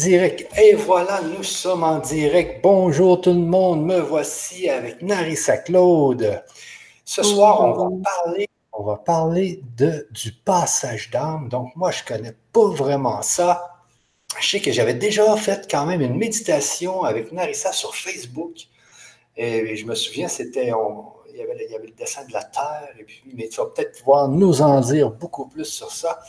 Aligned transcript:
Direct. 0.00 0.46
Et 0.58 0.74
voilà, 0.76 1.20
nous 1.20 1.42
sommes 1.42 1.84
en 1.84 1.98
direct. 1.98 2.62
Bonjour 2.62 3.20
tout 3.20 3.34
le 3.34 3.40
monde, 3.40 3.84
me 3.84 4.00
voici 4.00 4.66
avec 4.70 5.02
Narissa 5.02 5.58
Claude. 5.58 6.42
Ce 7.04 7.22
soir, 7.22 7.60
on 7.60 7.72
va 7.72 8.02
parler, 8.02 8.48
on 8.72 8.82
va 8.82 8.96
parler 8.96 9.62
de, 9.76 10.08
du 10.10 10.32
passage 10.32 11.10
d'âme. 11.10 11.50
Donc, 11.50 11.76
moi, 11.76 11.90
je 11.90 12.02
ne 12.02 12.16
connais 12.16 12.34
pas 12.50 12.68
vraiment 12.70 13.20
ça. 13.20 13.82
Je 14.40 14.48
sais 14.48 14.60
que 14.60 14.72
j'avais 14.72 14.94
déjà 14.94 15.36
fait 15.36 15.70
quand 15.70 15.84
même 15.84 16.00
une 16.00 16.16
méditation 16.16 17.02
avec 17.02 17.30
Narissa 17.30 17.70
sur 17.72 17.94
Facebook. 17.94 18.56
Et 19.36 19.76
je 19.76 19.84
me 19.84 19.94
souviens, 19.94 20.28
c'était, 20.28 20.68
il 20.68 21.38
y, 21.38 21.42
avait, 21.42 21.66
il 21.66 21.72
y 21.72 21.76
avait 21.76 21.88
le 21.88 21.92
dessin 21.92 22.24
de 22.24 22.32
la 22.32 22.44
Terre. 22.44 22.88
Et 22.98 23.04
puis, 23.04 23.22
mais 23.34 23.48
tu 23.48 23.60
vas 23.60 23.66
peut-être 23.66 23.98
pouvoir 23.98 24.28
nous 24.28 24.62
en 24.62 24.80
dire 24.80 25.10
beaucoup 25.10 25.46
plus 25.46 25.66
sur 25.66 25.90
ça. 25.90 26.20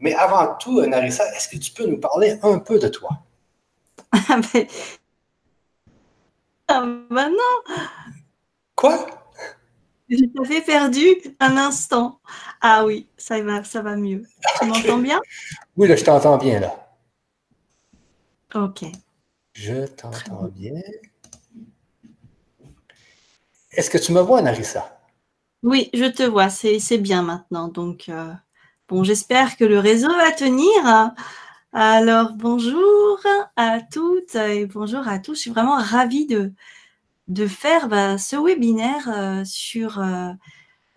Mais 0.00 0.14
avant 0.14 0.56
tout, 0.56 0.80
Narissa, 0.86 1.24
est-ce 1.34 1.48
que 1.48 1.58
tu 1.58 1.72
peux 1.72 1.86
nous 1.86 1.98
parler 2.00 2.38
un 2.42 2.58
peu 2.58 2.78
de 2.78 2.88
toi? 2.88 3.10
Ah 4.12 4.40
ben, 4.52 4.66
ah, 6.68 6.86
ben 7.10 7.30
non. 7.30 7.76
Quoi? 8.74 9.06
Je 10.08 10.24
t'avais 10.34 10.62
perdu 10.62 11.04
un 11.38 11.56
instant. 11.56 12.20
Ah 12.60 12.84
oui, 12.84 13.08
ça 13.16 13.40
va, 13.42 13.62
ça 13.62 13.82
va 13.82 13.94
mieux. 13.94 14.24
Tu 14.58 14.66
m'entends 14.66 14.98
bien? 14.98 15.20
Oui, 15.76 15.86
là, 15.86 15.96
je 15.96 16.04
t'entends 16.04 16.38
bien, 16.38 16.60
là. 16.60 16.96
Ok. 18.54 18.84
Je 19.52 19.86
t'entends 19.86 20.48
bien. 20.48 20.80
Est-ce 23.72 23.90
que 23.90 23.98
tu 23.98 24.12
me 24.12 24.20
vois, 24.20 24.42
Narissa? 24.42 25.00
Oui, 25.62 25.90
je 25.94 26.06
te 26.06 26.24
vois. 26.24 26.48
C'est 26.48 26.98
bien 26.98 27.22
maintenant. 27.22 27.68
Donc, 27.68 28.08
euh, 28.08 28.32
Bon, 28.90 29.04
j'espère 29.04 29.56
que 29.56 29.64
le 29.64 29.78
réseau 29.78 30.08
va 30.08 30.32
tenir. 30.32 31.12
Alors, 31.72 32.32
bonjour 32.34 33.20
à 33.54 33.80
toutes 33.82 34.34
et 34.34 34.66
bonjour 34.66 35.06
à 35.06 35.20
tous. 35.20 35.36
Je 35.36 35.40
suis 35.42 35.50
vraiment 35.50 35.76
ravie 35.76 36.26
de, 36.26 36.52
de 37.28 37.46
faire 37.46 37.88
bah, 37.88 38.18
ce 38.18 38.36
webinaire 38.36 39.08
euh, 39.08 39.44
sur, 39.44 40.00
euh, 40.00 40.32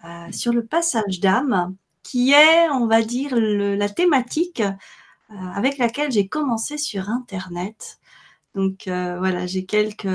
euh, 0.05 0.31
sur 0.31 0.53
le 0.53 0.66
passage 0.66 1.19
d'âme, 1.19 1.75
qui 2.03 2.31
est, 2.33 2.69
on 2.72 2.88
va 2.88 3.03
dire, 3.03 3.35
la 3.35 3.89
thématique 3.89 4.63
avec 5.55 5.78
laquelle 5.78 6.11
j'ai 6.11 6.28
commencé 6.28 6.80
sur 6.80 7.09
Internet. 7.09 8.00
Donc, 8.55 8.83
voilà, 8.88 9.45
j'ai 9.47 9.66
quelques 9.66 10.07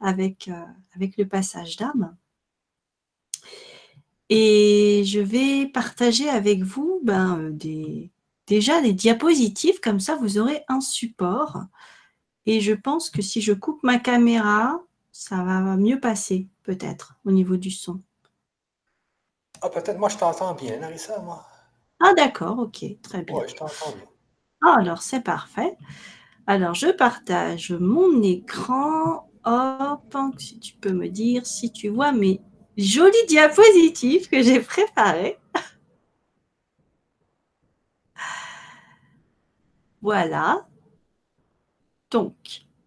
avec, 0.00 0.50
avec 0.94 1.16
le 1.18 1.26
passage 1.26 1.76
d'âme. 1.76 2.16
Et 4.34 5.04
je 5.04 5.20
vais 5.20 5.66
partager 5.66 6.26
avec 6.26 6.62
vous 6.62 7.00
ben, 7.02 7.50
des, 7.50 8.10
déjà 8.46 8.80
des 8.80 8.94
diapositives, 8.94 9.78
comme 9.80 10.00
ça 10.00 10.16
vous 10.16 10.38
aurez 10.38 10.64
un 10.68 10.80
support. 10.80 11.64
Et 12.46 12.62
je 12.62 12.72
pense 12.72 13.10
que 13.10 13.20
si 13.20 13.42
je 13.42 13.52
coupe 13.52 13.82
ma 13.82 13.98
caméra, 13.98 14.80
ça 15.12 15.36
va 15.44 15.60
mieux 15.76 16.00
passer, 16.00 16.48
peut-être, 16.62 17.16
au 17.26 17.30
niveau 17.30 17.58
du 17.58 17.70
son. 17.70 18.00
Ah, 19.60 19.68
peut-être 19.68 19.98
moi 19.98 20.08
je 20.08 20.16
t'entends 20.16 20.54
bien, 20.54 20.80
Larissa, 20.80 21.20
moi. 21.20 21.46
Ah, 22.00 22.14
d'accord, 22.14 22.58
ok, 22.58 22.86
très 23.02 23.24
bien. 23.24 23.36
Oui, 23.36 23.44
je 23.48 23.54
t'entends 23.54 23.92
bien. 23.94 24.06
Ah, 24.64 24.76
alors 24.78 25.02
c'est 25.02 25.20
parfait. 25.20 25.76
Alors, 26.46 26.74
je 26.74 26.88
partage 26.88 27.72
mon 27.72 28.22
écran. 28.22 29.28
Hop, 29.44 30.16
si 30.38 30.58
tu 30.58 30.74
peux 30.76 30.92
me 30.92 31.08
dire 31.08 31.44
si 31.44 31.70
tu 31.70 31.88
vois 31.88 32.12
mes 32.12 32.40
jolie 32.76 33.26
diapositive 33.28 34.28
que 34.28 34.42
j'ai 34.42 34.60
préparée. 34.60 35.38
Voilà. 40.02 40.66
Donc, 42.10 42.34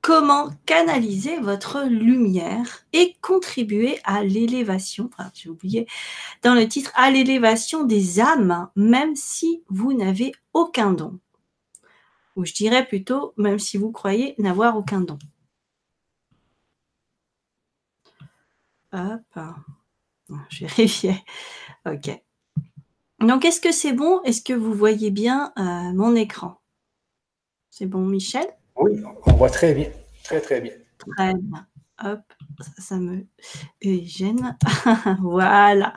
comment 0.02 0.52
canaliser 0.68 1.40
votre 1.40 1.82
lumière 1.84 2.86
et 2.94 3.16
contribuer 3.22 4.00
à 4.04 4.24
l'élévation, 4.24 5.10
enfin, 5.12 5.32
j'ai 5.34 5.50
oublié 5.50 5.88
dans 6.44 6.54
le 6.54 6.68
titre, 6.68 6.92
à 6.94 7.10
l'élévation 7.10 7.86
des 7.86 8.20
âmes, 8.20 8.70
même 8.76 9.16
si 9.16 9.64
vous 9.68 9.94
n'avez 9.94 10.34
aucun 10.54 10.92
don. 10.92 11.20
Ou 12.36 12.46
je 12.46 12.54
dirais 12.54 12.86
plutôt, 12.86 13.34
même 13.38 13.58
si 13.58 13.78
vous 13.78 13.92
croyez 13.92 14.36
n'avoir 14.38 14.78
aucun 14.78 15.02
don. 15.02 15.18
Hop. 18.96 19.40
Je 20.50 20.66
vérifiais. 20.66 21.22
OK. 21.86 22.10
Donc, 23.20 23.44
est-ce 23.44 23.60
que 23.60 23.72
c'est 23.72 23.94
bon? 23.94 24.22
Est-ce 24.24 24.42
que 24.42 24.54
vous 24.54 24.74
voyez 24.74 25.12
bien 25.12 25.52
euh, 25.58 25.94
mon 25.94 26.16
écran? 26.16 26.62
C'est 27.70 27.88
bon, 27.88 28.06
Michel? 28.06 28.48
Oui, 28.78 29.02
on 29.26 29.34
voit 29.34 29.50
très 29.50 29.74
bien. 29.74 29.90
Très, 30.24 30.40
très 30.40 30.62
bien. 30.62 30.72
Très 30.98 31.34
bien. 31.34 31.68
Hop, 32.04 32.22
ça, 32.78 32.98
me 32.98 33.26
gêne. 33.82 34.58
voilà, 35.22 35.94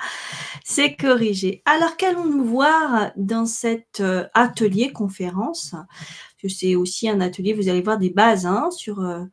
c'est 0.65 0.95
corrigé. 0.95 1.63
Alors, 1.65 1.97
qu'allons-nous 1.97 2.45
voir 2.45 3.13
dans 3.17 3.47
cet 3.47 4.01
euh, 4.01 4.27
atelier 4.35 4.93
conférence? 4.93 5.75
C'est 6.47 6.77
aussi 6.77 7.09
un 7.09 7.21
atelier, 7.21 7.53
vous 7.53 7.69
allez 7.69 7.83
voir 7.83 7.99
des 7.99 8.11
bases 8.11 8.47
hein, 8.47 8.71
sur 8.71 9.01
euh, 9.01 9.25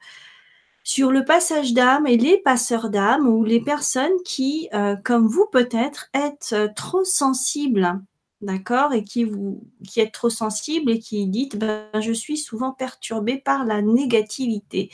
sur 0.86 1.12
le 1.12 1.26
passage 1.26 1.74
d'âme 1.74 2.06
et 2.06 2.16
les 2.16 2.38
passeurs 2.38 2.92
d'âme 2.92 3.28
ou 3.28 3.44
les 3.44 3.60
personnes 3.60 4.22
qui, 4.24 4.70
euh, 4.74 4.96
comme 5.04 5.28
vous 5.28 5.48
peut-être, 5.52 6.10
êtes 6.14 6.52
euh, 6.54 6.70
trop 6.76 7.04
sensibles, 7.04 8.00
d'accord, 8.42 8.94
et 8.94 9.04
qui 9.04 9.24
vous, 9.24 9.64
qui 9.84 10.00
êtes 10.00 10.12
trop 10.12 10.30
sensibles 10.30 10.92
et 10.92 11.00
qui 11.00 11.26
dites, 11.26 11.58
ben, 11.58 11.88
je 12.00 12.12
suis 12.12 12.38
souvent 12.38 12.72
perturbée 12.72 13.38
par 13.40 13.66
la 13.66 13.82
négativité. 13.82 14.92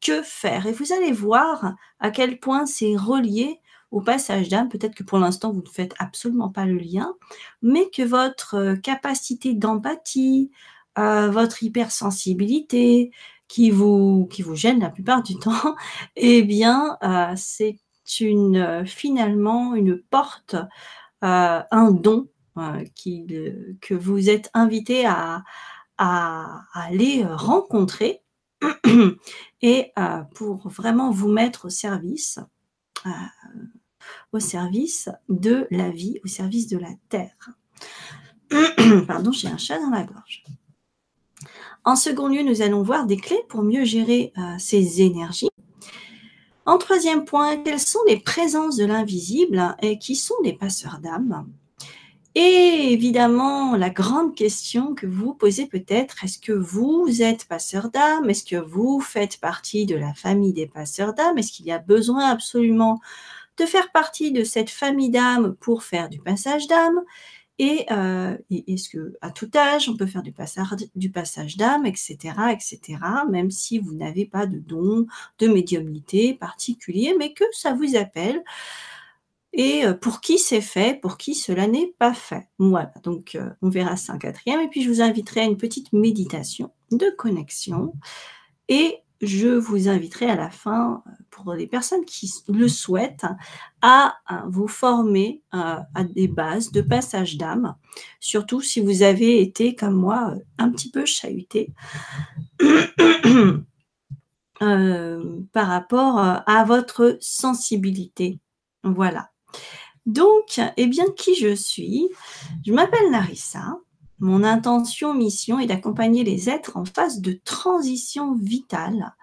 Que 0.00 0.22
faire? 0.22 0.66
Et 0.66 0.72
vous 0.72 0.94
allez 0.94 1.12
voir 1.12 1.74
à 2.00 2.10
quel 2.10 2.40
point 2.40 2.64
c'est 2.64 2.96
relié 2.96 3.60
au 3.90 4.00
passage 4.00 4.48
d'âme. 4.48 4.70
Peut-être 4.70 4.94
que 4.94 5.04
pour 5.04 5.18
l'instant, 5.18 5.52
vous 5.52 5.62
ne 5.62 5.68
faites 5.68 5.94
absolument 5.98 6.48
pas 6.48 6.64
le 6.64 6.78
lien, 6.78 7.14
mais 7.60 7.90
que 7.90 8.02
votre 8.02 8.54
euh, 8.56 8.76
capacité 8.76 9.52
d'empathie, 9.52 10.50
votre 10.96 11.64
hypersensibilité, 11.64 13.10
qui 13.54 13.70
vous, 13.70 14.26
qui 14.32 14.42
vous 14.42 14.56
gêne 14.56 14.80
la 14.80 14.90
plupart 14.90 15.22
du 15.22 15.38
temps, 15.38 15.76
eh 16.16 16.42
bien, 16.42 16.98
euh, 17.04 17.34
c'est 17.36 17.78
une, 18.18 18.56
euh, 18.56 18.84
finalement 18.84 19.76
une 19.76 20.02
porte, 20.02 20.56
euh, 21.22 21.62
un 21.70 21.90
don 21.92 22.26
qui, 22.96 23.26
que 23.80 23.94
vous 23.94 24.28
êtes 24.28 24.50
invité 24.54 25.06
à, 25.06 25.44
à, 25.98 26.62
aller 26.72 27.24
rencontrer 27.24 28.22
et 29.62 29.92
pour 30.34 30.68
vraiment 30.68 31.10
vous 31.10 31.28
mettre 31.28 31.66
au 31.66 31.68
service, 31.68 32.38
au 34.32 34.38
service 34.38 35.08
de 35.28 35.66
la 35.72 35.90
vie, 35.90 36.20
au 36.24 36.28
service 36.28 36.68
de 36.68 36.78
la 36.78 36.90
terre. 37.08 37.50
Pardon, 39.08 39.32
j'ai 39.32 39.48
un 39.48 39.58
chat 39.58 39.80
dans 39.80 39.90
la 39.90 40.04
gorge. 40.04 40.44
En 41.84 41.96
second 41.96 42.28
lieu, 42.28 42.42
nous 42.42 42.62
allons 42.62 42.82
voir 42.82 43.04
des 43.04 43.18
clés 43.18 43.44
pour 43.48 43.62
mieux 43.62 43.84
gérer 43.84 44.32
euh, 44.38 44.54
ces 44.58 45.02
énergies. 45.02 45.50
En 46.64 46.78
troisième 46.78 47.26
point, 47.26 47.58
quelles 47.58 47.78
sont 47.78 48.00
les 48.08 48.18
présences 48.18 48.76
de 48.76 48.86
l'invisible 48.86 49.76
et 49.82 49.98
qui 49.98 50.16
sont 50.16 50.34
les 50.42 50.54
passeurs 50.54 50.98
d'âme? 51.00 51.46
Et 52.34 52.92
évidemment, 52.92 53.76
la 53.76 53.90
grande 53.90 54.34
question 54.34 54.94
que 54.94 55.06
vous 55.06 55.34
posez 55.34 55.66
peut-être, 55.66 56.24
est-ce 56.24 56.38
que 56.38 56.52
vous 56.52 57.20
êtes 57.20 57.44
passeur 57.44 57.90
d'âme? 57.90 58.30
Est-ce 58.30 58.44
que 58.44 58.56
vous 58.56 59.00
faites 59.00 59.38
partie 59.38 59.84
de 59.84 59.94
la 59.94 60.14
famille 60.14 60.54
des 60.54 60.66
passeurs 60.66 61.12
d'âme? 61.12 61.36
Est-ce 61.36 61.52
qu'il 61.52 61.66
y 61.66 61.72
a 61.72 61.78
besoin 61.78 62.30
absolument 62.30 62.98
de 63.58 63.66
faire 63.66 63.92
partie 63.92 64.32
de 64.32 64.42
cette 64.42 64.70
famille 64.70 65.10
d'âme 65.10 65.54
pour 65.60 65.84
faire 65.84 66.08
du 66.08 66.18
passage 66.18 66.66
d'âme? 66.66 67.02
Euh, 67.60 68.36
et, 68.50 68.72
est-ce 68.72 68.88
que 68.88 69.16
à 69.20 69.30
tout 69.30 69.50
âge, 69.54 69.88
on 69.88 69.96
peut 69.96 70.06
faire 70.06 70.22
du 70.22 70.32
passage, 70.32 71.56
d'âme, 71.56 71.86
etc., 71.86 72.16
etc., 72.52 72.98
même 73.30 73.50
si 73.50 73.78
vous 73.78 73.94
n'avez 73.94 74.26
pas 74.26 74.46
de 74.46 74.58
don, 74.58 75.06
de 75.38 75.46
médiumnité 75.46 76.34
particulier, 76.34 77.14
mais 77.18 77.32
que 77.32 77.44
ça 77.52 77.72
vous 77.72 77.96
appelle. 77.96 78.42
Et 79.52 79.86
euh, 79.86 79.94
pour 79.94 80.20
qui 80.20 80.38
c'est 80.38 80.60
fait, 80.60 81.00
pour 81.00 81.16
qui 81.16 81.34
cela 81.36 81.68
n'est 81.68 81.94
pas 81.98 82.12
fait. 82.12 82.48
Voilà, 82.58 82.92
donc 83.04 83.36
euh, 83.36 83.50
on 83.62 83.68
verra 83.68 83.96
ça 83.96 84.14
en 84.14 84.18
quatrième. 84.18 84.60
Et 84.60 84.68
puis 84.68 84.82
je 84.82 84.88
vous 84.88 85.00
inviterai 85.00 85.42
à 85.42 85.44
une 85.44 85.56
petite 85.56 85.92
méditation 85.92 86.72
de 86.90 87.08
connexion. 87.16 87.94
Et 88.68 89.03
je 89.20 89.48
vous 89.48 89.88
inviterai 89.88 90.26
à 90.26 90.36
la 90.36 90.50
fin, 90.50 91.02
euh, 91.06 91.10
pour 91.30 91.54
les 91.54 91.66
personnes 91.66 92.04
qui 92.04 92.32
le 92.48 92.68
souhaitent, 92.68 93.26
à 93.82 94.14
vous 94.48 94.68
former 94.68 95.42
euh, 95.54 95.76
à 95.94 96.04
des 96.04 96.28
bases 96.28 96.72
de 96.72 96.80
passage 96.80 97.36
d'âme, 97.36 97.74
surtout 98.20 98.60
si 98.60 98.80
vous 98.80 99.02
avez 99.02 99.40
été, 99.40 99.74
comme 99.74 99.94
moi, 99.94 100.34
euh, 100.34 100.40
un 100.58 100.70
petit 100.70 100.90
peu 100.90 101.04
chahuté 101.04 101.72
par 105.52 105.66
rapport 105.66 106.18
à 106.18 106.64
votre 106.64 107.18
sensibilité. 107.20 108.38
Voilà. 108.82 109.30
Donc, 110.06 110.60
eh 110.76 110.86
bien, 110.86 111.06
qui 111.16 111.34
je 111.34 111.54
suis? 111.54 112.08
Je 112.66 112.72
m'appelle 112.72 113.10
Narissa. 113.10 113.78
Mon 114.18 114.44
intention, 114.44 115.12
mission 115.14 115.58
est 115.58 115.66
d'accompagner 115.66 116.24
les 116.24 116.48
êtres 116.48 116.76
en 116.76 116.84
phase 116.84 117.20
de 117.20 117.38
transition 117.44 118.34
vitale, 118.34 119.14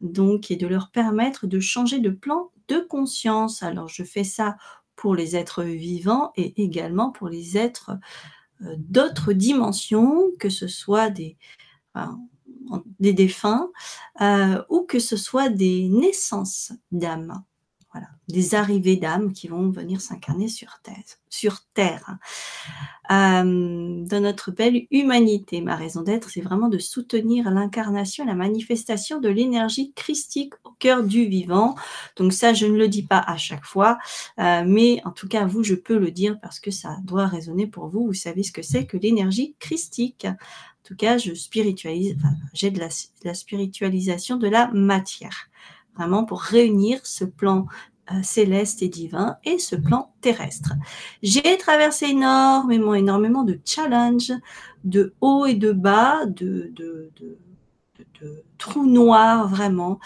donc, 0.00 0.50
et 0.50 0.56
de 0.56 0.66
leur 0.66 0.90
permettre 0.90 1.46
de 1.46 1.60
changer 1.60 1.98
de 1.98 2.10
plan 2.10 2.50
de 2.68 2.78
conscience. 2.78 3.62
Alors, 3.62 3.88
je 3.88 4.04
fais 4.04 4.24
ça 4.24 4.56
pour 4.96 5.14
les 5.14 5.36
êtres 5.36 5.64
vivants 5.64 6.32
et 6.36 6.62
également 6.62 7.10
pour 7.10 7.28
les 7.28 7.56
êtres 7.56 7.92
euh, 8.62 8.74
d'autres 8.78 9.32
dimensions, 9.32 10.30
que 10.38 10.48
ce 10.48 10.68
soit 10.68 11.10
des, 11.10 11.36
défunts 13.00 13.70
euh, 14.20 14.62
ou 14.68 14.82
que 14.82 14.98
ce 14.98 15.16
soit 15.16 15.48
des 15.48 15.88
naissances 15.88 16.72
d'âmes. 16.92 17.42
Voilà, 17.92 18.06
des 18.28 18.54
arrivées 18.54 18.96
d'âmes 18.96 19.32
qui 19.32 19.48
vont 19.48 19.68
venir 19.70 20.00
s'incarner 20.00 20.46
sur 20.46 20.78
Terre. 21.74 22.18
Euh, 23.10 24.04
dans 24.04 24.20
notre 24.20 24.52
belle 24.52 24.86
humanité, 24.92 25.60
ma 25.60 25.74
raison 25.74 26.02
d'être, 26.02 26.30
c'est 26.30 26.40
vraiment 26.40 26.68
de 26.68 26.78
soutenir 26.78 27.50
l'incarnation, 27.50 28.24
la 28.24 28.36
manifestation 28.36 29.18
de 29.18 29.28
l'énergie 29.28 29.92
christique 29.94 30.54
au 30.62 30.70
cœur 30.78 31.02
du 31.02 31.26
vivant. 31.26 31.74
Donc 32.14 32.32
ça, 32.32 32.54
je 32.54 32.66
ne 32.66 32.76
le 32.76 32.86
dis 32.86 33.02
pas 33.02 33.18
à 33.18 33.36
chaque 33.36 33.64
fois, 33.64 33.98
euh, 34.38 34.62
mais 34.64 35.02
en 35.04 35.10
tout 35.10 35.26
cas, 35.26 35.44
vous, 35.44 35.64
je 35.64 35.74
peux 35.74 35.98
le 35.98 36.12
dire 36.12 36.38
parce 36.40 36.60
que 36.60 36.70
ça 36.70 36.96
doit 37.02 37.26
résonner 37.26 37.66
pour 37.66 37.88
vous. 37.88 38.06
Vous 38.06 38.14
savez 38.14 38.44
ce 38.44 38.52
que 38.52 38.62
c'est 38.62 38.86
que 38.86 38.96
l'énergie 38.96 39.56
christique. 39.58 40.26
En 40.26 40.84
tout 40.84 40.96
cas, 40.96 41.18
je 41.18 41.34
spiritualise, 41.34 42.16
j'ai 42.54 42.70
de 42.70 42.80
la 43.24 43.34
spiritualisation 43.34 44.36
de 44.36 44.48
la 44.48 44.68
matière 44.68 45.50
vraiment 45.96 46.24
pour 46.24 46.40
réunir 46.40 47.00
ce 47.04 47.24
plan 47.24 47.66
euh, 48.12 48.22
céleste 48.22 48.82
et 48.82 48.88
divin 48.88 49.36
et 49.44 49.58
ce 49.58 49.76
plan 49.76 50.12
terrestre. 50.20 50.72
J'ai 51.22 51.56
traversé 51.58 52.06
énormément, 52.06 52.94
énormément 52.94 53.44
de 53.44 53.60
challenges, 53.64 54.32
de 54.84 55.14
haut 55.20 55.46
et 55.46 55.54
de 55.54 55.70
bas, 55.70 56.26
de, 56.26 56.72
de, 56.74 57.10
trous 58.58 58.86
noirs 58.86 59.48
vraiment. 59.48 60.00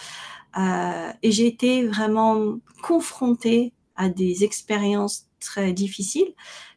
Euh, 0.57 1.11
et 1.23 1.31
j'ai 1.31 1.47
été 1.47 1.85
vraiment 1.85 2.59
confrontée 2.83 3.73
à 3.95 4.09
des 4.09 4.43
expériences 4.43 5.27
très 5.39 5.73
difficiles 5.73 6.33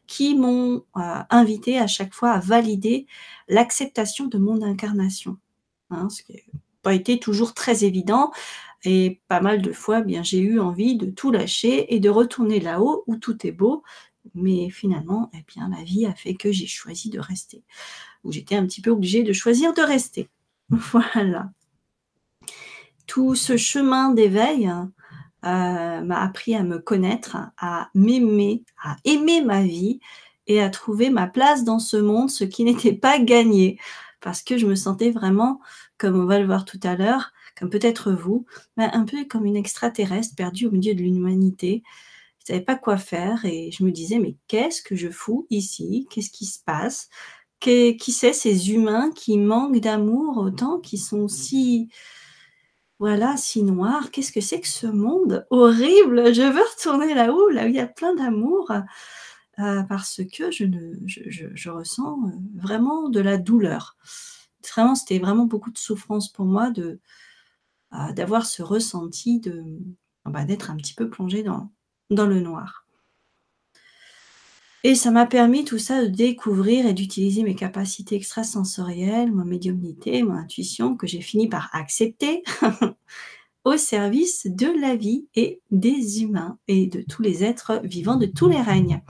qui 0.07 0.35
m'ont 0.35 0.83
euh, 0.97 1.23
invité 1.29 1.77
à 1.77 1.87
chaque 1.87 2.13
fois 2.13 2.31
à 2.31 2.39
valider 2.39 3.05
l'acceptation 3.47 4.25
de 4.25 4.39
mon 4.39 4.63
incarnation. 4.63 5.37
Hein, 5.91 6.09
ce 6.09 6.23
qui 6.23 6.33
n'a 6.33 6.59
pas 6.81 6.93
été 6.93 7.19
toujours 7.19 7.53
très 7.53 7.83
évident. 7.83 8.31
Et 8.85 9.21
pas 9.27 9.41
mal 9.41 9.61
de 9.61 9.71
fois, 9.71 10.01
bien, 10.01 10.23
j'ai 10.23 10.39
eu 10.39 10.59
envie 10.59 10.95
de 10.95 11.07
tout 11.07 11.31
lâcher 11.31 11.93
et 11.93 11.99
de 11.99 12.09
retourner 12.09 12.59
là-haut 12.59 13.03
où 13.07 13.17
tout 13.17 13.45
est 13.45 13.51
beau. 13.51 13.83
Mais 14.35 14.69
finalement, 14.69 15.29
eh 15.33 15.43
bien, 15.47 15.69
la 15.69 15.83
vie 15.83 16.05
a 16.05 16.13
fait 16.13 16.35
que 16.35 16.51
j'ai 16.51 16.67
choisi 16.67 17.09
de 17.09 17.19
rester. 17.19 17.63
Ou 18.23 18.31
j'étais 18.31 18.55
un 18.55 18.65
petit 18.65 18.81
peu 18.81 18.91
obligée 18.91 19.23
de 19.23 19.33
choisir 19.33 19.73
de 19.73 19.81
rester. 19.81 20.29
Voilà. 20.69 21.49
Tout 23.07 23.33
ce 23.33 23.57
chemin 23.57 24.11
d'éveil 24.11 24.67
euh, 24.67 26.01
m'a 26.01 26.21
appris 26.21 26.53
à 26.53 26.63
me 26.63 26.77
connaître, 26.77 27.37
à 27.57 27.89
m'aimer, 27.95 28.63
à 28.83 28.97
aimer 29.03 29.41
ma 29.41 29.63
vie 29.63 29.99
et 30.45 30.61
à 30.61 30.69
trouver 30.69 31.09
ma 31.09 31.27
place 31.27 31.63
dans 31.63 31.79
ce 31.79 31.97
monde, 31.97 32.29
ce 32.29 32.43
qui 32.43 32.63
n'était 32.63 32.93
pas 32.93 33.19
gagné. 33.19 33.79
Parce 34.21 34.43
que 34.43 34.57
je 34.57 34.67
me 34.67 34.75
sentais 34.75 35.11
vraiment, 35.11 35.59
comme 35.97 36.19
on 36.19 36.25
va 36.25 36.39
le 36.39 36.45
voir 36.45 36.65
tout 36.65 36.79
à 36.83 36.95
l'heure, 36.95 37.31
comme 37.59 37.69
peut-être 37.69 38.11
vous, 38.11 38.45
un 38.77 39.03
peu 39.03 39.25
comme 39.25 39.45
une 39.45 39.57
extraterrestre 39.57 40.35
perdue 40.35 40.67
au 40.67 40.71
milieu 40.71 40.95
de 40.95 41.01
l'humanité. 41.01 41.83
Je 42.39 42.53
ne 42.53 42.55
savais 42.55 42.65
pas 42.65 42.77
quoi 42.77 42.97
faire 42.97 43.43
et 43.43 43.69
je 43.71 43.83
me 43.83 43.91
disais, 43.91 44.17
mais 44.17 44.37
qu'est-ce 44.47 44.81
que 44.81 44.95
je 44.95 45.09
fous 45.09 45.45
ici? 45.49 46.07
Qu'est-ce 46.09 46.31
qui 46.31 46.45
se 46.45 46.59
passe? 46.63 47.09
Qui 47.59 47.97
c'est 47.99 48.31
ces 48.31 48.71
humains 48.71 49.11
qui 49.11 49.37
manquent 49.37 49.79
d'amour 49.79 50.37
autant, 50.37 50.79
qui 50.79 50.97
sont 50.97 51.27
si, 51.27 51.89
voilà, 52.97 53.35
si 53.35 53.63
noirs? 53.63 54.11
Qu'est-ce 54.11 54.31
que 54.31 54.39
c'est 54.39 54.61
que 54.61 54.67
ce 54.67 54.87
monde 54.87 55.45
horrible? 55.49 56.33
Je 56.33 56.43
veux 56.43 56.63
retourner 56.63 57.13
là-haut, 57.13 57.49
là 57.49 57.65
où 57.65 57.67
il 57.67 57.75
y 57.75 57.79
a 57.79 57.87
plein 57.87 58.15
d'amour. 58.15 58.71
Euh, 59.59 59.83
parce 59.83 60.21
que 60.31 60.51
je, 60.51 60.63
ne, 60.63 60.93
je, 61.05 61.69
ressens 61.69 62.17
euh, 62.25 62.31
vraiment 62.55 63.09
de 63.09 63.19
la 63.19 63.37
douleur. 63.37 63.97
Vraiment, 64.73 64.95
c'était 64.95 65.19
vraiment 65.19 65.45
beaucoup 65.45 65.71
de 65.71 65.77
souffrance 65.77 66.31
pour 66.31 66.45
moi 66.45 66.71
de, 66.71 67.01
d'avoir 67.91 68.45
ce 68.45 68.61
ressenti 68.61 69.39
de 69.39 69.63
bah, 70.25 70.45
d'être 70.45 70.69
un 70.69 70.77
petit 70.77 70.93
peu 70.93 71.09
plongé 71.09 71.43
dans, 71.43 71.71
dans 72.09 72.27
le 72.27 72.39
noir. 72.39 72.85
Et 74.83 74.95
ça 74.95 75.11
m'a 75.11 75.25
permis 75.25 75.65
tout 75.65 75.77
ça 75.77 76.03
de 76.03 76.07
découvrir 76.07 76.85
et 76.85 76.93
d'utiliser 76.93 77.43
mes 77.43 77.55
capacités 77.55 78.15
extrasensorielles, 78.15 79.31
ma 79.31 79.43
médiumnité, 79.43 80.23
mon 80.23 80.35
intuition, 80.35 80.95
que 80.95 81.05
j'ai 81.05 81.19
fini 81.21 81.49
par 81.49 81.69
accepter 81.73 82.43
au 83.65 83.75
service 83.75 84.47
de 84.47 84.67
la 84.79 84.95
vie 84.95 85.27
et 85.35 85.61
des 85.69 86.21
humains 86.23 86.57
et 86.69 86.87
de 86.87 87.01
tous 87.01 87.21
les 87.21 87.43
êtres 87.43 87.81
vivants 87.83 88.15
de 88.15 88.25
tous 88.25 88.47
les 88.47 88.61
règnes. 88.61 89.01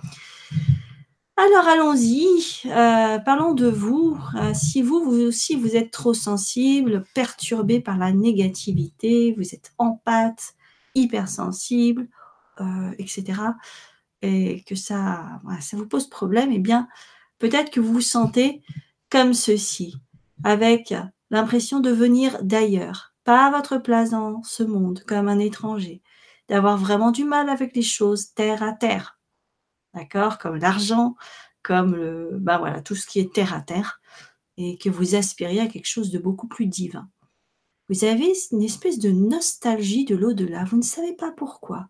Alors 1.42 1.70
allons-y, 1.70 2.28
euh, 2.66 3.18
parlons 3.20 3.54
de 3.54 3.68
vous. 3.68 4.20
Euh, 4.36 4.54
si 4.54 4.82
vous, 4.82 5.02
vous 5.06 5.22
aussi, 5.22 5.56
vous 5.56 5.78
êtes 5.78 5.90
trop 5.90 6.14
sensible, 6.14 7.06
perturbé 7.16 7.80
par 7.80 7.98
la 7.98 8.12
négativité, 8.12 9.34
vous 9.38 9.56
êtes 9.56 9.72
empathe, 9.78 10.56
hypersensible, 10.96 12.10
euh, 12.60 12.92
etc., 12.98 13.40
et 14.22 14.66
que 14.68 14.76
ça, 14.76 15.40
ça 15.62 15.78
vous 15.78 15.88
pose 15.88 16.10
problème, 16.10 16.52
eh 16.52 16.60
bien, 16.60 16.90
peut-être 17.38 17.72
que 17.72 17.80
vous 17.80 17.94
vous 17.94 18.02
sentez 18.02 18.62
comme 19.10 19.34
ceci, 19.34 19.96
avec 20.44 20.94
l'impression 21.32 21.80
de 21.80 21.90
venir 21.90 22.38
d'ailleurs, 22.44 23.14
pas 23.24 23.48
à 23.48 23.52
votre 23.52 23.78
place 23.78 24.10
dans 24.10 24.44
ce 24.44 24.64
monde, 24.64 25.06
comme 25.08 25.30
un 25.30 25.40
étranger, 25.40 26.02
d'avoir 26.50 26.76
vraiment 26.76 27.12
du 27.12 27.24
mal 27.24 27.48
avec 27.48 27.78
les 27.78 27.82
choses 27.82 28.34
terre 28.34 28.62
à 28.62 28.74
terre 28.74 29.19
d'accord 30.00 30.38
Comme 30.38 30.56
l'argent, 30.56 31.16
comme 31.62 31.96
le, 31.96 32.30
ben 32.40 32.58
voilà, 32.58 32.82
tout 32.82 32.96
ce 32.96 33.06
qui 33.06 33.20
est 33.20 33.34
terre 33.34 33.54
à 33.54 33.62
terre, 33.62 34.02
et 34.58 34.78
que 34.78 34.90
vous 34.90 35.16
aspiriez 35.16 35.62
à 35.62 35.68
quelque 35.68 35.88
chose 35.88 36.12
de 36.12 36.20
beaucoup 36.20 36.48
plus 36.48 36.66
divin. 36.66 37.10
Vous 37.90 38.04
avez 38.04 38.34
une 38.52 38.62
espèce 38.62 39.00
de 39.00 39.10
nostalgie 39.12 40.06
de 40.06 40.16
l'au-delà, 40.16 40.64
vous 40.64 40.78
ne 40.78 40.84
savez 40.84 41.14
pas 41.14 41.32
pourquoi, 41.32 41.88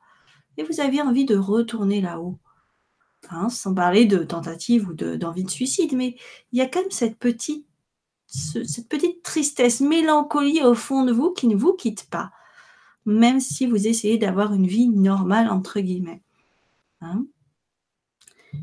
et 0.58 0.64
vous 0.64 0.80
avez 0.80 1.02
envie 1.02 1.26
de 1.26 1.38
retourner 1.38 2.02
là-haut. 2.02 2.40
Hein, 3.32 3.50
sans 3.50 3.74
parler 3.74 4.06
de 4.06 4.20
tentative 4.24 4.88
ou 4.88 4.94
d'envie 4.94 5.44
de, 5.44 5.50
suicide, 5.50 5.94
mais 5.94 6.16
il 6.52 6.58
y 6.58 6.62
a 6.62 6.68
quand 6.68 6.80
même 6.80 6.90
cette 6.90 7.18
petite, 7.18 7.66
cette 8.28 8.88
petite 8.88 9.24
tristesse, 9.24 9.82
mélancolie 9.82 10.64
au 10.64 10.74
fond 10.74 11.04
de 11.04 11.12
vous 11.12 11.32
qui 11.32 11.48
ne 11.48 11.56
vous 11.56 11.74
quitte 11.74 12.10
pas, 12.10 12.32
même 13.06 13.42
si 13.42 13.68
vous 13.68 13.88
essayez 13.88 14.18
d'avoir 14.18 14.54
une 14.54 14.68
vie 14.68 14.88
normale, 14.88 15.50
entre 15.50 15.82
guillemets. 15.82 16.22
Hein 17.02 17.26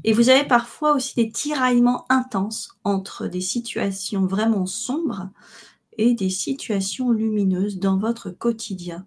et 0.04 0.12
vous 0.12 0.28
avez 0.28 0.44
parfois 0.44 0.94
aussi 0.94 1.14
des 1.14 1.30
tiraillements 1.30 2.06
intenses 2.08 2.76
entre 2.84 3.26
des 3.26 3.40
situations 3.40 4.26
vraiment 4.26 4.66
sombres 4.66 5.30
et 5.98 6.14
des 6.14 6.30
situations 6.30 7.10
lumineuses 7.10 7.78
dans 7.78 7.96
votre 7.96 8.30
quotidien. 8.30 9.06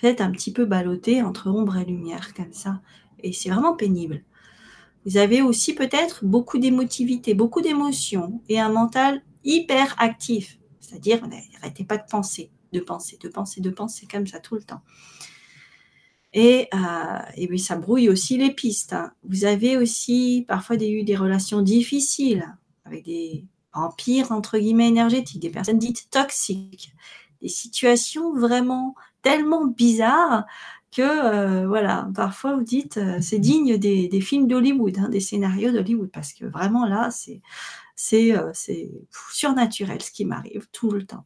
Vous 0.00 0.08
êtes 0.08 0.20
un 0.20 0.30
petit 0.30 0.52
peu 0.52 0.66
ballotté 0.66 1.22
entre 1.22 1.48
ombre 1.50 1.76
et 1.76 1.84
lumière 1.84 2.34
comme 2.34 2.52
ça. 2.52 2.80
Et 3.22 3.32
c'est 3.32 3.48
vraiment 3.48 3.74
pénible. 3.74 4.22
Vous 5.06 5.16
avez 5.16 5.40
aussi 5.40 5.74
peut-être 5.74 6.24
beaucoup 6.24 6.58
d'émotivité, 6.58 7.32
beaucoup 7.32 7.62
d'émotions 7.62 8.42
et 8.48 8.60
un 8.60 8.68
mental 8.68 9.22
hyper 9.44 9.94
actif. 9.98 10.58
C'est-à-dire, 10.80 11.26
n'arrêtez 11.26 11.84
pas 11.84 11.96
de 11.96 12.04
penser, 12.10 12.50
de 12.72 12.80
penser, 12.80 13.16
de 13.20 13.28
penser, 13.28 13.60
de 13.60 13.70
penser 13.70 14.06
comme 14.06 14.26
ça 14.26 14.40
tout 14.40 14.56
le 14.56 14.62
temps. 14.62 14.82
Et, 16.36 16.68
euh, 16.74 17.56
ça 17.56 17.76
brouille 17.76 18.10
aussi 18.10 18.36
les 18.36 18.50
pistes. 18.50 18.92
Hein. 18.92 19.10
Vous 19.24 19.46
avez 19.46 19.78
aussi 19.78 20.44
parfois 20.46 20.76
eu 20.76 21.02
des 21.02 21.16
relations 21.16 21.62
difficiles 21.62 22.46
avec 22.84 23.04
des 23.06 23.46
empires, 23.72 24.32
entre 24.32 24.58
guillemets, 24.58 24.88
énergétiques, 24.88 25.40
des 25.40 25.48
personnes 25.48 25.78
dites 25.78 26.10
toxiques, 26.10 26.92
des 27.40 27.48
situations 27.48 28.34
vraiment 28.34 28.94
tellement 29.22 29.66
bizarres 29.66 30.44
que, 30.92 31.00
euh, 31.02 31.66
voilà, 31.66 32.06
parfois 32.14 32.54
vous 32.54 32.62
dites, 32.62 32.98
euh, 32.98 33.16
c'est 33.22 33.38
digne 33.38 33.78
des, 33.78 34.20
films 34.20 34.46
d'Hollywood, 34.46 34.98
hein, 34.98 35.08
des 35.08 35.20
scénarios 35.20 35.72
d'Hollywood, 35.72 36.10
parce 36.10 36.34
que 36.34 36.44
vraiment 36.44 36.84
là, 36.84 37.08
c'est 37.10 37.40
surnaturel 39.32 40.02
ce 40.02 40.10
qui 40.10 40.26
m'arrive 40.26 40.68
tout 40.70 40.90
le 40.90 41.06
temps. 41.06 41.24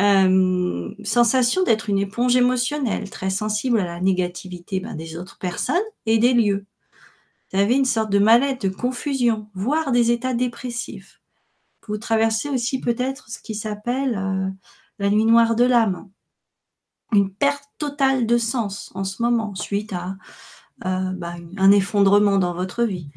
Euh, 0.00 0.94
sensation 1.04 1.62
d'être 1.62 1.90
une 1.90 1.98
éponge 1.98 2.36
émotionnelle, 2.36 3.10
très 3.10 3.28
sensible 3.28 3.80
à 3.80 3.84
la 3.84 4.00
négativité 4.00 4.80
ben, 4.80 4.94
des 4.94 5.16
autres 5.16 5.38
personnes 5.38 5.76
et 6.06 6.18
des 6.18 6.32
lieux. 6.32 6.64
Vous 7.52 7.58
avez 7.58 7.74
une 7.74 7.84
sorte 7.84 8.10
de 8.10 8.18
mal-être, 8.18 8.62
de 8.62 8.74
confusion, 8.74 9.50
voire 9.54 9.92
des 9.92 10.10
états 10.10 10.32
dépressifs. 10.32 11.20
Vous 11.86 11.98
traversez 11.98 12.48
aussi 12.48 12.80
peut-être 12.80 13.28
ce 13.28 13.40
qui 13.40 13.54
s'appelle 13.54 14.16
euh, 14.16 14.48
la 14.98 15.10
nuit 15.10 15.24
noire 15.24 15.56
de 15.56 15.64
l'âme. 15.64 16.08
Une 17.12 17.34
perte 17.34 17.64
totale 17.76 18.26
de 18.26 18.38
sens 18.38 18.92
en 18.94 19.04
ce 19.04 19.20
moment 19.20 19.54
suite 19.54 19.92
à 19.92 20.16
euh, 20.86 21.12
bah, 21.12 21.34
un 21.56 21.72
effondrement 21.72 22.38
dans 22.38 22.54
votre 22.54 22.84
vie. 22.84 23.10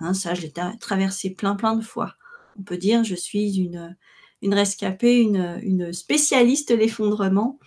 Hein, 0.00 0.12
ça, 0.12 0.34
je 0.34 0.42
l'ai 0.42 0.52
traversé 0.80 1.30
plein, 1.30 1.54
plein 1.54 1.76
de 1.76 1.84
fois. 1.84 2.14
On 2.58 2.62
peut 2.62 2.76
dire, 2.76 3.04
je 3.04 3.14
suis 3.14 3.58
une, 3.58 3.96
une 4.42 4.54
rescapée, 4.54 5.20
une, 5.20 5.92
spécialiste 5.92 6.70
de 6.70 6.76
l'effondrement. 6.76 7.58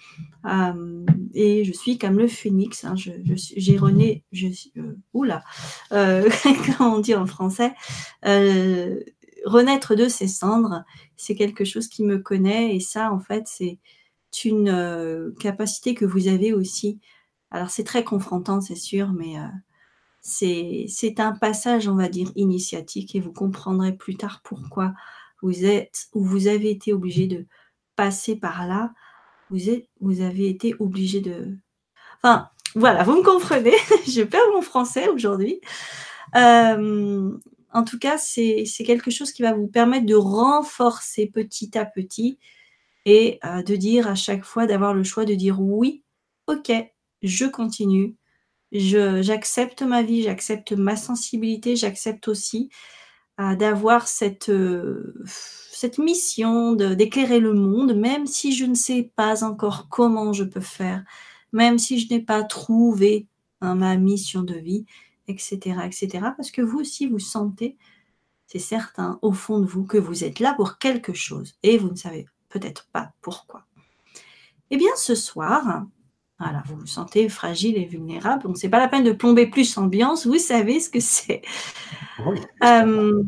Euh, 0.46 1.06
et 1.34 1.66
je 1.66 1.74
suis 1.74 1.98
comme 1.98 2.18
le 2.18 2.28
phénix. 2.28 2.84
Hein, 2.86 2.96
j'ai 2.96 3.78
rené, 3.78 4.24
je, 4.32 4.48
euh, 4.78 4.96
oula, 5.14 5.44
euh, 5.92 6.30
comment 6.78 6.96
on 6.96 7.00
dit 7.00 7.16
en 7.16 7.26
français, 7.26 7.74
renaître 9.46 9.96
de 9.96 10.08
ses 10.08 10.28
cendres, 10.28 10.84
c'est 11.16 11.36
quelque 11.36 11.64
chose 11.64 11.88
qui 11.88 12.04
me 12.04 12.20
connaît. 12.20 12.76
Et 12.76 12.80
ça, 12.80 13.12
en 13.12 13.20
fait, 13.20 13.48
c'est 13.48 13.80
une 14.46 15.34
capacité 15.40 15.96
que 15.96 16.06
vous 16.06 16.28
avez 16.28 16.54
aussi. 16.54 17.00
Alors, 17.52 17.72
c'est 17.72 17.84
très 17.84 18.04
confrontant, 18.04 18.62
c'est 18.62 18.76
sûr, 18.76 19.12
mais 19.12 19.36
c'est 20.22 21.20
un 21.20 21.32
passage, 21.32 21.88
on 21.88 21.96
va 21.96 22.10
dire, 22.10 22.32
initiatique 22.36 23.16
et 23.16 23.20
vous 23.20 23.34
comprendrez 23.34 23.94
plus 23.94 24.16
tard 24.16 24.42
pourquoi 24.44 24.94
vous 25.42 25.66
êtes 25.66 26.08
ou 26.14 26.24
vous 26.24 26.48
avez 26.48 26.70
été 26.72 26.94
obligé 26.94 27.28
de 27.28 27.46
passer 27.96 28.36
par 28.36 28.68
là, 28.68 28.94
vous, 29.50 29.70
êtes, 29.70 29.88
vous 30.00 30.22
avez 30.22 30.50
été 30.50 30.76
obligé 30.80 31.22
de... 31.22 31.58
Enfin, 32.22 32.50
voilà, 32.76 33.04
vous 33.04 33.18
me 33.18 33.24
comprenez, 33.24 33.74
je 34.08 34.22
perds 34.22 34.52
mon 34.54 34.62
français 34.62 35.10
aujourd'hui. 35.10 35.60
Euh, 36.36 37.32
en 37.72 37.84
tout 37.84 38.00
cas, 38.00 38.18
c'est 38.18 38.66
quelque 38.86 39.12
chose 39.12 39.32
qui 39.32 39.42
va 39.42 39.54
vous 39.54 39.68
permettre 39.68 40.06
de 40.06 40.16
renforcer 40.16 41.28
petit 41.28 41.78
à 41.78 41.86
petit 41.86 42.40
et 43.06 43.40
euh, 43.46 43.64
de 43.64 43.76
dire 43.76 44.08
à 44.08 44.16
chaque 44.16 44.44
fois, 44.44 44.66
d'avoir 44.66 44.94
le 44.94 45.04
choix 45.04 45.26
de 45.26 45.36
dire 45.36 45.62
oui, 45.62 46.04
ok, 46.48 46.72
je 47.22 47.46
continue, 47.46 48.16
j'accepte 48.72 49.82
ma 49.82 50.04
vie, 50.04 50.24
j'accepte 50.24 50.74
ma 50.74 50.96
sensibilité, 50.96 51.76
j'accepte 51.76 52.28
aussi 52.28 52.70
d'avoir 53.40 54.08
cette, 54.08 54.50
euh, 54.50 55.14
cette 55.26 55.98
mission 55.98 56.74
d'éclairer 56.74 57.40
le 57.40 57.54
monde, 57.54 57.96
même 57.96 58.28
si 58.28 58.54
je 58.54 58.66
ne 58.66 58.76
sais 58.76 59.12
pas 59.16 59.44
encore 59.44 59.88
comment 59.90 60.34
je 60.34 60.44
peux 60.44 60.60
faire, 60.60 61.04
même 61.54 61.80
si 61.80 62.00
je 62.00 62.14
n'ai 62.14 62.20
pas 62.22 62.44
trouvé 62.44 63.28
ma 63.62 63.96
mission 63.98 64.42
de 64.42 64.56
vie, 64.56 64.86
etc., 65.28 65.80
etc. 65.86 66.08
Parce 66.36 66.52
que 66.52 66.62
vous 66.62 66.80
aussi, 66.80 67.08
vous 67.08 67.20
sentez, 67.20 67.78
c'est 68.48 68.60
certain, 68.60 69.20
au 69.22 69.32
fond 69.32 69.60
de 69.60 69.66
vous, 69.66 69.86
que 69.86 69.98
vous 69.98 70.24
êtes 70.24 70.40
là 70.40 70.54
pour 70.56 70.78
quelque 70.78 71.14
chose 71.14 71.56
et 71.64 71.78
vous 71.78 71.90
ne 71.90 71.96
savez 71.96 72.26
peut-être 72.50 72.90
pas 72.92 73.14
pourquoi. 73.22 73.66
Eh 74.72 74.78
bien, 74.78 74.92
ce 74.98 75.16
soir, 75.16 75.86
voilà, 76.40 76.64
vous 76.68 76.78
vous 76.78 76.88
sentez 76.88 77.28
fragile 77.28 77.78
et 77.78 77.86
vulnérable. 77.86 78.44
Donc, 78.44 78.58
c'est 78.58 78.70
pas 78.70 78.80
la 78.80 78.88
peine 78.88 79.04
de 79.04 79.12
plomber 79.12 79.48
plus 79.48 79.76
l'ambiance. 79.76 80.26
Vous 80.26 80.40
savez 80.40 80.80
ce 80.80 80.90
que 80.90 81.00
c'est. 81.00 81.42
Euh, 82.64 83.24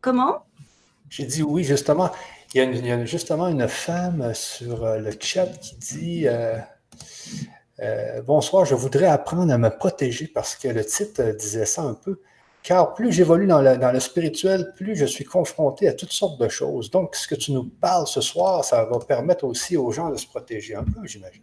comment? 0.00 0.46
J'ai 1.10 1.26
dit 1.26 1.42
oui, 1.42 1.64
justement. 1.64 2.10
Il 2.54 2.86
y, 2.86 2.90
a 2.90 3.04
justement 3.06 3.48
une 3.48 3.68
femme 3.68 4.32
sur 4.34 4.84
euh, 4.84 4.98
le 4.98 5.10
chat 5.18 5.46
qui 5.46 5.76
dit 5.76 6.26
euh, 6.26 6.58
Bonsoir, 8.26 8.66
je 8.66 8.74
voudrais 8.74 9.06
apprendre 9.06 9.52
à 9.52 9.58
me 9.58 9.70
protéger 9.70 10.26
parce 10.26 10.56
que 10.56 10.68
le 10.68 10.84
titre 10.84 11.34
disait 11.38 11.66
ça 11.66 11.82
un 11.82 11.94
peu. 11.94 12.20
Car 12.62 12.94
plus 12.94 13.10
j'évolue 13.10 13.46
dans 13.46 13.60
le, 13.60 14.00
spirituel, 14.00 14.72
plus 14.76 14.96
je 14.96 15.04
suis 15.04 15.24
confronté 15.24 15.88
à 15.88 15.94
toutes 15.94 16.12
sortes 16.12 16.40
de 16.40 16.48
choses. 16.48 16.90
Donc, 16.90 17.16
ce 17.16 17.26
que 17.26 17.34
tu 17.34 17.52
nous 17.52 17.64
parles 17.64 18.06
ce 18.06 18.20
soir, 18.20 18.64
ça 18.64 18.84
va 18.84 18.98
permettre 19.00 19.44
aussi 19.44 19.76
aux 19.76 19.90
gens 19.90 20.10
de 20.10 20.16
se 20.16 20.26
protéger 20.26 20.74
un 20.74 20.84
peu, 20.84 21.06
j'imagine. 21.06 21.42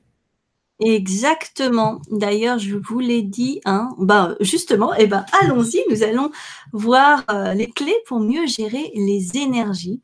Exactement. 0.79 2.01
D'ailleurs, 2.09 2.57
je 2.57 2.75
vous 2.75 2.99
l'ai 2.99 3.21
dit, 3.21 3.59
hein, 3.65 3.89
ben, 3.97 4.35
justement, 4.39 4.93
eh 4.93 5.07
ben, 5.07 5.25
allons-y, 5.41 5.83
nous 5.89 6.03
allons 6.03 6.31
voir 6.71 7.23
euh, 7.29 7.53
les 7.53 7.69
clés 7.69 7.97
pour 8.07 8.19
mieux 8.19 8.47
gérer 8.47 8.91
les 8.95 9.37
énergies. 9.37 10.01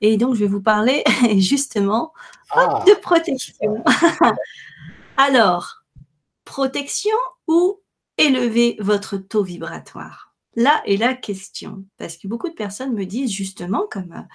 Et 0.00 0.16
donc, 0.16 0.34
je 0.34 0.40
vais 0.40 0.46
vous 0.46 0.62
parler 0.62 1.02
justement 1.38 2.12
ah, 2.50 2.84
de 2.86 2.94
protection. 3.00 3.82
Alors, 5.16 5.84
protection 6.44 7.16
ou 7.48 7.80
élever 8.16 8.76
votre 8.80 9.16
taux 9.16 9.42
vibratoire? 9.42 10.23
Là 10.56 10.82
est 10.86 10.96
la 10.96 11.14
question, 11.14 11.84
parce 11.98 12.16
que 12.16 12.28
beaucoup 12.28 12.48
de 12.48 12.54
personnes 12.54 12.94
me 12.94 13.04
disent 13.04 13.32
justement, 13.32 13.86
comme, 13.90 14.26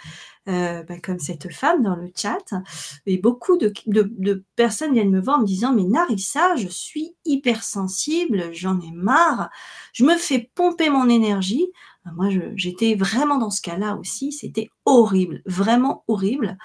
euh, 0.47 0.83
bah, 0.83 0.99
comme 0.99 1.19
cette 1.19 1.53
femme 1.53 1.83
dans 1.83 1.95
le 1.95 2.11
chat, 2.15 2.53
et 3.05 3.17
beaucoup 3.17 3.57
de, 3.57 3.73
personnes 4.55 4.93
viennent 4.93 5.11
me 5.11 5.21
voir 5.21 5.38
en 5.38 5.41
me 5.41 5.47
disant, 5.47 5.73
mais 5.73 5.83
Narissa, 5.83 6.55
je 6.55 6.67
suis 6.67 7.15
hypersensible, 7.25 8.53
j'en 8.53 8.79
ai 8.81 8.91
marre, 8.91 9.49
je 9.93 10.03
me 10.03 10.17
fais 10.17 10.51
pomper 10.55 10.89
mon 10.89 11.07
énergie. 11.09 11.67
Bah, 12.05 12.11
moi, 12.15 12.27
j'étais 12.55 12.95
vraiment 12.95 13.38
dans 13.38 13.51
ce 13.51 13.61
cas-là 13.61 13.95
aussi, 13.95 14.31
c'était 14.31 14.69
horrible, 14.85 15.41
vraiment 15.45 16.03
horrible. 16.07 16.57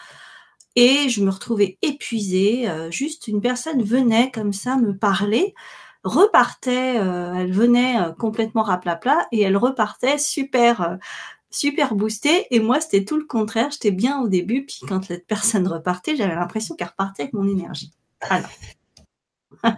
Et 0.76 1.08
je 1.08 1.22
me 1.22 1.30
retrouvais 1.30 1.78
épuisée, 1.82 2.68
euh, 2.68 2.90
juste 2.90 3.28
une 3.28 3.40
personne 3.40 3.82
venait 3.82 4.32
comme 4.32 4.52
ça 4.52 4.76
me 4.76 4.96
parler 4.96 5.54
repartait, 6.04 6.98
euh, 6.98 7.34
elle 7.34 7.52
venait 7.52 7.98
euh, 7.98 8.12
complètement 8.12 8.62
raplapla 8.62 9.26
et 9.32 9.40
elle 9.40 9.56
repartait 9.56 10.18
super, 10.18 10.82
euh, 10.82 10.96
super 11.50 11.94
boostée. 11.94 12.46
Et 12.50 12.60
moi, 12.60 12.80
c'était 12.80 13.04
tout 13.04 13.16
le 13.16 13.24
contraire. 13.24 13.70
J'étais 13.72 13.90
bien 13.90 14.20
au 14.20 14.28
début, 14.28 14.66
puis 14.66 14.80
quand 14.86 15.02
cette 15.04 15.26
personne 15.26 15.66
repartait, 15.66 16.16
j'avais 16.16 16.34
l'impression 16.34 16.76
qu'elle 16.76 16.88
repartait 16.88 17.22
avec 17.22 17.34
mon 17.34 17.48
énergie. 17.48 17.92
Alors. 18.20 18.50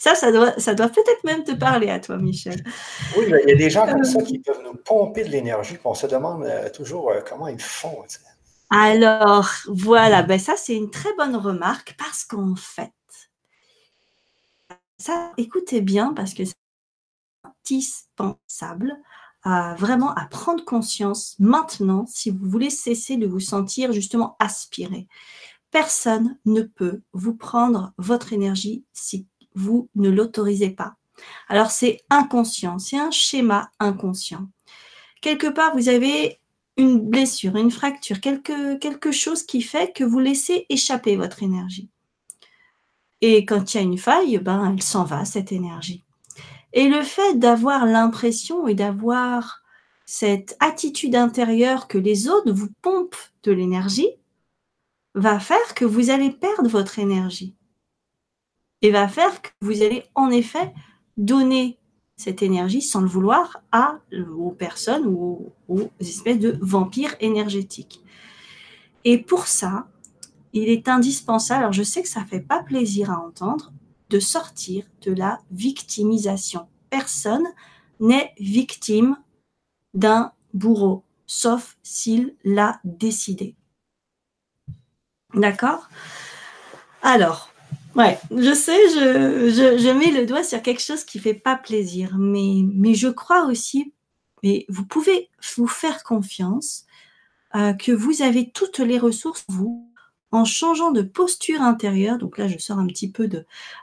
ça, 0.00 0.14
ça 0.14 0.32
doit, 0.32 0.58
ça 0.58 0.74
doit 0.74 0.88
peut-être 0.88 1.22
même 1.24 1.44
te 1.44 1.52
parler 1.52 1.88
à 1.88 2.00
toi, 2.00 2.16
Michel. 2.16 2.64
Oui, 3.16 3.26
il 3.28 3.48
y 3.48 3.52
a 3.52 3.56
des 3.56 3.70
gens 3.70 3.86
comme 3.86 4.02
ça 4.02 4.22
qui 4.22 4.40
peuvent 4.40 4.62
nous 4.64 4.74
pomper 4.74 5.24
de 5.24 5.28
l'énergie, 5.28 5.76
on 5.84 5.94
se 5.94 6.06
demande 6.06 6.50
toujours 6.74 7.12
comment 7.28 7.46
ils 7.46 7.60
font. 7.60 8.02
Alors, 8.70 9.50
voilà, 9.68 10.22
ben 10.22 10.38
ça, 10.38 10.54
c'est 10.56 10.74
une 10.74 10.90
très 10.90 11.12
bonne 11.18 11.36
remarque 11.36 11.96
parce 11.98 12.24
qu'en 12.24 12.54
fait, 12.56 12.90
ça, 15.00 15.32
écoutez 15.36 15.80
bien 15.80 16.12
parce 16.12 16.34
que 16.34 16.44
c'est 16.44 16.54
indispensable 17.44 18.96
à 19.42 19.74
vraiment 19.78 20.14
à 20.14 20.26
prendre 20.26 20.64
conscience 20.64 21.36
maintenant 21.38 22.04
si 22.06 22.30
vous 22.30 22.48
voulez 22.48 22.70
cesser 22.70 23.16
de 23.16 23.26
vous 23.26 23.40
sentir 23.40 23.92
justement 23.92 24.36
aspiré. 24.38 25.08
Personne 25.70 26.38
ne 26.44 26.62
peut 26.62 27.00
vous 27.12 27.34
prendre 27.34 27.92
votre 27.96 28.32
énergie 28.32 28.84
si 28.92 29.26
vous 29.54 29.88
ne 29.94 30.10
l'autorisez 30.10 30.70
pas. 30.70 30.96
Alors 31.48 31.70
c'est 31.70 32.00
inconscient, 32.10 32.78
c'est 32.78 32.98
un 32.98 33.10
schéma 33.10 33.70
inconscient. 33.78 34.48
Quelque 35.22 35.46
part, 35.46 35.76
vous 35.76 35.88
avez 35.88 36.40
une 36.76 36.98
blessure, 36.98 37.56
une 37.56 37.70
fracture, 37.70 38.20
quelque, 38.20 38.76
quelque 38.76 39.12
chose 39.12 39.42
qui 39.42 39.62
fait 39.62 39.92
que 39.92 40.04
vous 40.04 40.18
laissez 40.18 40.66
échapper 40.68 41.16
votre 41.16 41.42
énergie. 41.42 41.90
Et 43.20 43.44
quand 43.44 43.74
il 43.74 43.76
y 43.76 43.80
a 43.80 43.82
une 43.82 43.98
faille, 43.98 44.38
ben, 44.38 44.72
elle 44.72 44.82
s'en 44.82 45.04
va, 45.04 45.24
cette 45.24 45.52
énergie. 45.52 46.04
Et 46.72 46.88
le 46.88 47.02
fait 47.02 47.38
d'avoir 47.38 47.84
l'impression 47.84 48.68
et 48.68 48.74
d'avoir 48.74 49.62
cette 50.06 50.56
attitude 50.60 51.14
intérieure 51.14 51.88
que 51.88 51.98
les 51.98 52.28
autres 52.28 52.52
vous 52.52 52.70
pompent 52.82 53.16
de 53.42 53.52
l'énergie 53.52 54.08
va 55.14 55.38
faire 55.40 55.74
que 55.74 55.84
vous 55.84 56.10
allez 56.10 56.30
perdre 56.30 56.68
votre 56.68 56.98
énergie. 56.98 57.54
Et 58.82 58.90
va 58.90 59.08
faire 59.08 59.42
que 59.42 59.50
vous 59.60 59.82
allez 59.82 60.04
en 60.14 60.30
effet 60.30 60.72
donner 61.16 61.78
cette 62.16 62.42
énergie 62.42 62.82
sans 62.82 63.00
le 63.00 63.08
vouloir 63.08 63.62
à, 63.72 63.98
aux 64.36 64.50
personnes 64.50 65.06
ou 65.06 65.52
aux 65.68 65.90
espèces 66.00 66.38
de 66.38 66.58
vampires 66.60 67.14
énergétiques. 67.20 68.02
Et 69.04 69.18
pour 69.18 69.46
ça, 69.46 69.86
il 70.52 70.68
est 70.68 70.88
indispensable, 70.88 71.60
alors 71.60 71.72
je 71.72 71.82
sais 71.82 72.02
que 72.02 72.08
ça 72.08 72.24
fait 72.24 72.40
pas 72.40 72.62
plaisir 72.62 73.10
à 73.10 73.20
entendre, 73.20 73.72
de 74.08 74.18
sortir 74.18 74.84
de 75.02 75.12
la 75.12 75.40
victimisation. 75.50 76.66
Personne 76.90 77.46
n'est 78.00 78.32
victime 78.38 79.16
d'un 79.94 80.32
bourreau, 80.52 81.04
sauf 81.26 81.76
s'il 81.82 82.34
l'a 82.44 82.80
décidé. 82.84 83.54
D'accord? 85.34 85.88
Alors, 87.02 87.52
ouais, 87.94 88.18
je 88.30 88.52
sais, 88.52 88.88
je, 88.88 89.92
mets 89.92 90.10
le 90.10 90.26
doigt 90.26 90.42
sur 90.42 90.60
quelque 90.60 90.82
chose 90.82 91.04
qui 91.04 91.18
ne 91.18 91.22
fait 91.22 91.34
pas 91.34 91.56
plaisir, 91.56 92.16
mais, 92.18 92.62
mais 92.64 92.94
je 92.94 93.08
crois 93.08 93.46
aussi, 93.46 93.94
mais 94.42 94.66
vous 94.68 94.84
pouvez 94.84 95.30
vous 95.56 95.68
faire 95.68 96.02
confiance, 96.02 96.84
euh, 97.54 97.72
que 97.72 97.92
vous 97.92 98.22
avez 98.22 98.50
toutes 98.50 98.78
les 98.78 98.98
ressources, 98.98 99.44
vous, 99.48 99.89
en 100.32 100.44
changeant 100.44 100.90
de 100.90 101.02
posture 101.02 101.62
intérieure, 101.62 102.18
donc 102.18 102.38
là 102.38 102.48
je 102.48 102.58
sors 102.58 102.78
un 102.78 102.86
petit 102.86 103.10
peu 103.10 103.28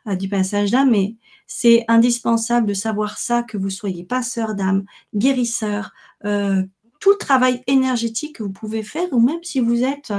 euh, 0.08 0.16
du 0.16 0.30
passage 0.30 0.72
d'âme, 0.72 0.92
mais 0.92 1.16
c'est 1.46 1.86
indispensable 1.88 2.68
de 2.68 2.74
savoir 2.74 3.18
ça, 3.18 3.44
que 3.44 3.58
vous 3.58 3.70
soyez 3.70 4.04
passeur 4.04 4.56
d'âme, 4.56 4.86
guérisseur, 5.16 5.92
euh, 6.26 6.64
tout 7.00 7.12
le 7.12 7.18
travail 7.18 7.64
énergétique 7.68 8.38
que 8.38 8.44
vous 8.44 8.52
pouvez 8.52 8.84
faire, 8.84 9.08
ou 9.12 9.20
même 9.20 9.44
si 9.44 9.60
vous 9.60 9.84
êtes 9.84 10.12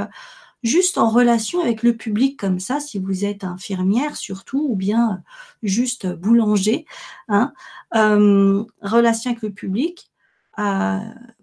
juste 0.63 0.99
en 0.99 1.09
relation 1.09 1.61
avec 1.61 1.83
le 1.83 1.97
public 1.97 2.39
comme 2.39 2.61
ça, 2.61 2.81
si 2.81 2.99
vous 2.99 3.25
êtes 3.25 3.45
infirmière 3.45 4.17
surtout, 4.17 4.67
ou 4.69 4.77
bien 4.77 5.23
juste 5.63 6.07
boulanger, 6.07 6.87
hein, 7.29 7.53
euh, 7.95 8.65
relation 8.83 9.31
avec 9.31 9.43
le 9.43 9.53
public, 9.53 10.11
euh, 10.59 10.99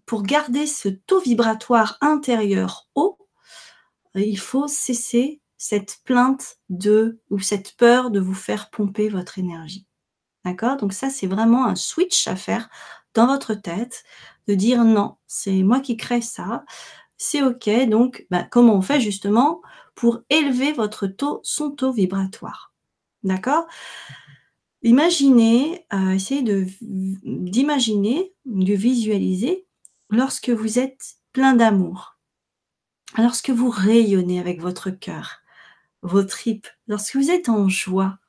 pour 0.05 0.23
garder 0.23 0.67
ce 0.67 0.89
taux 0.89 1.21
vibratoire 1.21 1.97
intérieur 2.01 2.87
haut, 2.95 3.17
il 4.15 4.39
faut 4.39 4.67
cesser 4.67 5.41
cette 5.57 5.99
plainte 6.03 6.57
de 6.69 7.19
ou 7.29 7.39
cette 7.39 7.75
peur 7.75 8.11
de 8.11 8.19
vous 8.19 8.33
faire 8.33 8.69
pomper 8.69 9.09
votre 9.09 9.39
énergie. 9.39 9.87
D'accord? 10.43 10.77
Donc 10.77 10.93
ça, 10.93 11.09
c'est 11.09 11.27
vraiment 11.27 11.65
un 11.65 11.75
switch 11.75 12.27
à 12.27 12.35
faire 12.35 12.69
dans 13.13 13.27
votre 13.27 13.53
tête, 13.53 14.03
de 14.47 14.53
dire 14.53 14.83
non, 14.83 15.15
c'est 15.25 15.63
moi 15.63 15.79
qui 15.79 15.97
crée 15.97 16.21
ça, 16.21 16.65
c'est 17.17 17.41
OK. 17.41 17.69
Donc, 17.87 18.27
bah, 18.29 18.43
comment 18.43 18.75
on 18.75 18.81
fait 18.81 18.99
justement 18.99 19.61
pour 19.95 20.21
élever 20.29 20.73
votre 20.73 21.07
taux, 21.07 21.39
son 21.43 21.71
taux 21.71 21.91
vibratoire? 21.91 22.73
D'accord? 23.23 23.65
Imaginez, 24.83 25.85
euh, 25.93 26.11
essayez 26.11 26.43
d'imaginer, 26.81 28.33
de, 28.45 28.73
visualiser 28.73 29.65
lorsque 30.11 30.49
vous 30.49 30.77
êtes 30.77 31.15
plein 31.33 31.55
d'amour, 31.55 32.14
lorsque 33.17 33.49
vous 33.49 33.69
rayonnez 33.69 34.39
avec 34.39 34.61
votre 34.61 34.89
cœur, 34.89 35.41
vos 36.01 36.23
tripes, 36.23 36.67
lorsque 36.87 37.15
vous 37.15 37.31
êtes 37.31 37.49
en 37.49 37.69
joie, 37.69 38.19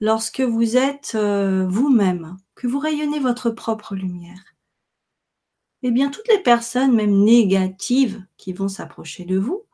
lorsque 0.00 0.40
vous 0.40 0.76
êtes 0.76 1.12
euh, 1.14 1.66
vous-même, 1.68 2.36
que 2.54 2.66
vous 2.66 2.78
rayonnez 2.78 3.20
votre 3.20 3.50
propre 3.50 3.94
lumière 3.94 4.40
eh 5.82 5.90
bien, 5.90 6.10
toutes 6.10 6.28
les 6.28 6.42
personnes, 6.42 6.94
même 6.94 7.24
négatives, 7.24 8.24
qui 8.36 8.52
vont 8.52 8.68
s'approcher 8.68 9.24
de 9.24 9.38
vous, 9.38 9.64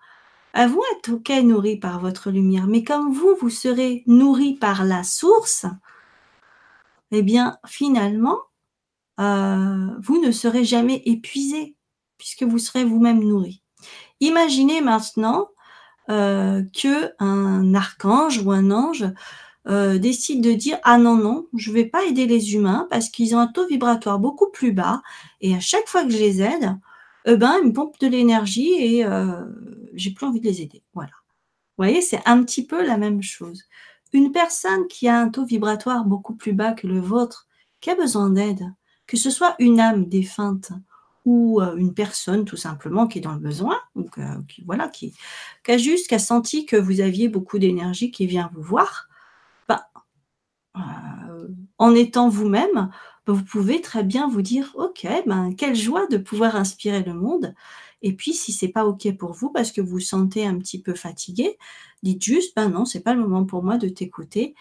elles 0.52 0.70
vont 0.70 0.82
être 0.96 1.14
OK 1.14 1.30
nourries 1.42 1.78
par 1.78 2.00
votre 2.00 2.30
lumière. 2.30 2.66
Mais 2.66 2.84
comme 2.84 3.12
vous, 3.12 3.36
vous 3.40 3.50
serez 3.50 4.04
nourri 4.06 4.54
par 4.54 4.84
la 4.84 5.02
source, 5.02 5.66
eh 7.10 7.22
bien, 7.22 7.58
finalement, 7.66 8.38
euh, 9.18 9.88
vous 10.00 10.20
ne 10.20 10.30
serez 10.30 10.64
jamais 10.64 11.02
épuisé, 11.06 11.76
puisque 12.18 12.44
vous 12.44 12.58
serez 12.58 12.84
vous-même 12.84 13.22
nourri. 13.22 13.62
Imaginez 14.20 14.80
maintenant 14.80 15.48
euh, 16.08 16.62
que 16.72 17.12
un 17.18 17.74
archange 17.74 18.40
ou 18.44 18.52
un 18.52 18.70
ange 18.70 19.04
euh, 19.68 19.98
décide 19.98 20.42
de 20.42 20.52
dire 20.52 20.78
ah 20.84 20.98
non 20.98 21.16
non 21.16 21.48
je 21.56 21.72
vais 21.72 21.86
pas 21.86 22.04
aider 22.04 22.26
les 22.26 22.54
humains 22.54 22.86
parce 22.90 23.08
qu'ils 23.08 23.34
ont 23.34 23.40
un 23.40 23.48
taux 23.48 23.66
vibratoire 23.66 24.20
beaucoup 24.20 24.48
plus 24.52 24.70
bas 24.70 25.02
et 25.40 25.56
à 25.56 25.60
chaque 25.60 25.88
fois 25.88 26.04
que 26.04 26.10
je 26.10 26.18
les 26.18 26.40
aide 26.40 26.78
eh 27.24 27.36
ben 27.36 27.56
ils 27.60 27.68
me 27.68 27.72
pompent 27.72 27.98
de 27.98 28.06
l'énergie 28.06 28.72
et 28.78 29.04
euh, 29.04 29.44
j'ai 29.94 30.12
plus 30.12 30.26
envie 30.26 30.40
de 30.40 30.46
les 30.46 30.62
aider. 30.62 30.84
Voilà. 30.94 31.10
Vous 31.10 31.84
voyez 31.84 32.00
c'est 32.00 32.20
un 32.24 32.44
petit 32.44 32.64
peu 32.64 32.86
la 32.86 32.96
même 32.96 33.22
chose. 33.22 33.64
Une 34.12 34.30
personne 34.30 34.86
qui 34.86 35.08
a 35.08 35.18
un 35.18 35.28
taux 35.28 35.44
vibratoire 35.44 36.04
beaucoup 36.04 36.36
plus 36.36 36.52
bas 36.52 36.72
que 36.72 36.86
le 36.86 37.00
vôtre 37.00 37.48
qui 37.80 37.90
a 37.90 37.96
besoin 37.96 38.30
d'aide 38.30 38.64
que 39.06 39.16
ce 39.16 39.30
soit 39.30 39.56
une 39.58 39.80
âme 39.80 40.06
défunte 40.06 40.70
ou 41.26 41.60
euh, 41.60 41.76
une 41.76 41.92
personne 41.92 42.46
tout 42.46 42.56
simplement 42.56 43.06
qui 43.06 43.18
est 43.18 43.22
dans 43.22 43.34
le 43.34 43.40
besoin, 43.40 43.76
donc 43.94 44.18
qui, 44.48 44.62
voilà, 44.64 44.88
qui, 44.88 45.14
a 45.68 45.76
juste 45.76 46.08
qui 46.08 46.14
a 46.14 46.18
senti 46.18 46.64
que 46.64 46.76
vous 46.76 47.00
aviez 47.00 47.28
beaucoup 47.28 47.58
d'énergie 47.58 48.10
qui 48.10 48.26
vient 48.26 48.50
vous 48.54 48.62
voir, 48.62 49.08
euh, 50.76 51.48
en 51.78 51.94
étant 51.94 52.28
vous-même, 52.28 52.90
ben, 53.26 53.32
vous 53.32 53.44
pouvez 53.44 53.80
très 53.80 54.02
bien 54.02 54.28
vous 54.28 54.42
dire 54.42 54.72
ok 54.76 55.06
ben 55.26 55.54
quelle 55.54 55.74
joie 55.74 56.06
de 56.08 56.18
pouvoir 56.18 56.56
inspirer 56.56 57.02
le 57.02 57.14
monde. 57.14 57.54
Et 58.02 58.14
puis 58.14 58.34
si 58.34 58.52
c'est 58.52 58.68
pas 58.68 58.84
ok 58.86 59.16
pour 59.16 59.32
vous 59.32 59.50
parce 59.50 59.72
que 59.72 59.80
vous 59.80 59.92
vous 59.92 60.00
sentez 60.00 60.46
un 60.46 60.58
petit 60.58 60.80
peu 60.80 60.94
fatigué 60.94 61.56
dites 62.02 62.22
juste 62.22 62.54
ben 62.56 62.68
non 62.68 62.84
c'est 62.84 63.00
pas 63.00 63.14
le 63.14 63.20
moment 63.20 63.44
pour 63.44 63.62
moi 63.64 63.78
de 63.78 63.88
t'écouter 63.88 64.54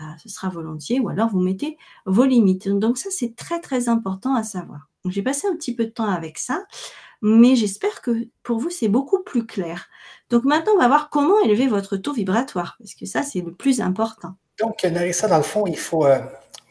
euh, 0.00 0.04
ce 0.22 0.28
sera 0.28 0.48
volontiers 0.50 1.00
ou 1.00 1.08
alors 1.08 1.28
vous 1.30 1.40
mettez 1.40 1.78
vos 2.06 2.24
limites. 2.24 2.68
Donc 2.68 2.98
ça 2.98 3.10
c'est 3.10 3.34
très 3.36 3.60
très 3.60 3.88
important 3.88 4.34
à 4.34 4.42
savoir 4.44 4.91
j'ai 5.08 5.22
passé 5.22 5.46
un 5.48 5.56
petit 5.56 5.74
peu 5.74 5.84
de 5.84 5.90
temps 5.90 6.10
avec 6.10 6.38
ça 6.38 6.64
mais 7.22 7.56
j'espère 7.56 8.02
que 8.02 8.28
pour 8.42 8.58
vous 8.58 8.70
c'est 8.70 8.88
beaucoup 8.88 9.22
plus 9.22 9.46
clair 9.46 9.88
donc 10.30 10.44
maintenant 10.44 10.72
on 10.74 10.80
va 10.80 10.88
voir 10.88 11.10
comment 11.10 11.40
élever 11.40 11.66
votre 11.66 11.96
taux 11.96 12.12
vibratoire 12.12 12.76
parce 12.78 12.94
que 12.94 13.06
ça 13.06 13.22
c'est 13.22 13.40
le 13.40 13.52
plus 13.52 13.80
important 13.80 14.36
donc, 14.58 14.84
Narissa, 14.84 15.28
dans 15.28 15.38
le 15.38 15.42
fond, 15.42 15.66
il 15.66 15.76
faut, 15.76 16.06
euh, 16.06 16.20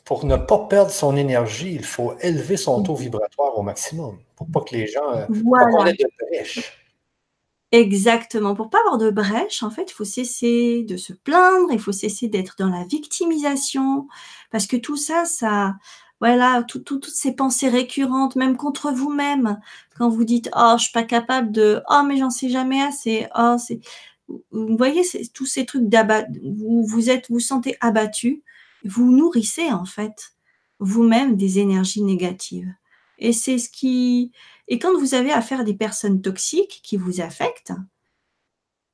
pour 0.06 0.26
ne 0.26 0.38
pas 0.38 0.60
perdre 0.70 0.91
son 0.91 1.15
énergie, 1.15 1.74
il 1.74 1.84
faut 1.84 2.13
élever 2.22 2.58
son 2.58 2.84
taux 2.84 2.96
vibratoire 2.96 3.58
au 3.58 3.63
maximum 3.63 4.17
pour 4.36 4.48
pas 4.50 4.62
que 4.62 4.76
les 4.76 4.88
gens 4.88 5.12
euh, 5.13 5.26
voilà. 5.30 5.91
de 5.91 6.06
brèche. 6.20 6.78
Exactement. 7.72 8.54
Pour 8.54 8.70
pas 8.70 8.80
avoir 8.80 8.98
de 8.98 9.10
brèche, 9.12 9.63
en 9.63 9.70
fait, 9.70 9.91
il 9.91 9.94
faut 9.94 10.06
cesser 10.06 10.84
de 10.84 10.98
se 10.98 11.13
plaindre, 11.13 11.72
il 11.72 11.80
faut 11.80 11.91
cesser 11.94 12.28
d'être 12.28 12.56
dans 12.58 12.70
la 12.70 12.84
victimisation, 12.86 14.08
parce 14.52 14.67
que 14.67 14.76
tout 14.76 14.98
ça, 14.98 15.26
ça, 15.26 15.76
voilà, 16.22 16.64
toutes 16.64 17.08
ces 17.08 17.34
pensées 17.34 17.68
récurrentes, 17.68 18.36
même 18.36 18.56
contre 18.56 18.92
vous-même, 18.92 19.60
quand 19.98 20.08
vous 20.08 20.24
dites, 20.24 20.52
oh, 20.56 20.76
je 20.78 20.84
suis 20.84 20.92
pas 20.92 21.04
capable 21.04 21.52
de, 21.52 21.82
oh, 21.90 22.04
mais 22.08 22.18
j'en 22.18 22.30
sais 22.30 22.48
jamais 22.48 22.80
assez, 22.80 23.28
oh, 23.36 23.56
c'est, 23.58 23.80
vous 24.52 24.78
voyez 24.78 25.02
tous 25.34 25.48
ces 25.48 25.66
trucs 25.66 25.90
d'abat, 25.90 26.26
vous 26.44 26.86
vous 26.86 27.10
êtes, 27.10 27.32
vous 27.32 27.40
sentez 27.40 27.76
abattu, 27.82 28.44
vous 28.86 29.12
nourrissez 29.12 29.72
en 29.72 29.86
fait 29.86 30.36
vous-même 30.80 31.38
des 31.38 31.58
énergies 31.58 32.04
négatives. 32.04 32.72
Et 33.18 33.34
c'est 33.34 33.58
ce 33.58 33.70
qui, 33.70 34.32
et 34.68 34.78
quand 34.78 34.96
vous 34.98 35.16
avez 35.16 35.32
affaire 35.32 35.62
à 35.62 35.64
des 35.64 35.74
personnes 35.74 36.22
toxiques 36.22 36.82
qui 36.84 36.98
vous 36.98 37.20
affectent, 37.20 37.74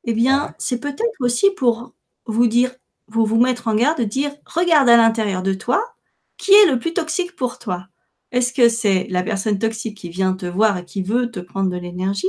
eh 0.06 0.14
bien, 0.14 0.56
c'est 0.60 0.80
peut-être 0.80 1.20
aussi 1.20 1.52
pour 1.52 1.94
vous 2.26 2.48
dire, 2.48 2.74
vous 3.10 3.26
vous 3.26 3.40
mettre 3.40 3.68
en 3.68 3.76
garde, 3.76 4.02
dire, 4.02 4.32
regarde 4.46 4.88
à 4.88 4.96
l'intérieur 4.96 5.44
de 5.44 5.54
toi, 5.54 5.97
qui 6.38 6.54
est 6.54 6.66
le 6.72 6.80
plus 6.80 6.94
toxique 6.94 7.36
pour 7.36 7.60
toi? 7.60 7.88
Est-ce 8.32 8.54
que 8.54 8.70
c'est 8.70 9.08
la 9.10 9.24
personne 9.24 9.60
toxique 9.60 9.98
qui 9.98 10.10
vient 10.10 10.34
te 10.34 10.46
voir 10.46 10.78
et 10.78 10.86
qui 10.86 11.02
veut 11.02 11.32
te 11.32 11.40
prendre 11.40 11.70
de 11.70 11.78
l'énergie, 11.78 12.28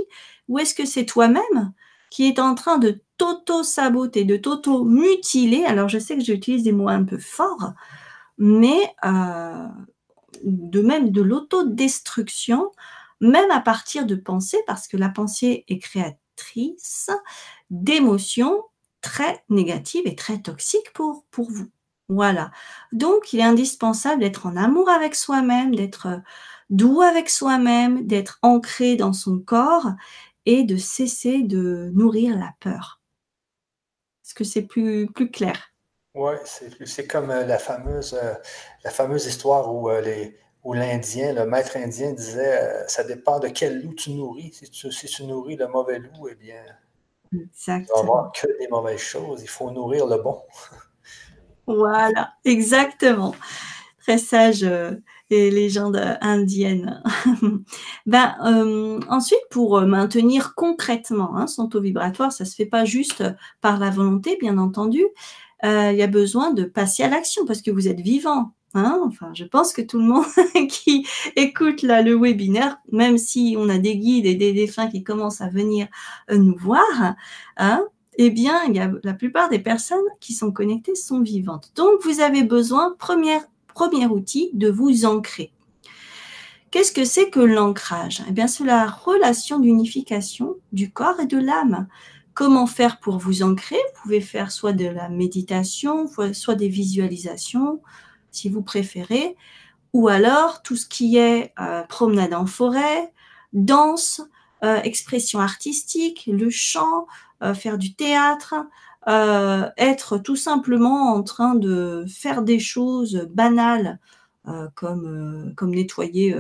ou 0.49 0.59
est-ce 0.59 0.75
que 0.75 0.87
c'est 0.87 1.07
toi-même 1.07 1.73
qui 2.11 2.27
est 2.29 2.39
en 2.39 2.55
train 2.55 2.79
de 2.79 3.03
t'auto-saboter, 3.19 4.25
de 4.25 4.37
t'auto-mutiler? 4.37 5.65
Alors, 5.65 5.89
je 5.89 5.99
sais 5.99 6.17
que 6.17 6.25
j'utilise 6.25 6.63
des 6.65 6.73
mots 6.73 6.89
un 6.89 7.05
peu 7.05 7.19
forts, 7.19 7.73
mais 8.39 8.81
euh, 9.05 9.67
de 10.45 10.81
même 10.83 11.11
de 11.11 11.23
l'autodestruction, 11.23 12.71
même 13.21 13.51
à 13.51 13.61
partir 13.61 14.07
de 14.07 14.15
pensées, 14.15 14.63
parce 14.67 14.89
que 14.89 14.97
la 14.97 15.09
pensée 15.09 15.65
est 15.69 15.79
créatrice 15.79 17.11
d'émotions 17.71 18.63
très 19.01 19.45
négatives 19.49 20.07
et 20.07 20.15
très 20.17 20.41
toxiques 20.41 20.93
pour, 20.95 21.25
pour 21.31 21.51
vous. 21.51 21.69
Voilà. 22.09 22.51
Donc, 22.93 23.33
il 23.33 23.41
est 23.41 23.45
indispensable 23.45 24.21
d'être 24.21 24.47
en 24.47 24.57
amour 24.57 24.89
avec 24.89 25.15
soi-même, 25.15 25.75
d'être 25.75 26.21
doux 26.71 27.03
avec 27.03 27.29
soi-même, 27.29 28.07
d'être 28.07 28.39
ancré 28.43 28.97
dans 28.97 29.13
son 29.13 29.39
corps 29.39 29.93
et 30.47 30.65
de 30.65 30.77
cesser 30.77 31.43
de 31.43 31.91
nourrir 31.95 32.37
la 32.39 32.55
peur. 32.61 33.01
Est-ce 34.25 34.35
que 34.35 34.45
c'est 34.45 34.63
plus, 34.63 35.07
plus 35.07 35.31
clair? 35.31 35.73
Oui, 36.15 36.35
c'est 36.85 37.07
comme 37.07 37.31
euh, 37.31 37.45
la 37.47 37.59
fameuse, 37.59 38.15
euh, 38.15 38.35
la 38.85 38.91
fameuse 38.91 39.27
histoire 39.27 39.73
où, 39.75 39.89
euh, 39.91 40.01
les, 40.01 40.37
où 40.65 40.73
l'Indien, 40.73 41.33
le 41.33 41.47
maître 41.47 41.77
indien 41.77 42.13
disait 42.13 42.85
Ça 42.89 43.05
dépend 43.05 43.39
de 43.39 43.49
quel 43.49 43.83
loup 43.83 43.95
tu 43.95 44.13
nourris. 44.13 44.53
Si 44.53 44.71
tu, 44.71 44.91
si 44.91 45.07
tu 45.07 45.25
nourris 45.25 45.57
le 45.57 45.69
mauvais 45.69 45.99
loup, 45.99 46.29
eh 46.29 46.35
bien, 46.35 46.63
Exactement. 47.33 47.87
tu 47.87 47.93
vas 47.93 48.01
avoir 48.01 48.33
que 48.33 48.59
des 48.59 48.69
mauvaises 48.69 49.01
choses. 49.01 49.43
Il 49.43 49.49
faut 49.49 49.71
nourrir 49.71 50.07
le 50.07 50.17
bon. 50.19 50.43
Voilà, 51.69 52.33
exactement. 52.45 53.35
Très 54.01 54.19
sage 54.19 54.67
les 55.31 55.51
légendes 55.51 56.01
indiennes. 56.21 57.03
ben, 58.07 58.35
euh, 58.45 59.01
ensuite, 59.09 59.41
pour 59.51 59.81
maintenir 59.83 60.55
concrètement 60.55 61.37
hein, 61.37 61.47
son 61.47 61.69
taux 61.69 61.81
vibratoire, 61.81 62.33
ça 62.33 62.45
se 62.45 62.55
fait 62.55 62.67
pas 62.67 62.85
juste 62.85 63.25
par 63.61 63.79
la 63.79 63.91
volonté, 63.91 64.37
bien 64.41 64.59
entendu. 64.59 65.05
Euh, 65.65 65.91
il 65.93 65.99
y 65.99 66.03
a 66.03 66.07
besoin 66.07 66.53
de 66.53 66.65
passer 66.65 67.03
à 67.03 67.09
l'action 67.09 67.45
parce 67.45 67.63
que 67.63 67.71
vous 67.71 67.89
êtes 67.89 68.01
vivant. 68.01 68.53
Hein 68.75 69.01
enfin, 69.07 69.31
je 69.35 69.45
pense 69.45 69.73
que 69.73 69.81
tout 69.81 69.99
le 69.99 70.05
monde 70.05 70.25
qui 70.69 71.07
écoute 71.37 71.83
là 71.83 72.03
le 72.03 72.15
webinaire, 72.15 72.79
même 72.93 73.17
si 73.19 73.57
on 73.59 73.69
a 73.69 73.79
des 73.79 73.97
guides 73.97 74.27
et 74.27 74.35
des 74.35 74.53
défunts 74.53 74.89
qui 74.89 75.03
commencent 75.03 75.41
à 75.41 75.49
venir 75.49 75.89
euh, 76.31 76.37
nous 76.37 76.57
voir, 76.57 77.15
hein, 77.57 77.85
eh 78.19 78.31
bien, 78.31 78.61
la 79.05 79.15
plupart 79.15 79.49
des 79.49 79.61
personnes 79.61 79.99
qui 80.21 80.33
sont 80.33 80.51
connectées 80.51 80.97
sont 80.97 81.21
vivantes. 81.21 81.71
Donc, 81.77 82.03
vous 82.03 82.21
avez 82.21 82.43
besoin, 82.43 82.97
premier 82.99 84.07
outil 84.07 84.51
de 84.55 84.69
vous 84.69 85.05
ancrer. 85.05 85.53
Qu'est-ce 86.73 86.93
que 86.93 87.05
c'est 87.05 87.31
que 87.31 87.41
l'ancrage? 87.41 88.23
Eh 88.29 88.33
bien, 88.33 88.49
c'est 88.49 88.65
la 88.65 88.89
relation 88.89 89.61
d'unification 89.61 90.57
du 90.73 90.91
corps 90.91 91.21
et 91.21 91.27
de 91.27 91.39
l'âme. 91.39 91.87
Comment 92.35 92.67
faire 92.67 92.99
pour 92.99 93.19
vous 93.19 93.43
ancrer? 93.43 93.77
Vous 93.77 94.03
pouvez 94.03 94.21
faire 94.21 94.51
soit 94.51 94.73
de 94.73 94.87
la 94.87 95.09
méditation, 95.09 96.07
soit 96.33 96.57
des 96.57 96.69
visualisations, 96.69 97.81
si 98.33 98.49
vous 98.49 98.63
préférez, 98.63 99.37
ou 99.93 100.09
alors 100.09 100.63
tout 100.63 100.77
ce 100.77 100.87
qui 100.87 101.17
est 101.17 101.53
euh, 101.61 101.85
promenade 101.85 102.35
en 102.35 102.47
forêt, 102.47 103.13
danse, 103.53 104.21
expression 104.61 105.39
artistique, 105.39 106.29
le 106.31 106.51
chant, 106.51 107.07
faire 107.55 107.79
du 107.79 107.95
théâtre, 107.95 108.55
être 109.07 110.19
tout 110.19 110.37
simplement 110.37 111.13
en 111.15 111.23
train 111.23 111.55
de 111.55 112.05
faire 112.09 112.43
des 112.43 112.59
choses 112.59 113.29
banales 113.31 113.99
comme, 114.75 115.53
comme 115.57 115.71
nettoyer, 115.71 116.37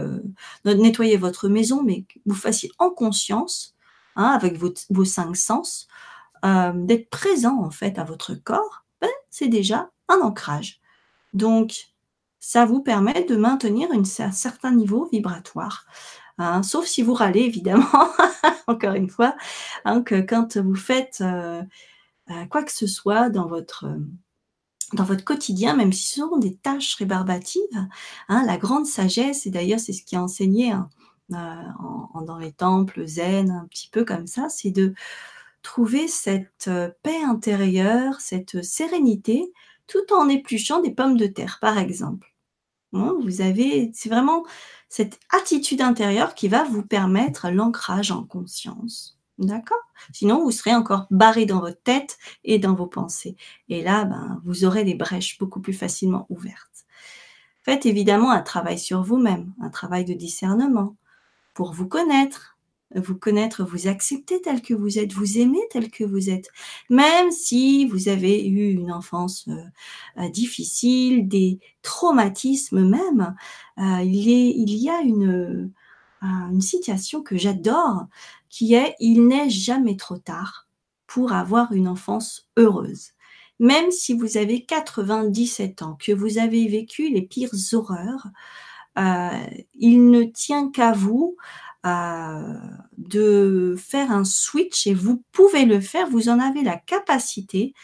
nettoyer 0.65 1.17
votre 1.17 1.49
maison, 1.49 1.83
mais 1.83 2.03
que 2.03 2.19
vous 2.27 2.35
fassiez 2.35 2.71
en 2.79 2.91
conscience, 2.91 3.75
hein, 4.17 4.31
avec 4.31 4.57
vos, 4.57 4.73
vos, 4.91 5.05
cinq 5.05 5.37
sens, 5.37 5.89
d'être 6.43 7.11
présent 7.11 7.63
en 7.63 7.71
fait 7.71 7.99
à 7.99 8.05
votre 8.05 8.35
corps, 8.35 8.85
ben, 9.01 9.11
c'est 9.31 9.49
déjà 9.49 9.91
un 10.09 10.21
ancrage. 10.21 10.81
Donc, 11.35 11.89
ça 12.41 12.65
vous 12.65 12.83
permet 12.83 13.25
de 13.25 13.37
maintenir 13.37 13.89
un 13.93 14.05
certain 14.05 14.73
niveau 14.73 15.09
vibratoire. 15.13 15.85
Hein, 16.39 16.63
sauf 16.63 16.87
si 16.87 17.03
vous 17.03 17.15
râlez, 17.15 17.41
évidemment, 17.41 17.85
encore 18.69 18.95
une 18.95 19.11
fois, 19.11 19.37
hein, 19.85 20.03
que 20.03 20.21
quand 20.21 20.57
vous 20.57 20.77
faites 20.77 21.21
euh, 21.21 21.63
euh, 22.31 22.47
quoi 22.47 22.63
que 22.63 22.73
ce 22.73 22.87
soit 22.87 23.29
dans 23.29 23.49
votre, 23.49 23.87
dans 24.93 25.05
votre 25.05 25.25
quotidien, 25.25 25.75
même 25.75 25.93
si 25.93 26.07
ce 26.09 26.21
sont 26.21 26.39
des 26.39 26.57
tâches 26.57 26.95
rébarbatives, 26.95 27.89
hein, 28.29 28.45
la 28.47 28.57
grande 28.57 28.87
sagesse, 28.87 29.47
et 29.47 29.51
d'ailleurs 29.51 29.81
c'est 29.81 29.93
ce 29.93 30.05
qui 30.05 30.15
est 30.15 30.19
enseigné 30.19 30.73
euh, 30.73 31.37
dans 32.25 32.39
les 32.39 32.53
temples 32.53 33.05
zen, 33.07 33.51
un 33.51 33.67
petit 33.67 33.89
peu 33.91 34.05
comme 34.05 34.29
ça, 34.29 34.49
c'est 34.49 34.71
de 34.71 34.95
trouver 35.63 36.07
cette 36.07 36.71
paix 37.03 37.23
intérieure, 37.25 38.21
cette 38.21 38.63
sérénité, 38.63 39.53
tout 39.89 40.13
en 40.13 40.29
épluchant 40.29 40.81
des 40.81 40.93
pommes 40.93 41.17
de 41.17 41.27
terre, 41.27 41.59
par 41.61 41.79
exemple. 41.79 42.33
Vous 42.93 43.41
avez, 43.41 43.91
c'est 43.95 44.09
vraiment 44.09 44.45
cette 44.89 45.21
attitude 45.31 45.83
intérieure 45.83 46.35
qui 46.35 46.49
va 46.49 46.65
vous 46.65 46.83
permettre 46.83 47.51
l'ancrage 47.51 48.11
en 48.11 48.25
conscience. 48.25 49.19
D'accord? 49.39 49.79
Sinon, 50.13 50.43
vous 50.43 50.51
serez 50.51 50.75
encore 50.75 51.07
barré 51.11 51.47
dans 51.47 51.61
votre 51.61 51.81
tête 51.83 52.19
et 52.43 52.59
dans 52.59 52.75
vos 52.75 52.87
pensées. 52.87 53.37
Et 53.69 53.83
là, 53.83 54.05
ben, 54.05 54.41
vous 54.45 54.65
aurez 54.65 54.85
des 54.85 54.95
brèches 54.95 55.39
beaucoup 55.39 55.61
plus 55.61 55.75
facilement 55.75 56.27
ouvertes. 56.29 56.87
Faites 57.63 57.87
évidemment 57.87 58.31
un 58.31 58.41
travail 58.41 58.79
sur 58.79 59.03
vous-même, 59.03 59.53
un 59.61 59.71
travail 59.71 60.05
de 60.05 60.15
discernement 60.15 60.97
pour 61.55 61.73
vous 61.73 61.87
connaître, 61.87 62.58
vous 62.95 63.17
connaître, 63.17 63.65
vous 63.65 63.87
accepter 63.87 64.41
tel 64.41 64.63
que 64.63 64.75
vous 64.75 64.99
êtes, 64.99 65.13
vous 65.13 65.39
aimer 65.39 65.61
tel 65.71 65.91
que 65.91 66.05
vous 66.05 66.31
êtes, 66.31 66.49
même 66.89 67.31
si 67.31 67.87
vous 67.87 68.09
avez 68.09 68.47
eu 68.47 68.71
une 68.71 68.93
enfance 68.93 69.47
euh, 69.49 70.23
euh, 70.23 70.29
difficile, 70.31 71.29
des 71.29 71.61
traumatismes 71.83 72.89
même. 72.89 73.35
Euh, 73.79 74.03
il, 74.03 74.75
y 74.75 74.89
a 74.89 75.01
une, 75.03 75.71
une 76.23 76.61
situation 76.61 77.23
que 77.23 77.37
j'adore 77.37 78.07
qui 78.49 78.75
est 78.75 78.95
il 79.01 79.27
n'est 79.27 79.51
jamais 79.51 79.97
trop 79.97 80.19
tard 80.19 80.67
pour 81.07 81.33
avoir 81.33 81.73
une 81.73 81.89
enfance 81.89 82.49
heureuse. 82.57 83.13
Même 83.61 83.91
si 83.91 84.15
vous 84.15 84.37
avez 84.37 84.65
97 84.65 85.83
ans, 85.83 85.99
que 86.01 86.13
vous 86.13 86.39
avez 86.39 86.69
vécu 86.69 87.11
les 87.11 87.23
pires 87.23 87.55
horreurs, 87.73 88.29
il 89.75 90.11
ne 90.11 90.25
tient 90.25 90.71
qu'à 90.71 90.93
vous 90.93 91.37
de 91.85 93.77
faire 93.79 94.11
un 94.11 94.25
switch 94.25 94.87
et 94.87 94.95
vous 94.95 95.23
pouvez 95.33 95.65
le 95.65 95.81
faire, 95.81 96.09
vous 96.09 96.29
en 96.29 96.39
avez 96.39 96.63
la 96.63 96.77
capacité, 96.77 97.75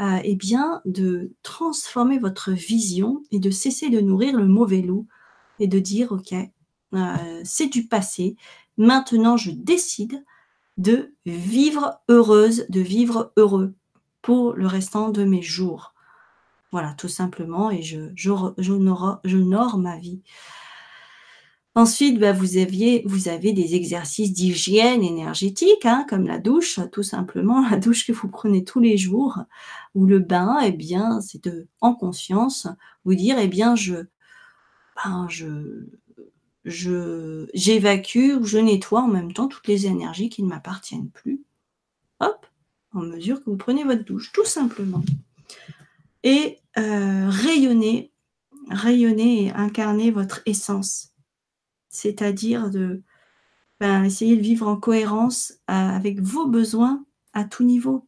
euh, 0.00 0.20
eh 0.24 0.36
bien, 0.36 0.82
de 0.84 1.32
transformer 1.42 2.18
votre 2.18 2.52
vision 2.52 3.22
et 3.30 3.38
de 3.38 3.50
cesser 3.50 3.88
de 3.88 4.00
nourrir 4.00 4.36
le 4.36 4.46
mauvais 4.46 4.82
loup 4.82 5.06
et 5.58 5.68
de 5.68 5.78
dire, 5.78 6.12
OK, 6.12 6.34
euh, 6.94 7.40
c'est 7.44 7.68
du 7.68 7.86
passé, 7.86 8.36
maintenant 8.76 9.36
je 9.36 9.50
décide 9.50 10.22
de 10.76 11.14
vivre 11.24 12.00
heureuse, 12.08 12.66
de 12.68 12.80
vivre 12.80 13.32
heureux 13.36 13.74
pour 14.20 14.52
le 14.52 14.66
restant 14.66 15.08
de 15.08 15.24
mes 15.24 15.42
jours. 15.42 15.94
Voilà, 16.72 16.92
tout 16.94 17.08
simplement, 17.08 17.70
et 17.70 17.80
je, 17.82 18.10
je, 18.14 18.32
ma 19.78 19.96
vie. 19.98 20.20
Ensuite, 21.76 22.18
bah, 22.18 22.32
vous, 22.32 22.56
aviez, 22.56 23.02
vous 23.04 23.28
avez 23.28 23.52
des 23.52 23.74
exercices 23.74 24.32
d'hygiène 24.32 25.02
énergétique, 25.02 25.84
hein, 25.84 26.06
comme 26.08 26.26
la 26.26 26.38
douche, 26.38 26.80
tout 26.90 27.02
simplement, 27.02 27.68
la 27.68 27.76
douche 27.76 28.06
que 28.06 28.12
vous 28.12 28.28
prenez 28.28 28.64
tous 28.64 28.80
les 28.80 28.96
jours, 28.96 29.40
ou 29.94 30.06
le 30.06 30.18
bain, 30.18 30.58
eh 30.64 30.72
bien, 30.72 31.20
c'est 31.20 31.44
de, 31.44 31.68
en 31.82 31.94
conscience, 31.94 32.66
vous 33.04 33.14
dire, 33.14 33.38
eh 33.38 33.46
bien, 33.46 33.76
je, 33.76 33.96
ben, 35.04 35.26
je, 35.28 35.86
je, 36.64 37.46
j'évacue 37.52 38.36
ou 38.40 38.44
je 38.44 38.56
nettoie 38.56 39.02
en 39.02 39.08
même 39.08 39.34
temps 39.34 39.46
toutes 39.46 39.68
les 39.68 39.84
énergies 39.84 40.30
qui 40.30 40.42
ne 40.42 40.48
m'appartiennent 40.48 41.10
plus. 41.10 41.42
Hop, 42.20 42.46
en 42.94 43.00
mesure 43.00 43.44
que 43.44 43.50
vous 43.50 43.58
prenez 43.58 43.84
votre 43.84 44.02
douche, 44.02 44.32
tout 44.32 44.46
simplement. 44.46 45.04
Et 46.22 46.58
euh, 46.78 47.28
rayonner, 47.28 48.12
rayonner 48.70 49.44
et 49.44 49.50
incarner 49.52 50.10
votre 50.10 50.40
essence 50.46 51.12
c'est-à-dire 51.96 52.70
de 52.70 53.02
ben, 53.80 54.04
essayer 54.04 54.36
de 54.36 54.42
vivre 54.42 54.68
en 54.68 54.76
cohérence 54.76 55.52
euh, 55.70 55.74
avec 55.74 56.20
vos 56.20 56.46
besoins 56.46 57.04
à 57.34 57.44
tout 57.44 57.64
niveau. 57.64 58.06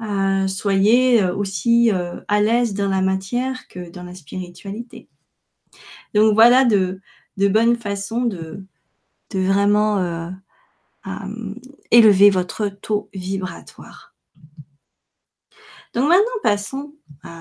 Euh, 0.00 0.46
soyez 0.46 1.22
euh, 1.22 1.34
aussi 1.34 1.90
à 2.28 2.40
l'aise 2.40 2.74
dans 2.74 2.88
la 2.88 3.02
matière 3.02 3.66
que 3.68 3.90
dans 3.90 4.04
la 4.04 4.14
spiritualité. 4.14 5.08
Donc 6.14 6.34
voilà 6.34 6.64
de, 6.64 7.00
bonnes 7.36 7.76
façons 7.76 8.22
de, 8.22 8.64
vraiment 9.32 10.32
élever 11.90 12.30
votre 12.30 12.68
taux 12.68 13.08
vibratoire. 13.14 14.14
Donc 15.94 16.08
maintenant 16.08 16.40
passons 16.42 16.94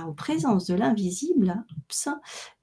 aux 0.07 0.13
présences 0.13 0.65
de 0.65 0.75
l'invisible 0.75 1.63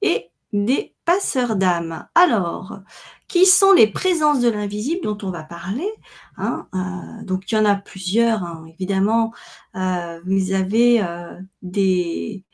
et 0.02 0.30
des 0.52 0.95
passeurs 1.06 1.56
d'âme. 1.56 2.06
Alors, 2.14 2.80
qui 3.28 3.46
sont 3.46 3.72
les 3.72 3.86
présences 3.86 4.40
de 4.40 4.48
l'invisible 4.48 5.02
dont 5.02 5.18
on 5.22 5.30
va 5.30 5.42
parler 5.42 5.88
hein, 6.36 6.68
euh, 6.74 7.24
Donc, 7.24 7.50
il 7.50 7.54
y 7.54 7.58
en 7.58 7.64
a 7.64 7.74
plusieurs, 7.74 8.42
hein, 8.42 8.66
évidemment. 8.68 9.32
Euh, 9.74 10.20
vous 10.26 10.52
avez 10.52 11.02
euh, 11.02 11.40
des, 11.62 12.44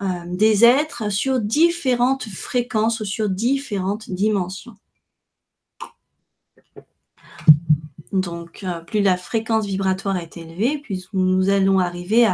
êtres 0.00 1.10
sur 1.10 1.40
différentes 1.40 2.28
fréquences 2.28 3.00
ou 3.00 3.04
sur 3.04 3.28
différentes 3.28 4.10
dimensions. 4.10 4.74
Donc, 8.12 8.64
plus 8.86 9.02
la 9.02 9.16
fréquence 9.16 9.66
vibratoire 9.66 10.16
est 10.18 10.36
élevée, 10.36 10.78
plus 10.78 11.08
nous 11.12 11.50
allons 11.50 11.80
arriver 11.80 12.26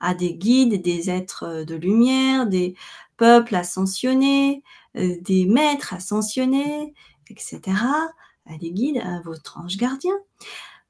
à, 0.00 0.14
des 0.14 0.34
guides, 0.34 0.82
des 0.82 1.08
êtres 1.08 1.64
de 1.64 1.74
lumière, 1.74 2.46
des 2.46 2.74
peuples 3.16 3.54
ascensionnés, 3.54 4.62
des 4.94 5.46
maîtres 5.46 5.94
ascensionnés, 5.94 6.94
etc., 7.30 7.60
des 8.60 8.70
guides, 8.70 8.98
à 8.98 9.20
votre 9.20 9.58
ange 9.58 9.76
gardien. 9.76 10.14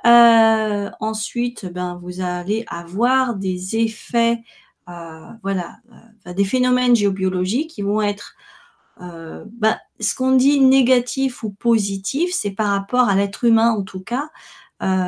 Euh, 0.06 0.90
ensuite, 1.00 1.66
ben, 1.66 1.98
vous 2.02 2.20
allez 2.20 2.64
avoir 2.68 3.34
des 3.36 3.76
effets, 3.76 4.42
euh, 4.88 5.30
voilà, 5.42 5.78
des 6.26 6.44
phénomènes 6.44 6.94
géobiologiques 6.94 7.70
qui 7.70 7.82
vont 7.82 8.02
être, 8.02 8.34
ben, 8.98 9.78
ce 10.00 10.14
qu'on 10.14 10.36
dit 10.36 10.60
négatif 10.60 11.42
ou 11.42 11.50
positif, 11.50 12.30
c'est 12.34 12.50
par 12.50 12.68
rapport 12.68 13.08
à 13.08 13.14
l'être 13.14 13.44
humain 13.44 13.70
en 13.70 13.82
tout 13.82 14.00
cas, 14.00 14.28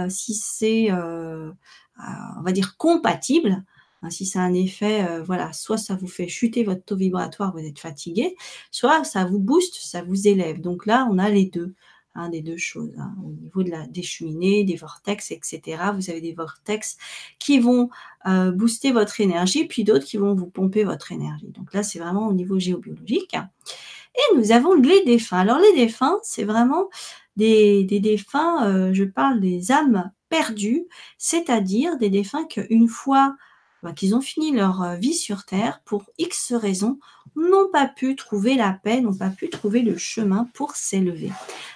si 0.08 0.34
c'est, 0.34 0.90
on 0.92 2.42
va 2.42 2.52
dire, 2.52 2.76
compatible 2.78 3.64
Hein, 4.06 4.10
si 4.10 4.24
c'est 4.24 4.38
un 4.38 4.54
effet, 4.54 5.04
euh, 5.08 5.22
voilà, 5.22 5.52
soit 5.52 5.78
ça 5.78 5.96
vous 5.96 6.06
fait 6.06 6.28
chuter 6.28 6.62
votre 6.62 6.84
taux 6.84 6.96
vibratoire, 6.96 7.52
vous 7.52 7.64
êtes 7.64 7.78
fatigué, 7.78 8.36
soit 8.70 9.04
ça 9.04 9.24
vous 9.24 9.40
booste, 9.40 9.76
ça 9.80 10.02
vous 10.02 10.28
élève. 10.28 10.60
Donc 10.60 10.86
là, 10.86 11.08
on 11.10 11.18
a 11.18 11.28
les 11.28 11.46
deux, 11.46 11.74
hein, 12.14 12.28
des 12.28 12.40
deux 12.40 12.56
choses. 12.56 12.92
Hein. 12.98 13.14
au 13.24 13.32
niveau 13.32 13.64
de 13.64 13.70
la, 13.70 13.86
des 13.88 14.02
cheminées, 14.02 14.62
des 14.62 14.76
vortex, 14.76 15.32
etc. 15.32 15.90
Vous 15.94 16.08
avez 16.08 16.20
des 16.20 16.34
vortex 16.34 16.96
qui 17.40 17.58
vont 17.58 17.90
euh, 18.26 18.52
booster 18.52 18.92
votre 18.92 19.20
énergie, 19.20 19.64
puis 19.66 19.82
d'autres 19.82 20.04
qui 20.04 20.18
vont 20.18 20.34
vous 20.34 20.46
pomper 20.46 20.84
votre 20.84 21.10
énergie. 21.10 21.48
Donc 21.48 21.74
là, 21.74 21.82
c'est 21.82 21.98
vraiment 21.98 22.28
au 22.28 22.32
niveau 22.32 22.58
géobiologique. 22.60 23.34
Et 23.34 24.36
nous 24.36 24.52
avons 24.52 24.74
les 24.74 25.04
défunts. 25.04 25.38
Alors 25.38 25.58
les 25.58 25.74
défunts, 25.74 26.18
c'est 26.22 26.44
vraiment 26.44 26.88
des, 27.36 27.84
défunts, 27.84 28.66
euh, 28.68 28.94
je 28.94 29.04
parle 29.04 29.40
des 29.40 29.72
âmes 29.72 30.10
perdues, 30.28 30.86
c'est-à-dire 31.18 31.98
des 31.98 32.08
défunts 32.08 32.46
qu'une 32.46 32.88
fois 32.88 33.36
bah, 33.82 33.92
qu'ils 33.92 34.14
ont 34.14 34.20
fini 34.20 34.52
leur 34.52 34.82
euh, 34.82 34.96
vie 34.96 35.14
sur 35.14 35.44
Terre, 35.44 35.80
pour 35.84 36.04
X 36.18 36.52
raisons, 36.52 36.98
n'ont 37.36 37.68
pas 37.70 37.86
pu 37.86 38.16
trouver 38.16 38.54
la 38.54 38.72
paix, 38.72 39.00
n'ont 39.00 39.14
pas 39.14 39.30
pu 39.30 39.48
trouver 39.50 39.82
le 39.82 39.96
chemin 39.96 40.48
pour 40.54 40.76
s'élever. 40.76 41.30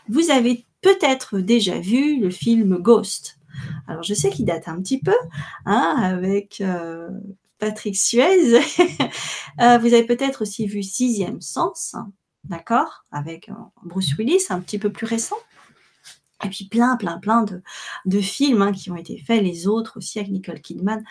Vous 0.09 0.31
avez 0.31 0.65
peut-être 0.81 1.39
déjà 1.39 1.79
vu 1.79 2.19
le 2.21 2.31
film 2.31 2.79
Ghost. 2.79 3.39
Alors 3.87 4.03
je 4.03 4.15
sais 4.15 4.31
qu'il 4.31 4.47
date 4.47 4.69
un 4.69 4.81
petit 4.81 5.01
peu, 5.01 5.15
hein, 5.67 5.97
avec 5.99 6.61
euh, 6.61 7.09
Patrick 7.59 7.97
Suez. 7.97 8.61
Euh, 9.61 9.77
vous 9.77 9.93
avez 9.93 10.05
peut-être 10.05 10.43
aussi 10.43 10.67
vu 10.67 10.83
Sixième 10.83 11.43
Sens, 11.43 11.95
d'accord, 12.45 13.05
avec 13.11 13.51
Bruce 13.83 14.17
Willis, 14.17 14.47
un 14.49 14.61
petit 14.61 14.79
peu 14.79 14.91
plus 14.91 15.05
récent. 15.05 15.37
Et 16.43 16.49
puis 16.49 16.65
plein, 16.67 16.97
plein, 16.97 17.19
plein 17.19 17.45
de, 18.07 18.21
films 18.21 18.63
hein, 18.63 18.73
qui 18.73 18.91
ont 18.91 18.97
été 18.97 19.19
faits, 19.19 19.43
les 19.43 19.67
autres 19.67 19.99
aussi 19.99 20.19
avec 20.19 20.31
Nicole 20.31 20.61
Kidman. 20.61 21.05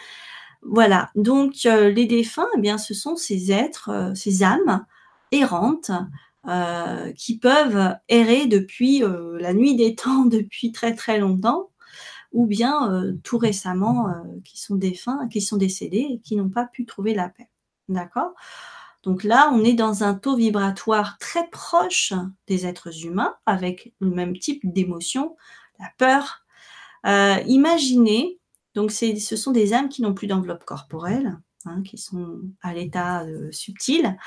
Voilà, 0.62 1.10
donc 1.16 1.66
euh, 1.66 1.90
les 1.90 2.06
défunts, 2.06 2.48
eh 2.56 2.60
bien, 2.60 2.78
ce 2.78 2.94
sont 2.94 3.16
ces 3.16 3.52
êtres, 3.52 3.90
euh, 3.90 4.14
ces 4.14 4.44
âmes 4.44 4.86
errantes 5.32 5.92
euh, 6.48 7.14
qui 7.14 7.38
peuvent 7.38 7.96
errer 8.10 8.46
depuis 8.48 9.02
la 9.40 9.54
nuit 9.54 9.76
des 9.76 9.96
temps, 9.96 10.26
depuis 10.26 10.72
très 10.72 10.96
très 10.96 11.20
longtemps, 11.20 11.70
ou 12.34 12.46
bien 12.46 13.16
tout 13.24 13.38
récemment 13.40 14.08
qui 14.46 14.60
sont 14.60 14.76
défunts, 14.76 15.28
qui 15.30 15.42
sont 15.42 15.58
décédés 15.58 16.08
et 16.12 16.20
qui 16.20 16.36
n'ont 16.36 16.50
pas 16.50 16.66
pu 16.66 16.86
trouver 16.86 17.16
la 17.16 17.30
paix. 17.30 17.50
D'accord? 17.88 18.34
Donc 19.02 19.24
là, 19.24 19.50
on 19.52 19.64
est 19.64 19.74
dans 19.74 20.04
un 20.04 20.14
taux 20.14 20.36
vibratoire 20.36 21.18
très 21.18 21.48
proche 21.50 22.14
des 22.48 22.68
êtres 22.68 23.06
humains, 23.06 23.36
avec 23.48 23.94
le 24.00 24.12
même 24.12 24.38
type 24.38 24.62
d'émotion, 24.64 25.36
la 25.80 25.92
peur. 25.98 26.46
Imaginez, 27.04 28.39
donc 28.76 28.92
ce 28.92 29.36
sont 29.36 29.52
des 29.52 29.74
âmes 29.74 29.90
qui 29.90 30.02
n'ont 30.02 30.14
plus 30.14 30.28
d'enveloppe 30.28 30.66
corporelle, 30.66 31.38
hein, 31.66 31.82
qui 31.84 31.98
sont 31.98 32.42
à 32.62 32.74
l'état 32.74 33.24
euh, 33.24 33.52
subtil, 33.52 34.18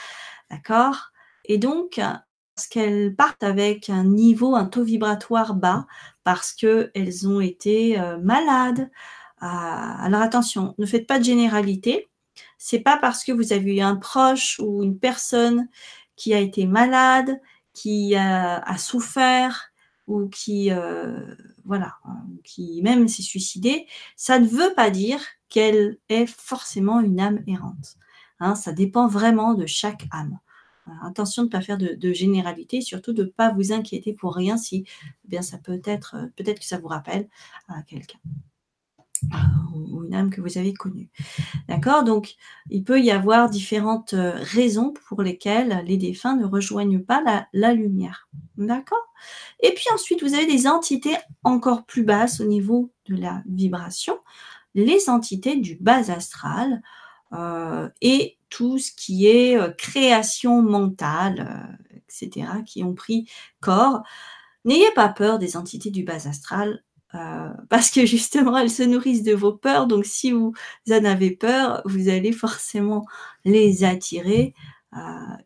d'accord? 0.50 1.10
Et 1.44 1.58
donc, 1.58 2.00
parce 2.54 2.68
qu'elles 2.68 3.14
partent 3.16 3.42
avec 3.42 3.90
un 3.90 4.04
niveau, 4.04 4.54
un 4.54 4.66
taux 4.66 4.84
vibratoire 4.84 5.54
bas, 5.54 5.86
parce 6.24 6.52
qu'elles 6.52 7.28
ont 7.28 7.40
été 7.40 7.98
euh, 7.98 8.18
malades. 8.18 8.90
alors 9.40 10.22
attention, 10.22 10.74
ne 10.78 10.86
faites 10.86 11.06
pas 11.06 11.18
de 11.18 11.24
généralité 11.24 12.10
c'est 12.58 12.80
pas 12.80 12.96
parce 12.96 13.24
que 13.24 13.32
vous 13.32 13.52
avez 13.52 13.76
eu 13.76 13.80
un 13.80 13.96
proche 13.96 14.58
ou 14.60 14.82
une 14.82 14.98
personne 14.98 15.68
qui 16.16 16.32
a 16.34 16.38
été 16.38 16.66
malade, 16.66 17.40
qui 17.74 18.14
a, 18.14 18.78
souffert 18.78 19.72
ou 20.06 20.28
qui, 20.28 20.70
euh, 20.70 21.34
voilà, 21.64 21.96
qui 22.44 22.80
même 22.82 23.08
s'est 23.08 23.22
suicidé, 23.22 23.86
ça 24.16 24.38
ne 24.38 24.46
veut 24.46 24.74
pas 24.74 24.90
dire 24.90 25.20
qu'elle 25.48 25.98
est 26.08 26.26
forcément 26.26 27.00
une 27.00 27.20
âme 27.20 27.42
errante. 27.46 27.96
Hein. 28.40 28.54
ça 28.54 28.72
dépend 28.72 29.06
vraiment 29.06 29.54
de 29.54 29.66
chaque 29.66 30.06
âme. 30.10 30.38
attention 31.02 31.42
de 31.42 31.46
ne 31.48 31.52
pas 31.52 31.60
faire 31.60 31.78
de, 31.78 32.12
généralité, 32.12 32.80
surtout 32.80 33.12
de 33.12 33.24
ne 33.24 33.28
pas 33.28 33.52
vous 33.52 33.72
inquiéter 33.72 34.12
pour 34.12 34.34
rien 34.34 34.56
si 34.56 34.84
eh 35.24 35.28
bien 35.28 35.42
ça 35.42 35.58
peut 35.58 35.80
être, 35.84 36.16
peut-être 36.36 36.58
que 36.58 36.66
ça 36.66 36.78
vous 36.78 36.88
rappelle 36.88 37.28
à 37.68 37.82
quelqu'un 37.82 38.18
ou 39.74 40.04
une 40.04 40.14
âme 40.14 40.30
que 40.30 40.40
vous 40.40 40.58
avez 40.58 40.72
connue. 40.72 41.10
D'accord? 41.68 42.04
Donc, 42.04 42.34
il 42.70 42.84
peut 42.84 43.00
y 43.00 43.10
avoir 43.10 43.50
différentes 43.50 44.14
euh, 44.14 44.32
raisons 44.36 44.92
pour 45.08 45.22
lesquelles 45.22 45.82
les 45.86 45.96
défunts 45.96 46.36
ne 46.36 46.44
rejoignent 46.44 47.02
pas 47.02 47.46
la, 47.52 47.72
lumière. 47.72 48.28
D'accord? 48.56 49.12
Et 49.60 49.72
puis 49.74 49.86
ensuite, 49.94 50.22
vous 50.22 50.34
avez 50.34 50.46
des 50.46 50.66
entités 50.66 51.16
encore 51.44 51.84
plus 51.84 52.04
basses 52.04 52.40
au 52.40 52.44
niveau 52.44 52.92
de 53.06 53.16
la 53.16 53.42
vibration, 53.46 54.18
les 54.74 55.08
entités 55.08 55.56
du 55.56 55.76
bas 55.76 56.10
astral 56.10 56.82
euh, 57.32 57.88
et 58.00 58.38
tout 58.50 58.78
ce 58.78 58.92
qui 58.92 59.26
est 59.26 59.56
euh, 59.56 59.70
création 59.70 60.62
mentale, 60.62 61.78
etc., 62.08 62.48
qui 62.66 62.84
ont 62.84 62.94
pris 62.94 63.28
corps. 63.60 64.02
N'ayez 64.64 64.90
pas 64.94 65.08
peur 65.08 65.38
des 65.38 65.56
entités 65.56 65.90
du 65.90 66.04
bas 66.04 66.28
astral, 66.28 66.82
euh, 67.14 67.50
parce 67.68 67.90
que 67.90 68.06
justement, 68.06 68.56
elles 68.56 68.70
se 68.70 68.82
nourrissent 68.82 69.22
de 69.22 69.34
vos 69.34 69.52
peurs. 69.52 69.86
Donc, 69.86 70.04
si 70.06 70.32
vous 70.32 70.52
en 70.90 71.04
avez 71.04 71.30
peur, 71.30 71.82
vous 71.84 72.08
allez 72.08 72.32
forcément 72.32 73.04
les 73.44 73.84
attirer 73.84 74.54
euh, 74.96 74.98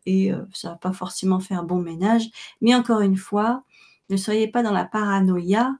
et 0.05 0.31
euh, 0.31 0.43
ça 0.53 0.69
va 0.71 0.75
pas 0.75 0.93
forcément 0.93 1.39
faire 1.39 1.63
bon 1.63 1.81
ménage. 1.81 2.29
Mais 2.61 2.75
encore 2.75 3.01
une 3.01 3.17
fois, 3.17 3.63
ne 4.09 4.17
soyez 4.17 4.47
pas 4.47 4.63
dans 4.63 4.71
la 4.71 4.85
paranoïa. 4.85 5.75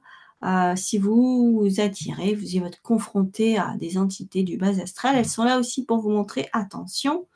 si 0.76 0.98
vous 0.98 1.60
vous 1.60 1.80
attirez, 1.80 2.34
vous 2.34 2.56
êtes 2.58 2.80
confronté 2.82 3.58
à 3.58 3.74
des 3.78 3.98
entités 3.98 4.42
du 4.42 4.56
bas 4.56 4.80
astral, 4.80 5.16
elles 5.16 5.28
sont 5.28 5.44
là 5.44 5.58
aussi 5.58 5.84
pour 5.84 5.98
vous 5.98 6.10
montrer 6.10 6.48
attention. 6.52 7.26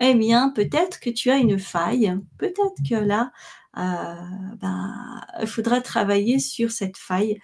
Eh 0.00 0.14
bien, 0.14 0.50
peut-être 0.50 1.00
que 1.00 1.10
tu 1.10 1.30
as 1.30 1.36
une 1.38 1.58
faille, 1.58 2.18
peut-être 2.38 2.74
que 2.88 2.94
là, 2.94 3.30
euh, 3.30 3.63
ben, 3.76 5.20
il 5.40 5.46
faudra 5.46 5.80
travailler 5.80 6.38
sur 6.38 6.70
cette 6.70 6.96
faille. 6.96 7.40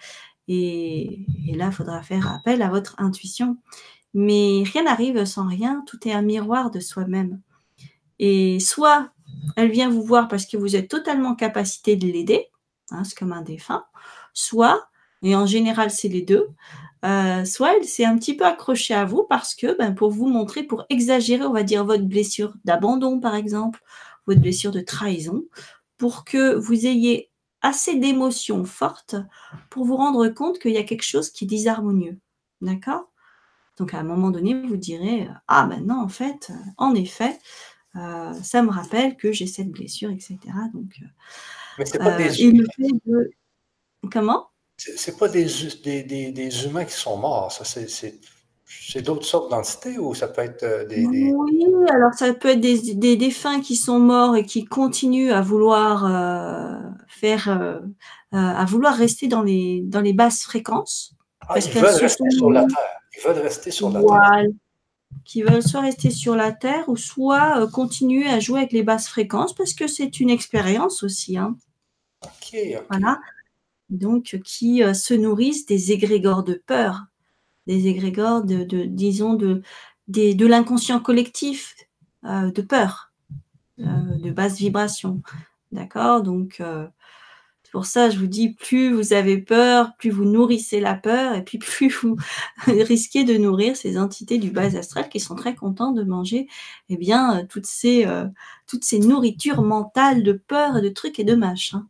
Et, 0.49 1.25
là, 1.55 1.67
il 1.67 1.73
faudra 1.73 2.03
faire 2.03 2.33
appel 2.33 2.63
à 2.63 2.69
votre 2.69 2.95
intuition. 2.99 3.57
Mais 4.15 4.65
rien 4.65 4.85
n'arrive 4.85 5.25
sans 5.25 5.47
rien, 5.47 5.85
tout 5.87 6.09
est 6.09 6.13
un 6.13 6.23
miroir 6.23 6.71
de 6.71 6.81
soi-même. 6.81 7.41
Et 8.19 8.59
soit 8.61 9.11
elle 9.57 9.71
vient 9.71 9.89
vous 9.89 10.03
voir 10.03 10.29
parce 10.29 10.47
que 10.47 10.57
vous 10.57 10.77
êtes 10.77 10.89
totalement 10.89 11.35
capacité 11.35 11.97
de 11.97 12.07
l'aider, 12.07 12.49
hein, 12.91 13.05
c'est 13.05 13.17
comme 13.17 13.33
un 13.33 13.43
défunt, 13.43 13.85
soit, 14.33 14.89
et 15.23 15.35
en 15.35 15.47
général 15.47 15.91
c'est 15.91 16.09
les 16.09 16.23
deux, 16.23 16.49
euh, 17.05 17.45
soit 17.45 17.77
elle 17.77 17.85
s'est 17.85 18.05
un 18.05 18.17
petit 18.19 18.37
peu 18.37 18.45
accrochée 18.45 18.95
à 18.95 19.05
vous 19.05 19.25
parce 19.29 19.55
que 19.55 19.77
ben, 19.77 19.95
pour 19.95 20.11
vous 20.11 20.27
montrer, 20.27 20.65
pour 20.65 20.85
exagérer, 20.91 21.45
on 21.45 21.53
va 21.53 21.63
dire, 21.63 21.85
votre 21.85 22.05
blessure 22.05 22.55
d'abandon 22.65 23.21
par 23.21 23.35
exemple, 23.35 23.81
votre 24.27 24.41
blessure 24.41 24.71
de 24.73 24.81
trahison, 24.81 25.45
pour 26.01 26.25
que 26.25 26.55
vous 26.55 26.87
ayez 26.87 27.31
assez 27.61 27.95
d'émotions 27.97 28.65
fortes 28.65 29.17
pour 29.69 29.85
vous 29.85 29.97
rendre 29.97 30.29
compte 30.29 30.59
qu'il 30.59 30.73
y 30.73 30.79
a 30.79 30.83
quelque 30.83 31.05
chose 31.05 31.29
qui 31.29 31.45
est 31.45 31.47
disharmonieux. 31.47 32.19
D'accord? 32.63 33.13
Donc 33.77 33.93
à 33.93 33.99
un 33.99 34.03
moment 34.03 34.31
donné, 34.31 34.55
vous 34.67 34.79
direz 34.79 35.29
Ah 35.47 35.67
ben 35.67 35.85
non, 35.85 36.01
en 36.01 36.09
fait, 36.09 36.53
en 36.79 36.95
effet, 36.95 37.39
euh, 37.97 38.33
ça 38.43 38.63
me 38.63 38.71
rappelle 38.71 39.19
que 39.19 39.31
j'ai 39.31 39.47
cette 39.47 39.69
blessure, 39.69 40.11
etc. 40.11 40.39
Donc, 40.73 40.95
euh, 41.03 41.07
Mais 41.79 41.85
c'est 41.85 41.99
pas 41.99 42.17
des 42.17 42.45
humains. 42.45 42.65
Comment? 44.11 44.49
C'est 44.79 45.19
pas 45.19 45.29
des, 45.29 45.45
des, 45.45 46.65
humains 46.65 46.87
qui 46.87 46.95
sont 46.95 47.19
morts, 47.19 47.53
ça 47.53 47.67
c'est 47.67 48.19
c'est 48.91 49.03
d'autres 49.03 49.25
sortes 49.25 49.51
d'entités 49.51 49.99
ou 49.99 50.15
ça 50.15 50.27
peut 50.27 50.43
être 50.43 50.65
euh, 50.65 50.85
des, 50.85 51.07
Oui, 51.07 51.65
alors 51.91 52.13
ça 52.13 52.35
peut 52.35 52.49
être 52.49 52.61
des, 52.61 53.17
défunts 53.17 53.61
qui 53.61 53.77
sont 53.77 54.01
morts 54.01 54.35
et 54.35 54.45
qui 54.45 54.65
continuent 54.65 55.31
à 55.31 55.41
vouloir 55.41 56.07
euh, 56.07 56.77
faire, 57.07 57.49
euh, 57.49 57.79
à 58.33 58.65
vouloir 58.65 58.97
rester 58.97 59.29
dans 59.29 59.43
les, 59.43 59.83
dans 59.85 60.01
les 60.01 60.13
basses 60.13 60.43
fréquences. 60.43 61.15
Ah, 61.49 61.59
ils 61.59 61.71
veulent 61.71 61.85
rester 61.85 62.31
sur 62.31 62.51
la 62.51 62.63
Terre. 62.63 62.79
Ils 63.17 63.29
veulent 63.29 63.43
rester 63.43 63.71
sur 63.71 63.91
la 63.91 64.03
Terre. 64.03 64.47
Qui 65.25 65.43
veulent 65.43 65.63
soit 65.63 65.81
rester 65.81 66.11
sur 66.11 66.35
la 66.37 66.53
Terre 66.53 66.89
ou 66.89 66.97
soit 66.97 67.69
continuer 67.73 68.29
à 68.29 68.41
jouer 68.41 68.61
avec 68.61 68.73
les 68.73 68.83
basses 68.83 69.09
fréquences 69.09 69.55
parce 69.55 69.75
que 69.75 69.87
c'est 69.87 70.21
une 70.21 70.31
expérience 70.31 71.03
aussi. 71.03 71.37
Hein. 71.37 71.57
Ok. 72.25 72.57
Voilà. 72.89 73.19
Donc, 73.89 74.39
qui 74.45 74.83
se 74.95 75.15
nourrissent 75.15 75.67
des 75.67 75.91
égrégores 75.91 76.45
de 76.45 76.55
peur 76.55 77.10
des 77.71 77.87
égrégores, 77.87 78.43
de, 78.43 78.65
disons, 78.85 79.35
de, 79.35 79.63
de 80.09 80.47
l'inconscient 80.47 80.99
collectif, 80.99 81.77
euh, 82.25 82.51
de 82.51 82.63
peur, 82.63 83.13
euh, 83.79 83.85
de 84.19 84.31
basse 84.33 84.59
vibration. 84.59 85.23
D'accord? 85.71 86.23
Donc, 86.23 86.57
euh, 86.59 86.89
c'est 87.63 87.71
pour 87.71 87.87
ça, 87.87 88.11
je 88.11 88.19
vous 88.19 88.27
dis, 88.27 88.55
plus 88.55 88.93
vous 88.93 89.13
avez 89.13 89.39
peur, 89.39 89.93
plus 89.99 90.11
vous 90.11 90.25
nourrissez 90.25 90.81
la 90.81 90.95
peur, 90.95 91.37
et 91.37 91.45
puis 91.45 91.59
plus 91.59 91.91
vous 92.03 92.17
risquez 92.67 93.23
de 93.23 93.37
nourrir 93.37 93.77
ces 93.77 93.97
entités 93.99 94.39
du 94.39 94.51
bas 94.51 94.77
astral 94.77 95.09
qui 95.09 95.21
sont 95.21 95.37
très 95.37 95.55
contents 95.55 95.93
de 95.93 96.03
manger 96.03 96.49
eh 96.89 96.97
bien, 96.97 97.47
toutes, 97.49 97.67
ces, 97.67 98.05
toutes 98.67 98.83
ces 98.83 98.99
nourritures 98.99 99.63
mentales 99.63 100.25
de 100.25 100.33
peur 100.33 100.79
et 100.79 100.83
de 100.83 100.89
trucs 100.89 101.21
et 101.21 101.25
de 101.25 101.37
machin. 101.37 101.87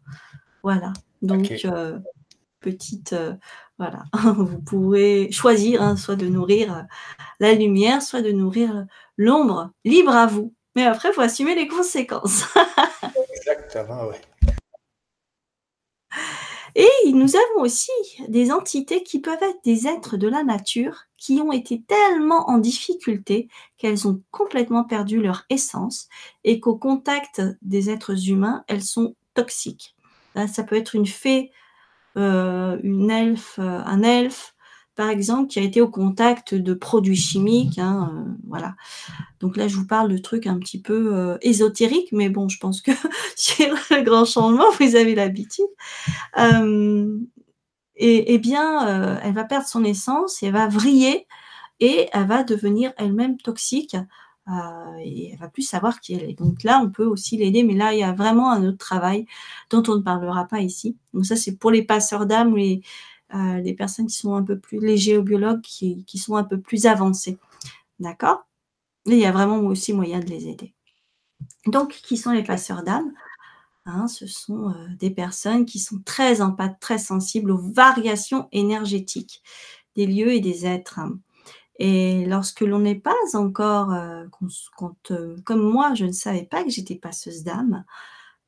Voilà. 0.62 0.92
Donc, 1.22 1.50
petite 2.60 3.14
voilà, 3.80 4.04
vous 4.36 4.60
pourrez 4.60 5.32
choisir 5.32 5.80
hein, 5.80 5.96
soit 5.96 6.14
de 6.14 6.28
nourrir 6.28 6.76
euh, 6.76 6.82
la 7.40 7.54
lumière, 7.54 8.02
soit 8.02 8.20
de 8.20 8.30
nourrir 8.30 8.86
l'ombre. 9.16 9.70
Libre 9.86 10.14
à 10.14 10.26
vous. 10.26 10.54
Mais 10.76 10.84
après, 10.84 11.08
il 11.08 11.14
faut 11.14 11.22
assumer 11.22 11.54
les 11.54 11.66
conséquences. 11.66 12.44
Exactement, 13.34 14.02
oui. 14.08 14.16
Et 16.74 17.12
nous 17.12 17.36
avons 17.36 17.62
aussi 17.62 17.90
des 18.28 18.52
entités 18.52 19.02
qui 19.02 19.20
peuvent 19.20 19.42
être 19.42 19.64
des 19.64 19.88
êtres 19.88 20.18
de 20.18 20.28
la 20.28 20.44
nature 20.44 21.04
qui 21.16 21.40
ont 21.40 21.50
été 21.50 21.82
tellement 21.82 22.50
en 22.50 22.58
difficulté 22.58 23.48
qu'elles 23.78 24.06
ont 24.06 24.22
complètement 24.30 24.84
perdu 24.84 25.22
leur 25.22 25.46
essence 25.48 26.08
et 26.44 26.60
qu'au 26.60 26.76
contact 26.76 27.42
des 27.62 27.90
êtres 27.90 28.28
humains, 28.28 28.62
elles 28.68 28.84
sont 28.84 29.16
toxiques. 29.34 29.96
ça 30.52 30.62
peut 30.62 30.76
être 30.76 30.94
une 30.94 31.06
fée 31.06 31.50
euh, 31.50 31.59
une 32.16 33.10
elfe, 33.10 33.58
euh, 33.58 33.80
un 33.84 34.02
elfe, 34.02 34.54
par 34.96 35.08
exemple, 35.08 35.48
qui 35.48 35.58
a 35.58 35.62
été 35.62 35.80
au 35.80 35.88
contact 35.88 36.54
de 36.54 36.74
produits 36.74 37.16
chimiques. 37.16 37.78
Hein, 37.78 38.12
euh, 38.12 38.32
voilà. 38.46 38.74
Donc 39.40 39.56
là, 39.56 39.68
je 39.68 39.76
vous 39.76 39.86
parle 39.86 40.10
de 40.10 40.18
trucs 40.18 40.46
un 40.46 40.58
petit 40.58 40.80
peu 40.80 41.38
ésotériques, 41.42 42.12
mais 42.12 42.28
bon, 42.28 42.48
je 42.48 42.58
pense 42.58 42.82
que 42.82 42.90
sur 43.36 43.74
le 43.90 44.02
grand 44.02 44.24
changement, 44.24 44.70
vous 44.78 44.96
avez 44.96 45.14
l'habitude. 45.14 45.66
et, 47.96 48.38
bien, 48.38 49.18
elle 49.22 49.34
va 49.34 49.44
perdre 49.44 49.66
son 49.66 49.84
essence, 49.84 50.42
elle 50.42 50.52
va 50.52 50.68
vriller 50.68 51.26
et 51.80 52.08
elle 52.12 52.26
va 52.26 52.44
devenir 52.44 52.92
elle-même 52.98 53.38
toxique 53.38 53.94
euh, 53.94 54.04
et 55.04 55.30
elle 55.32 55.38
va 55.38 55.48
plus 55.48 55.62
savoir 55.62 56.00
qui 56.00 56.14
elle 56.14 56.30
est. 56.30 56.34
Donc 56.34 56.62
là, 56.64 56.80
on 56.82 56.90
peut 56.90 57.04
aussi 57.04 57.36
l'aider, 57.36 57.62
mais 57.62 57.74
là, 57.74 57.92
il 57.92 58.00
y 58.00 58.02
a 58.02 58.12
vraiment 58.12 58.50
un 58.50 58.66
autre 58.66 58.78
travail 58.78 59.26
dont 59.70 59.82
on 59.88 59.96
ne 59.96 60.02
parlera 60.02 60.46
pas 60.46 60.60
ici. 60.60 60.96
Donc 61.14 61.26
ça, 61.26 61.36
c'est 61.36 61.56
pour 61.56 61.70
les 61.70 61.82
passeurs 61.82 62.26
d'âme, 62.26 62.56
les, 62.56 62.82
euh, 63.34 63.74
personnes 63.76 64.06
qui 64.06 64.16
sont 64.16 64.34
un 64.34 64.42
peu 64.42 64.58
plus, 64.58 64.80
les 64.80 64.96
géobiologues 64.96 65.60
qui, 65.60 66.04
sont 66.18 66.36
un 66.36 66.44
peu 66.44 66.60
plus 66.60 66.86
avancés. 66.86 67.38
D'accord? 68.00 68.46
Il 69.06 69.14
y 69.14 69.26
a 69.26 69.32
vraiment 69.32 69.58
aussi 69.58 69.92
moyen 69.92 70.18
de 70.20 70.26
les 70.26 70.48
aider. 70.48 70.74
Donc, 71.66 71.92
qui 71.92 72.16
sont 72.16 72.32
les 72.32 72.42
passeurs 72.42 72.82
d'âme? 72.82 73.12
Hein, 73.86 74.08
Ce 74.08 74.26
sont 74.26 74.70
euh, 74.70 74.74
des 74.98 75.10
personnes 75.10 75.64
qui 75.64 75.78
sont 75.78 76.00
très 76.04 76.42
empathes, 76.42 76.78
très 76.80 76.98
sensibles 76.98 77.50
aux 77.50 77.72
variations 77.72 78.48
énergétiques 78.52 79.42
des 79.96 80.06
lieux 80.06 80.32
et 80.32 80.40
des 80.40 80.66
êtres. 80.66 81.00
Et 81.80 82.26
lorsque 82.26 82.60
l'on 82.60 82.80
n'est 82.80 83.00
pas 83.00 83.16
encore, 83.32 83.94
euh, 83.94 84.26
euh, 85.10 85.36
comme 85.44 85.62
moi, 85.62 85.94
je 85.94 86.04
ne 86.04 86.12
savais 86.12 86.44
pas 86.44 86.62
que 86.62 86.68
j'étais 86.68 86.96
passeuse 86.96 87.42
d'âme, 87.42 87.84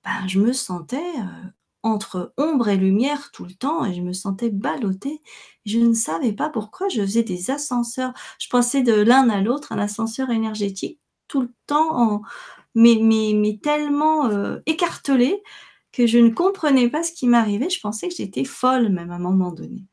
ben, 0.05 0.29
je 0.29 0.39
me 0.39 0.53
sentais 0.53 0.99
euh, 0.99 1.49
entre 1.83 2.35
ombre 2.37 2.69
et 2.69 2.77
lumière 2.77 3.31
tout 3.33 3.47
le 3.47 3.55
temps 3.55 3.87
et 3.87 3.95
je 3.95 4.03
me 4.03 4.13
sentais 4.13 4.51
ballottée. 4.51 5.23
Je 5.65 5.79
ne 5.79 5.95
savais 5.95 6.35
pas 6.35 6.51
pourquoi 6.51 6.91
je 6.91 7.01
faisais 7.01 7.23
des 7.23 7.51
ascenseurs. 7.51 8.13
Je 8.39 8.49
pensais 8.49 8.83
de 8.83 8.93
l'un 8.93 9.31
à 9.31 9.41
l'autre, 9.41 9.73
un 9.73 9.79
ascenseur 9.79 10.29
énergétique 10.29 11.01
tout 11.27 11.41
le 11.41 11.55
temps, 11.67 12.21
mais, 12.75 12.99
mais 13.01 13.59
tellement 13.63 14.29
écartelé 14.67 15.43
que 15.93 16.07
je 16.07 16.19
ne 16.19 16.29
comprenais 16.31 16.91
pas 16.91 17.03
ce 17.03 17.13
qui 17.13 17.27
m'arrivait. 17.27 17.71
Je 17.71 17.81
pensais 17.81 18.09
que 18.09 18.15
j'étais 18.15 18.45
folle 18.45 18.91
même 18.91 19.11
à 19.11 19.15
un 19.15 19.19
moment 19.19 19.53
donné. 19.53 19.87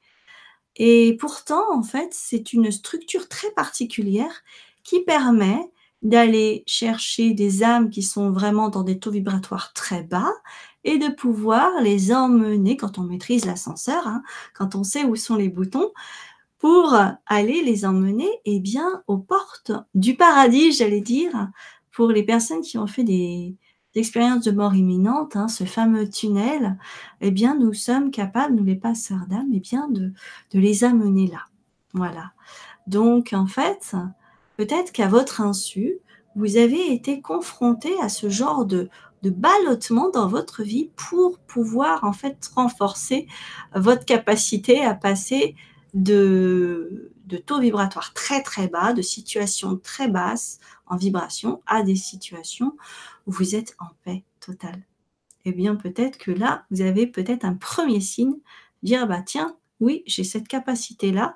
Et 0.80 1.18
pourtant, 1.20 1.66
en 1.74 1.84
fait, 1.84 2.10
c'est 2.14 2.54
une 2.54 2.72
structure 2.72 3.28
très 3.28 3.52
particulière 3.52 4.44
qui 4.84 5.02
permet 5.02 5.70
d'aller 6.02 6.64
chercher 6.66 7.34
des 7.34 7.64
âmes 7.64 7.90
qui 7.90 8.02
sont 8.02 8.32
vraiment 8.32 8.70
dans 8.70 8.84
des 8.84 9.00
taux 9.00 9.12
vibratoires 9.12 9.74
très 9.74 10.04
bas 10.04 10.32
et 10.86 10.98
de 10.98 11.10
pouvoir 11.10 11.82
les 11.82 12.14
emmener 12.14 12.78
quand 12.78 12.98
on 12.98 13.04
maîtrise 13.04 13.46
l'ascenseur, 13.46 14.08
hein, 14.08 14.24
quand 14.54 14.76
on 14.76 14.86
sait 14.86 15.04
où 15.04 15.18
sont 15.18 15.36
les 15.36 15.50
boutons, 15.50 15.92
pour 16.58 16.96
aller 17.26 17.62
les 17.64 17.86
emmener 17.86 18.30
eh 18.46 18.60
bien, 18.62 19.04
aux 19.08 19.18
portes 19.18 19.72
du 19.94 20.16
paradis, 20.16 20.72
j'allais 20.72 21.02
dire, 21.02 21.50
pour 21.92 22.10
les 22.12 22.24
personnes 22.24 22.62
qui 22.62 22.78
ont 22.78 22.88
fait 22.88 23.04
des, 23.04 23.56
d'expérience 23.96 24.44
de 24.44 24.52
mort 24.52 24.76
imminente, 24.76 25.36
hein, 25.36 25.48
ce 25.48 25.64
fameux 25.64 26.10
tunnel, 26.10 26.78
eh 27.22 27.32
bien, 27.32 27.56
nous 27.56 27.74
sommes 27.74 28.12
capables, 28.12 28.56
nous 28.56 28.64
les 28.64 28.76
passeurs 28.76 29.26
d'âme, 29.28 29.50
eh 29.54 29.60
bien, 29.60 29.88
de, 29.90 30.14
de 30.54 30.60
les 30.60 30.84
amener 30.84 31.28
là. 31.28 31.46
Voilà. 31.94 32.32
Donc, 32.88 33.34
en 33.34 33.48
fait, 33.48 33.96
peut-être 34.58 34.92
qu'à 34.92 35.08
votre 35.08 35.42
insu, 35.42 35.98
vous 36.36 36.58
avez 36.58 36.94
été 36.94 37.22
confronté 37.22 37.90
à 38.02 38.10
ce 38.10 38.30
genre 38.30 38.66
de, 38.66 38.90
de 39.24 39.30
ballottement 39.30 40.10
dans 40.10 40.28
votre 40.28 40.64
vie 40.64 40.92
pour 40.96 41.40
pouvoir, 41.40 42.04
en 42.04 42.14
fait, 42.14 42.50
renforcer 42.56 43.28
votre 43.76 44.06
capacité 44.06 44.84
à 44.84 44.94
passer 44.94 45.56
de, 45.94 47.12
de 47.26 47.38
taux 47.38 47.60
vibratoires 47.60 48.14
très 48.14 48.44
très 48.44 48.68
bas, 48.68 48.94
de 48.94 49.02
situations 49.02 49.78
très 49.78 50.08
basses 50.08 50.60
en 50.88 50.98
vibration 50.98 51.62
à 51.68 51.84
des 51.84 51.96
situations 51.96 52.76
vous 53.26 53.56
êtes 53.56 53.76
en 53.80 53.88
paix 54.04 54.24
totale. 54.40 54.82
Eh 55.46 55.52
bien, 55.52 55.76
peut-être 55.76 56.18
que 56.18 56.32
là, 56.32 56.66
vous 56.72 56.82
avez 56.82 57.08
peut-être 57.08 57.46
un 57.46 57.56
premier 57.56 58.02
signe, 58.02 58.36
dire 58.84 59.08
bah 59.08 59.22
tiens, 59.26 59.56
oui, 59.80 60.04
j'ai 60.06 60.24
cette 60.24 60.48
capacité-là, 60.48 61.34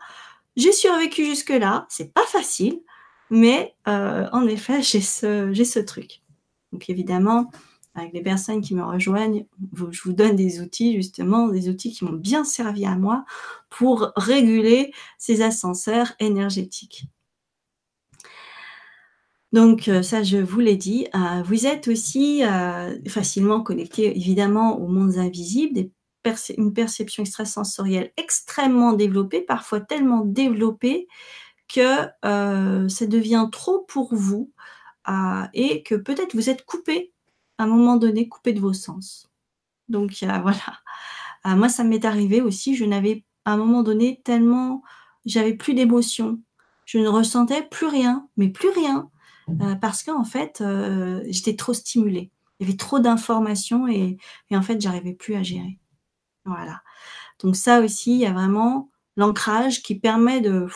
j'ai 0.55 0.71
survécu 0.71 1.25
jusque-là, 1.25 1.85
c'est 1.89 2.13
pas 2.13 2.25
facile, 2.25 2.81
mais 3.29 3.75
euh, 3.87 4.27
en 4.31 4.45
effet, 4.47 4.81
j'ai 4.83 5.01
ce, 5.01 5.51
j'ai 5.53 5.65
ce 5.65 5.79
truc. 5.79 6.21
Donc 6.71 6.89
évidemment, 6.89 7.51
avec 7.95 8.13
les 8.13 8.21
personnes 8.21 8.61
qui 8.61 8.73
me 8.73 8.83
rejoignent, 8.83 9.45
je 9.91 10.01
vous 10.03 10.13
donne 10.13 10.35
des 10.35 10.61
outils, 10.61 10.95
justement, 10.95 11.47
des 11.47 11.69
outils 11.69 11.91
qui 11.91 12.05
m'ont 12.05 12.13
bien 12.13 12.43
servi 12.43 12.85
à 12.85 12.95
moi 12.95 13.23
pour 13.69 14.11
réguler 14.15 14.91
ces 15.19 15.41
ascenseurs 15.41 16.13
énergétiques. 16.19 17.05
Donc 19.53 19.87
euh, 19.87 20.01
ça, 20.01 20.23
je 20.23 20.37
vous 20.37 20.59
l'ai 20.59 20.75
dit. 20.75 21.07
Euh, 21.15 21.43
vous 21.43 21.67
êtes 21.67 21.87
aussi 21.87 22.43
euh, 22.43 22.97
facilement 23.07 23.61
connecté, 23.61 24.17
évidemment, 24.17 24.79
aux 24.79 24.87
mondes 24.87 25.17
invisibles, 25.17 25.89
une 26.57 26.73
perception 26.73 27.21
extrasensorielle 27.23 28.11
extrêmement 28.17 28.93
développée, 28.93 29.41
parfois 29.41 29.79
tellement 29.79 30.25
développée 30.25 31.07
que 31.67 32.07
ça 32.21 33.05
devient 33.07 33.47
trop 33.51 33.79
pour 33.81 34.15
vous 34.15 34.51
et 35.53 35.83
que 35.83 35.95
peut-être 35.95 36.33
vous 36.33 36.49
êtes 36.49 36.63
coupé 36.65 37.11
à 37.57 37.63
un 37.63 37.67
moment 37.67 37.97
donné, 37.97 38.29
coupé 38.29 38.53
de 38.53 38.61
vos 38.61 38.71
sens. 38.71 39.29
Donc 39.89 40.11
voilà. 40.21 41.57
moi, 41.57 41.67
ça 41.67 41.83
m'est 41.83 42.05
arrivé 42.05 42.41
aussi. 42.41 42.75
Je 42.75 42.85
n'avais 42.85 43.25
à 43.43 43.51
un 43.51 43.57
moment 43.57 43.83
donné 43.83 44.21
tellement, 44.23 44.81
j'avais 45.25 45.55
plus 45.55 45.73
d'émotion. 45.73 46.39
Je 46.85 46.99
ne 46.99 47.07
ressentais 47.09 47.63
plus 47.63 47.87
rien, 47.87 48.29
mais 48.37 48.47
plus 48.47 48.69
rien. 48.69 49.09
Euh, 49.49 49.75
parce 49.75 50.03
qu'en 50.03 50.23
fait, 50.23 50.61
euh, 50.61 51.23
j'étais 51.27 51.55
trop 51.55 51.73
stimulée. 51.73 52.31
Il 52.59 52.67
y 52.67 52.69
avait 52.69 52.77
trop 52.77 52.99
d'informations 52.99 53.87
et, 53.87 54.17
en 54.51 54.61
fait, 54.61 54.79
j'arrivais 54.79 55.13
plus 55.13 55.35
à 55.35 55.43
gérer. 55.43 55.79
Voilà. 56.45 56.81
Donc 57.39 57.55
ça 57.55 57.81
aussi, 57.81 58.13
il 58.13 58.19
y 58.19 58.25
a 58.25 58.33
vraiment 58.33 58.89
l'ancrage 59.17 59.81
qui 59.83 59.95
permet 59.95 60.41
de 60.41 60.67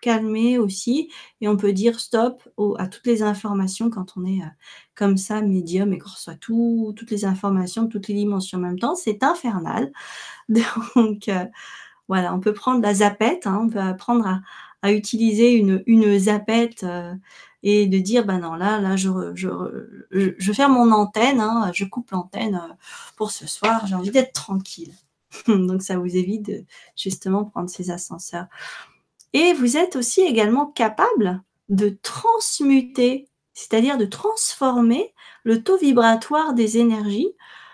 calmer 0.00 0.58
aussi 0.58 1.10
et 1.40 1.48
on 1.48 1.56
peut 1.56 1.72
dire 1.72 1.98
stop 2.00 2.42
à 2.78 2.86
toutes 2.86 3.06
les 3.06 3.22
informations 3.22 3.90
quand 3.90 4.16
on 4.16 4.24
est 4.24 4.42
euh, 4.42 4.46
comme 4.94 5.16
ça 5.16 5.42
médium 5.42 5.92
et 5.92 5.98
qu'on 5.98 6.10
reçoit 6.10 6.34
tout, 6.36 6.92
toutes 6.96 7.10
les 7.10 7.24
informations, 7.24 7.88
toutes 7.88 8.08
les 8.08 8.14
dimensions 8.14 8.58
en 8.58 8.62
même 8.62 8.78
temps. 8.78 8.94
C'est 8.94 9.22
infernal. 9.22 9.92
Donc 10.48 11.30
voilà, 12.08 12.34
on 12.34 12.40
peut 12.40 12.52
prendre 12.52 12.82
la 12.82 12.94
zapette, 12.94 13.46
hein, 13.46 13.60
on 13.62 13.68
peut 13.68 13.80
apprendre 13.80 14.26
à, 14.82 14.92
utiliser 14.92 15.54
une 15.54 16.18
zapette 16.18 16.86
et 17.62 17.86
de 17.86 17.98
dire 17.98 18.24
ben 18.24 18.38
non 18.38 18.54
là 18.54 18.80
là 18.80 18.96
je 18.96 20.52
ferme 20.52 20.74
mon 20.74 20.92
antenne 20.92 21.40
hein, 21.40 21.70
je 21.74 21.84
coupe 21.84 22.10
l'antenne 22.10 22.56
euh, 22.56 22.74
pour 23.16 23.30
ce 23.30 23.46
soir 23.46 23.86
j'ai 23.86 23.94
envie 23.94 24.10
d'être 24.10 24.32
tranquille. 24.32 24.94
Donc 25.48 25.82
ça 25.82 25.98
vous 25.98 26.16
évite 26.16 26.46
de 26.46 26.64
justement 26.96 27.44
prendre 27.44 27.68
ces 27.68 27.90
ascenseurs. 27.90 28.46
Et 29.32 29.52
vous 29.54 29.76
êtes 29.76 29.96
aussi 29.96 30.22
également 30.22 30.66
capable 30.66 31.42
de 31.68 31.98
transmuter 32.02 33.28
c'est-à-dire 33.56 33.96
de 33.96 34.04
transformer 34.04 35.14
le 35.42 35.62
taux 35.62 35.78
vibratoire 35.78 36.52
des 36.52 36.76
énergies 36.76 37.32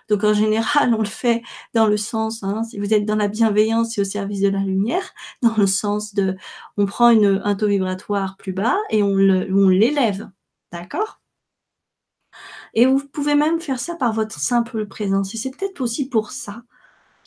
donc 0.08 0.24
en 0.24 0.34
général, 0.34 0.94
on 0.94 0.98
le 0.98 1.04
fait 1.04 1.42
dans 1.74 1.86
le 1.86 1.96
sens, 1.96 2.42
hein, 2.42 2.62
si 2.64 2.78
vous 2.78 2.92
êtes 2.94 3.04
dans 3.04 3.16
la 3.16 3.28
bienveillance 3.28 3.96
et 3.98 4.00
au 4.00 4.04
service 4.04 4.40
de 4.40 4.48
la 4.48 4.60
lumière, 4.60 5.12
dans 5.42 5.56
le 5.56 5.66
sens 5.66 6.14
de, 6.14 6.36
on 6.76 6.86
prend 6.86 7.10
une, 7.10 7.40
un 7.44 7.54
taux 7.54 7.68
vibratoire 7.68 8.36
plus 8.36 8.52
bas 8.52 8.76
et 8.90 9.02
on 9.02 9.16
l'élève, 9.16 10.30
d'accord? 10.72 11.20
Et 12.74 12.86
vous 12.86 13.06
pouvez 13.12 13.34
même 13.34 13.60
faire 13.60 13.80
ça 13.80 13.96
par 13.96 14.12
votre 14.12 14.38
simple 14.38 14.86
présence. 14.86 15.34
Et 15.34 15.36
c'est 15.36 15.50
peut-être 15.50 15.80
aussi 15.80 16.08
pour 16.08 16.30
ça 16.30 16.62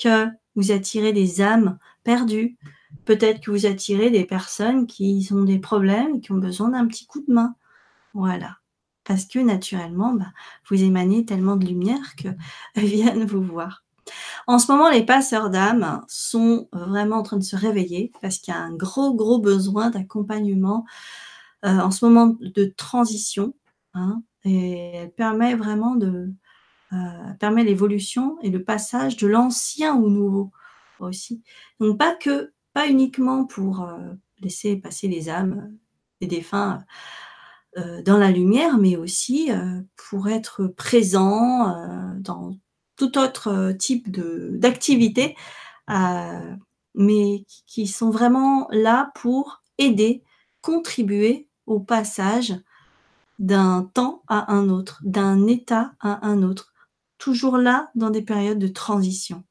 que 0.01 0.27
vous 0.55 0.71
attirez 0.71 1.13
des 1.13 1.41
âmes 1.41 1.77
perdues. 2.03 2.57
Peut-être 3.05 3.41
que 3.41 3.51
vous 3.51 3.65
attirez 3.65 4.09
des 4.09 4.25
personnes 4.25 4.88
qui 4.88 5.27
ont 5.31 5.43
des 5.43 5.59
problèmes 5.59 6.15
et 6.15 6.21
qui 6.21 6.31
ont 6.31 6.38
besoin 6.38 6.69
d'un 6.69 6.88
petit 6.88 7.05
coup 7.05 7.21
de 7.21 7.31
main. 7.31 7.55
Voilà 8.13 8.57
parce 9.05 9.25
que 9.25 9.39
naturellement, 9.39 10.13
bah, 10.13 10.33
vous 10.69 10.83
émanez 10.83 11.25
tellement 11.25 11.55
de 11.55 11.65
lumière 11.65 12.15
qu'elles 12.15 12.35
viennent 12.75 13.25
vous 13.25 13.43
voir. 13.43 13.83
En 14.47 14.59
ce 14.59 14.71
moment, 14.71 14.89
les 14.89 15.05
passeurs 15.05 15.49
d'âme 15.49 16.03
sont 16.07 16.67
vraiment 16.71 17.17
en 17.17 17.23
train 17.23 17.37
de 17.37 17.43
se 17.43 17.55
réveiller 17.55 18.11
parce 18.21 18.37
qu'il 18.37 18.53
y 18.53 18.57
a 18.57 18.59
un 18.59 18.73
gros, 18.73 19.15
gros 19.15 19.39
besoin 19.39 19.89
d'accompagnement 19.89 20.85
euh, 21.65 21.79
en 21.79 21.91
ce 21.91 22.05
moment 22.05 22.35
de 22.39 22.65
transition. 22.65 23.55
Hein, 23.93 24.21
et 24.43 24.91
elle 24.95 25.11
permet 25.11 25.55
vraiment 25.55 25.95
de 25.95 26.31
euh, 26.93 27.33
permet 27.39 27.63
l'évolution 27.63 28.37
et 28.41 28.51
le 28.51 28.63
passage 28.63 29.17
de 29.17 29.27
l'ancien 29.27 29.95
au 29.95 30.09
nouveau 30.09 30.51
aussi. 30.99 31.41
Donc 31.79 31.97
pas 31.97 32.13
que, 32.13 32.53
pas 32.73 32.87
uniquement 32.87 33.45
pour 33.45 33.82
euh, 33.82 33.97
laisser 34.39 34.75
passer 34.75 35.07
les 35.07 35.30
âmes 35.30 35.75
des 36.21 36.27
défunts 36.27 36.84
dans 38.05 38.17
la 38.17 38.32
lumière, 38.32 38.78
mais 38.78 38.95
aussi 38.95 39.51
euh, 39.51 39.82
pour 40.09 40.30
être 40.30 40.67
présent 40.67 41.69
euh, 41.69 42.13
dans 42.19 42.57
tout 42.95 43.17
autre 43.17 43.73
type 43.78 44.09
d'activité, 44.57 45.36
mais 46.95 47.45
qui 47.67 47.88
sont 47.88 48.09
vraiment 48.09 48.69
là 48.71 49.11
pour 49.15 49.61
aider, 49.78 50.23
contribuer 50.61 51.49
au 51.65 51.82
passage 51.82 52.55
d'un 53.38 53.89
temps 53.93 54.23
à 54.30 54.53
un 54.53 54.69
autre, 54.69 55.01
d'un 55.03 55.45
état 55.47 55.93
à 55.99 56.26
un 56.26 56.41
autre, 56.41 56.73
toujours 57.17 57.57
là 57.57 57.91
dans 57.95 58.11
des 58.11 58.21
périodes 58.21 58.59
de 58.59 58.69
transition. 58.69 59.43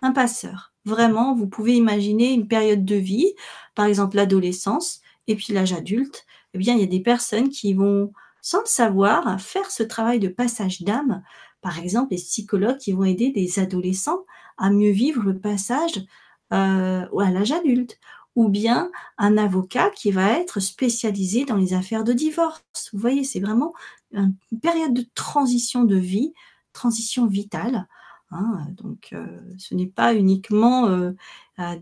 Un 0.00 0.12
passeur. 0.12 0.72
Vraiment, 0.84 1.34
vous 1.34 1.48
pouvez 1.48 1.74
imaginer 1.74 2.32
une 2.32 2.46
période 2.46 2.84
de 2.84 2.96
vie, 2.96 3.34
par 3.74 3.86
exemple 3.86 4.16
l'adolescence, 4.16 5.00
et 5.26 5.34
puis 5.34 5.52
l'âge 5.52 5.72
adulte, 5.72 6.24
eh 6.54 6.58
bien, 6.58 6.74
il 6.74 6.80
y 6.80 6.84
a 6.84 6.86
des 6.86 7.00
personnes 7.00 7.48
qui 7.48 7.74
vont, 7.74 8.12
sans 8.40 8.60
le 8.60 8.66
savoir, 8.66 9.40
faire 9.40 9.70
ce 9.70 9.82
travail 9.82 10.20
de 10.20 10.28
passage 10.28 10.82
d'âme. 10.82 11.22
Par 11.60 11.78
exemple, 11.78 12.12
les 12.12 12.18
psychologues 12.18 12.78
qui 12.78 12.92
vont 12.92 13.04
aider 13.04 13.30
des 13.30 13.58
adolescents 13.58 14.24
à 14.58 14.70
mieux 14.70 14.90
vivre 14.90 15.22
le 15.22 15.38
passage 15.38 16.04
euh, 16.52 17.06
à 17.18 17.30
l'âge 17.30 17.52
adulte 17.52 17.98
ou 18.34 18.48
bien 18.48 18.90
un 19.18 19.36
avocat 19.36 19.90
qui 19.90 20.10
va 20.10 20.38
être 20.38 20.60
spécialisé 20.60 21.44
dans 21.44 21.56
les 21.56 21.74
affaires 21.74 22.04
de 22.04 22.12
divorce. 22.12 22.62
Vous 22.92 22.98
voyez, 22.98 23.24
c'est 23.24 23.40
vraiment 23.40 23.74
une 24.12 24.34
période 24.62 24.94
de 24.94 25.06
transition 25.14 25.84
de 25.84 25.96
vie, 25.96 26.32
transition 26.72 27.26
vitale. 27.26 27.86
Hein. 28.30 28.66
donc, 28.78 29.10
euh, 29.12 29.26
ce 29.58 29.74
n'est 29.74 29.86
pas 29.86 30.14
uniquement 30.14 30.86
euh, 30.86 31.12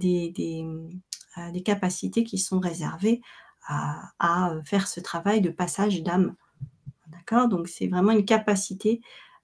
des, 0.01 0.31
des, 0.31 1.63
capacités 1.63 2.25
qui 2.25 2.39
sont 2.39 2.59
réservées 2.59 3.23
à, 3.69 4.55
faire 4.65 4.89
ce 4.89 5.01
travail 5.01 5.41
de 5.41 5.51
passage 5.51 6.03
d'âme. 6.03 6.35
D'accord? 7.09 7.49
Donc, 7.49 7.69
c'est 7.69 7.87
vraiment 7.87 8.13
une 8.13 8.25
capacité 8.25 9.01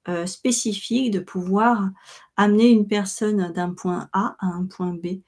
euh, 0.09 0.27
spécifique 0.27 1.11
de 1.11 1.21
pouvoir 1.21 1.91
amener 2.37 2.71
une 2.71 2.89
personne 2.89 3.53
d'un 3.53 3.73
point 3.73 4.09
A 4.13 4.37
à 4.41 4.47
un 4.47 4.67
point 4.67 4.95
B 4.95 5.21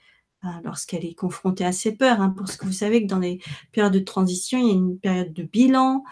Hein, 0.42 0.60
lorsqu'elle 0.64 1.04
est 1.04 1.14
confrontée 1.14 1.64
à 1.64 1.72
ses 1.72 1.96
peurs. 1.96 2.20
Hein, 2.20 2.32
parce 2.36 2.56
que 2.56 2.64
vous 2.64 2.72
savez 2.72 3.02
que 3.02 3.08
dans 3.08 3.18
les 3.18 3.40
périodes 3.72 3.92
de 3.92 3.98
transition, 3.98 4.58
il 4.58 4.66
y 4.66 4.70
a 4.70 4.74
une 4.74 4.98
période 4.98 5.32
de 5.32 5.42
bilan, 5.42 6.04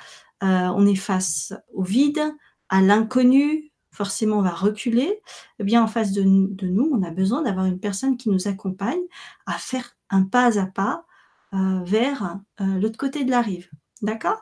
euh, 0.42 0.46
on 0.74 0.84
est 0.84 0.96
face 0.96 1.54
au 1.72 1.84
vide, 1.84 2.34
à 2.68 2.82
l'inconnu, 2.82 3.70
forcément 3.92 4.38
on 4.38 4.42
va 4.42 4.50
reculer. 4.50 5.20
Eh 5.60 5.64
bien, 5.64 5.80
en 5.80 5.86
face 5.86 6.10
de, 6.10 6.22
nous, 6.22 6.90
on 6.92 7.04
a 7.04 7.10
besoin 7.12 7.42
d'avoir 7.42 7.66
une 7.66 7.78
personne 7.78 8.16
qui 8.16 8.28
nous 8.28 8.48
accompagne 8.48 8.98
à 9.46 9.52
faire 9.52 9.96
un 10.10 10.24
pas 10.24 10.58
à 10.58 10.66
pas 10.66 11.04
euh, 11.54 11.82
vers 11.84 12.40
euh, 12.60 12.78
l'autre 12.78 12.98
côté 12.98 13.24
de 13.24 13.30
la 13.30 13.42
rive. 13.42 13.70
D'accord? 14.02 14.40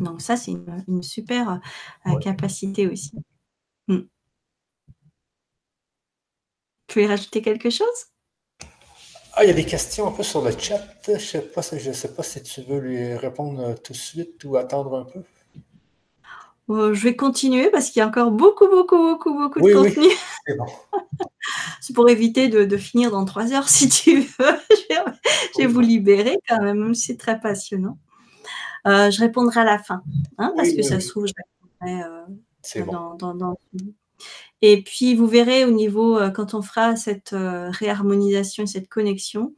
Donc 0.00 0.20
ça, 0.20 0.36
c'est 0.36 0.52
une, 0.52 1.02
super 1.02 1.60
capacité 2.20 2.86
aussi. 2.86 3.12
Hmm. 3.88 4.02
Tu 6.86 7.00
veux 7.00 7.08
rajouter 7.08 7.40
quelque 7.40 7.70
chose? 7.70 8.10
Ah, 9.38 9.44
il 9.44 9.48
y 9.48 9.50
a 9.50 9.54
des 9.54 9.66
questions 9.66 10.08
un 10.08 10.12
peu 10.12 10.22
sur 10.22 10.40
le 10.40 10.50
chat. 10.50 10.82
Je 11.06 11.12
ne 11.12 11.18
sais, 11.18 11.42
pas, 11.42 11.60
je 11.60 11.92
sais 11.92 12.14
pas 12.14 12.22
si 12.22 12.42
tu 12.42 12.62
veux 12.62 12.78
lui 12.78 13.14
répondre 13.16 13.60
euh, 13.60 13.74
tout 13.74 13.92
de 13.92 13.98
suite 13.98 14.42
ou 14.44 14.56
attendre 14.56 14.96
un 14.96 15.04
peu. 15.04 15.22
Euh, 16.68 16.94
je 16.94 17.02
vais 17.04 17.14
continuer 17.14 17.70
parce 17.70 17.90
qu'il 17.90 18.00
y 18.00 18.02
a 18.02 18.08
encore 18.08 18.32
beaucoup, 18.32 18.68
beaucoup, 18.68 18.98
beaucoup, 18.98 19.32
beaucoup 19.34 19.60
de 19.60 19.72
contenu. 19.72 20.08
c'est 20.46 20.56
bon. 20.56 20.66
c'est 21.80 21.92
pour 21.92 22.08
éviter 22.08 22.48
de, 22.48 22.76
finir 22.76 23.10
dans 23.12 23.24
trois 23.24 23.52
heures 23.52 23.68
si 23.68 23.88
tu 23.88 24.20
veux. 24.20 24.58
je 25.54 25.58
vais 25.58 25.66
vous 25.66 25.80
libérer 25.80 26.38
quand 26.48 26.60
même, 26.60 26.94
c'est 26.94 27.16
très 27.16 27.38
passionnant. 27.40 27.98
Euh, 28.86 29.10
je 29.10 29.20
répondrai 29.20 29.60
à 29.60 29.64
la 29.64 29.78
fin, 29.78 30.02
hein, 30.38 30.52
parce 30.56 30.72
que 30.72 30.82
ça 30.82 31.00
se 31.00 31.08
trouve, 31.08 31.26
je 31.26 31.32
répondrai 31.36 32.92
dans, 32.92 33.14
dans, 33.14 33.34
dans, 33.34 33.56
et 34.62 34.82
puis, 34.82 35.14
vous 35.14 35.26
verrez 35.26 35.64
au 35.64 35.70
niveau, 35.70 36.18
euh, 36.18 36.30
quand 36.30 36.54
on 36.54 36.62
fera 36.62 36.96
cette 36.96 37.32
euh, 37.34 37.70
réharmonisation 37.70 38.66
cette 38.66 38.88
connexion, 38.88 39.54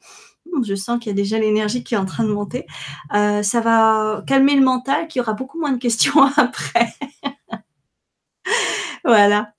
je 0.62 0.74
sens 0.74 0.98
qu'il 0.98 1.10
y 1.10 1.12
a 1.12 1.16
déjà 1.16 1.38
l'énergie 1.38 1.84
qui 1.84 1.94
est 1.94 1.98
en 1.98 2.04
train 2.04 2.24
de 2.24 2.32
monter. 2.32 2.66
Euh, 3.14 3.42
ça 3.42 3.60
va 3.60 4.22
calmer 4.26 4.56
le 4.56 4.62
mental, 4.62 5.08
qu'il 5.08 5.20
y 5.20 5.22
aura 5.22 5.34
beaucoup 5.34 5.58
moins 5.58 5.72
de 5.72 5.78
questions 5.78 6.22
après. 6.36 6.92
voilà. 9.04 9.52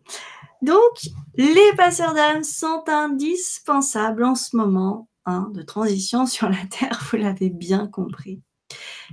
Donc, 0.62 1.10
les 1.36 1.74
passeurs 1.78 2.14
d'âme 2.14 2.44
sont 2.44 2.84
indispensables 2.88 4.24
en 4.24 4.36
ce 4.36 4.58
moment 4.58 5.08
hein, 5.26 5.50
de 5.54 5.62
transition 5.62 6.26
sur 6.26 6.50
la 6.50 6.66
Terre, 6.70 7.00
vous 7.12 7.18
l'avez 7.18 7.50
bien 7.50 7.88
compris. 7.88 8.42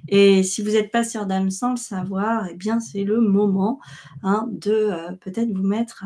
Et 0.08 0.42
si 0.42 0.62
vous 0.62 0.72
n'êtes 0.72 0.90
pas 0.90 1.04
sur 1.04 1.24
d'âme 1.26 1.50
sans 1.50 1.70
le 1.70 1.76
savoir, 1.76 2.46
eh 2.50 2.54
bien 2.54 2.80
c'est 2.80 3.04
le 3.04 3.20
moment 3.20 3.80
hein, 4.22 4.46
de 4.50 4.72
euh, 4.72 5.12
peut-être 5.12 5.50
vous 5.50 5.66
mettre 5.66 6.04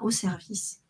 au 0.00 0.10
service. 0.10 0.82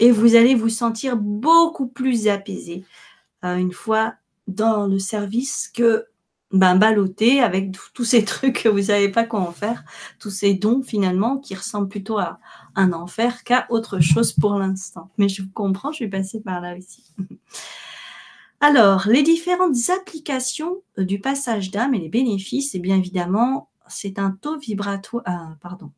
Et 0.00 0.10
vous 0.10 0.34
allez 0.34 0.54
vous 0.54 0.68
sentir 0.68 1.16
beaucoup 1.16 1.86
plus 1.88 2.28
apaisé 2.28 2.84
euh, 2.84 3.11
une 3.42 3.72
fois 3.72 4.14
dans 4.46 4.86
le 4.86 4.98
service 4.98 5.70
que 5.72 6.06
ben, 6.52 6.78
avec 6.82 7.72
tous 7.94 8.04
ces 8.04 8.24
trucs 8.26 8.62
que 8.62 8.68
vous 8.68 8.82
savez 8.82 9.08
pas 9.08 9.24
quoi 9.24 9.40
en 9.40 9.52
faire, 9.52 9.84
tous 10.18 10.30
ces 10.30 10.54
dons 10.54 10.82
finalement 10.82 11.38
qui 11.38 11.54
ressemblent 11.54 11.88
plutôt 11.88 12.18
à 12.18 12.38
un 12.74 12.92
enfer 12.92 13.42
qu'à 13.44 13.66
autre 13.70 14.00
chose 14.00 14.32
pour 14.32 14.58
l'instant. 14.58 15.10
Mais 15.18 15.28
je 15.28 15.42
vous 15.42 15.50
comprends, 15.50 15.92
je 15.92 15.96
suis 15.96 16.08
passée 16.08 16.40
par 16.40 16.60
là 16.60 16.76
aussi. 16.76 17.14
Alors, 18.60 19.08
les 19.08 19.22
différentes 19.22 19.76
applications 19.88 20.82
euh, 20.98 21.04
du 21.04 21.18
passage 21.18 21.70
d'âme 21.72 21.94
et 21.94 21.98
les 21.98 22.08
bénéfices, 22.08 22.76
et 22.76 22.78
bien 22.78 22.96
évidemment, 22.96 23.68
c'est 23.88 24.20
un 24.20 24.30
taux 24.30 24.56
vibratoire, 24.56 25.24
euh, 25.26 25.54
pardon, 25.60 25.90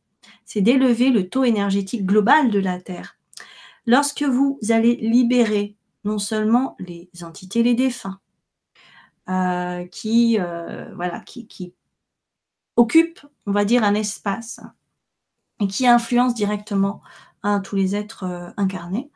c'est 0.45 0.61
d'élever 0.61 1.11
le 1.11 1.29
taux 1.29 1.43
énergétique 1.43 2.05
global 2.05 2.49
de 2.49 2.59
la 2.59 2.79
Terre. 2.79 3.17
Lorsque 3.85 4.23
vous 4.23 4.57
allez 4.69 4.95
libérer 4.95 5.75
non 6.05 6.17
seulement 6.19 6.75
les 6.79 7.09
entités, 7.23 7.63
les 7.63 7.73
défunts, 7.73 8.19
euh, 9.29 9.85
qui, 9.87 10.37
voilà, 10.95 11.19
qui, 11.21 11.47
qui 11.47 11.73
occupent, 12.75 13.25
on 13.45 13.51
va 13.51 13.65
dire, 13.65 13.83
un 13.83 13.95
espace 13.95 14.61
et 15.59 15.67
qui 15.67 15.87
influencent 15.87 16.35
directement 16.35 17.01
hein, 17.43 17.59
tous 17.59 17.75
les 17.75 17.95
êtres 17.95 18.53
incarnés, 18.57 19.11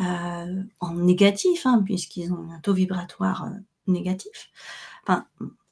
euh, 0.00 0.62
en 0.80 0.94
négatif, 0.94 1.66
hein, 1.66 1.80
puisqu'ils 1.84 2.32
ont 2.32 2.50
un 2.50 2.58
taux 2.58 2.72
vibratoire 2.72 3.44
euh, 3.44 3.56
négatif. 3.86 4.50
Enfin, 5.04 5.24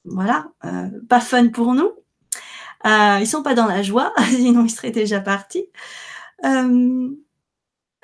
voilà, 0.05 0.53
euh, 0.65 0.89
pas 1.09 1.19
fun 1.21 1.49
pour 1.49 1.75
nous. 1.75 1.91
ils 2.85 3.27
sont 3.27 3.43
pas 3.43 3.55
dans 3.55 3.67
la 3.67 3.83
joie, 3.83 4.13
sinon 4.31 4.65
ils 4.65 4.71
seraient 4.71 4.93
déjà 4.93 5.21
partis. 5.21 5.67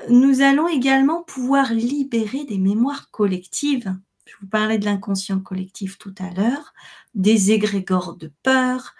Nous 0.08 0.42
allons 0.42 0.68
également 0.68 1.22
pouvoir 1.22 1.72
libérer 1.72 2.44
des 2.44 2.58
mémoires 2.58 3.10
collectives. 3.10 3.94
Je 4.26 4.34
vous 4.40 4.46
parlais 4.46 4.78
de 4.78 4.84
l'inconscient 4.84 5.40
collectif 5.40 5.98
tout 5.98 6.14
à 6.18 6.30
l'heure, 6.30 6.72
des 7.14 7.50
égrégores 7.50 8.16
de 8.16 8.30
peur, 8.42 8.94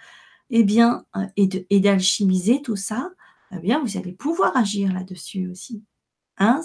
eh 0.49 0.63
bien, 0.63 1.05
et 1.37 1.79
d'alchimiser 1.79 2.61
tout 2.61 2.75
ça. 2.75 3.11
Eh 3.51 3.59
bien, 3.59 3.79
vous 3.79 3.97
allez 3.97 4.11
pouvoir 4.11 4.55
agir 4.57 4.91
là-dessus 4.93 5.47
aussi. 5.47 5.83
Hein, 6.37 6.61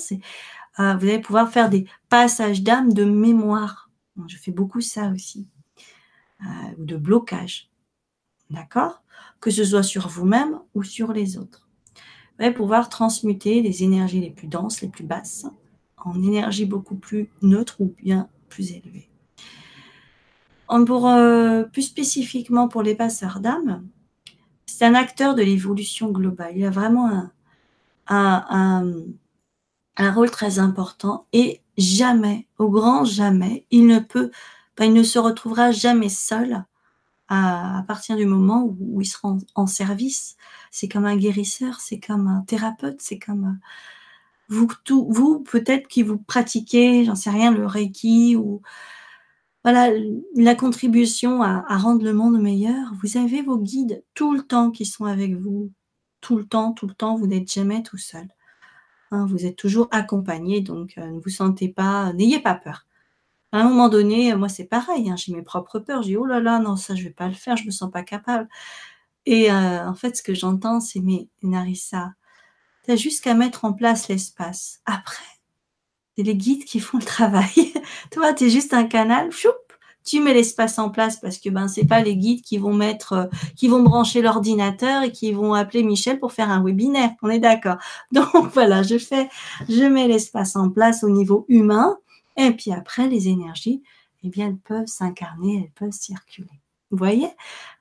euh, 0.79 0.95
vous 0.97 1.07
allez 1.07 1.21
pouvoir 1.21 1.51
faire 1.51 1.71
des 1.71 1.87
passages 2.09 2.63
d'âme 2.63 2.93
de 2.93 3.05
mémoire. 3.05 3.91
je 4.27 4.37
fais 4.37 4.53
beaucoup 4.53 4.81
ça 4.81 5.11
aussi. 5.11 5.49
Euh, 6.43 6.75
ou 6.79 6.85
de 6.85 6.97
blocage. 6.97 7.71
D'accord? 8.51 9.03
Que 9.41 9.51
ce 9.51 9.65
soit 9.65 9.83
sur 9.83 10.09
vous-même 10.09 10.59
ou 10.75 10.83
sur 10.83 11.13
les 11.13 11.39
autres. 11.39 11.64
Pouvoir 12.57 12.89
transmuter 12.89 13.63
les 13.63 13.83
énergies 13.85 14.21
les 14.21 14.31
plus 14.31 14.49
denses, 14.49 14.83
les 14.83 14.89
plus 14.89 15.05
basses, 15.05 15.47
en 15.97 16.23
énergie 16.23 16.67
beaucoup 16.67 16.97
plus 16.97 17.31
neutre 17.43 17.81
ou 17.81 17.95
bien 18.03 18.29
plus 18.49 18.73
élevée. 18.73 19.09
Pour, 20.87 21.09
euh, 21.09 21.63
plus 21.63 21.83
spécifiquement 21.83 22.69
pour 22.69 22.83
les 22.83 22.95
passeurs 22.95 23.41
d'âme, 23.41 23.87
c'est 24.67 24.85
un 24.85 24.95
acteur 24.95 25.35
de 25.35 25.43
l'évolution 25.43 26.11
globale. 26.11 26.57
Il 26.57 26.65
a 26.65 26.71
vraiment 26.71 27.31
un 28.09 28.85
un 29.97 30.13
rôle 30.13 30.31
très 30.31 30.59
important 30.59 31.27
et 31.33 31.63
jamais, 31.79 32.49
au 32.59 32.69
grand 32.69 33.05
jamais, 33.05 33.67
il 33.71 33.87
ne 33.87 33.99
peut, 33.99 34.31
il 34.81 34.93
ne 34.93 35.03
se 35.03 35.19
retrouvera 35.19 35.71
jamais 35.71 36.09
seul 36.09 36.65
à, 37.29 37.85
partir 37.89 38.17
du 38.17 38.27
moment 38.27 38.65
où, 38.79 39.01
il 39.01 39.07
sera 39.07 39.37
en, 39.55 39.67
service. 39.67 40.37
C'est 40.71 40.89
comme 40.89 41.07
un 41.07 41.17
guérisseur, 41.17 41.81
c'est 41.81 42.01
comme 42.01 42.27
un 42.29 42.43
thérapeute, 42.43 43.01
c'est 43.01 43.19
comme 43.19 43.59
euh, 44.51 44.67
vous, 45.09 45.41
peut-être 45.41 45.89
qui 45.89 46.03
vous 46.03 46.19
pratiquez, 46.19 47.05
j'en 47.05 47.15
sais 47.15 47.31
rien, 47.31 47.51
le 47.51 47.67
reiki 47.67 48.37
ou 48.37 48.63
voilà 49.65 49.91
la 50.37 50.55
contribution 50.55 51.43
à, 51.43 51.65
à 51.69 51.79
rendre 51.79 52.05
le 52.05 52.13
monde 52.13 52.41
meilleur. 52.41 52.93
Vous 53.03 53.17
avez 53.17 53.43
vos 53.43 53.59
guides 53.59 54.05
tout 54.15 54.35
le 54.35 54.43
temps 54.43 54.71
qui 54.71 54.85
sont 54.85 55.07
avec 55.07 55.35
vous, 55.35 55.73
tout 56.21 56.37
le 56.37 56.45
temps, 56.45 56.73
tout 56.73 56.87
le 56.87 56.95
temps. 56.95 57.17
Vous 57.17 57.27
n'êtes 57.27 57.51
jamais 57.53 57.83
tout 57.83 57.99
seul. 57.99 58.29
Hein, 59.11 59.27
vous 59.27 59.47
êtes 59.47 59.57
toujours 59.57 59.89
accompagné, 59.93 60.61
donc 60.61 60.95
euh, 60.99 61.07
ne 61.07 61.21
vous 61.21 61.31
sentez 61.31 61.69
pas, 61.69 62.13
n'ayez 62.15 62.41
pas 62.41 62.55
peur. 62.55 62.87
À 63.55 63.59
un 63.61 63.69
moment 63.69 63.89
donné, 63.89 64.35
moi 64.35 64.49
c'est 64.49 64.65
pareil, 64.65 65.09
hein, 65.09 65.15
j'ai 65.17 65.33
mes 65.33 65.41
propres 65.43 65.79
peurs. 65.79 66.03
Je 66.03 66.09
dis 66.09 66.17
oh 66.17 66.27
là 66.27 66.41
là, 66.41 66.59
non, 66.59 66.75
ça 66.75 66.97
je 66.97 67.05
vais 67.05 67.11
pas 67.11 67.29
le 67.29 67.35
faire, 67.35 67.57
je 67.57 67.65
me 67.65 67.71
sens 67.71 67.89
pas 67.89 68.03
capable. 68.03 68.49
Et 69.27 69.53
euh, 69.53 69.89
en 69.89 69.95
fait, 69.95 70.17
ce 70.17 70.25
que 70.25 70.35
j'entends, 70.35 70.81
c'est 70.81 70.99
mais 70.99 71.29
Narissa, 71.41 72.15
tu 72.85 72.91
as 72.91 72.97
juste 72.97 73.23
qu'à 73.23 73.35
mettre 73.35 73.65
en 73.65 73.73
place 73.73 74.09
l'espace. 74.09 74.81
Après, 74.87 75.23
c'est 76.17 76.25
les 76.25 76.35
guides 76.35 76.65
qui 76.65 76.81
font 76.81 76.99
le 76.99 77.05
travail. 77.05 77.73
Toi, 78.11 78.35
tu 78.35 78.47
es 78.47 78.51
juste 78.51 78.75
un 78.75 78.87
canal, 78.87 79.31
tu 80.05 80.21
mets 80.21 80.35
l'espace 80.35 80.81
en 80.81 80.91
place 80.91 81.21
parce 81.21 81.39
que 81.39 81.49
ben 81.49 81.69
c'est 81.69 81.87
pas 81.87 82.01
les 82.01 82.17
guides 82.17 82.43
qui 82.43 82.59
vont 82.59 82.75
mettre, 82.75 83.13
euh, 83.13 83.27
qui 83.55 83.69
vont 83.69 83.85
brancher 83.85 84.21
l'ordinateur 84.21 85.05
et 85.05 85.13
qui 85.13 85.33
vont 85.33 85.55
appeler 85.55 85.85
Michel 85.85 86.19
pour 86.19 86.33
faire 86.33 86.51
un 86.51 86.61
webinaire. 86.61 87.13
On 87.23 87.31
est 87.31 87.39
d'accord. 87.39 87.77
Donc 88.11 88.53
voilà, 88.53 88.83
je 88.83 88.99
fais, 88.99 89.29
je 89.69 89.85
mets 89.85 90.09
l'espace 90.09 90.57
en 90.57 90.71
place 90.71 91.05
au 91.05 91.09
niveau 91.09 91.47
humain 91.49 91.97
et 92.37 92.53
puis 92.53 92.73
après 92.73 93.09
les 93.09 93.29
énergies, 93.29 93.83
eh 94.23 94.29
bien, 94.29 94.49
elles 94.49 94.57
peuvent 94.57 94.87
s'incarner, 94.87 95.65
elles 95.65 95.73
peuvent 95.73 95.93
circuler. 95.93 96.61
Vous 96.91 96.99
voyez? 96.99 97.29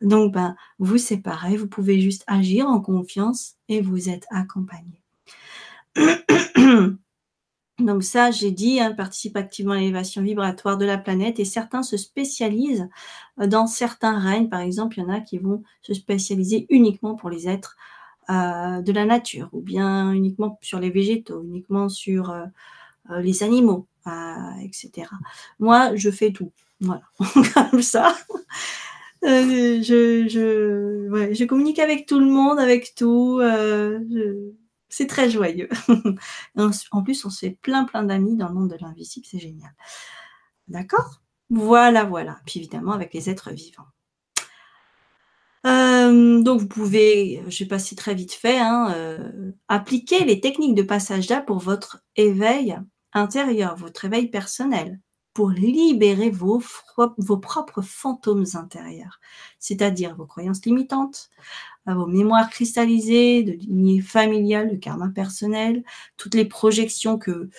Donc, 0.02 0.34
ben, 0.34 0.56
vous 0.80 0.98
séparez, 0.98 1.56
vous 1.56 1.68
pouvez 1.68 2.00
juste 2.02 2.24
agir 2.28 2.68
en 2.68 2.82
confiance 2.82 3.56
et 3.70 3.82
vous 3.82 4.10
êtes 4.10 4.26
accompagné. 4.32 5.04
Donc 7.80 8.04
ça, 8.04 8.32
j'ai 8.32 8.52
dit, 8.52 8.80
hein, 8.80 8.94
participe 8.94 9.36
activement 9.36 9.74
à 9.74 9.78
l'élévation 9.78 10.22
vibratoire 10.22 10.78
de 10.78 10.86
la 10.86 10.98
planète 10.98 11.40
et 11.40 11.46
certains 11.46 11.84
se 11.84 11.98
spécialisent 11.98 12.88
euh, 13.40 13.48
dans 13.48 13.68
certains 13.68 14.20
règnes. 14.20 14.50
Par 14.50 14.60
exemple, 14.62 14.98
il 14.98 15.02
y 15.02 15.06
en 15.06 15.10
a 15.10 15.20
qui 15.20 15.38
vont 15.40 15.64
se 15.82 15.94
spécialiser 15.94 16.68
uniquement 16.70 17.16
pour 17.16 17.30
les 17.30 17.48
êtres 17.48 17.76
euh, 18.30 18.82
de 18.82 18.92
la 18.92 19.06
nature 19.06 19.50
ou 19.54 19.62
bien 19.62 20.12
uniquement 20.12 20.58
sur 20.62 20.80
les 20.80 20.92
végétaux, 20.92 21.44
uniquement 21.44 21.90
sur 21.90 22.30
euh, 22.30 22.46
les 23.22 23.44
animaux, 23.44 23.88
etc. 24.62 25.08
Moi, 25.60 25.96
je 25.96 26.10
fais 26.10 26.32
tout. 26.32 26.52
Voilà, 26.82 27.04
comme 27.72 27.82
ça. 27.82 28.16
je, 29.22 29.82
je, 30.30 31.46
communique 31.46 31.80
avec 31.80 32.06
tout 32.06 32.20
le 32.20 32.26
monde, 32.26 32.60
avec 32.60 32.96
tout. 32.96 33.40
Je, 33.42 34.52
c'est 34.94 35.08
très 35.08 35.28
joyeux. 35.30 35.70
en 36.92 37.04
plus, 37.04 37.26
on 37.26 37.32
se 37.32 37.40
fait 37.40 37.58
plein, 37.62 37.86
plein 37.86 38.04
d'amis 38.04 38.38
dans 38.38 38.48
le 38.48 38.54
monde 38.54 38.70
de 38.70 38.78
l'invisible. 38.80 39.26
C'est 39.28 39.40
génial. 39.40 39.72
D'accord? 40.68 41.22
Voilà, 41.50 42.04
voilà. 42.04 42.40
Puis 42.46 42.60
évidemment, 42.60 42.92
avec 42.92 43.12
les 43.14 43.28
êtres 43.30 43.52
vivants. 43.52 43.88
Euh, 45.66 46.42
donc, 46.44 46.60
vous 46.60 46.68
pouvez, 46.68 47.42
je 47.48 47.64
vais 47.64 47.68
passer 47.68 47.96
très 47.96 48.14
vite 48.14 48.34
fait, 48.34 48.60
hein, 48.60 48.94
euh, 48.96 49.52
appliquer 49.68 50.26
les 50.26 50.40
techniques 50.40 50.76
de 50.76 50.84
passage 50.84 51.26
d'âme 51.26 51.46
pour 51.46 51.58
votre 51.58 52.04
éveil 52.16 52.78
intérieur, 53.14 53.76
votre 53.76 54.06
éveil 54.06 54.28
personnel, 54.28 55.00
pour 55.34 55.50
libérer 55.50 56.30
vos, 56.30 56.62
propres 57.42 57.82
fantômes 57.82 58.46
intérieurs, 58.54 59.20
c'est-à-dire 59.60 60.16
vos 60.16 60.28
croyances 60.28 60.64
limitantes, 60.66 61.32
à 61.86 61.96
vos 61.96 62.06
mémoires 62.06 62.50
cristallisées, 62.50 63.44
de 63.44 63.54
lignée 63.54 64.02
familiale, 64.02 64.72
de 64.72 64.76
karma 64.76 65.10
personnel, 65.10 65.84
toutes 66.18 66.36
les 66.36 66.46
projections 66.46 67.18
que 67.18 67.50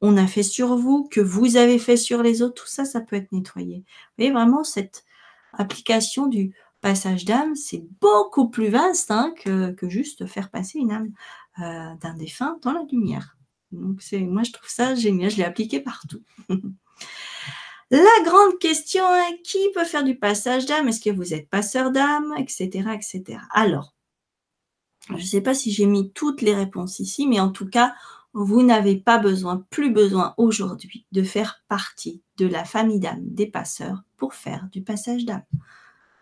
on 0.00 0.18
a 0.18 0.26
fait 0.26 0.42
sur 0.42 0.76
vous, 0.76 1.08
que 1.10 1.22
vous 1.22 1.56
avez 1.56 1.78
fait 1.78 1.96
sur 1.96 2.22
les 2.22 2.42
autres, 2.42 2.62
tout 2.62 2.68
ça, 2.68 2.84
ça 2.84 3.00
peut 3.00 3.16
être 3.16 3.32
nettoyé. 3.32 3.78
Vous 3.78 4.12
voyez 4.18 4.32
vraiment 4.32 4.62
cette 4.62 5.04
application 5.54 6.26
du 6.26 6.54
passage 6.82 7.24
d'âme, 7.24 7.54
c'est 7.54 7.86
beaucoup 8.02 8.50
plus 8.50 8.68
vaste 8.68 9.10
hein, 9.10 9.32
que, 9.42 9.74
juste 9.88 10.26
faire 10.26 10.50
passer 10.50 10.78
une 10.78 10.92
âme 10.92 11.10
euh, 11.58 11.94
d'un 12.02 12.12
défunt 12.14 12.58
dans 12.60 12.72
la 12.72 12.82
lumière. 12.92 13.33
Moi 13.74 14.42
je 14.42 14.52
trouve 14.52 14.68
ça 14.68 14.94
génial, 14.94 15.30
je 15.30 15.36
l'ai 15.36 15.44
appliqué 15.44 15.80
partout. 15.80 16.22
La 17.90 18.24
grande 18.24 18.58
question 18.58 19.04
est 19.14 19.42
qui 19.42 19.58
peut 19.74 19.84
faire 19.84 20.04
du 20.04 20.16
passage 20.16 20.66
d'âme? 20.66 20.88
Est-ce 20.88 21.00
que 21.00 21.10
vous 21.10 21.34
êtes 21.34 21.48
passeur 21.48 21.90
d'âme? 21.90 22.34
Etc. 22.38 22.68
etc. 22.92 23.38
Alors, 23.50 23.94
je 25.10 25.14
ne 25.14 25.20
sais 25.20 25.42
pas 25.42 25.54
si 25.54 25.70
j'ai 25.70 25.86
mis 25.86 26.10
toutes 26.12 26.42
les 26.42 26.54
réponses 26.54 26.98
ici, 26.98 27.26
mais 27.26 27.40
en 27.40 27.50
tout 27.50 27.68
cas, 27.68 27.94
vous 28.32 28.62
n'avez 28.62 28.96
pas 28.96 29.18
besoin, 29.18 29.64
plus 29.70 29.92
besoin 29.92 30.34
aujourd'hui 30.38 31.06
de 31.12 31.22
faire 31.22 31.62
partie 31.68 32.22
de 32.36 32.46
la 32.46 32.64
famille 32.64 32.98
d'âme 32.98 33.22
des 33.22 33.46
passeurs 33.46 34.02
pour 34.16 34.34
faire 34.34 34.68
du 34.72 34.82
passage 34.82 35.24
d'âme. 35.24 35.44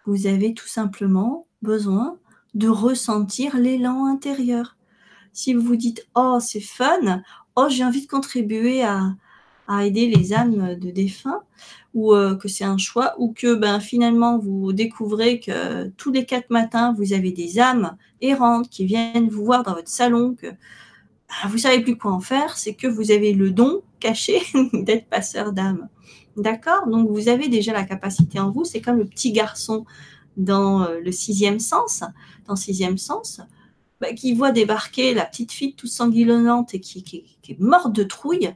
Vous 0.04 0.26
avez 0.26 0.52
tout 0.52 0.66
simplement 0.66 1.46
besoin 1.62 2.18
de 2.54 2.68
ressentir 2.68 3.56
l'élan 3.56 4.04
intérieur. 4.04 4.76
Si 5.32 5.54
vous 5.54 5.62
vous 5.62 5.76
dites 5.76 6.06
Oh, 6.14 6.38
c'est 6.40 6.60
fun, 6.60 7.22
oh, 7.56 7.66
j'ai 7.68 7.84
envie 7.84 8.02
de 8.02 8.10
contribuer 8.10 8.82
à, 8.82 9.14
aider 9.80 10.06
les 10.06 10.34
âmes 10.34 10.74
de 10.78 10.90
défunts, 10.90 11.40
ou 11.94 12.14
euh, 12.14 12.34
que 12.36 12.46
c'est 12.46 12.64
un 12.64 12.76
choix, 12.76 13.14
ou 13.18 13.32
que 13.32 13.54
ben, 13.54 13.80
finalement 13.80 14.38
vous 14.38 14.74
découvrez 14.74 15.40
que 15.40 15.88
tous 15.96 16.12
les 16.12 16.26
quatre 16.26 16.50
matins, 16.50 16.92
vous 16.92 17.14
avez 17.14 17.32
des 17.32 17.58
âmes 17.58 17.96
errantes 18.20 18.68
qui 18.68 18.84
viennent 18.84 19.30
vous 19.30 19.46
voir 19.46 19.62
dans 19.62 19.72
votre 19.72 19.88
salon, 19.88 20.34
que 20.34 20.48
ben, 20.48 21.48
vous 21.48 21.56
savez 21.56 21.80
plus 21.80 21.96
quoi 21.96 22.12
en 22.12 22.20
faire, 22.20 22.58
c'est 22.58 22.74
que 22.74 22.86
vous 22.86 23.12
avez 23.12 23.32
le 23.32 23.50
don 23.50 23.82
caché 23.98 24.42
d'être 24.74 25.06
passeur 25.08 25.52
d'âme. 25.52 25.88
D'accord? 26.36 26.86
Donc 26.86 27.08
vous 27.08 27.28
avez 27.28 27.48
déjà 27.48 27.72
la 27.72 27.84
capacité 27.84 28.40
en 28.40 28.50
vous, 28.50 28.64
c'est 28.64 28.82
comme 28.82 28.98
le 28.98 29.06
petit 29.06 29.32
garçon 29.32 29.86
dans 30.36 30.82
euh, 30.82 31.00
le 31.00 31.12
sixième 31.12 31.60
sens, 31.60 32.04
dans 32.46 32.56
sixième 32.56 32.98
sens, 32.98 33.40
ben, 34.02 34.16
qui 34.16 34.34
voit 34.34 34.50
débarquer 34.50 35.14
la 35.14 35.24
petite 35.24 35.52
fille 35.52 35.76
toute 35.76 35.88
sanguillonnante 35.88 36.74
et 36.74 36.80
qui, 36.80 37.38
est 37.48 37.60
morte 37.60 37.92
de 37.92 38.02
trouille. 38.02 38.52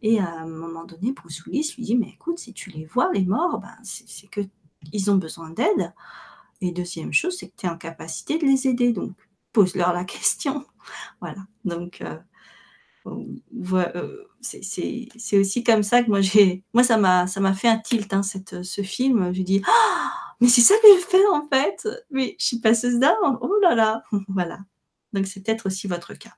Et 0.00 0.18
à 0.18 0.38
un 0.38 0.46
moment 0.46 0.84
donné, 0.84 1.12
Bruce 1.12 1.44
Willis 1.44 1.74
lui 1.76 1.84
dit, 1.84 1.96
mais 1.96 2.08
écoute, 2.08 2.38
si 2.38 2.54
tu 2.54 2.70
les 2.70 2.86
vois, 2.86 3.10
les 3.12 3.26
morts, 3.26 3.58
ben, 3.58 3.76
c'est 3.82 4.26
qu'ils 4.30 5.10
ont 5.10 5.16
besoin 5.16 5.50
d'aide. 5.50 5.92
Et 6.62 6.72
deuxième 6.72 7.12
chose, 7.12 7.36
c'est 7.36 7.48
que 7.48 7.56
tu 7.58 7.66
es 7.66 7.68
en 7.68 7.76
capacité 7.76 8.38
de 8.38 8.46
les 8.46 8.68
aider. 8.68 8.94
Donc, 8.94 9.12
pose-leur 9.52 9.92
la 9.92 10.04
question. 10.04 10.64
voilà. 11.20 11.46
Donc, 11.66 12.00
euh, 12.00 12.16
euh, 13.74 14.24
c'est 14.40 15.38
aussi 15.38 15.62
comme 15.62 15.82
ça 15.82 16.02
que 16.02 16.08
moi, 16.08 16.22
j'ai, 16.22 16.64
moi 16.72 16.84
ça 16.84 16.96
m'a 16.96 17.26
fait 17.52 17.68
un 17.68 17.78
tilt, 17.78 18.14
hein, 18.14 18.22
cette, 18.22 18.62
ce 18.62 18.80
film. 18.80 19.34
Je 19.34 19.42
dis, 19.42 19.60
ah, 19.68 20.34
mais 20.40 20.48
c'est 20.48 20.62
ça 20.62 20.74
que 20.82 20.88
je 20.88 21.04
fais 21.04 21.26
en 21.34 21.46
fait. 21.48 21.86
Mais 22.10 22.34
je 22.40 22.46
suis 22.46 22.60
passeuse 22.60 22.98
d'âme. 22.98 23.38
Oh 23.42 23.52
là 23.60 23.74
là. 23.74 24.02
voilà. 24.28 24.60
Donc, 25.16 25.26
c'est 25.26 25.40
peut-être 25.40 25.66
aussi 25.66 25.86
votre 25.88 26.14
cas. 26.14 26.36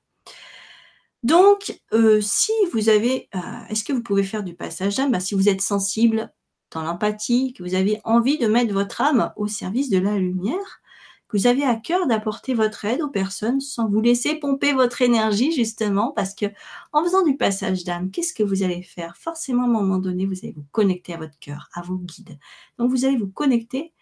Donc, 1.24 1.80
euh, 1.92 2.20
si 2.20 2.52
vous 2.72 2.88
avez, 2.88 3.28
euh, 3.34 3.38
est-ce 3.68 3.82
que 3.84 3.92
vous 3.92 4.02
pouvez 4.02 4.22
faire 4.22 4.44
du 4.44 4.54
passage 4.54 4.96
d'âme? 4.96 5.10
Bah, 5.10 5.20
Si 5.20 5.34
vous 5.34 5.48
êtes 5.48 5.60
sensible 5.60 6.32
dans 6.70 6.82
l'empathie, 6.82 7.52
que 7.54 7.62
vous 7.62 7.74
avez 7.74 8.00
envie 8.04 8.38
de 8.38 8.46
mettre 8.46 8.72
votre 8.72 9.00
âme 9.00 9.32
au 9.36 9.48
service 9.48 9.90
de 9.90 9.98
la 9.98 10.16
lumière, 10.16 10.80
que 11.28 11.36
vous 11.36 11.46
avez 11.46 11.64
à 11.64 11.74
cœur 11.74 12.06
d'apporter 12.06 12.54
votre 12.54 12.84
aide 12.84 13.02
aux 13.02 13.10
personnes 13.10 13.60
sans 13.60 13.88
vous 13.88 14.00
laisser 14.00 14.36
pomper 14.36 14.72
votre 14.72 15.02
énergie 15.02 15.52
justement, 15.52 16.12
parce 16.12 16.34
que 16.34 16.46
en 16.92 17.02
faisant 17.02 17.24
du 17.24 17.36
passage 17.36 17.84
d'âme, 17.84 18.10
qu'est-ce 18.10 18.32
que 18.32 18.42
vous 18.42 18.62
allez 18.62 18.82
faire? 18.82 19.16
Forcément, 19.16 19.64
à 19.64 19.66
un 19.66 19.70
moment 19.70 19.98
donné, 19.98 20.24
vous 20.24 20.38
allez 20.42 20.52
vous 20.52 20.66
connecter 20.72 21.14
à 21.14 21.18
votre 21.18 21.38
cœur, 21.40 21.68
à 21.74 21.82
vos 21.82 21.96
guides. 21.96 22.38
Donc, 22.78 22.90
vous 22.90 23.04
allez 23.04 23.16
vous 23.16 23.28
connecter 23.28 23.92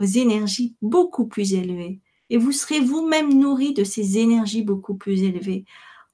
aux 0.00 0.04
énergies 0.04 0.74
beaucoup 0.82 1.26
plus 1.26 1.54
élevées, 1.54 2.00
et 2.32 2.38
vous 2.38 2.50
serez 2.50 2.80
vous-même 2.80 3.38
nourri 3.38 3.74
de 3.74 3.84
ces 3.84 4.16
énergies 4.16 4.62
beaucoup 4.62 4.94
plus 4.94 5.22
élevées 5.22 5.66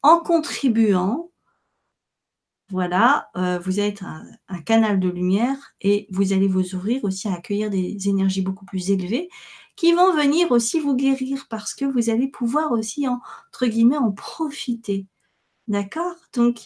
en 0.02 0.18
contribuant, 0.18 1.30
voilà, 2.70 3.30
euh, 3.36 3.60
vous 3.60 3.78
êtes 3.78 4.02
un, 4.02 4.24
un, 4.48 4.60
canal 4.60 4.98
de 4.98 5.08
lumière 5.08 5.56
et 5.80 6.08
vous 6.10 6.32
allez 6.32 6.48
vous 6.48 6.74
ouvrir 6.74 7.04
aussi 7.04 7.28
à 7.28 7.34
accueillir 7.34 7.70
des 7.70 8.08
énergies 8.08 8.42
beaucoup 8.42 8.66
plus 8.66 8.90
élevées 8.90 9.28
qui 9.76 9.92
vont 9.92 10.12
venir 10.12 10.50
aussi 10.50 10.80
vous 10.80 10.96
guérir 10.96 11.46
parce 11.48 11.72
que 11.72 11.84
vous 11.84 12.10
allez 12.10 12.26
pouvoir 12.26 12.72
aussi, 12.72 13.06
entre 13.06 13.66
guillemets, 13.66 13.96
en 13.96 14.10
profiter. 14.10 15.06
D'accord? 15.68 16.16
Donc, 16.34 16.58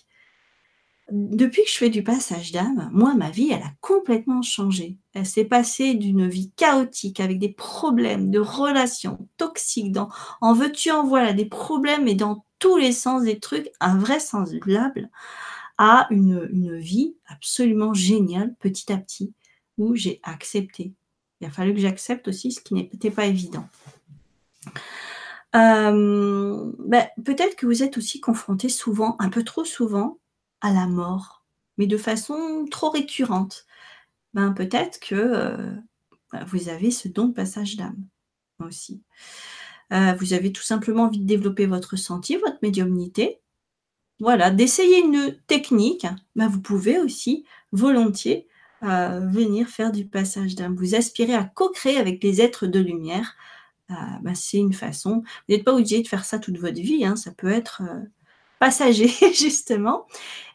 depuis 1.15 1.63
que 1.63 1.69
je 1.69 1.77
fais 1.77 1.91
du 1.91 2.03
passage 2.03 2.53
d'âme, 2.53 2.89
moi, 2.91 3.15
ma 3.15 3.29
vie, 3.29 3.51
elle 3.53 3.63
a 3.63 3.73
complètement 3.83 4.41
changé. 4.41 4.97
Elle 5.13 5.27
s'est 5.27 5.45
passée 5.45 5.93
d'une 5.93 6.27
vie 6.27 6.51
chaotique 6.57 7.21
avec 7.21 7.39
des 7.39 7.51
problèmes 7.51 8.31
de 8.31 8.39
relations 8.39 9.29
toxiques, 9.37 9.93
dans, 9.93 10.09
en 10.41 10.55
veux-tu, 10.55 10.91
en 10.91 11.07
voilà, 11.07 11.35
des 11.35 11.45
problèmes 11.45 12.09
et 12.09 12.15
dans 12.15 12.47
tous 12.59 12.79
les 12.79 12.93
sens 12.93 13.25
des 13.25 13.39
trucs 13.39 13.71
invraisemblables, 13.79 15.11
à 15.77 16.07
une, 16.11 16.49
une 16.51 16.79
vie 16.79 17.15
absolument 17.27 17.93
géniale 17.93 18.55
petit 18.59 18.91
à 18.91 18.97
petit, 18.97 19.35
où 19.77 19.95
j'ai 19.95 20.19
accepté. 20.23 20.95
Il 21.41 21.47
a 21.47 21.51
fallu 21.51 21.75
que 21.75 21.81
j'accepte 21.81 22.27
aussi 22.29 22.53
ce 22.53 22.63
qui 22.63 22.73
n'était 22.73 23.11
pas 23.11 23.27
évident. 23.27 23.69
Euh, 25.55 26.73
ben, 26.79 27.07
peut-être 27.23 27.57
que 27.57 27.67
vous 27.67 27.83
êtes 27.83 27.99
aussi 27.99 28.21
confronté 28.21 28.71
souvent, 28.71 29.17
un 29.19 29.29
peu 29.29 29.43
trop 29.43 29.65
souvent, 29.65 30.19
à 30.63 30.73
la 30.73 30.87
mort, 30.87 31.45
mais 31.77 31.87
de 31.87 31.99
façon 31.99 32.67
trop 32.71 32.91
récurrente, 32.91 33.67
ben 34.33 34.53
peut-être 34.53 35.01
que 35.01 35.15
euh, 35.15 35.75
ben, 36.33 36.45
vous 36.45 36.69
avez 36.69 36.91
ce 36.91 37.09
don 37.09 37.27
de 37.27 37.35
passage 37.35 37.77
d'âme 37.77 38.07
aussi. 38.61 39.03
Euh, 39.93 40.15
vous 40.15 40.33
avez 40.33 40.53
tout 40.53 40.63
simplement 40.63 41.05
envie 41.05 41.19
de 41.19 41.27
développer 41.27 41.67
votre 41.67 41.91
ressenti, 41.91 42.37
votre 42.37 42.59
médiumnité. 42.63 43.41
Voilà, 44.21 44.51
d'essayer 44.51 45.01
une 45.01 45.37
technique, 45.49 46.07
ben 46.37 46.49
vous 46.49 46.61
pouvez 46.61 46.99
aussi 47.01 47.45
volontiers 47.73 48.47
euh, 48.85 49.21
venir 49.21 49.69
faire 49.69 49.91
du 49.91 50.07
passage 50.07 50.55
d'âme. 50.55 50.77
Vous 50.77 50.95
aspirez 50.95 51.35
à 51.35 51.45
co-créer 51.45 51.99
avec 51.99 52.23
les 52.23 52.41
êtres 52.41 52.67
de 52.67 52.81
lumière. 52.81 53.37
Ben, 54.23 54.35
c'est 54.35 54.57
une 54.57 54.73
façon. 54.73 55.17
Vous 55.17 55.55
n'êtes 55.55 55.65
pas 55.65 55.75
obligé 55.75 56.01
de 56.01 56.09
faire 56.09 56.25
ça 56.25 56.39
toute 56.39 56.57
votre 56.57 56.81
vie. 56.81 57.05
Hein. 57.05 57.15
ça 57.15 57.31
peut 57.31 57.51
être 57.51 57.83
passager, 58.63 59.09
justement. 59.35 60.07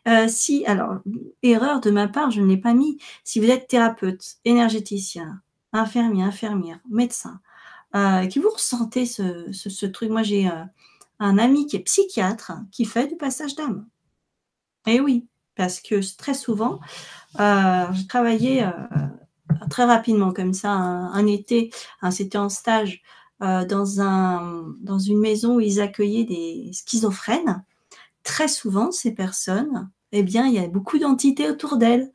Euh, 0.08 0.30
si, 0.30 0.66
alors, 0.66 1.00
erreur 1.44 1.82
de 1.82 1.92
ma 1.92 2.08
part, 2.08 2.32
je 2.32 2.40
ne 2.40 2.48
l'ai 2.48 2.56
pas 2.56 2.74
mis. 2.74 2.98
Si 3.26 3.42
vous 3.42 3.50
êtes 3.50 3.68
thérapeute, 3.68 4.38
énergéticien, 4.46 5.42
infirmier, 5.74 6.24
infirmière, 6.24 6.80
médecin, 6.90 7.42
euh, 7.98 8.26
qui 8.28 8.40
vous 8.40 8.50
ressentez 8.50 9.06
ce, 9.06 9.86
truc, 9.88 10.10
moi 10.10 10.24
j'ai 10.24 10.48
euh, 10.48 10.64
un 11.20 11.38
ami 11.38 11.68
qui 11.68 11.76
est 11.76 11.82
psychiatre 11.82 12.54
qui 12.72 12.86
fait 12.86 13.08
du 13.08 13.18
passage 13.18 13.56
d'âme. 13.56 13.86
Et 14.86 14.96
eh 14.96 15.00
oui, 15.02 15.28
parce 15.56 15.82
que 15.82 16.00
très 16.16 16.34
souvent, 16.34 16.80
j'ai 17.38 18.08
travaillé 18.08 18.66
très 19.70 19.84
rapidement 19.84 20.32
comme 20.32 20.54
ça, 20.54 20.72
un, 20.72 21.28
été, 21.28 21.72
hein, 22.02 22.12
c'était 22.12 22.38
en 22.38 22.48
stage 22.48 23.02
dans 23.42 23.86
une 23.86 25.20
maison 25.20 25.56
où 25.56 25.60
ils 25.60 25.82
accueillaient 25.82 26.24
des 26.24 26.72
schizophrènes. 26.72 27.66
Très 28.28 28.50
souvent, 28.50 28.92
ces 28.92 29.14
personnes, 29.14 29.90
eh 30.12 30.22
bien, 30.22 30.48
il 30.48 30.54
y 30.54 30.60
a 30.60 30.68
beaucoup 30.68 31.00
d'entités 31.00 31.50
autour 31.50 31.78
d'elles. 31.78 32.12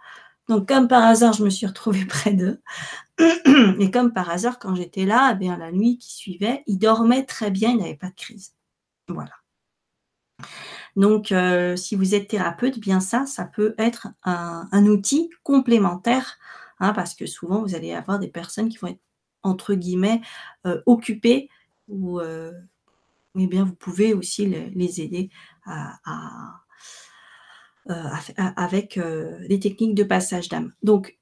Donc, 0.46 0.68
comme 0.68 0.86
par 0.86 1.04
hasard, 1.04 1.32
je 1.32 1.42
me 1.42 1.48
suis 1.48 1.66
retrouvée 1.66 2.04
près 2.06 2.34
d'eux. 2.34 2.60
Et 3.80 3.90
comme 3.90 4.12
par 4.12 4.28
hasard, 4.28 4.58
quand 4.58 4.74
j'étais 4.74 5.06
là, 5.06 5.30
eh 5.32 5.38
bien, 5.38 5.56
la 5.56 5.72
nuit 5.72 5.96
qui 5.96 6.12
suivait, 6.12 6.64
ils 6.66 6.76
dormaient 6.76 7.24
très 7.24 7.50
bien, 7.50 7.70
ils 7.70 7.78
n'avaient 7.78 7.96
pas 7.96 8.10
de 8.10 8.14
crise. 8.14 8.52
Voilà. 9.08 9.32
Donc, 10.96 11.32
euh, 11.32 11.76
si 11.76 11.96
vous 11.96 12.14
êtes 12.14 12.28
thérapeute, 12.28 12.78
bien 12.78 13.00
ça, 13.00 13.24
ça 13.24 13.46
peut 13.46 13.74
être 13.78 14.08
un, 14.22 14.84
outil 14.84 15.30
complémentaire, 15.44 16.36
hein, 16.78 16.92
parce 16.92 17.14
que 17.14 17.24
souvent, 17.24 17.62
vous 17.62 17.74
allez 17.74 17.94
avoir 17.94 18.18
des 18.18 18.28
personnes 18.28 18.68
qui 18.68 18.76
vont 18.76 18.88
être, 18.88 19.00
entre 19.42 19.72
guillemets, 19.72 20.20
euh, 20.66 20.82
occupées, 20.84 21.48
ou 21.88 22.20
euh, 22.20 22.52
eh 23.38 23.46
bien, 23.46 23.64
vous 23.64 23.74
pouvez 23.74 24.12
aussi 24.12 24.46
les, 24.46 25.00
aider 25.00 25.30
avec 28.56 28.96
les 28.96 29.60
techniques 29.60 29.94
de 29.94 30.04
passage 30.04 30.48
d'âme. 30.48 30.72
Donc, 30.82 31.18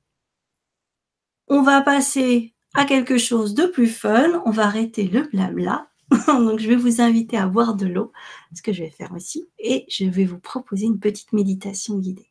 on 1.48 1.62
va 1.62 1.82
passer 1.82 2.54
à 2.74 2.84
quelque 2.84 3.18
chose 3.18 3.54
de 3.54 3.66
plus 3.66 3.88
fun, 3.88 4.42
on 4.46 4.50
va 4.50 4.66
arrêter 4.66 5.04
le 5.04 5.22
blabla 5.22 5.90
Donc, 6.26 6.58
je 6.58 6.68
vais 6.68 6.76
vous 6.76 7.00
inviter 7.00 7.36
à 7.36 7.46
boire 7.46 7.74
de 7.74 7.86
l'eau, 7.86 8.12
ce 8.54 8.62
que 8.62 8.72
je 8.72 8.82
vais 8.82 8.90
faire 8.90 9.12
aussi, 9.12 9.48
et 9.58 9.86
je 9.88 10.04
vais 10.04 10.24
vous 10.24 10.40
proposer 10.40 10.86
une 10.86 10.98
petite 10.98 11.32
méditation 11.32 11.98
guidée. 11.98 12.30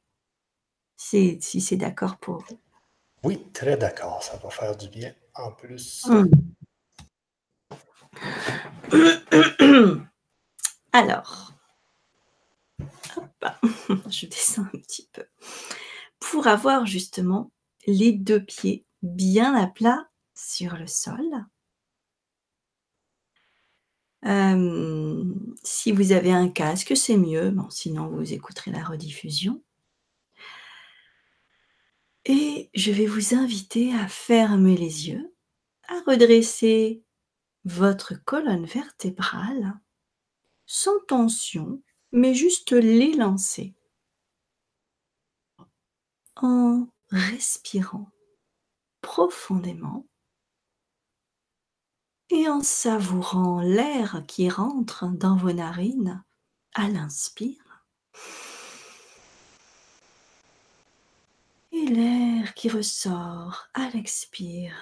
si 0.97 1.39
c'est 1.39 1.77
d'accord 1.77 2.17
pour 2.17 2.43
vous. 2.49 2.59
Oui, 3.23 3.41
très 3.53 3.77
d'accord. 3.77 4.23
Ça 4.23 4.37
va 4.37 4.49
faire 4.49 4.75
du 4.75 4.87
bien 4.89 5.13
en 5.35 5.51
plus. 5.51 6.05
Hum. 6.05 6.29
Alors, 10.91 11.48
je 14.09 14.25
descends 14.25 14.63
un 14.73 14.79
petit 14.79 15.09
peu. 15.11 15.25
Pour 16.19 16.47
avoir 16.47 16.85
justement 16.85 17.51
les 17.87 18.11
deux 18.11 18.43
pieds 18.43 18.85
bien 19.01 19.55
à 19.55 19.67
plat 19.67 20.09
sur 20.35 20.75
le 20.75 20.87
sol, 20.87 21.45
si 25.63 25.91
vous 25.91 26.11
avez 26.11 26.31
un 26.31 26.49
casque, 26.49 26.95
c'est 26.95 27.17
mieux. 27.17 27.51
Bon, 27.51 27.69
sinon, 27.69 28.07
vous 28.09 28.33
écouterez 28.33 28.71
la 28.71 28.83
rediffusion. 28.83 29.63
Et 32.25 32.69
je 32.73 32.91
vais 32.91 33.05
vous 33.05 33.33
inviter 33.33 33.93
à 33.93 34.07
fermer 34.07 34.75
les 34.75 35.09
yeux, 35.09 35.33
à 35.87 35.99
redresser 36.05 37.03
votre 37.65 38.13
colonne 38.23 38.65
vertébrale 38.65 39.79
sans 40.65 40.99
tension, 41.07 41.81
mais 42.11 42.33
juste 42.33 42.71
l'élancer 42.71 43.73
en 46.35 46.87
respirant 47.09 48.09
profondément 49.01 50.05
et 52.29 52.47
en 52.47 52.61
savourant 52.61 53.61
l'air 53.61 54.23
qui 54.27 54.49
rentre 54.49 55.07
dans 55.07 55.35
vos 55.35 55.51
narines 55.51 56.23
à 56.73 56.87
l'inspire 56.87 57.85
et 61.71 61.85
l'air 61.85 62.53
qui 62.53 62.69
ressort 62.69 63.67
à 63.73 63.89
l'expire. 63.89 64.75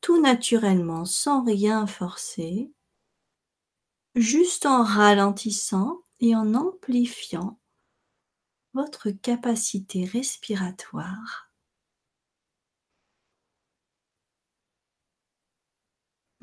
Tout 0.00 0.20
naturellement, 0.20 1.04
sans 1.04 1.44
rien 1.44 1.86
forcer, 1.86 2.72
juste 4.14 4.66
en 4.66 4.82
ralentissant 4.82 6.02
et 6.20 6.36
en 6.36 6.54
amplifiant 6.54 7.58
votre 8.74 9.10
capacité 9.10 10.04
respiratoire 10.04 11.52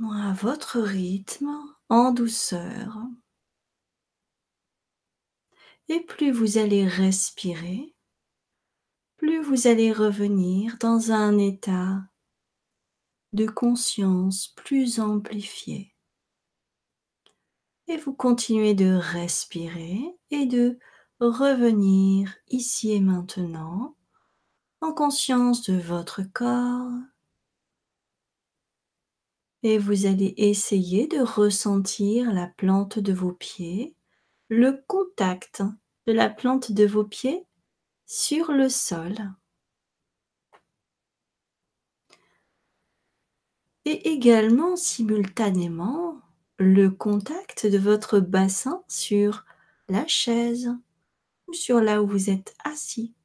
à 0.07 0.33
votre 0.33 0.79
rythme, 0.79 1.51
en 1.89 2.11
douceur. 2.11 2.97
Et 5.89 5.99
plus 6.01 6.31
vous 6.31 6.57
allez 6.57 6.87
respirer, 6.87 7.95
plus 9.17 9.41
vous 9.41 9.67
allez 9.67 9.91
revenir 9.91 10.77
dans 10.79 11.11
un 11.11 11.37
état 11.37 12.01
de 13.33 13.45
conscience 13.45 14.47
plus 14.55 14.99
amplifié. 14.99 15.93
Et 17.89 17.97
vous 17.97 18.13
continuez 18.13 18.75
de 18.75 18.93
respirer 18.93 19.99
et 20.29 20.45
de 20.45 20.77
revenir 21.19 22.35
ici 22.47 22.91
et 22.91 22.99
maintenant 22.99 23.95
en 24.79 24.93
conscience 24.93 25.63
de 25.63 25.73
votre 25.73 26.21
corps, 26.21 26.91
et 29.63 29.79
vous 29.79 30.05
allez 30.05 30.35
essayer 30.37 31.07
de 31.07 31.19
ressentir 31.19 32.31
la 32.31 32.45
plante 32.45 32.99
de 32.99 33.11
vos 33.11 33.33
pieds, 33.33 33.95
le 34.49 34.83
contact 34.87 35.63
de 36.05 36.13
la 36.13 36.29
plante 36.29 36.71
de 36.71 36.85
vos 36.85 37.03
pieds 37.03 37.43
sur 38.05 38.51
le 38.51 38.69
sol. 38.69 39.15
Et 43.85 44.11
également 44.11 44.75
simultanément 44.75 46.21
le 46.59 46.89
contact 46.89 47.65
de 47.65 47.77
votre 47.77 48.19
bassin 48.19 48.83
sur 48.87 49.45
la 49.87 50.05
chaise 50.05 50.69
ou 51.47 51.53
sur 51.53 51.81
là 51.81 52.03
où 52.03 52.07
vous 52.07 52.29
êtes 52.29 52.55
assis. 52.63 53.15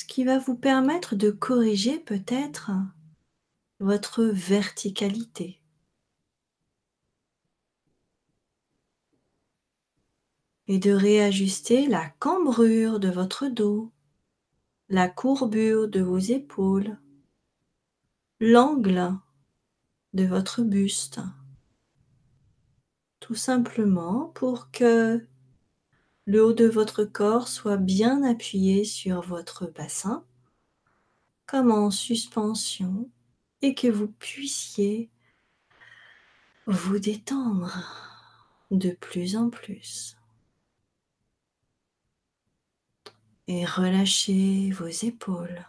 ce 0.00 0.06
qui 0.06 0.24
va 0.24 0.38
vous 0.38 0.56
permettre 0.56 1.14
de 1.14 1.30
corriger 1.30 1.98
peut-être 1.98 2.70
votre 3.80 4.24
verticalité. 4.24 5.60
Et 10.68 10.78
de 10.78 10.92
réajuster 10.92 11.86
la 11.86 12.08
cambrure 12.18 12.98
de 12.98 13.10
votre 13.10 13.48
dos, 13.48 13.92
la 14.88 15.10
courbure 15.10 15.86
de 15.86 16.00
vos 16.00 16.18
épaules, 16.18 16.98
l'angle 18.40 19.14
de 20.14 20.24
votre 20.24 20.62
buste. 20.62 21.20
Tout 23.20 23.34
simplement 23.34 24.32
pour 24.34 24.70
que 24.70 25.26
le 26.24 26.44
haut 26.44 26.54
de 26.54 26.66
votre 26.66 27.04
corps 27.04 27.48
soit 27.48 27.76
bien 27.76 28.22
appuyé 28.22 28.84
sur 28.84 29.20
votre 29.20 29.66
bassin, 29.66 30.24
comme 31.46 31.70
en 31.70 31.90
suspension, 31.90 33.10
et 33.60 33.74
que 33.74 33.88
vous 33.88 34.08
puissiez 34.08 35.10
vous 36.66 36.98
détendre 36.98 37.78
de 38.70 38.90
plus 38.92 39.36
en 39.36 39.50
plus. 39.50 40.16
Et 43.48 43.66
relâchez 43.66 44.70
vos 44.70 44.86
épaules, 44.86 45.66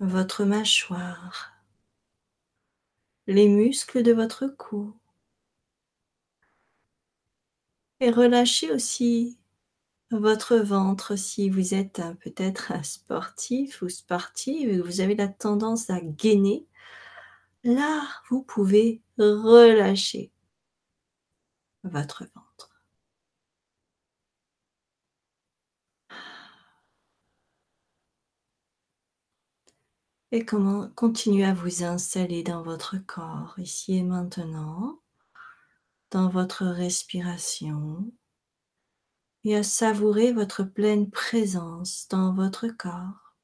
votre 0.00 0.44
mâchoire, 0.44 1.52
les 3.26 3.48
muscles 3.48 4.02
de 4.02 4.12
votre 4.12 4.46
cou, 4.48 4.94
et 8.00 8.10
relâchez 8.10 8.72
aussi 8.72 9.38
votre 10.10 10.56
ventre 10.56 11.16
si 11.16 11.50
vous 11.50 11.74
êtes 11.74 12.02
peut-être 12.20 12.72
un 12.72 12.82
sportif 12.82 13.82
ou 13.82 13.88
sportive 13.88 14.70
et 14.70 14.80
vous 14.80 15.00
avez 15.00 15.14
la 15.14 15.28
tendance 15.28 15.90
à 15.90 16.00
gainer. 16.00 16.66
Là, 17.62 18.02
vous 18.30 18.42
pouvez 18.42 19.02
relâcher 19.18 20.32
votre 21.84 22.24
ventre. 22.24 22.39
Et 30.32 30.44
comment 30.44 30.88
continuer 30.90 31.44
à 31.44 31.54
vous 31.54 31.82
installer 31.82 32.42
dans 32.42 32.62
votre 32.62 32.98
corps 32.98 33.58
ici 33.58 33.96
et 33.96 34.02
maintenant 34.04 35.00
dans 36.10 36.28
votre 36.28 36.64
respiration 36.66 38.12
et 39.44 39.56
à 39.56 39.62
savourer 39.62 40.32
votre 40.32 40.62
pleine 40.62 41.10
présence 41.10 42.06
dans 42.08 42.32
votre 42.32 42.68
corps? 42.68 43.34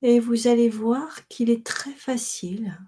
Et 0.00 0.20
vous 0.20 0.46
allez 0.46 0.70
voir 0.70 1.26
qu'il 1.28 1.50
est 1.50 1.66
très 1.66 1.92
facile 1.92 2.78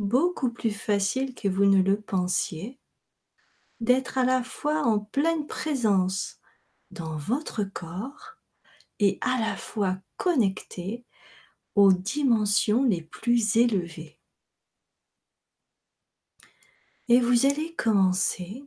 beaucoup 0.00 0.50
plus 0.50 0.70
facile 0.70 1.34
que 1.34 1.46
vous 1.46 1.66
ne 1.66 1.82
le 1.82 2.00
pensiez 2.00 2.80
d'être 3.80 4.16
à 4.16 4.24
la 4.24 4.42
fois 4.42 4.82
en 4.82 4.98
pleine 4.98 5.46
présence 5.46 6.40
dans 6.90 7.16
votre 7.16 7.64
corps 7.64 8.36
et 8.98 9.18
à 9.20 9.38
la 9.40 9.56
fois 9.56 9.98
connecté 10.20 11.06
aux 11.74 11.94
dimensions 11.94 12.84
les 12.84 13.00
plus 13.00 13.56
élevées. 13.56 14.20
Et 17.08 17.20
vous 17.20 17.46
allez 17.46 17.74
commencer 17.74 18.62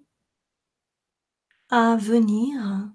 à 1.69 1.95
venir 1.95 2.89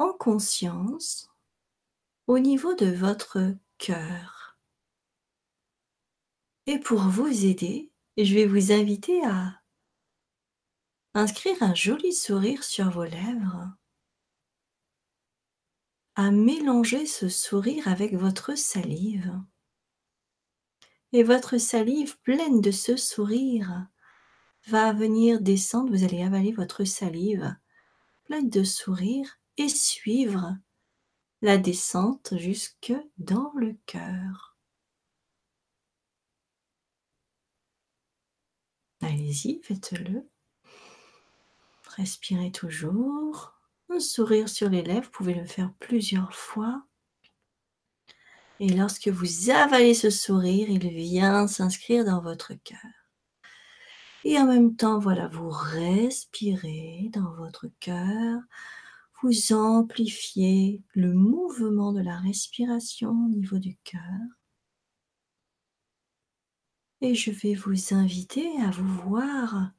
en 0.00 0.12
conscience 0.14 1.30
au 2.26 2.40
niveau 2.40 2.74
de 2.74 2.86
votre 2.86 3.54
cœur. 3.78 4.58
Et 6.66 6.80
pour 6.80 7.02
vous 7.02 7.44
aider, 7.44 7.92
je 8.16 8.34
vais 8.34 8.46
vous 8.46 8.72
inviter 8.72 9.24
à 9.24 9.62
inscrire 11.14 11.62
un 11.62 11.74
joli 11.76 12.12
sourire 12.12 12.64
sur 12.64 12.90
vos 12.90 13.04
lèvres, 13.04 13.70
à 16.14 16.30
mélanger 16.30 17.06
ce 17.06 17.28
sourire 17.28 17.88
avec 17.88 18.14
votre 18.14 18.56
salive. 18.56 19.32
Et 21.12 21.22
votre 21.22 21.58
salive 21.58 22.18
pleine 22.20 22.60
de 22.60 22.70
ce 22.70 22.96
sourire 22.96 23.86
va 24.66 24.92
venir 24.92 25.40
descendre, 25.40 25.90
vous 25.90 26.04
allez 26.04 26.22
avaler 26.22 26.52
votre 26.52 26.84
salive 26.84 27.54
pleine 28.24 28.48
de 28.48 28.64
sourire 28.64 29.38
et 29.56 29.68
suivre 29.68 30.56
la 31.42 31.58
descente 31.58 32.34
jusque 32.36 32.94
dans 33.18 33.52
le 33.56 33.76
cœur. 33.86 34.56
Allez-y, 39.00 39.60
faites-le. 39.64 40.28
Respirez 41.96 42.52
toujours. 42.52 43.52
Sourire 43.98 44.48
sur 44.48 44.68
les 44.68 44.82
lèvres, 44.82 45.04
vous 45.04 45.10
pouvez 45.10 45.34
le 45.34 45.44
faire 45.44 45.72
plusieurs 45.78 46.34
fois. 46.34 46.84
Et 48.60 48.68
lorsque 48.68 49.08
vous 49.08 49.50
avalez 49.50 49.94
ce 49.94 50.10
sourire, 50.10 50.68
il 50.70 50.88
vient 50.88 51.46
s'inscrire 51.46 52.04
dans 52.04 52.20
votre 52.20 52.54
cœur. 52.54 52.78
Et 54.24 54.38
en 54.38 54.46
même 54.46 54.76
temps, 54.76 54.98
voilà, 54.98 55.28
vous 55.28 55.50
respirez 55.50 57.10
dans 57.12 57.32
votre 57.34 57.66
cœur, 57.80 58.40
vous 59.22 59.52
amplifiez 59.52 60.82
le 60.94 61.12
mouvement 61.12 61.92
de 61.92 62.00
la 62.00 62.16
respiration 62.18 63.10
au 63.10 63.28
niveau 63.28 63.58
du 63.58 63.76
cœur. 63.84 64.00
Et 67.00 67.14
je 67.14 67.32
vais 67.32 67.54
vous 67.54 67.94
inviter 67.94 68.48
à 68.62 68.70
vous 68.70 69.08
voir 69.08 69.72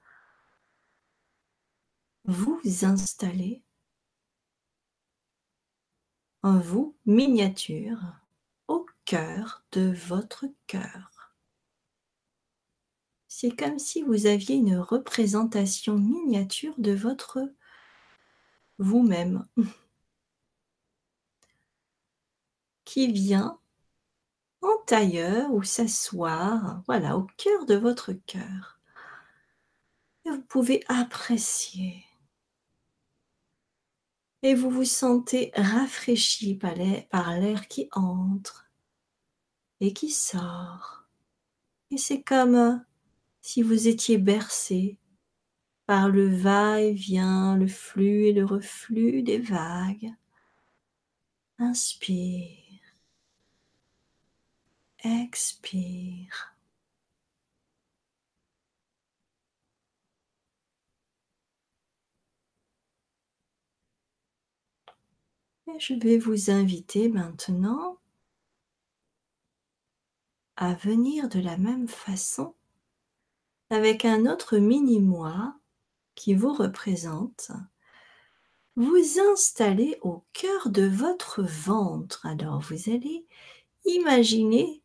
vous 2.26 2.62
installer 2.84 3.64
en 6.44 6.60
vous 6.60 6.96
miniature 7.06 8.00
au 8.68 8.86
cœur 9.06 9.64
de 9.72 9.94
votre 9.94 10.46
cœur. 10.68 11.34
C'est 13.28 13.56
comme 13.56 13.80
si 13.80 14.04
vous 14.04 14.28
aviez 14.28 14.58
une 14.58 14.78
représentation 14.78 15.98
miniature 15.98 16.76
de 16.78 16.92
votre 16.92 17.40
vous-même 18.78 19.48
qui 22.86 23.12
vient 23.12 23.58
en 24.62 24.78
tailleur 24.86 25.52
ou 25.52 25.64
s'asseoir, 25.64 26.84
voilà, 26.86 27.18
au 27.18 27.24
cœur 27.38 27.66
de 27.66 27.76
votre 27.76 28.14
cœur. 28.14 28.80
Et 30.26 30.30
vous 30.30 30.42
pouvez 30.42 30.84
apprécier 30.88 32.06
et 34.44 34.56
vous 34.56 34.70
vous 34.70 34.86
sentez 34.86 35.52
rafraîchi 35.56 36.54
par 36.56 36.76
l'air 36.76 37.68
qui 37.70 37.88
entre 37.94 38.70
et 39.80 39.94
qui 39.94 40.12
sort. 40.12 41.06
Et 41.92 41.98
c'est 41.98 42.22
comme 42.22 42.84
si 43.42 43.62
vous 43.62 43.88
étiez 43.88 44.18
bercé 44.18 44.98
par 45.86 46.10
le 46.10 46.28
va-et-vient, 46.28 47.56
le 47.56 47.68
flux 47.68 48.28
et 48.28 48.34
le 48.34 48.46
reflux 48.46 49.24
des 49.24 49.40
vagues. 49.40 50.14
Inspire. 51.60 52.60
Expire. 55.04 56.53
Je 65.80 65.94
vais 65.94 66.18
vous 66.18 66.52
inviter 66.52 67.08
maintenant 67.08 67.98
à 70.58 70.74
venir 70.74 71.30
de 71.30 71.40
la 71.40 71.58
même 71.58 71.88
façon 71.88 72.54
avec 73.70 74.04
un 74.06 74.26
autre 74.26 74.58
mini-moi 74.58 75.56
qui 76.16 76.36
vous 76.36 76.54
représente. 76.54 77.52
Vous 78.76 79.20
installer 79.32 79.98
au 80.02 80.24
cœur 80.34 80.70
de 80.70 80.86
votre 80.86 81.42
ventre. 81.44 82.26
Alors 82.26 82.60
vous 82.60 82.90
allez 82.90 83.26
imaginer 83.86 84.82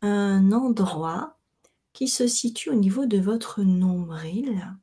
un 0.00 0.50
endroit 0.50 1.38
qui 1.92 2.08
se 2.08 2.26
situe 2.26 2.70
au 2.70 2.74
niveau 2.74 3.06
de 3.06 3.18
votre 3.18 3.62
nombril. 3.62 4.76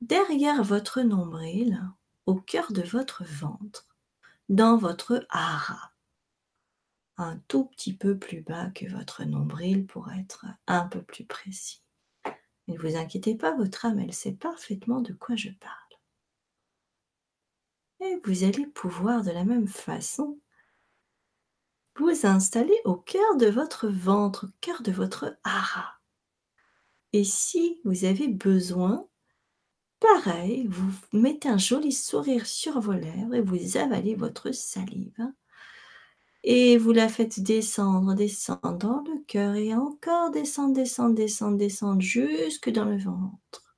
Derrière 0.00 0.62
votre 0.62 1.02
nombril, 1.02 1.82
au 2.28 2.34
cœur 2.34 2.72
de 2.72 2.82
votre 2.82 3.24
ventre, 3.24 3.88
dans 4.50 4.76
votre 4.76 5.26
hara, 5.30 5.94
un 7.16 7.38
tout 7.48 7.64
petit 7.64 7.96
peu 7.96 8.18
plus 8.18 8.42
bas 8.42 8.68
que 8.74 8.84
votre 8.84 9.24
nombril 9.24 9.86
pour 9.86 10.12
être 10.12 10.44
un 10.66 10.86
peu 10.88 11.00
plus 11.00 11.24
précis. 11.24 11.82
Ne 12.66 12.76
vous 12.76 12.96
inquiétez 12.96 13.34
pas, 13.34 13.56
votre 13.56 13.86
âme, 13.86 13.98
elle 13.98 14.12
sait 14.12 14.34
parfaitement 14.34 15.00
de 15.00 15.14
quoi 15.14 15.36
je 15.36 15.48
parle. 15.48 15.72
Et 18.00 18.20
vous 18.22 18.44
allez 18.44 18.66
pouvoir 18.66 19.22
de 19.22 19.30
la 19.30 19.46
même 19.46 19.66
façon 19.66 20.38
vous 21.96 22.26
installer 22.26 22.78
au 22.84 22.96
cœur 22.96 23.36
de 23.38 23.46
votre 23.46 23.88
ventre, 23.88 24.48
au 24.48 24.50
cœur 24.60 24.82
de 24.82 24.92
votre 24.92 25.38
hara. 25.44 25.98
Et 27.14 27.24
si 27.24 27.80
vous 27.86 28.04
avez 28.04 28.28
besoin 28.28 29.07
Pareil, 30.00 30.66
vous 30.68 30.92
mettez 31.12 31.48
un 31.48 31.58
joli 31.58 31.92
sourire 31.92 32.46
sur 32.46 32.80
vos 32.80 32.92
lèvres 32.92 33.34
et 33.34 33.40
vous 33.40 33.76
avalez 33.76 34.14
votre 34.14 34.52
salive. 34.52 35.32
Et 36.44 36.78
vous 36.78 36.92
la 36.92 37.08
faites 37.08 37.40
descendre, 37.40 38.14
descendre 38.14 38.78
dans 38.78 39.02
le 39.02 39.24
cœur 39.26 39.54
et 39.56 39.74
encore 39.74 40.30
descendre, 40.30 40.74
descendre, 40.74 41.14
descendre, 41.14 41.58
descendre 41.58 42.00
jusque 42.00 42.70
dans 42.70 42.84
le 42.84 42.96
ventre. 42.96 43.76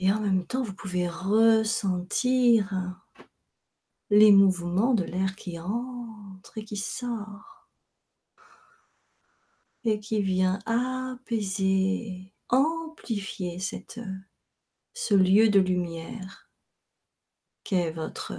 Et 0.00 0.10
en 0.12 0.20
même 0.20 0.46
temps, 0.46 0.62
vous 0.62 0.74
pouvez 0.74 1.08
ressentir 1.08 3.00
les 4.10 4.32
mouvements 4.32 4.94
de 4.94 5.04
l'air 5.04 5.36
qui 5.36 5.58
entre 5.58 6.58
et 6.58 6.64
qui 6.64 6.76
sort 6.76 7.68
et 9.84 10.00
qui 10.00 10.22
vient 10.22 10.58
apaiser 10.66 12.32
amplifier 12.94 13.58
cette, 13.58 14.00
ce 14.92 15.14
lieu 15.14 15.48
de 15.48 15.58
lumière 15.58 16.48
qu'est 17.64 17.90
votre 17.90 18.34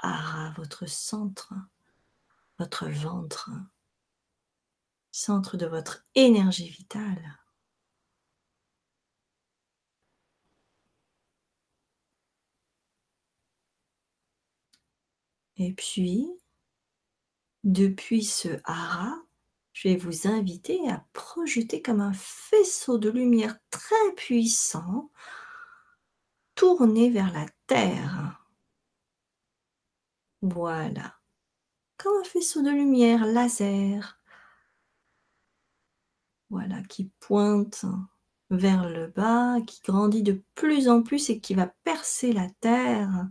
hara, 0.00 0.52
votre 0.56 0.86
centre, 0.86 1.54
votre 2.58 2.88
ventre, 2.88 3.50
centre 5.12 5.56
de 5.56 5.66
votre 5.66 6.04
énergie 6.16 6.70
vitale. 6.70 7.38
Et 15.56 15.72
puis, 15.72 16.28
depuis 17.62 18.24
ce 18.24 18.60
hara, 18.64 19.22
je 19.80 19.88
vais 19.88 19.96
vous 19.96 20.28
inviter 20.28 20.90
à 20.90 21.06
projeter 21.14 21.80
comme 21.80 22.02
un 22.02 22.12
faisceau 22.12 22.98
de 22.98 23.08
lumière 23.08 23.56
très 23.70 24.12
puissant 24.14 25.10
tourné 26.54 27.08
vers 27.08 27.32
la 27.32 27.46
Terre. 27.66 28.44
Voilà. 30.42 31.16
Comme 31.96 32.12
un 32.20 32.24
faisceau 32.24 32.60
de 32.60 32.68
lumière 32.68 33.24
laser. 33.24 34.20
Voilà, 36.50 36.82
qui 36.82 37.10
pointe 37.18 37.86
vers 38.50 38.86
le 38.86 39.06
bas, 39.06 39.62
qui 39.66 39.80
grandit 39.80 40.22
de 40.22 40.44
plus 40.56 40.90
en 40.90 41.02
plus 41.02 41.30
et 41.30 41.40
qui 41.40 41.54
va 41.54 41.68
percer 41.84 42.34
la 42.34 42.50
terre. 42.60 43.28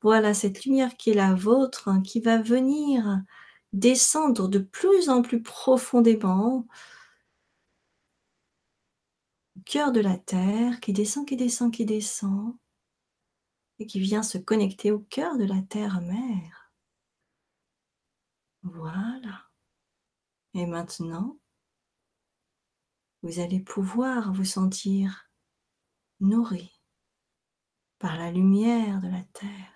Voilà 0.00 0.32
cette 0.32 0.64
lumière 0.64 0.96
qui 0.96 1.10
est 1.10 1.14
la 1.14 1.34
vôtre, 1.34 1.90
qui 2.04 2.20
va 2.20 2.40
venir 2.40 3.24
descendre 3.72 4.48
de 4.48 4.58
plus 4.58 5.08
en 5.08 5.22
plus 5.22 5.42
profondément 5.42 6.66
au 9.56 9.60
cœur 9.64 9.92
de 9.92 10.00
la 10.00 10.18
Terre, 10.18 10.80
qui 10.80 10.92
descend, 10.92 11.26
qui 11.26 11.36
descend, 11.36 11.72
qui 11.72 11.84
descend, 11.84 12.56
et 13.78 13.86
qui 13.86 14.00
vient 14.00 14.22
se 14.22 14.38
connecter 14.38 14.90
au 14.90 15.00
cœur 15.00 15.38
de 15.38 15.44
la 15.44 15.60
Terre-Mère. 15.62 16.72
Voilà. 18.62 19.50
Et 20.54 20.66
maintenant, 20.66 21.38
vous 23.22 23.40
allez 23.40 23.60
pouvoir 23.60 24.32
vous 24.32 24.44
sentir 24.44 25.30
nourri 26.20 26.80
par 27.98 28.16
la 28.16 28.30
lumière 28.30 29.00
de 29.00 29.08
la 29.08 29.22
Terre. 29.32 29.71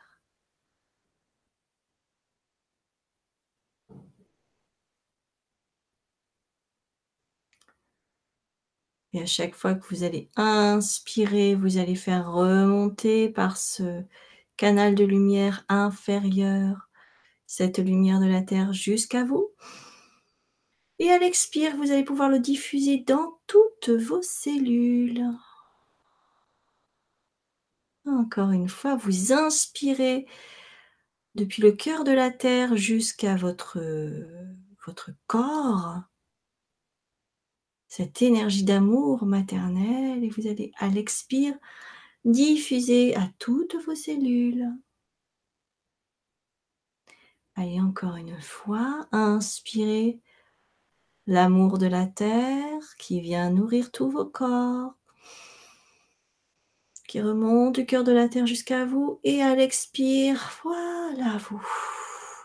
Et 9.16 9.22
à 9.22 9.26
chaque 9.26 9.54
fois 9.54 9.72
que 9.72 9.86
vous 9.88 10.04
allez 10.04 10.28
inspirer, 10.36 11.54
vous 11.54 11.78
allez 11.78 11.94
faire 11.94 12.30
remonter 12.30 13.30
par 13.30 13.56
ce 13.56 14.02
canal 14.58 14.94
de 14.94 15.04
lumière 15.04 15.64
inférieur 15.70 16.90
cette 17.46 17.78
lumière 17.78 18.20
de 18.20 18.26
la 18.26 18.42
Terre 18.42 18.74
jusqu'à 18.74 19.24
vous. 19.24 19.48
Et 20.98 21.10
à 21.10 21.18
l'expire, 21.18 21.74
vous 21.76 21.92
allez 21.92 22.04
pouvoir 22.04 22.28
le 22.28 22.40
diffuser 22.40 22.98
dans 22.98 23.40
toutes 23.46 23.88
vos 23.88 24.20
cellules. 24.20 25.24
Encore 28.04 28.50
une 28.50 28.68
fois, 28.68 28.96
vous 28.96 29.32
inspirez 29.32 30.26
depuis 31.34 31.62
le 31.62 31.72
cœur 31.72 32.04
de 32.04 32.12
la 32.12 32.30
Terre 32.30 32.76
jusqu'à 32.76 33.34
votre, 33.34 33.78
votre 34.84 35.12
corps 35.26 36.02
cette 37.88 38.22
énergie 38.22 38.64
d'amour 38.64 39.24
maternel 39.26 40.24
et 40.24 40.28
vous 40.28 40.46
allez 40.46 40.72
à 40.78 40.88
l'expire 40.88 41.54
diffuser 42.24 43.14
à 43.16 43.30
toutes 43.38 43.76
vos 43.76 43.94
cellules. 43.94 44.68
Allez 47.54 47.80
encore 47.80 48.16
une 48.16 48.38
fois, 48.40 49.06
inspirez 49.12 50.20
l'amour 51.26 51.78
de 51.78 51.86
la 51.86 52.06
terre 52.06 52.96
qui 52.98 53.20
vient 53.20 53.50
nourrir 53.50 53.90
tous 53.92 54.10
vos 54.10 54.26
corps, 54.26 54.94
qui 57.08 57.20
remonte 57.20 57.76
du 57.76 57.86
cœur 57.86 58.04
de 58.04 58.12
la 58.12 58.28
terre 58.28 58.46
jusqu'à 58.46 58.84
vous 58.84 59.20
et 59.24 59.42
à 59.42 59.54
l'expire, 59.54 60.60
voilà, 60.62 61.38
vous 61.38 61.62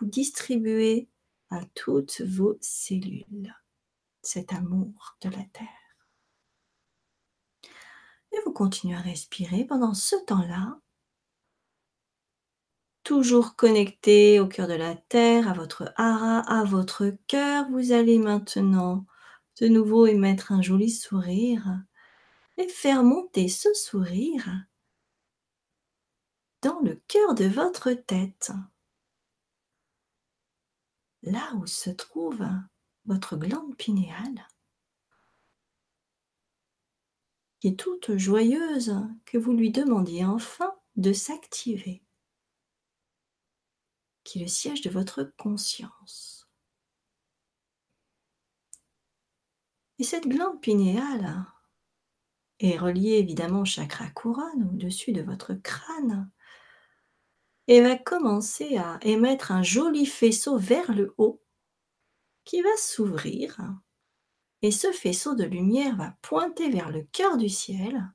distribuez 0.02 1.10
à 1.50 1.62
toutes 1.76 2.22
vos 2.22 2.58
cellules 2.62 3.54
cet 4.22 4.54
amour 4.54 5.18
de 5.22 5.30
la 5.30 5.44
terre. 5.54 5.68
Et 8.32 8.38
vous 8.46 8.54
continuez 8.54 8.96
à 8.96 9.02
respirer 9.02 9.66
pendant 9.66 9.94
ce 9.94 10.16
temps-là, 10.26 10.80
toujours 13.04 13.56
connecté 13.56 14.40
au 14.40 14.48
cœur 14.48 14.68
de 14.68 14.74
la 14.74 14.96
terre, 14.96 15.50
à 15.50 15.54
votre 15.54 15.92
hara, 15.98 16.40
à 16.40 16.64
votre 16.64 17.14
cœur. 17.28 17.70
Vous 17.70 17.92
allez 17.92 18.20
maintenant 18.20 19.06
de 19.60 19.68
nouveau 19.68 20.06
émettre 20.06 20.52
un 20.52 20.62
joli 20.62 20.90
sourire 20.90 21.82
et 22.58 22.68
faire 22.68 23.04
monter 23.04 23.48
ce 23.48 23.74
sourire 23.74 24.48
dans 26.62 26.80
le 26.82 26.96
cœur 27.08 27.34
de 27.34 27.46
votre 27.46 27.92
tête, 27.92 28.52
là 31.24 31.54
où 31.56 31.66
se 31.66 31.90
trouve 31.90 32.46
votre 33.06 33.36
glande 33.36 33.76
pinéale, 33.78 34.48
qui 37.60 37.70
est 37.70 37.80
toute 37.80 38.18
joyeuse, 38.18 38.96
que 39.26 39.38
vous 39.38 39.54
lui 39.54 39.72
demandiez 39.72 40.26
enfin 40.26 40.74
de 40.96 41.14
s'activer, 41.14 42.04
qui 44.24 44.40
est 44.40 44.44
le 44.44 44.48
siège 44.48 44.82
de 44.82 44.90
votre 44.90 45.24
conscience. 45.38 46.50
Et 50.00 50.04
cette 50.04 50.28
glande 50.28 50.62
pinéale 50.62 51.46
est 52.60 52.78
reliée 52.78 53.18
évidemment 53.20 53.62
au 53.62 53.66
chakra 53.66 54.10
couronne 54.10 54.70
au-dessus 54.74 55.12
de 55.12 55.22
votre 55.22 55.54
crâne 55.54 56.32
et 57.68 57.82
va 57.82 57.98
commencer 57.98 58.78
à 58.78 59.00
émettre 59.02 59.52
un 59.52 59.64
joli 59.64 60.06
faisceau 60.06 60.58
vers 60.58 60.92
le 60.92 61.14
haut 61.18 61.41
qui 62.44 62.62
va 62.62 62.76
s'ouvrir 62.78 63.58
et 64.62 64.72
ce 64.72 64.92
faisceau 64.92 65.36
de 65.36 65.44
lumière 65.44 65.96
va 65.96 66.16
pointer 66.22 66.70
vers 66.70 66.92
le 66.92 67.04
cœur 67.12 67.38
du 67.38 67.50
ciel. 67.50 68.12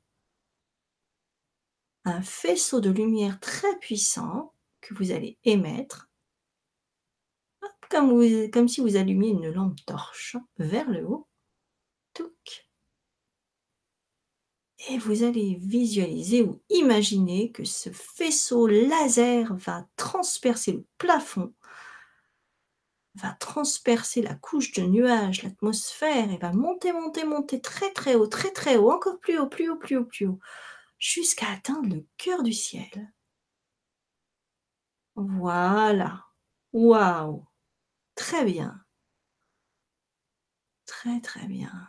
Un 2.05 2.23
faisceau 2.23 2.81
de 2.81 2.91
lumière 2.91 3.41
très 3.41 3.77
puissant 3.81 4.55
que 4.81 4.95
vous 4.95 5.11
allez 5.11 5.39
émettre, 5.45 6.09
comme, 7.91 8.69
si 8.69 8.81
vous 8.81 8.97
allumiez 8.97 9.31
une 9.31 9.51
lampe 9.51 9.85
torche 9.87 10.37
vers 10.59 10.89
le 10.89 11.05
haut. 11.05 11.27
Et 14.89 14.99
vous 14.99 15.25
allez 15.25 15.57
visualiser 15.61 16.43
ou 16.43 16.63
imaginer 16.69 17.51
que 17.51 17.65
ce 17.65 17.91
faisceau 17.91 18.69
laser 18.69 19.53
va 19.57 19.89
transpercer 19.97 20.73
le 20.73 20.85
plafond 20.97 21.53
va 23.17 23.33
transpercer 23.35 24.23
la 24.23 24.35
couche 24.35 24.73
de 24.73 24.83
nuages, 24.83 25.43
l'atmosphère, 25.43 26.31
et 26.31 26.39
va 26.39 26.53
monter, 26.53 26.93
monter, 26.93 27.25
monter 27.25 27.61
très 27.61 27.93
très 27.93 28.15
haut, 28.15 28.27
très 28.27 28.51
très 28.53 28.77
haut, 28.77 28.91
encore 28.91 29.19
plus 29.21 29.39
haut, 29.39 29.49
plus 29.49 29.69
haut, 29.71 29.77
plus 29.77 29.97
haut, 29.97 30.05
plus 30.05 30.27
haut, 30.27 30.39
jusqu'à 30.99 31.51
atteindre 31.51 31.95
le 31.95 32.07
cœur 32.19 32.43
du 32.43 32.53
ciel. 32.53 33.13
Voilà. 35.17 36.25
Waouh. 36.73 37.47
Très 38.15 38.45
bien. 38.45 38.85
Très 40.87 41.21
très 41.21 41.47
bien. 41.47 41.89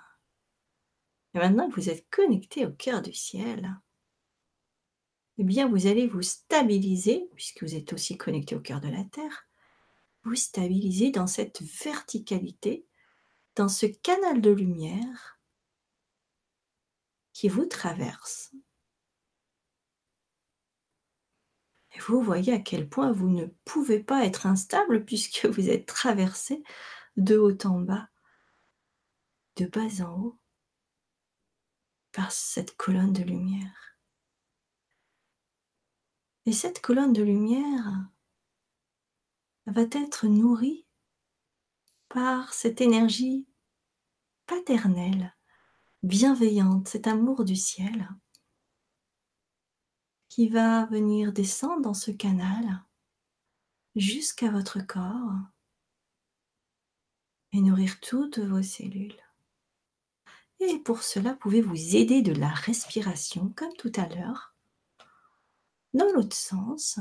Et 1.33 1.39
maintenant 1.39 1.69
que 1.69 1.75
vous 1.75 1.89
êtes 1.89 2.09
connecté 2.09 2.65
au 2.65 2.71
cœur 2.71 3.01
du 3.01 3.13
ciel, 3.13 3.77
eh 5.37 5.43
bien 5.43 5.67
vous 5.67 5.87
allez 5.87 6.07
vous 6.07 6.21
stabiliser, 6.21 7.29
puisque 7.35 7.63
vous 7.63 7.75
êtes 7.75 7.93
aussi 7.93 8.17
connecté 8.17 8.55
au 8.55 8.59
cœur 8.59 8.81
de 8.81 8.89
la 8.89 9.03
Terre, 9.03 9.46
vous 10.27 10.35
stabiliser 10.35 11.11
dans 11.11 11.25
cette 11.25 11.61
verticalité, 11.61 12.85
dans 13.55 13.69
ce 13.69 13.85
canal 13.85 14.41
de 14.41 14.51
lumière 14.51 15.39
qui 17.31 17.47
vous 17.47 17.65
traverse. 17.65 18.53
Et 21.93 21.99
vous 21.99 22.21
voyez 22.21 22.51
à 22.51 22.59
quel 22.59 22.89
point 22.89 23.11
vous 23.11 23.29
ne 23.29 23.45
pouvez 23.63 24.03
pas 24.03 24.25
être 24.25 24.45
instable 24.45 25.05
puisque 25.05 25.45
vous 25.45 25.69
êtes 25.69 25.85
traversé 25.85 26.61
de 27.15 27.37
haut 27.37 27.57
en 27.63 27.79
bas, 27.79 28.09
de 29.55 29.65
bas 29.65 30.03
en 30.05 30.19
haut, 30.19 30.39
par 32.11 32.33
cette 32.33 32.75
colonne 32.75 33.13
de 33.13 33.23
lumière. 33.23 33.97
Et 36.45 36.51
cette 36.51 36.81
colonne 36.81 37.13
de 37.13 37.23
lumière, 37.23 38.09
va 39.67 39.81
être 39.91 40.27
nourrie 40.27 40.85
par 42.07 42.53
cette 42.53 42.79
énergie 42.79 43.45
paternelle, 44.45 45.35
bienveillante, 46.03 46.87
cet 46.87 47.05
amour 47.05 47.43
du 47.43 47.57
ciel 47.57 48.09
qui 50.29 50.47
va 50.47 50.85
venir 50.85 51.33
descendre 51.33 51.81
dans 51.81 51.93
ce 51.93 52.11
canal 52.11 52.85
jusqu'à 53.95 54.49
votre 54.51 54.79
corps 54.79 55.33
et 57.51 57.59
nourrir 57.59 57.99
toutes 57.99 58.39
vos 58.39 58.63
cellules. 58.63 59.21
Et 60.61 60.79
pour 60.79 61.03
cela, 61.03 61.33
pouvez 61.33 61.61
vous 61.61 61.95
aider 61.95 62.21
de 62.21 62.33
la 62.33 62.49
respiration 62.49 63.49
comme 63.49 63.73
tout 63.73 63.91
à 63.95 64.07
l'heure, 64.07 64.55
dans 65.93 66.11
l'autre 66.13 66.35
sens, 66.35 66.99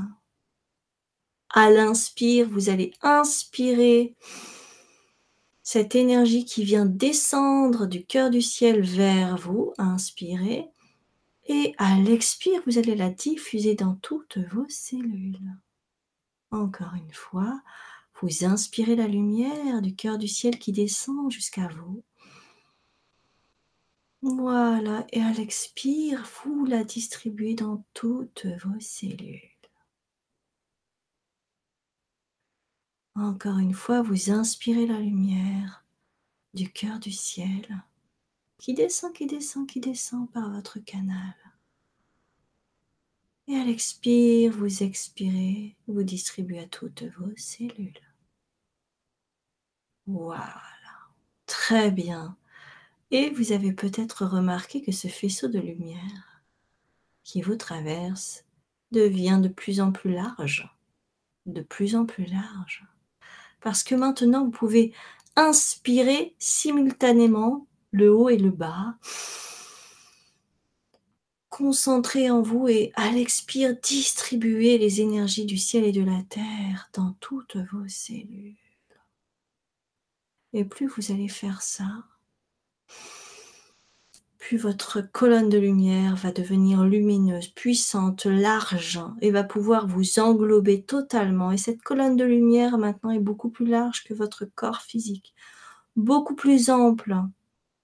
à 1.50 1.70
l'inspire, 1.70 2.48
vous 2.48 2.68
allez 2.68 2.92
inspirer 3.02 4.14
cette 5.62 5.94
énergie 5.94 6.44
qui 6.44 6.64
vient 6.64 6.86
descendre 6.86 7.86
du 7.86 8.04
cœur 8.04 8.30
du 8.30 8.42
ciel 8.42 8.82
vers 8.82 9.36
vous. 9.36 9.72
Inspirez. 9.78 10.68
Et 11.48 11.74
à 11.78 11.98
l'expire, 11.98 12.60
vous 12.66 12.78
allez 12.78 12.94
la 12.94 13.10
diffuser 13.10 13.74
dans 13.74 13.94
toutes 13.96 14.38
vos 14.38 14.66
cellules. 14.68 15.40
Encore 16.50 16.94
une 16.94 17.12
fois, 17.12 17.60
vous 18.20 18.44
inspirez 18.44 18.96
la 18.96 19.08
lumière 19.08 19.82
du 19.82 19.94
cœur 19.94 20.18
du 20.18 20.28
ciel 20.28 20.58
qui 20.58 20.72
descend 20.72 21.30
jusqu'à 21.30 21.68
vous. 21.68 22.02
Voilà, 24.22 25.06
et 25.12 25.20
à 25.20 25.32
l'expire, 25.32 26.28
vous 26.44 26.64
la 26.64 26.84
distribuez 26.84 27.54
dans 27.54 27.84
toutes 27.92 28.46
vos 28.64 28.80
cellules. 28.80 29.55
Encore 33.18 33.58
une 33.58 33.72
fois, 33.72 34.02
vous 34.02 34.30
inspirez 34.30 34.86
la 34.86 35.00
lumière 35.00 35.86
du 36.52 36.70
cœur 36.70 36.98
du 36.98 37.10
ciel 37.10 37.82
qui 38.58 38.74
descend, 38.74 39.14
qui 39.14 39.26
descend, 39.26 39.66
qui 39.66 39.80
descend 39.80 40.30
par 40.32 40.50
votre 40.50 40.78
canal. 40.80 41.34
Et 43.48 43.56
à 43.56 43.64
l'expire, 43.64 44.52
vous 44.52 44.82
expirez, 44.82 45.76
vous 45.86 46.02
distribuez 46.02 46.58
à 46.58 46.66
toutes 46.66 47.04
vos 47.18 47.34
cellules. 47.36 48.00
Voilà, 50.06 50.62
très 51.46 51.90
bien. 51.90 52.36
Et 53.10 53.30
vous 53.30 53.52
avez 53.52 53.72
peut-être 53.72 54.26
remarqué 54.26 54.82
que 54.82 54.92
ce 54.92 55.08
faisceau 55.08 55.48
de 55.48 55.58
lumière 55.58 56.42
qui 57.22 57.40
vous 57.40 57.56
traverse 57.56 58.44
devient 58.92 59.40
de 59.42 59.48
plus 59.48 59.80
en 59.80 59.90
plus 59.90 60.12
large, 60.12 60.68
de 61.46 61.62
plus 61.62 61.96
en 61.96 62.04
plus 62.04 62.26
large. 62.26 62.84
Parce 63.66 63.82
que 63.82 63.96
maintenant, 63.96 64.44
vous 64.44 64.52
pouvez 64.52 64.92
inspirer 65.34 66.36
simultanément 66.38 67.66
le 67.90 68.14
haut 68.14 68.28
et 68.28 68.38
le 68.38 68.52
bas. 68.52 68.94
Concentrer 71.48 72.30
en 72.30 72.42
vous 72.42 72.68
et 72.68 72.92
à 72.94 73.10
l'expire, 73.10 73.74
distribuer 73.82 74.78
les 74.78 75.00
énergies 75.00 75.46
du 75.46 75.58
ciel 75.58 75.82
et 75.82 75.90
de 75.90 76.04
la 76.04 76.22
terre 76.22 76.90
dans 76.92 77.16
toutes 77.18 77.56
vos 77.56 77.88
cellules. 77.88 78.54
Et 80.52 80.64
plus 80.64 80.86
vous 80.86 81.10
allez 81.10 81.26
faire 81.26 81.60
ça, 81.60 82.04
plus 84.46 84.58
votre 84.58 85.00
colonne 85.00 85.48
de 85.48 85.58
lumière 85.58 86.14
va 86.14 86.30
devenir 86.30 86.84
lumineuse, 86.84 87.48
puissante, 87.48 88.26
large 88.26 89.00
et 89.20 89.32
va 89.32 89.42
pouvoir 89.42 89.88
vous 89.88 90.20
englober 90.20 90.84
totalement. 90.84 91.50
Et 91.50 91.56
cette 91.56 91.82
colonne 91.82 92.14
de 92.14 92.22
lumière 92.22 92.78
maintenant 92.78 93.10
est 93.10 93.18
beaucoup 93.18 93.50
plus 93.50 93.66
large 93.66 94.04
que 94.04 94.14
votre 94.14 94.44
corps 94.44 94.82
physique, 94.82 95.34
beaucoup 95.96 96.36
plus 96.36 96.70
ample, 96.70 97.16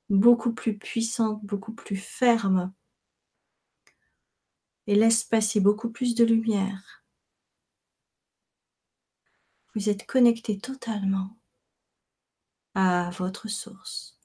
beaucoup 0.08 0.52
plus 0.52 0.78
puissante, 0.78 1.44
beaucoup 1.44 1.72
plus 1.72 1.96
ferme 1.96 2.72
et 4.86 4.94
laisse 4.94 5.24
passer 5.24 5.58
beaucoup 5.58 5.90
plus 5.90 6.14
de 6.14 6.24
lumière. 6.24 7.04
Vous 9.74 9.88
êtes 9.88 10.06
connecté 10.06 10.58
totalement 10.58 11.36
à 12.76 13.10
votre 13.18 13.48
source, 13.48 14.21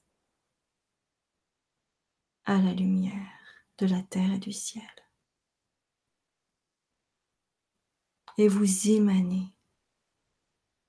à 2.48 2.56
la 2.56 2.72
lumière 2.72 3.30
de 3.76 3.86
la 3.86 4.02
terre 4.02 4.32
et 4.32 4.38
du 4.38 4.52
ciel. 4.52 4.90
Et 8.38 8.48
vous 8.48 8.88
émanez 8.88 9.52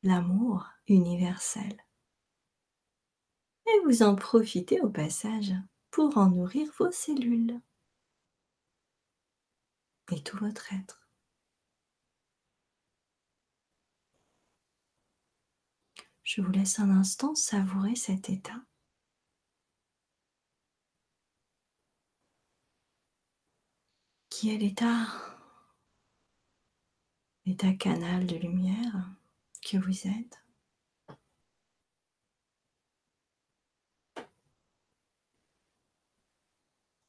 l'amour 0.03 0.69
universel. 0.87 1.85
Et 3.67 3.79
vous 3.83 4.03
en 4.03 4.15
profitez 4.15 4.79
au 4.79 4.89
passage 4.89 5.53
pour 5.91 6.17
en 6.17 6.29
nourrir 6.29 6.71
vos 6.79 6.91
cellules 6.91 7.59
et 10.13 10.23
tout 10.23 10.37
votre 10.37 10.71
être. 10.71 11.09
Je 16.23 16.41
vous 16.41 16.51
laisse 16.51 16.79
un 16.79 16.89
instant 16.89 17.35
savourer 17.35 17.97
cet 17.97 18.29
état. 18.29 18.61
Qui 24.39 24.51
est 24.51 24.57
l'état 24.57 25.05
L'état 27.45 27.73
canal 27.73 28.25
de 28.25 28.37
lumière 28.37 29.11
que 29.61 29.75
vous 29.75 30.07
êtes. 30.07 30.39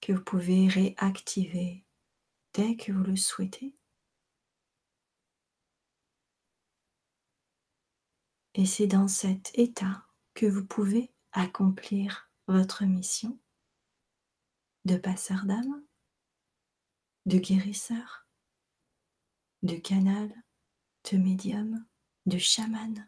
Que 0.01 0.13
vous 0.13 0.25
pouvez 0.25 0.67
réactiver 0.67 1.85
dès 2.53 2.75
que 2.75 2.91
vous 2.91 3.05
le 3.05 3.15
souhaitez. 3.15 3.77
Et 8.55 8.67
c'est 8.67 8.89
dans 8.89 9.07
cet 9.07 9.57
état 9.57 10.05
que 10.35 10.47
vous 10.47 10.67
pouvez 10.67 11.13
accomplir 11.31 12.29
votre 12.49 12.85
mission 12.85 13.39
de 14.85 14.97
passeur 14.97 15.45
d'âme, 15.45 15.85
de 17.27 17.39
guérisseur, 17.39 18.27
de 19.63 19.77
canal, 19.77 20.33
de 21.11 21.19
médium, 21.19 21.87
de 22.27 22.39
chaman. 22.39 23.07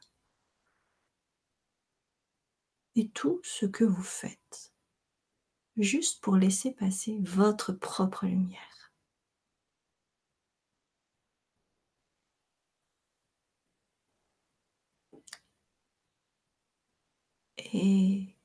Et 2.95 3.09
tout 3.09 3.41
ce 3.43 3.67
que 3.67 3.85
vous 3.85 4.03
faites, 4.03 4.73
juste 5.77 6.23
pour 6.23 6.37
laisser 6.37 6.73
passer 6.73 7.19
votre 7.21 7.73
propre 7.73 8.27
lumière. 8.27 8.93
Et 17.75 18.37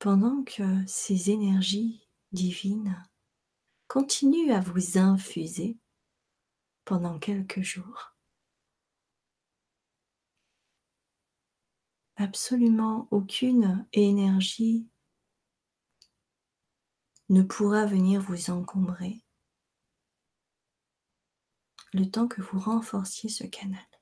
pendant 0.00 0.42
que 0.42 0.84
ces 0.86 1.30
énergies 1.30 2.06
divines 2.32 3.00
continuent 3.94 4.50
à 4.50 4.58
vous 4.58 4.98
infuser 4.98 5.78
pendant 6.84 7.20
quelques 7.20 7.60
jours, 7.60 8.16
absolument 12.16 13.06
aucune 13.12 13.86
énergie 13.92 14.88
ne 17.28 17.42
pourra 17.44 17.86
venir 17.86 18.20
vous 18.20 18.50
encombrer 18.50 19.24
le 21.92 22.10
temps 22.10 22.26
que 22.26 22.42
vous 22.42 22.58
renforciez 22.58 23.28
ce 23.28 23.44
canal. 23.44 23.93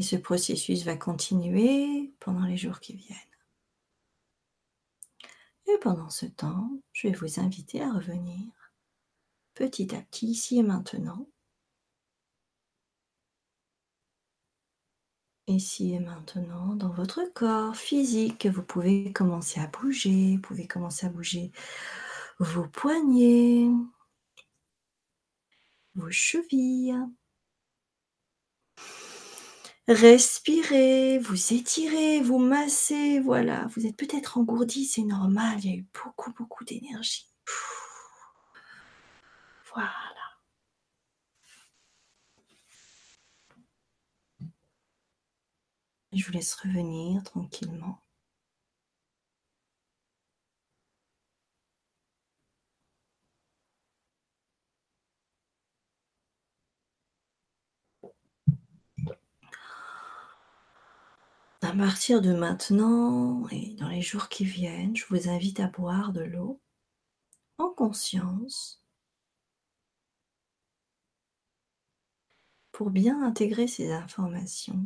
Et 0.00 0.02
ce 0.02 0.16
processus 0.16 0.84
va 0.84 0.96
continuer 0.96 2.14
pendant 2.20 2.46
les 2.46 2.56
jours 2.56 2.80
qui 2.80 2.94
viennent. 2.94 3.18
Et 5.66 5.76
pendant 5.82 6.08
ce 6.08 6.24
temps, 6.24 6.70
je 6.94 7.08
vais 7.08 7.14
vous 7.14 7.38
inviter 7.38 7.82
à 7.82 7.92
revenir 7.92 8.50
petit 9.52 9.94
à 9.94 10.00
petit 10.00 10.28
ici 10.28 10.56
et 10.56 10.62
maintenant. 10.62 11.28
Ici 15.48 15.92
et 15.92 16.00
maintenant, 16.00 16.74
dans 16.76 16.92
votre 16.92 17.30
corps 17.34 17.76
physique, 17.76 18.46
vous 18.46 18.62
pouvez 18.62 19.12
commencer 19.12 19.60
à 19.60 19.66
bouger, 19.66 20.36
vous 20.36 20.40
pouvez 20.40 20.66
commencer 20.66 21.04
à 21.04 21.10
bouger 21.10 21.52
vos 22.38 22.66
poignets, 22.68 23.68
vos 25.94 26.10
chevilles, 26.10 26.96
Respirez, 29.90 31.18
vous 31.18 31.52
étirez, 31.52 32.20
vous 32.20 32.38
massez, 32.38 33.18
voilà. 33.18 33.66
Vous 33.74 33.86
êtes 33.86 33.96
peut-être 33.96 34.38
engourdi, 34.38 34.84
c'est 34.84 35.02
normal, 35.02 35.58
il 35.64 35.70
y 35.70 35.74
a 35.74 35.76
eu 35.76 35.86
beaucoup, 35.92 36.32
beaucoup 36.32 36.64
d'énergie. 36.64 37.26
Voilà. 39.74 39.90
Je 46.12 46.24
vous 46.24 46.32
laisse 46.32 46.54
revenir 46.54 47.24
tranquillement. 47.24 48.00
À 61.70 61.76
partir 61.76 62.20
de 62.20 62.32
maintenant 62.32 63.46
et 63.50 63.76
dans 63.76 63.88
les 63.88 64.02
jours 64.02 64.28
qui 64.28 64.44
viennent, 64.44 64.96
je 64.96 65.06
vous 65.06 65.28
invite 65.28 65.60
à 65.60 65.68
boire 65.68 66.12
de 66.12 66.22
l'eau 66.22 66.60
en 67.58 67.68
conscience 67.68 68.82
pour 72.72 72.90
bien 72.90 73.22
intégrer 73.22 73.68
ces 73.68 73.92
informations, 73.92 74.84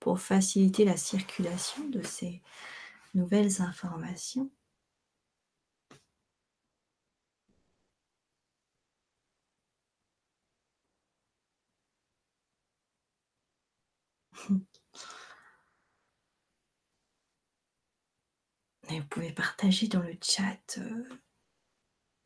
pour 0.00 0.20
faciliter 0.20 0.86
la 0.86 0.96
circulation 0.96 1.86
de 1.90 2.00
ces 2.00 2.40
nouvelles 3.12 3.60
informations. 3.60 4.50
Et 18.90 19.00
vous 19.00 19.06
pouvez 19.06 19.32
partager 19.32 19.88
dans 19.88 20.02
le 20.02 20.14
chat 20.20 20.78
euh, 20.78 21.04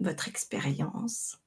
votre 0.01 0.29
expérience. 0.29 1.39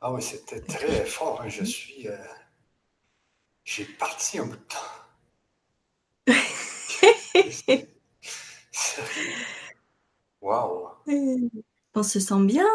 Ah 0.00 0.12
oui, 0.12 0.22
c'était 0.22 0.60
très 0.60 1.04
fort. 1.06 1.42
Hein. 1.42 1.48
Je 1.48 1.64
suis. 1.64 2.08
Euh, 2.08 2.16
j'ai 3.64 3.84
parti 3.84 4.38
un 4.38 4.46
bout 4.46 4.56
de 4.56 4.62
temps. 4.62 4.78
Waouh! 10.40 10.88
On 11.94 12.02
se 12.02 12.20
sent 12.20 12.44
bien 12.44 12.66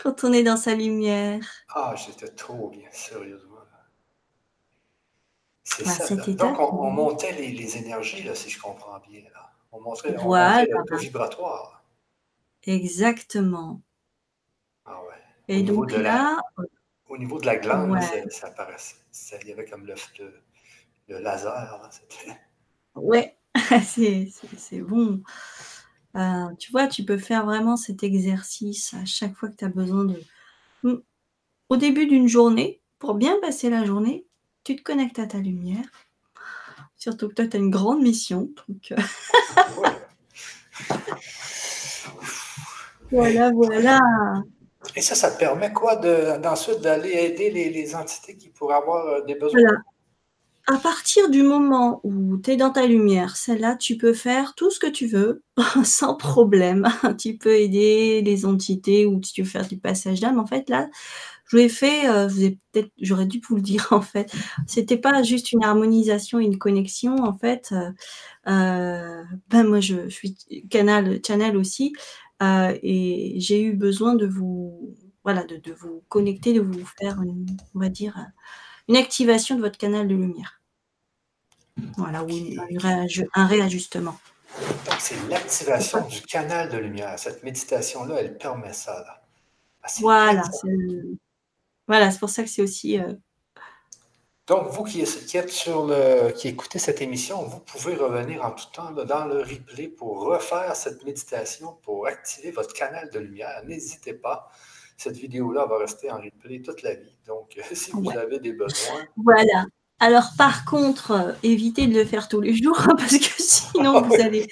quand 0.00 0.24
on 0.24 0.32
est 0.32 0.42
dans 0.42 0.56
sa 0.56 0.74
lumière. 0.74 1.40
Ah, 1.68 1.94
j'étais 1.96 2.28
trop 2.28 2.68
bien, 2.70 2.90
sérieusement. 2.90 3.53
C'est 5.76 5.84
ça. 5.84 6.14
Donc, 6.14 6.58
on, 6.60 6.90
montait 6.90 7.32
les, 7.32 7.76
énergies, 7.76 8.22
là, 8.22 8.34
si 8.34 8.50
je 8.50 8.60
comprends 8.60 8.98
bien. 9.08 9.22
On 9.72 9.80
montrait, 9.80 10.14
voilà. 10.18 10.64
le 10.64 10.96
vibratoire. 10.96 11.82
Exactement. 12.62 13.80
Ah 14.84 15.00
ouais. 15.02 15.14
Et 15.48 15.62
donc 15.62 15.90
là. 15.92 16.40
au 17.08 17.18
niveau 17.18 17.40
de 17.40 17.46
la 17.46 17.56
glande, 17.56 17.98
ça, 18.30 18.50
paraissait. 18.50 18.96
il 19.42 19.48
y 19.48 19.52
avait 19.52 19.64
comme 19.64 19.84
le, 19.86 19.94
le, 21.08 21.18
laser. 21.18 21.90
Ouais, 22.94 23.36
c'est 23.82 24.80
bon. 24.80 25.20
Euh, 26.16 26.54
tu 26.60 26.70
vois, 26.70 26.86
tu 26.86 27.04
peux 27.04 27.18
faire 27.18 27.44
vraiment 27.44 27.76
cet 27.76 28.04
exercice 28.04 28.94
à 28.94 29.04
chaque 29.04 29.34
fois 29.34 29.48
que 29.48 29.56
tu 29.56 29.64
as 29.64 29.68
besoin 29.68 30.04
de. 30.04 30.22
Hmm. 30.84 30.98
Au 31.68 31.76
début 31.76 32.06
d'une 32.06 32.28
journée, 32.28 32.80
pour 33.00 33.14
bien 33.14 33.36
passer 33.40 33.68
la 33.70 33.84
journée, 33.84 34.24
tu 34.64 34.76
te 34.76 34.82
connectes 34.82 35.18
à 35.18 35.26
ta 35.26 35.38
lumière. 35.38 35.84
Surtout 36.96 37.28
que 37.28 37.34
toi, 37.34 37.46
tu 37.46 37.56
as 37.56 37.60
une 37.60 37.70
grande 37.70 38.02
mission. 38.02 38.48
Euh. 38.90 38.96
voilà, 43.10 43.50
voilà. 43.52 44.00
Et 44.96 45.02
ça, 45.02 45.14
ça 45.14 45.30
te 45.30 45.38
permet 45.38 45.72
quoi 45.72 45.96
d'ensuite 45.96 46.80
d'aller 46.80 47.10
aider 47.10 47.50
les, 47.50 47.94
entités 47.94 48.36
qui 48.36 48.48
pourraient 48.48 48.76
avoir 48.76 49.06
euh, 49.06 49.20
des 49.24 49.34
besoins? 49.34 49.60
À 50.66 50.78
partir 50.78 51.28
du 51.28 51.42
moment 51.42 52.00
où 52.04 52.38
tu 52.38 52.52
es 52.52 52.56
dans 52.56 52.70
ta 52.70 52.86
lumière, 52.86 53.36
celle-là, 53.36 53.76
tu 53.76 53.98
peux 53.98 54.14
faire 54.14 54.54
tout 54.54 54.70
ce 54.70 54.80
que 54.80 54.86
tu 54.86 55.06
veux 55.06 55.42
sans 55.84 56.14
problème. 56.14 56.88
tu 57.18 57.36
peux 57.36 57.54
aider 57.54 58.22
les 58.22 58.46
entités 58.46 59.04
ou 59.04 59.20
tu 59.20 59.42
veux 59.42 59.48
faire 59.48 59.68
du 59.68 59.76
passage 59.76 60.20
d'âme. 60.20 60.38
En 60.38 60.46
fait, 60.46 60.70
là, 60.70 60.88
je 61.46 61.56
l'ai 61.56 61.68
fait, 61.68 62.08
euh, 62.08 62.28
peut-être, 62.72 62.90
j'aurais 63.00 63.26
dû 63.26 63.40
vous 63.46 63.56
le 63.56 63.62
dire 63.62 63.88
en 63.92 64.00
fait. 64.00 64.32
C'était 64.66 64.96
pas 64.96 65.22
juste 65.22 65.52
une 65.52 65.64
harmonisation, 65.64 66.38
une 66.38 66.58
connexion 66.58 67.16
en 67.22 67.36
fait. 67.36 67.72
Euh, 67.72 67.90
euh, 68.48 69.22
ben 69.48 69.64
moi, 69.64 69.80
je, 69.80 70.08
suis 70.08 70.36
canal, 70.70 71.20
channel 71.26 71.56
aussi, 71.56 71.94
et 72.40 73.34
j'ai 73.38 73.62
eu 73.62 73.72
besoin 73.72 74.14
de 74.14 74.26
vous, 74.26 74.94
voilà, 75.22 75.44
de, 75.44 75.72
vous 75.72 76.02
connecter, 76.08 76.52
de 76.52 76.60
vous 76.60 76.84
faire, 77.00 77.18
on 77.74 77.78
va 77.78 77.88
dire, 77.88 78.26
une 78.88 78.96
activation 78.96 79.56
de 79.56 79.60
votre 79.60 79.78
canal 79.78 80.06
de 80.06 80.14
lumière. 80.14 80.60
Voilà, 81.96 82.22
ou 82.22 82.28
un 83.34 83.46
réajustement. 83.46 84.18
Donc, 84.60 84.96
c'est 84.98 85.16
l'activation 85.28 86.06
du 86.06 86.20
canal 86.20 86.68
de 86.68 86.76
lumière. 86.76 87.18
Cette 87.18 87.42
méditation-là, 87.42 88.16
elle 88.20 88.36
permet 88.36 88.72
ça. 88.74 89.22
Ah, 89.82 89.88
voilà, 90.00 90.42
voilà, 91.86 92.10
c'est 92.10 92.18
pour 92.18 92.30
ça 92.30 92.42
que 92.42 92.48
c'est 92.48 92.62
aussi. 92.62 92.98
Euh, 92.98 93.12
Donc, 94.46 94.68
vous 94.68 94.84
qui, 94.84 95.02
êtes 95.02 95.50
sur 95.50 95.86
le, 95.86 96.30
qui 96.32 96.48
écoutez 96.48 96.78
cette 96.78 97.02
émission, 97.02 97.42
vous 97.42 97.60
pouvez 97.60 97.94
revenir 97.94 98.44
en 98.44 98.52
tout 98.52 98.66
temps 98.72 98.92
dans 98.92 99.26
le 99.26 99.40
replay 99.40 99.88
pour 99.88 100.24
refaire 100.24 100.74
cette 100.76 101.04
méditation, 101.04 101.78
pour 101.82 102.06
activer 102.06 102.50
votre 102.50 102.72
canal 102.72 103.10
de 103.10 103.18
lumière. 103.18 103.62
N'hésitez 103.66 104.14
pas. 104.14 104.48
Cette 104.96 105.16
vidéo-là 105.16 105.66
va 105.66 105.78
rester 105.78 106.10
en 106.10 106.20
replay 106.20 106.62
toute 106.62 106.82
la 106.82 106.94
vie. 106.94 107.18
Donc, 107.26 107.58
si 107.72 107.90
vous 107.92 108.10
avez 108.10 108.38
des 108.38 108.52
besoins. 108.52 109.04
Voilà. 109.16 109.66
Alors, 110.00 110.32
par 110.36 110.64
contre, 110.64 111.10
euh, 111.12 111.32
évitez 111.42 111.86
de 111.86 111.94
le 111.94 112.04
faire 112.04 112.28
tous 112.28 112.40
les 112.40 112.54
jours, 112.54 112.82
parce 112.98 113.16
que 113.16 113.42
sinon, 113.42 114.02
vous 114.02 114.14
allez, 114.14 114.46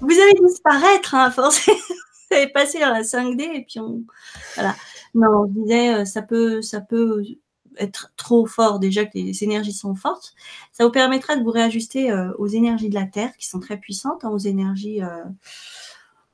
vous 0.00 0.20
allez 0.20 0.34
disparaître, 0.46 1.14
hein, 1.14 1.30
forcément. 1.30 1.76
Vous 2.30 2.38
allez 2.38 2.50
passer 2.50 2.80
dans 2.80 2.88
la 2.88 3.02
5D 3.02 3.42
et 3.42 3.66
puis 3.68 3.78
on. 3.78 4.04
Voilà. 4.54 4.74
Non, 5.14 5.46
je 5.46 5.60
disais, 5.60 5.94
euh, 5.94 6.04
ça 6.04 6.22
peut, 6.22 6.62
ça 6.62 6.80
peut 6.80 7.22
être 7.76 8.12
trop 8.16 8.46
fort 8.46 8.78
déjà 8.78 9.04
que 9.04 9.12
les 9.14 9.44
énergies 9.44 9.72
sont 9.72 9.94
fortes. 9.94 10.34
Ça 10.72 10.84
vous 10.84 10.90
permettra 10.90 11.36
de 11.36 11.42
vous 11.42 11.50
réajuster 11.50 12.10
euh, 12.10 12.32
aux 12.38 12.46
énergies 12.46 12.88
de 12.88 12.94
la 12.94 13.06
Terre 13.06 13.36
qui 13.36 13.46
sont 13.46 13.60
très 13.60 13.76
puissantes, 13.76 14.24
hein, 14.24 14.30
aux 14.30 14.38
énergies. 14.38 15.02
Euh, 15.02 15.24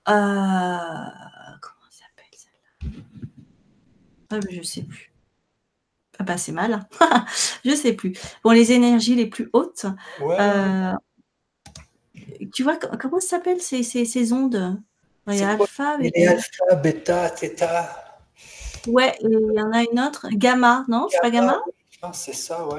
comment 0.06 1.90
ça 1.90 2.04
s'appelle 2.04 2.32
celle-là? 2.32 2.90
Ah, 4.30 4.40
Je 4.48 4.62
sais 4.62 4.82
plus. 4.82 5.12
Ah 6.20 6.24
bah 6.24 6.36
c'est 6.36 6.52
mal. 6.52 6.72
Hein. 6.72 7.24
je 7.64 7.74
sais 7.76 7.92
plus. 7.92 8.12
Bon, 8.42 8.50
les 8.50 8.72
énergies 8.72 9.14
les 9.14 9.26
plus 9.26 9.50
hautes. 9.52 9.86
tu 12.52 12.64
vois 12.64 12.76
comment 12.76 13.20
ça 13.20 13.28
s'appelle 13.28 13.60
ces, 13.60 13.84
ces, 13.84 14.32
ondes? 14.32 14.82
Il 15.28 15.36
y 15.36 15.42
a 15.42 15.50
alpha, 15.50 15.96
alpha, 15.98 16.74
bêta, 16.76 17.30
theta. 17.30 18.07
Ouais, 18.86 19.14
et 19.20 19.26
il 19.26 19.54
y 19.54 19.60
en 19.60 19.72
a 19.72 19.82
une 19.82 20.00
autre, 20.00 20.28
Gamma, 20.32 20.84
non 20.88 21.08
C'est 21.10 21.20
pas 21.20 21.30
Gamma? 21.30 21.60
C'est 22.12 22.32
ça, 22.32 22.66
ouais. 22.66 22.78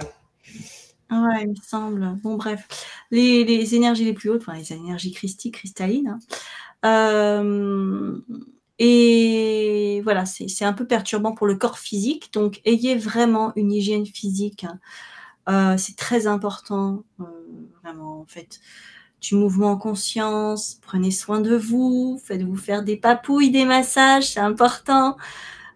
Ouais, 1.12 1.42
il 1.42 1.50
me 1.50 1.56
semble. 1.56 2.20
Bon, 2.22 2.36
bref. 2.36 2.68
Les, 3.12 3.76
énergies 3.76 4.06
les 4.06 4.14
plus 4.14 4.30
hautes, 4.30 4.44
enfin, 4.48 4.58
les 4.58 4.74
énergies 4.74 5.12
christiques, 5.12 5.56
cristallines. 5.56 6.20
Hein. 6.84 7.10
Euh, 7.12 8.20
et 8.78 10.02
voilà, 10.04 10.26
c'est 10.26 10.66
un 10.66 10.74
peu 10.74 10.86
perturbant 10.86 11.34
pour 11.34 11.48
le 11.48 11.56
corps 11.56 11.80
physique. 11.80 12.32
Donc, 12.34 12.62
ayez 12.64 12.96
vraiment 12.96 13.52
une 13.56 13.72
hygiène 13.72 14.06
physique. 14.06 14.66
Hein. 14.66 14.80
Euh, 15.50 15.78
c'est 15.78 15.96
très 15.96 16.28
important, 16.28 17.04
euh, 17.20 17.24
vraiment, 17.84 18.22
en 18.22 18.26
fait. 18.26 18.60
Du 19.20 19.36
mouvement 19.36 19.72
en 19.72 19.78
conscience, 19.78 20.80
prenez 20.82 21.12
soin 21.12 21.42
de 21.42 21.54
vous, 21.56 22.22
faites-vous 22.24 22.56
faire 22.56 22.84
des 22.84 22.96
papouilles, 22.96 23.52
des 23.52 23.66
massages, 23.66 24.32
c'est 24.32 24.40
important 24.40 25.18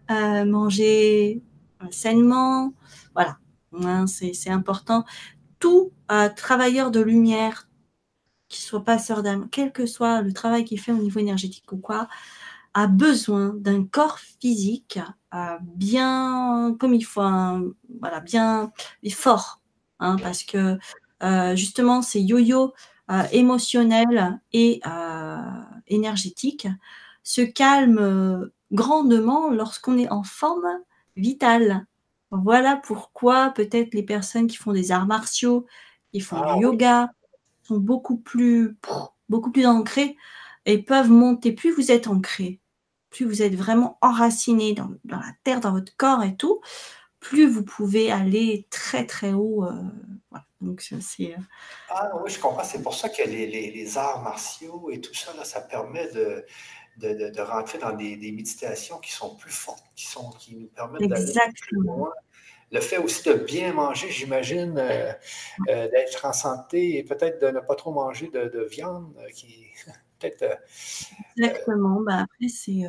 manger 0.09 1.41
euh, 1.83 1.87
sainement. 1.91 2.73
Voilà, 3.13 3.37
hein, 3.73 4.05
c'est 4.07 4.49
important. 4.49 5.05
Tout 5.59 5.91
euh, 6.11 6.29
travailleur 6.29 6.91
de 6.91 6.99
lumière, 6.99 7.69
qui 8.49 8.61
soit 8.61 8.83
passeur 8.83 9.23
d'âme, 9.23 9.49
quel 9.49 9.71
que 9.71 9.85
soit 9.85 10.21
le 10.21 10.33
travail 10.33 10.65
qu'il 10.65 10.79
fait 10.79 10.91
au 10.91 10.97
niveau 10.97 11.19
énergétique 11.19 11.71
ou 11.71 11.77
quoi, 11.77 12.07
a 12.73 12.87
besoin 12.87 13.53
d'un 13.55 13.85
corps 13.85 14.19
physique 14.19 14.99
euh, 15.33 15.57
bien 15.61 16.75
comme 16.79 16.93
il 16.93 17.03
faut, 17.03 17.21
voilà, 17.99 18.19
bien 18.19 18.71
fort, 19.11 19.61
hein, 19.99 20.17
parce 20.21 20.43
que 20.43 20.77
justement 21.55 22.01
ces 22.01 22.19
yo-yo 22.19 22.73
émotionnels 23.31 24.41
et 24.51 24.81
énergétiques 25.87 26.67
se 27.23 27.41
calment 27.41 28.49
grandement 28.73 29.49
lorsqu'on 29.49 29.97
est 29.97 30.09
en 30.09 30.23
forme 30.23 30.67
vitale. 31.15 31.85
Voilà 32.31 32.77
pourquoi 32.77 33.51
peut-être 33.51 33.93
les 33.93 34.03
personnes 34.03 34.47
qui 34.47 34.57
font 34.57 34.73
des 34.73 34.91
arts 34.91 35.05
martiaux, 35.05 35.67
qui 36.11 36.19
font 36.19 36.39
du 36.39 36.47
ah 36.47 36.57
yoga, 36.57 37.13
sont 37.61 37.77
beaucoup 37.77 38.17
plus, 38.17 38.75
beaucoup 39.29 39.51
plus 39.51 39.67
ancrées 39.67 40.17
et 40.65 40.81
peuvent 40.81 41.11
monter. 41.11 41.51
Plus 41.51 41.71
vous 41.71 41.91
êtes 41.91 42.07
ancré, 42.07 42.59
plus 43.11 43.25
vous 43.25 43.43
êtes 43.43 43.55
vraiment 43.55 43.97
enraciné 44.01 44.73
dans, 44.73 44.89
la 45.05 45.21
terre, 45.43 45.59
dans 45.59 45.71
votre 45.71 45.95
corps 45.95 46.23
et 46.23 46.35
tout, 46.35 46.59
plus 47.19 47.47
vous 47.47 47.63
pouvez 47.63 48.11
aller 48.11 48.67
très 48.71 49.05
très 49.05 49.33
haut. 49.33 49.65
Euh, 49.65 50.39
Donc 50.59 50.81
c'est. 50.81 51.33
Euh, 51.33 51.37
ah 51.89 52.09
oui, 52.23 52.31
je 52.31 52.39
comprends. 52.39 52.63
C'est 52.63 52.81
pour 52.81 52.95
ça 52.95 53.09
que 53.09 53.21
les, 53.23 53.45
les, 53.47 53.97
arts 53.97 54.23
martiaux 54.23 54.89
et 54.91 54.99
tout 54.99 55.13
ça, 55.13 55.33
là, 55.33 55.45
ça 55.45 55.61
permet 55.61 56.11
de, 56.11 56.43
de, 56.97 57.41
rentrer 57.41 57.77
dans 57.79 57.93
des, 57.93 58.31
méditations 58.31 58.99
qui 58.99 59.11
sont 59.11 59.35
plus 59.35 59.51
fortes, 59.51 59.85
qui, 59.95 60.05
sont, 60.05 60.29
qui 60.31 60.55
nous 60.55 60.67
permettent 60.67 61.09
d'aller 61.09 61.53
plus 61.61 61.77
loin. 61.77 62.11
Le 62.71 62.79
fait 62.79 62.97
aussi 62.97 63.29
de 63.29 63.35
bien 63.35 63.71
manger, 63.73 64.09
j'imagine, 64.09 64.75
euh, 64.77 65.11
euh, 65.69 65.87
d'être 65.89 66.25
en 66.25 66.33
santé 66.33 66.97
et 66.97 67.03
peut-être 67.03 67.39
de 67.39 67.51
ne 67.51 67.59
pas 67.59 67.75
trop 67.75 67.91
manger 67.91 68.31
de, 68.33 68.67
viande, 68.69 69.13
euh, 69.19 69.29
qui 69.29 69.67
peut-être. 70.19 70.59
Exactement. 71.37 72.01
Ben, 72.01 72.23
après, 72.23 72.47
c'est. 72.47 72.81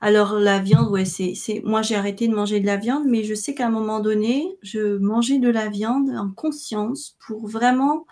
Alors, 0.00 0.38
la 0.38 0.60
viande, 0.60 0.90
ouais, 0.90 1.04
c'est. 1.04 1.34
Moi, 1.62 1.82
j'ai 1.82 1.94
arrêté 1.94 2.26
de 2.26 2.34
manger 2.34 2.60
de 2.60 2.66
la 2.66 2.78
viande, 2.78 3.04
mais 3.06 3.22
je 3.22 3.34
sais 3.34 3.54
qu'à 3.54 3.66
un 3.66 3.70
moment 3.70 4.00
donné, 4.00 4.56
je 4.62 4.96
mangeais 4.96 5.38
de 5.38 5.50
la 5.50 5.68
viande 5.68 6.08
en 6.16 6.30
conscience 6.30 7.18
pour 7.26 7.46
vraiment 7.46 8.06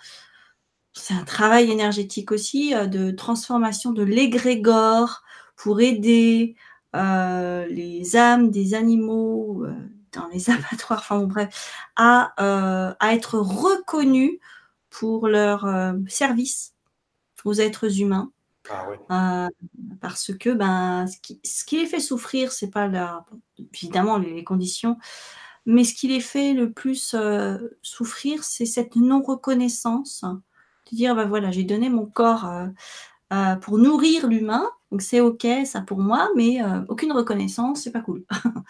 c'est 0.98 1.14
un 1.14 1.24
travail 1.24 1.70
énergétique 1.70 2.32
aussi 2.32 2.74
euh, 2.74 2.86
de 2.86 3.10
transformation 3.10 3.92
de 3.92 4.02
l'égrégore 4.02 5.22
pour 5.56 5.80
aider 5.80 6.56
euh, 6.96 7.66
les 7.66 8.16
âmes 8.16 8.50
des 8.50 8.74
animaux 8.74 9.64
euh, 9.64 9.74
dans 10.12 10.26
les 10.28 10.50
abattoirs, 10.50 11.00
enfin 11.00 11.22
bref, 11.24 11.88
à, 11.96 12.32
à 12.38 13.14
être 13.14 13.38
reconnus 13.38 14.38
pour 14.90 15.28
leur 15.28 15.66
service 16.08 16.74
aux 17.44 17.54
êtres 17.54 18.00
humains. 18.00 18.32
Ah 19.08 19.48
parce 20.00 20.32
que 20.34 20.50
ben, 20.50 21.06
ce, 21.06 21.18
qui, 21.22 21.40
ce 21.44 21.64
qui 21.64 21.78
les 21.78 21.86
fait 21.86 22.00
souffrir, 22.00 22.52
c'est 22.52 22.70
pas 22.70 22.86
la, 22.86 23.24
évidemment 23.74 24.18
les, 24.18 24.44
conditions, 24.44 24.98
mais 25.64 25.84
ce 25.84 25.94
qui 25.94 26.08
les 26.08 26.20
fait 26.20 26.52
le 26.52 26.72
plus 26.72 27.14
souffrir, 27.82 28.44
c'est 28.44 28.66
cette 28.66 28.96
non-reconnaissance. 28.96 30.24
De 30.90 30.97
dire, 30.97 31.15
ben 31.15 31.27
voilà, 31.27 31.51
j'ai 31.51 31.65
donné 31.65 31.89
mon 31.89 32.06
corps 32.06 32.48
euh, 33.32 33.56
pour 33.56 33.77
nourrir 33.78 34.27
l'humain. 34.27 34.66
Donc 34.90 35.02
c'est 35.02 35.20
ok, 35.20 35.47
ça 35.66 35.82
pour 35.82 35.98
moi, 35.98 36.31
mais 36.35 36.62
euh, 36.62 36.81
aucune 36.89 37.12
reconnaissance, 37.12 37.82
c'est 37.82 37.93
pas 37.93 38.01
cool. 38.01 38.24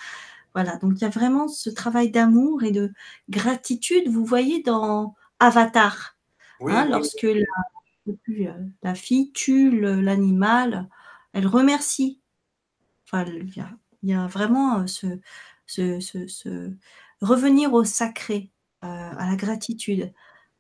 voilà, 0.55 0.77
donc 0.79 0.95
il 0.97 1.03
y 1.03 1.05
a 1.05 1.11
vraiment 1.11 1.47
ce 1.47 1.71
travail 1.71 2.11
d'amour 2.11 2.65
et 2.65 2.73
de 2.73 2.93
gratitude. 3.31 4.09
Vous 4.09 4.25
voyez 4.25 4.61
dans 4.63 5.15
Avatar, 5.39 6.17
hein, 6.61 6.87
lorsque 6.87 7.23
La, 7.23 7.45
euh, 8.09 8.53
la, 8.83 8.95
fille 8.97 9.31
tue 9.31 9.71
l'animal, 9.81 10.89
elle 11.35 11.47
remercie. 11.47 12.21
Enfin, 13.05 13.25
il 13.27 14.11
y 14.11 14.13
a, 14.13 14.27
vraiment 14.27 14.89
ce, 14.89 15.07
ce, 15.67 16.01
ce, 16.01 16.73
revenir 17.21 17.73
au 17.75 17.85
sacré, 17.85 18.51
à 18.83 19.31
la 19.31 19.37
gratitude. 19.37 20.13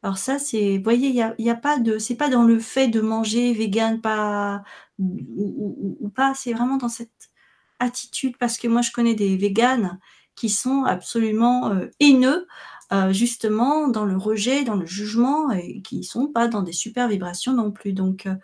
Alors 0.03 0.19
ça, 0.19 0.39
c'est, 0.39 0.77
vous 0.77 0.85
voyez, 0.85 1.09
il 1.09 1.15
y 1.15 1.23
a, 1.23 1.35
y 1.39 1.51
a 1.51 1.57
pas 1.57 1.79
de, 1.79 1.99
c'est 1.99 2.16
pas 2.16 2.29
dans 2.29 2.45
le 2.45 2.61
fait 2.61 2.89
de 2.89 3.01
manger 3.01 3.53
vegan, 3.53 4.01
pas 4.01 4.62
ou, 4.99 6.11
pas, 6.15 6.35
c'est 6.35 6.53
vraiment 6.53 6.77
dans 6.77 6.89
cette 6.89 7.31
attitude 7.79 8.37
parce 8.39 8.59
que 8.59 8.69
moi 8.69 8.83
je 8.83 8.91
connais 8.91 9.15
des 9.15 9.37
véganes 9.37 9.99
qui 10.35 10.49
sont 10.49 10.85
absolument 10.85 11.70
euh, 11.70 11.87
haineux, 12.01 12.47
euh, 12.93 13.12
justement 13.12 13.89
dans 13.89 14.05
le 14.05 14.16
rejet, 14.16 14.65
dans 14.65 14.77
le 14.77 14.87
jugement 14.87 15.51
et 15.51 15.83
qui 15.83 16.05
sont 16.05 16.29
pas 16.29 16.49
dans 16.49 16.62
des 16.62 16.73
super 16.73 17.09
vibrations 17.09 17.53
non 17.53 17.70
plus. 17.70 17.93
Donc 17.93 18.27
euh, 18.27 18.35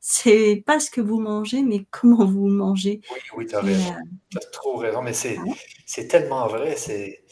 c'est 0.00 0.62
pas 0.66 0.80
ce 0.80 0.90
que 0.90 1.00
vous 1.00 1.20
mangez, 1.20 1.62
mais 1.62 1.86
comment 1.90 2.26
vous 2.26 2.48
mangez. 2.48 3.00
Oui, 3.12 3.20
oui, 3.36 3.46
tu 3.46 3.54
as 3.54 3.60
raison. 3.60 3.94
Tu 4.30 4.38
as 4.38 4.50
trop 4.50 4.76
raison, 4.76 5.00
mais 5.00 5.14
c'est, 5.14 5.38
c'est 5.86 6.08
tellement 6.08 6.46
vrai. 6.48 6.76
C'est 6.76 7.24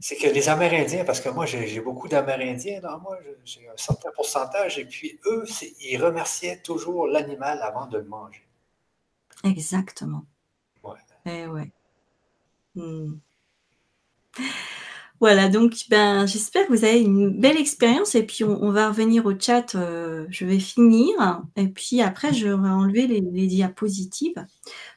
c'est 0.00 0.16
que 0.16 0.28
les 0.28 0.48
Amérindiens, 0.48 1.04
parce 1.04 1.20
que 1.20 1.28
moi 1.28 1.46
j'ai 1.46 1.80
beaucoup 1.80 2.08
d'Amérindiens 2.08 2.80
dans 2.80 2.98
moi, 3.00 3.18
j'ai 3.44 3.68
un 3.68 3.76
certain 3.76 4.10
pourcentage, 4.14 4.78
et 4.78 4.84
puis 4.84 5.18
eux, 5.26 5.44
ils 5.80 6.02
remerciaient 6.02 6.60
toujours 6.62 7.06
l'animal 7.06 7.60
avant 7.62 7.86
de 7.86 7.98
le 7.98 8.04
manger. 8.04 8.46
Exactement. 9.44 10.24
Ouais. 10.82 10.98
Eh 11.26 11.46
ouais. 11.46 11.70
Hmm. 12.74 13.14
Voilà, 15.18 15.48
donc 15.48 15.72
ben, 15.88 16.26
j'espère 16.26 16.66
que 16.66 16.72
vous 16.72 16.84
avez 16.84 17.00
une 17.00 17.40
belle 17.40 17.56
expérience 17.56 18.14
et 18.14 18.26
puis 18.26 18.44
on, 18.44 18.70
va 18.70 18.88
revenir 18.90 19.24
au 19.24 19.32
chat, 19.38 19.74
euh, 19.74 20.26
je 20.28 20.44
vais 20.44 20.58
finir 20.58 21.42
et 21.56 21.68
puis 21.68 22.02
après 22.02 22.34
je 22.34 22.48
vais 22.48 22.68
enlever 22.68 23.06
les, 23.06 23.46
diapositives. 23.46 24.44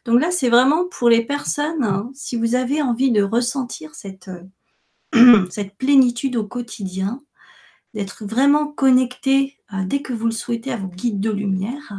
Donc 0.03 0.19
là, 0.19 0.29
c'est 0.31 0.49
vraiment 0.49 0.85
pour 0.89 1.07
les 1.07 1.23
personnes, 1.25 1.83
hein, 1.83 2.11
si 2.13 2.35
vous 2.35 2.55
avez 2.55 2.81
envie 2.81 3.11
de 3.11 3.23
ressentir 3.23 3.95
cette, 3.95 4.27
euh, 4.27 4.41
cette 5.49 5.75
plénitude 5.77 6.35
au 6.35 6.45
quotidien, 6.45 7.21
d'être 7.93 8.25
vraiment 8.25 8.67
connecté 8.67 9.57
euh, 9.73 9.83
dès 9.85 10.01
que 10.01 10.13
vous 10.13 10.25
le 10.25 10.31
souhaitez 10.31 10.71
à 10.71 10.77
vos 10.77 10.87
guides 10.87 11.19
de 11.19 11.31
lumière, 11.31 11.93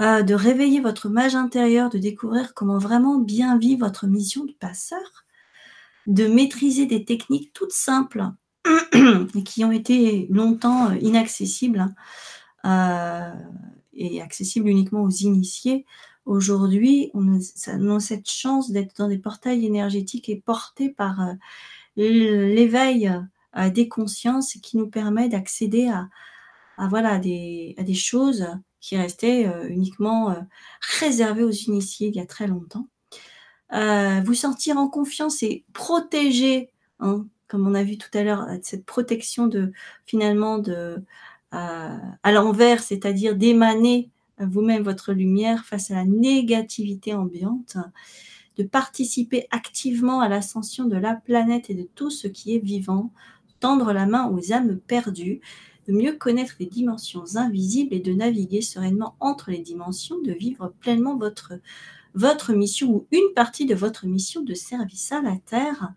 euh, 0.00 0.22
de 0.22 0.34
réveiller 0.34 0.80
votre 0.80 1.08
mage 1.08 1.34
intérieur, 1.34 1.90
de 1.90 1.98
découvrir 1.98 2.54
comment 2.54 2.78
vraiment 2.78 3.18
bien 3.18 3.58
vivre 3.58 3.86
votre 3.86 4.06
mission 4.06 4.44
de 4.44 4.52
passeur, 4.52 5.24
de 6.06 6.26
maîtriser 6.26 6.86
des 6.86 7.04
techniques 7.04 7.52
toutes 7.52 7.72
simples 7.72 8.24
et 9.34 9.42
qui 9.44 9.64
ont 9.64 9.72
été 9.72 10.26
longtemps 10.30 10.90
euh, 10.90 10.96
inaccessibles 11.00 11.94
et 13.94 14.20
accessibles 14.20 14.68
uniquement 14.68 15.02
aux 15.02 15.10
initiés. 15.10 15.86
Aujourd'hui, 16.26 17.10
on 17.14 17.38
a, 17.38 18.00
cette 18.00 18.30
chance 18.30 18.70
d'être 18.70 18.94
dans 18.98 19.08
des 19.08 19.16
portails 19.16 19.64
énergétiques 19.64 20.28
et 20.28 20.36
portés 20.36 20.90
par 20.90 21.20
l'éveil 22.08 23.12
des 23.72 23.88
consciences 23.88 24.54
qui 24.62 24.76
nous 24.76 24.88
permet 24.88 25.28
d'accéder 25.28 25.88
à, 25.88 26.08
voilà, 26.88 27.18
des 27.18 27.94
choses 27.94 28.46
qui 28.80 28.96
restaient 28.96 29.46
euh, 29.46 29.68
uniquement 29.68 30.30
euh, 30.30 30.40
réservées 31.00 31.44
aux 31.44 31.50
initiés 31.50 32.08
il 32.08 32.16
y 32.16 32.20
a 32.20 32.26
très 32.26 32.46
longtemps. 32.46 32.88
Euh, 33.72 34.20
vous 34.24 34.34
sentir 34.34 34.78
en 34.78 34.88
confiance 34.88 35.42
et 35.42 35.64
protéger, 35.72 36.70
hein, 36.98 37.26
comme 37.46 37.66
on 37.68 37.74
a 37.74 37.84
vu 37.84 37.98
tout 37.98 38.10
à 38.14 38.24
l'heure, 38.24 38.46
cette 38.62 38.84
protection 38.84 39.46
de 39.46 39.72
finalement 40.06 40.58
de 40.58 41.02
à 41.52 42.30
l'envers, 42.30 42.80
c'est-à-dire 42.80 43.34
d'émaner 43.34 44.08
vous-même 44.38 44.84
votre 44.84 45.12
lumière 45.12 45.64
face 45.64 45.90
à 45.90 45.96
la 45.96 46.04
négativité 46.04 47.12
ambiante 47.12 47.76
participer 48.62 49.46
activement 49.50 50.20
à 50.20 50.28
l'ascension 50.28 50.84
de 50.84 50.96
la 50.96 51.14
planète 51.14 51.70
et 51.70 51.74
de 51.74 51.88
tout 51.94 52.10
ce 52.10 52.28
qui 52.28 52.54
est 52.54 52.58
vivant, 52.58 53.12
tendre 53.60 53.92
la 53.92 54.06
main 54.06 54.28
aux 54.28 54.52
âmes 54.52 54.78
perdues, 54.78 55.40
mieux 55.90 56.12
connaître 56.12 56.54
les 56.58 56.66
dimensions 56.66 57.36
invisibles 57.36 57.94
et 57.94 58.00
de 58.00 58.12
naviguer 58.12 58.62
sereinement 58.62 59.16
entre 59.20 59.50
les 59.50 59.60
dimensions, 59.60 60.20
de 60.20 60.32
vivre 60.32 60.72
pleinement 60.80 61.16
votre, 61.16 61.54
votre 62.14 62.52
mission 62.52 62.90
ou 62.90 63.06
une 63.10 63.34
partie 63.34 63.66
de 63.66 63.74
votre 63.74 64.06
mission 64.06 64.42
de 64.42 64.54
service 64.54 65.12
à 65.12 65.20
la 65.20 65.36
Terre. 65.36 65.92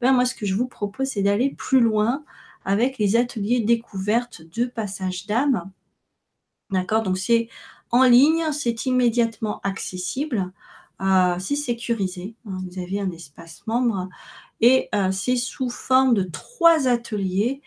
Ben 0.00 0.12
moi, 0.12 0.24
ce 0.24 0.34
que 0.34 0.46
je 0.46 0.54
vous 0.54 0.68
propose, 0.68 1.08
c'est 1.08 1.22
d'aller 1.22 1.54
plus 1.56 1.80
loin 1.80 2.24
avec 2.64 2.98
les 2.98 3.16
ateliers 3.16 3.60
découvertes 3.60 4.42
de 4.42 4.66
passage 4.66 5.26
d'âme. 5.26 5.70
D'accord? 6.70 7.02
Donc, 7.02 7.18
c'est 7.18 7.48
en 7.90 8.02
ligne, 8.02 8.50
c'est 8.52 8.86
immédiatement 8.86 9.60
accessible 9.62 10.52
c'est 11.38 11.56
sécurisé. 11.56 12.34
Hein, 12.46 12.58
vous 12.70 12.78
avez 12.80 13.00
un 13.00 13.10
espace 13.10 13.66
membre 13.66 14.08
et 14.60 14.88
euh, 14.94 15.10
c'est 15.12 15.36
sous 15.36 15.70
forme 15.70 16.14
de 16.14 16.22
trois 16.22 16.88
ateliers, 16.88 17.60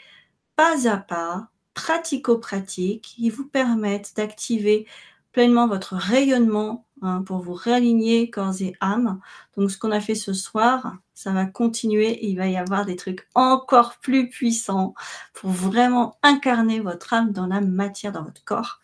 pas 0.56 0.88
à 0.88 0.98
pas, 0.98 1.50
pratico-pratiques, 1.74 3.04
qui 3.04 3.30
vous 3.30 3.48
permettent 3.48 4.14
d'activer 4.16 4.88
pleinement 5.32 5.68
votre 5.68 5.96
rayonnement 5.96 6.86
hein, 7.02 7.22
pour 7.24 7.40
vous 7.40 7.54
réaligner 7.54 8.30
corps 8.30 8.62
et 8.62 8.76
âme. 8.80 9.20
Donc 9.56 9.72
ce 9.72 9.78
qu'on 9.78 9.92
a 9.92 10.00
fait 10.00 10.16
ce 10.16 10.34
soir, 10.34 10.98
ça 11.14 11.32
va 11.32 11.46
continuer 11.46 12.26
il 12.26 12.38
va 12.38 12.48
y 12.48 12.58
avoir 12.58 12.86
des 12.86 12.96
trucs 12.96 13.28
encore 13.36 13.98
plus 14.02 14.30
puissants 14.30 14.94
pour 15.34 15.52
vraiment 15.52 16.18
incarner 16.24 16.80
votre 16.80 17.14
âme 17.14 17.32
dans 17.32 17.48
la 17.48 17.62
matière, 17.62 18.12
dans 18.12 18.24
votre 18.24 18.44
corps. 18.44 18.80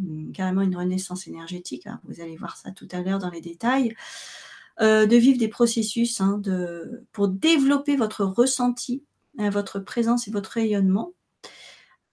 Hum, 0.00 0.32
carrément 0.32 0.62
une 0.62 0.76
renaissance 0.76 1.26
énergétique, 1.26 1.86
hein. 1.86 2.00
vous 2.04 2.20
allez 2.20 2.36
voir 2.36 2.56
ça 2.56 2.70
tout 2.70 2.88
à 2.92 3.00
l'heure 3.00 3.18
dans 3.18 3.30
les 3.30 3.40
détails. 3.40 3.94
Euh, 4.80 5.04
de 5.04 5.16
vivre 5.16 5.38
des 5.38 5.48
processus 5.48 6.20
hein, 6.22 6.38
de, 6.38 7.04
pour 7.12 7.28
développer 7.28 7.94
votre 7.94 8.24
ressenti, 8.24 9.04
votre 9.38 9.80
présence 9.80 10.28
et 10.28 10.30
votre 10.30 10.50
rayonnement 10.50 11.12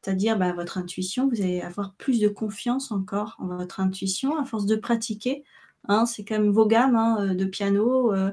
c'est-à-dire 0.10 0.40
bah, 0.40 0.54
votre 0.54 0.80
intuition, 0.80 1.30
vous 1.30 1.40
allez 1.40 1.62
avoir 1.62 1.94
plus 1.94 2.20
de 2.20 2.28
confiance 2.28 2.92
encore 2.92 3.36
en 3.38 3.46
votre 3.46 3.80
intuition 3.80 4.40
à 4.40 4.44
force 4.44 4.66
de 4.66 4.76
pratiquer. 4.76 5.44
Hein, 5.88 6.08
c'est 6.08 6.26
comme 6.26 6.50
vos 6.50 6.66
gammes 6.66 6.96
hein, 6.96 7.18
euh, 7.20 7.34
de 7.36 7.46
piano. 7.46 8.12
Euh, 8.12 8.32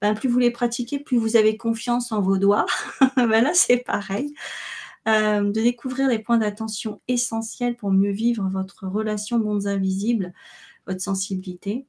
ben, 0.00 0.14
plus 0.14 0.28
vous 0.28 0.40
les 0.40 0.50
pratiquez, 0.50 0.98
plus 0.98 1.18
vous 1.18 1.36
avez 1.36 1.56
confiance 1.56 2.10
en 2.10 2.20
vos 2.20 2.38
doigts. 2.38 2.66
ben 3.16 3.40
là, 3.40 3.52
c'est 3.54 3.76
pareil. 3.76 4.34
Euh, 5.06 5.44
de 5.44 5.60
découvrir 5.60 6.08
les 6.08 6.18
points 6.18 6.38
d'attention 6.38 7.00
essentiels 7.06 7.76
pour 7.76 7.92
mieux 7.92 8.10
vivre 8.10 8.48
votre 8.50 8.88
relation 8.88 9.38
mondes 9.38 9.68
invisibles, 9.68 10.32
votre 10.88 11.00
sensibilité. 11.00 11.86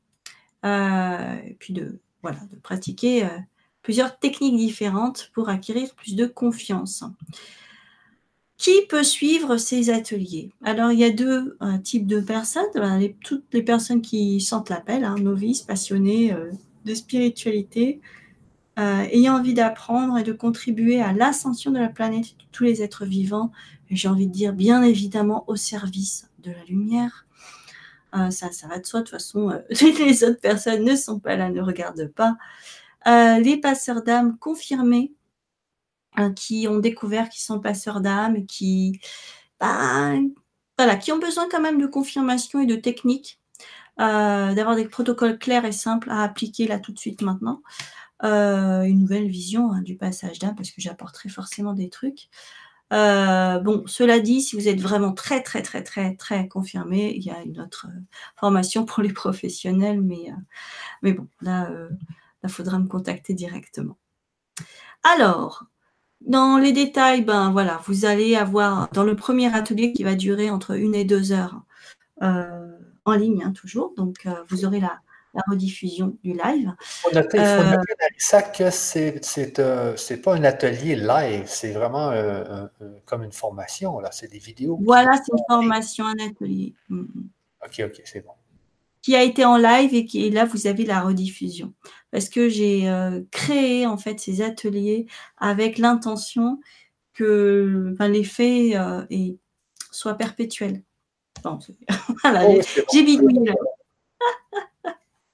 et 0.64 1.58
puis 1.58 1.74
de, 1.74 2.00
voilà, 2.22 2.40
de 2.52 2.58
pratiquer 2.58 3.28
plusieurs 3.82 4.20
techniques 4.20 4.58
différentes 4.58 5.32
pour 5.34 5.50
acquérir 5.50 5.96
plus 5.96 6.16
de 6.16 6.28
confiance. 6.28 7.04
Qui 8.58 8.86
peut 8.88 9.04
suivre 9.04 9.58
ces 9.58 9.90
ateliers? 9.90 10.52
Alors, 10.64 10.92
il 10.92 11.00
y 11.00 11.04
a 11.04 11.10
deux 11.10 11.58
euh, 11.62 11.78
types 11.80 12.08
de 12.08 12.22
personnes. 12.22 12.64
toutes 13.22 13.46
les 13.52 13.64
personnes 13.64 14.02
qui 14.02 14.40
sentent 14.42 14.70
l'appel, 14.70 15.04
hein, 15.04 15.16
novices, 15.20 15.64
passionnés 15.64 16.34
euh, 16.34 16.52
de 16.86 16.94
spiritualité, 16.94 18.00
euh, 18.80 19.04
ayant 19.12 19.38
envie 19.38 19.54
d'apprendre 19.54 20.18
et 20.18 20.24
de 20.24 20.34
contribuer 20.34 21.02
à 21.02 21.14
l'ascension 21.14 21.72
de 21.72 21.80
la 21.80 21.90
planète 21.90 22.38
de 22.38 22.46
tous 22.52 22.64
les 22.64 22.82
êtres 22.82 23.06
vivants. 23.06 23.52
J'ai 23.90 24.08
envie 24.08 24.28
de 24.28 24.32
dire, 24.32 24.54
bien 24.54 24.84
évidemment, 24.84 25.44
au 25.48 25.56
service 25.56 26.30
de 26.40 26.52
la 26.52 26.64
lumière. 26.66 27.26
ça, 28.14 28.52
ça 28.52 28.68
va 28.68 28.80
de 28.80 28.86
soi. 28.86 29.02
De 29.02 29.06
toute 29.06 29.12
façon, 29.12 29.52
les 29.70 30.24
autres 30.24 30.40
personnes 30.40 30.84
ne 30.84 30.96
sont 30.96 31.20
pas 31.20 31.36
là, 31.36 31.50
ne 31.50 31.62
regardent 31.62 32.12
pas. 32.16 32.38
les 33.06 33.58
passeurs 33.58 34.04
d'âme 34.04 34.38
confirmés 34.38 35.12
Hein, 36.16 36.34
qui 36.34 36.68
ont 36.68 36.80
découvert 36.80 37.30
qu'ils 37.30 37.44
sont 37.44 37.60
passeurs 37.60 38.02
d'âme, 38.02 38.46
qui, 38.46 39.00
ben, 39.60 40.30
voilà, 40.78 40.96
qui 40.96 41.12
ont 41.12 41.20
besoin 41.20 41.48
quand 41.50 41.62
même 41.62 41.80
de 41.82 41.88
confirmation 41.88 42.60
et 42.62 42.66
de 42.66 42.76
technique 42.76 43.40
d'avoir 43.98 44.76
des 44.76 44.88
protocoles 44.88 45.38
clairs 45.38 45.66
et 45.66 45.72
simples 45.72 46.10
à 46.10 46.24
appliquer 46.24 46.68
là 46.68 46.80
tout 46.80 46.92
de 46.92 47.00
suite 47.00 47.22
maintenant. 47.22 47.62
une 48.24 49.00
nouvelle 49.00 49.28
vision 49.28 49.72
hein, 49.72 49.82
du 49.82 49.96
passage 49.98 50.40
d'âme, 50.40 50.56
parce 50.56 50.72
que 50.72 50.82
j'apporterai 50.82 51.30
forcément 51.30 51.74
des 51.74 51.90
trucs. 51.90 52.30
Euh, 52.94 53.60
bon, 53.60 53.84
cela 53.88 54.20
dit, 54.20 54.42
si 54.42 54.56
vous 54.56 54.68
êtes 54.68 54.80
vraiment 54.80 55.14
très, 55.14 55.42
très, 55.42 55.64
très, 55.64 55.84
très, 55.84 56.16
très 56.16 56.48
confirmé, 56.48 57.14
il 57.16 57.24
y 57.24 57.32
a 57.32 57.42
une 57.42 57.60
autre 57.60 57.88
euh, 57.90 58.00
formation 58.40 58.86
pour 58.86 59.02
les 59.02 59.14
professionnels, 59.14 60.02
mais, 60.02 60.32
euh, 60.32 60.36
mais 61.02 61.14
bon, 61.14 61.28
là, 61.42 61.72
il 62.44 62.50
faudra 62.50 62.78
me 62.80 62.88
contacter 62.88 63.34
directement. 63.34 63.98
Alors, 65.04 65.66
dans 66.26 66.58
les 66.58 66.72
détails, 66.72 67.24
ben 67.24 67.52
voilà, 67.52 67.82
vous 67.86 68.06
allez 68.06 68.36
avoir 68.36 68.90
dans 68.94 69.04
le 69.04 69.16
premier 69.16 69.54
atelier 69.54 69.94
qui 69.94 70.04
va 70.04 70.16
durer 70.16 70.50
entre 70.50 70.72
une 70.72 70.96
et 70.96 71.06
deux 71.06 71.32
heures 71.32 71.62
en 72.22 73.14
ligne, 73.16 73.44
hein, 73.44 73.52
toujours. 73.52 73.94
Donc, 73.98 74.28
vous 74.48 74.66
aurez 74.66 74.80
la, 74.80 75.00
la 75.34 75.42
rediffusion 75.48 76.16
du 76.24 76.34
live. 76.34 76.72
Il 76.80 76.86
faut 76.86 77.14
noter, 77.14 77.40
euh, 77.40 77.76
ça 78.18 78.42
que 78.44 78.70
c'est 78.70 79.60
euh, 79.60 79.96
c'est 79.98 80.18
pas 80.22 80.36
un 80.36 80.44
atelier 80.44 80.96
live, 80.96 81.46
c'est 81.48 81.72
vraiment 81.72 82.12
euh, 82.12 82.68
comme 83.06 83.24
une 83.24 83.32
formation, 83.32 84.00
là, 84.00 84.10
c'est 84.12 84.32
des 84.32 84.40
vidéos. 84.40 84.80
Voilà, 84.84 85.12
c'est 85.18 85.32
une 85.32 85.44
formation, 85.50 86.06
un 86.06 86.30
atelier. 86.30 86.74
Mm, 86.90 87.02
mm. 87.02 87.30
Ok, 87.66 87.82
ok, 87.86 88.02
c'est 88.06 88.22
bon. 88.22 88.34
Qui 89.04 89.16
a 89.16 89.22
été 89.24 89.46
en 89.46 89.58
live 89.58 89.94
et 89.94 90.06
qui 90.06 90.28
là, 90.32 90.46
vous 90.46 90.66
avez 90.66 90.86
la 90.86 91.02
rediffusion. 91.02 91.74
Parce 92.10 92.30
que 92.30 92.50
j'ai 92.50 92.90
créé 93.32 93.86
en 93.86 93.98
fait 93.98 94.20
ces 94.20 94.42
ateliers 94.42 95.06
avec 95.38 95.78
l'intention 95.78 96.60
que 97.14 97.96
l'effet 98.00 98.74
soit 99.92 100.16
perpétuel. 100.16 100.84
voilà, 102.22 102.48
oh, 102.48 102.62
j'ai 102.94 103.04
bidouillé 103.04 103.52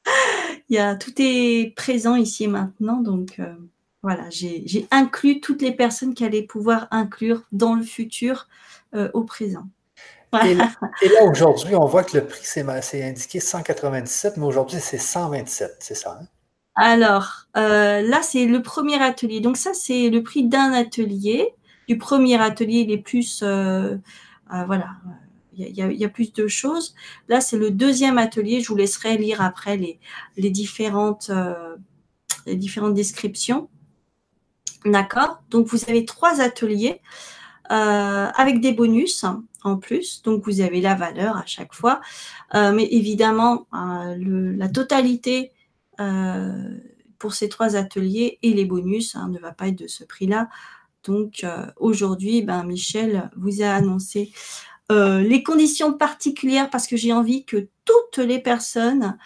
il 0.69 0.75
y 0.75 0.79
a, 0.79 0.95
tout 0.95 1.13
est 1.17 1.73
présent 1.75 2.15
ici 2.15 2.45
et 2.45 2.47
maintenant. 2.47 3.01
Donc 3.01 3.39
euh, 3.39 3.55
voilà, 4.01 4.29
j'ai 4.29 4.87
inclus 4.91 5.41
toutes 5.41 5.61
les 5.61 5.71
personnes 5.71 6.13
qui 6.13 6.23
allaient 6.23 6.43
pouvoir 6.43 6.87
inclure 6.91 7.43
dans 7.51 7.75
le 7.75 7.83
futur 7.83 8.47
euh, 8.93 9.09
au 9.13 9.23
présent. 9.23 9.67
Et 10.33 11.09
là, 11.09 11.23
aujourd'hui, 11.23 11.75
on 11.75 11.85
voit 11.85 12.03
que 12.03 12.17
le 12.17 12.25
prix, 12.25 12.41
c'est 12.43 13.03
indiqué 13.03 13.39
197, 13.39 14.37
mais 14.37 14.45
aujourd'hui, 14.45 14.79
c'est 14.79 14.97
127, 14.97 15.77
c'est 15.79 15.95
ça? 15.95 16.19
Hein? 16.21 16.25
Alors, 16.75 17.47
euh, 17.57 18.01
là, 18.01 18.21
c'est 18.21 18.45
le 18.45 18.61
premier 18.61 19.01
atelier. 19.01 19.41
Donc, 19.41 19.57
ça, 19.57 19.73
c'est 19.73 20.09
le 20.09 20.23
prix 20.23 20.47
d'un 20.47 20.71
atelier. 20.71 21.49
Du 21.87 21.97
premier 21.97 22.39
atelier, 22.39 22.81
il 22.81 22.91
est 22.91 22.99
plus, 22.99 23.41
voilà, 23.41 24.87
il 25.67 25.99
y, 25.99 26.05
a, 26.05 26.09
plus 26.09 26.31
de 26.33 26.47
choses. 26.47 26.95
Là, 27.27 27.41
c'est 27.41 27.57
le 27.57 27.71
deuxième 27.71 28.17
atelier. 28.17 28.61
Je 28.61 28.69
vous 28.69 28.75
laisserai 28.75 29.17
lire 29.17 29.41
après 29.41 29.77
les, 29.77 30.49
différentes, 30.49 31.29
euh, 31.29 31.75
les 32.45 32.55
différentes 32.55 32.93
descriptions. 32.93 33.69
D'accord? 34.85 35.41
Donc, 35.49 35.67
vous 35.67 35.89
avez 35.89 36.05
trois 36.05 36.39
ateliers 36.39 37.01
euh, 37.01 37.38
avec 37.69 38.59
des 38.59 38.73
bonus 38.73 39.25
en 39.63 39.77
plus. 39.77 40.21
Donc, 40.23 40.43
vous 40.45 40.61
avez 40.61 40.81
la 40.81 40.95
valeur 40.95 41.37
à 41.37 41.45
chaque 41.45 41.73
fois. 41.73 42.01
Euh, 42.55 42.71
mais 42.71 42.87
évidemment, 42.91 43.67
la 43.71 44.69
totalité 44.69 45.51
pour 47.17 47.33
ces 47.33 47.49
trois 47.49 47.75
ateliers 47.75 48.39
et 48.41 48.53
les 48.53 48.65
bonus 48.65 49.15
hein, 49.15 49.27
ne 49.29 49.39
va 49.39 49.51
pas 49.51 49.67
être 49.67 49.77
de 49.79 49.87
ce 49.87 50.03
prix-là. 50.03 50.49
Donc 51.03 51.45
aujourd'hui, 51.77 52.41
ben, 52.41 52.63
Michel 52.63 53.29
vous 53.35 53.61
a 53.61 53.67
annoncé 53.67 54.31
euh, 54.91 55.21
les 55.21 55.43
conditions 55.43 55.93
particulières 55.93 56.69
parce 56.69 56.87
que 56.87 56.97
j'ai 56.97 57.13
envie 57.13 57.45
que 57.45 57.67
toutes 57.85 58.17
les 58.17 58.39
personnes 58.39 59.17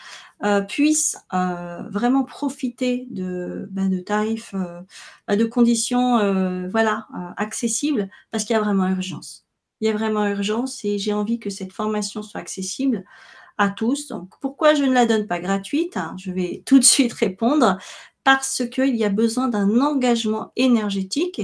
euh, 0.44 0.62
puissent 0.62 1.18
euh, 1.34 1.84
vraiment 1.90 2.26
profiter 2.26 3.08
de, 3.12 3.68
ben, 3.72 3.90
de 3.90 4.00
tarifs, 4.00 4.54
ben, 5.28 5.38
de 5.38 5.46
conditions 5.46 6.70
voilà, 6.70 7.08
accessibles 7.38 8.10
parce 8.32 8.44
qu'il 8.44 8.56
y 8.56 8.58
a 8.58 8.62
vraiment 8.62 8.88
urgence. 8.88 9.46
Il 9.80 9.88
y 9.88 9.90
a 9.90 9.94
vraiment 9.94 10.26
urgence 10.28 10.84
et 10.84 10.98
j'ai 10.98 11.14
envie 11.14 11.40
que 11.40 11.50
cette 11.50 11.74
formation 11.74 12.24
soit 12.24 12.42
accessible 12.42 13.06
à 13.58 13.70
tous. 13.70 14.08
Donc, 14.08 14.30
pourquoi 14.42 14.74
je 14.74 14.84
ne 14.84 14.94
la 14.94 15.06
donne 15.06 15.28
pas 15.28 15.40
gratuite 15.40 15.98
hein, 15.98 16.16
Je 16.18 16.32
vais 16.32 16.64
tout 16.66 16.80
de 16.80 16.84
suite 16.84 17.14
répondre 17.14 17.78
parce 18.24 18.64
qu'il 18.70 18.96
y 18.96 19.04
a 19.06 19.10
besoin 19.10 19.48
d'un 19.48 19.80
engagement 19.82 20.52
énergétique 20.56 21.42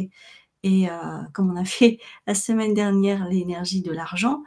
euh, 0.66 1.24
comme 1.34 1.52
on 1.52 1.56
a 1.56 1.66
fait 1.66 2.00
la 2.28 2.36
semaine 2.36 2.74
dernière 2.74 3.28
l'énergie 3.28 3.82
de 3.82 3.92
l'argent, 3.92 4.44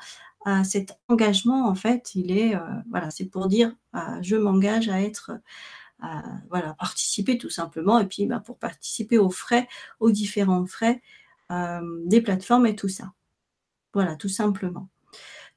euh, 0.47 0.65
cet 0.65 0.99
engagement, 1.09 1.69
en 1.69 1.75
fait, 1.75 2.15
il 2.15 2.37
est, 2.37 2.55
euh, 2.55 2.61
voilà, 2.91 3.11
c'est 3.11 3.27
pour 3.27 3.47
dire, 3.49 3.75
je 4.23 4.37
m'engage 4.37 4.89
à 4.89 5.01
être, 5.01 5.33
voilà, 6.51 6.75
participer 6.75 7.39
tout 7.39 7.51
simplement, 7.51 7.99
et 7.99 8.07
puis 8.07 8.27
bah, 8.27 8.41
pour 8.41 8.59
participer 8.59 9.19
aux 9.19 9.31
frais, 9.31 9.69
aux 10.01 10.11
différents 10.11 10.67
frais 10.67 11.01
des 12.07 12.21
plateformes 12.23 12.67
et 12.67 12.75
tout 12.75 12.89
ça. 12.89 13.13
Voilà, 13.95 14.17
tout 14.17 14.31
simplement. 14.31 14.89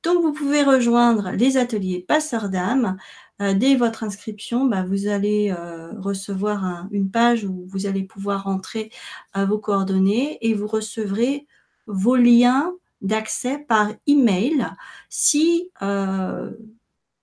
Donc, 0.03 0.21
vous 0.21 0.33
pouvez 0.33 0.61
rejoindre 0.61 1.31
les 1.31 1.57
ateliers 1.57 2.05
passeurs 2.07 2.49
d'âme. 2.49 2.97
Euh, 3.41 3.53
dès 3.53 3.75
votre 3.75 4.03
inscription, 4.03 4.65
bah, 4.65 4.83
vous 4.83 5.07
allez 5.07 5.53
euh, 5.57 5.91
recevoir 5.99 6.87
une 6.91 7.11
page 7.11 7.43
où 7.43 7.65
vous 7.67 7.85
allez 7.85 8.03
pouvoir 8.03 8.47
entrer 8.47 8.91
euh, 9.35 9.45
vos 9.45 9.59
coordonnées 9.59 10.37
et 10.41 10.53
vous 10.53 10.67
recevrez 10.67 11.45
vos 11.87 12.15
liens 12.15 12.73
d'accès 13.01 13.59
par 13.59 13.91
email 14.07 14.67
si 15.09 15.69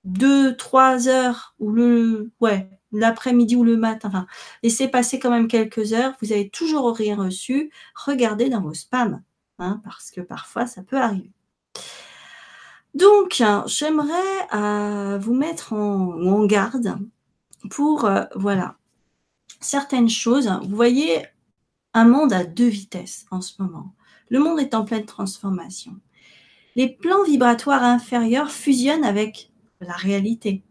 deux, 0.04 0.56
trois 0.56 1.08
heures 1.08 1.54
ou 1.58 1.70
le 1.72 2.30
ouais 2.40 2.68
l'après-midi 2.92 3.56
ou 3.56 3.64
le 3.64 3.76
matin, 3.76 4.08
enfin, 4.08 4.26
laissez 4.62 4.88
passer 4.88 5.18
quand 5.18 5.30
même 5.30 5.48
quelques 5.48 5.92
heures, 5.94 6.14
vous 6.20 6.32
avez 6.32 6.50
toujours 6.50 6.94
rien 6.94 7.16
reçu, 7.16 7.70
regardez 7.94 8.50
dans 8.50 8.60
vos 8.60 8.74
spams, 8.74 9.22
hein, 9.58 9.80
parce 9.84 10.10
que 10.10 10.20
parfois 10.20 10.66
ça 10.66 10.82
peut 10.82 10.98
arriver. 10.98 11.32
Donc, 12.94 13.42
j'aimerais 13.66 14.54
euh, 14.54 15.18
vous 15.18 15.34
mettre 15.34 15.72
en, 15.72 16.44
garde 16.44 16.98
pour, 17.70 18.04
euh, 18.04 18.24
voilà, 18.34 18.76
certaines 19.60 20.10
choses. 20.10 20.50
Vous 20.62 20.76
voyez 20.76 21.24
un 21.94 22.04
monde 22.04 22.32
à 22.32 22.44
deux 22.44 22.68
vitesses 22.68 23.26
en 23.30 23.40
ce 23.40 23.60
moment. 23.60 23.94
Le 24.28 24.40
monde 24.40 24.60
est 24.60 24.74
en 24.74 24.84
pleine 24.84 25.06
transformation. 25.06 25.92
Les 26.76 26.88
plans 26.88 27.22
vibratoires 27.24 27.82
inférieurs 27.82 28.50
fusionnent 28.50 29.04
avec 29.04 29.50
la 29.80 29.94
réalité. 29.94 30.62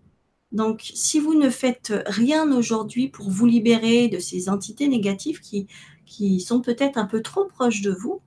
Donc, 0.51 0.91
si 0.93 1.19
vous 1.19 1.35
ne 1.35 1.49
faites 1.49 1.93
rien 2.05 2.51
aujourd'hui 2.51 3.07
pour 3.07 3.29
vous 3.29 3.45
libérer 3.45 4.09
de 4.09 4.19
ces 4.19 4.49
entités 4.49 4.87
négatives 4.87 5.39
qui, 5.39 5.67
qui 6.05 6.39
sont 6.39 6.61
peut-être 6.61 6.97
un 6.97 7.05
peu 7.05 7.21
trop 7.21 7.45
proches 7.45 7.81
de 7.81 7.91
vous, 7.91 8.21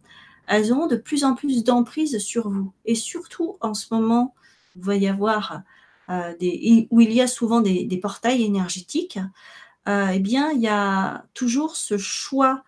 elles 0.46 0.72
auront 0.72 0.86
de 0.86 0.96
plus 0.96 1.24
en 1.24 1.34
plus 1.34 1.64
d'emprise 1.64 2.18
sur 2.18 2.48
vous. 2.48 2.72
Et 2.84 2.94
surtout, 2.94 3.56
en 3.60 3.74
ce 3.74 3.92
moment, 3.92 4.34
il 4.76 4.82
va 4.82 4.96
y 4.96 5.08
avoir 5.08 5.62
euh, 6.10 6.34
des, 6.38 6.86
où 6.90 7.00
il 7.00 7.12
y 7.12 7.20
a 7.20 7.26
souvent 7.26 7.60
des, 7.60 7.98
portails 8.00 8.42
énergétiques, 8.44 9.18
euh, 9.88 10.08
eh 10.12 10.18
bien, 10.18 10.50
il 10.52 10.60
y 10.60 10.68
a 10.68 11.24
toujours 11.34 11.76
ce 11.76 11.96
choix 11.96 12.62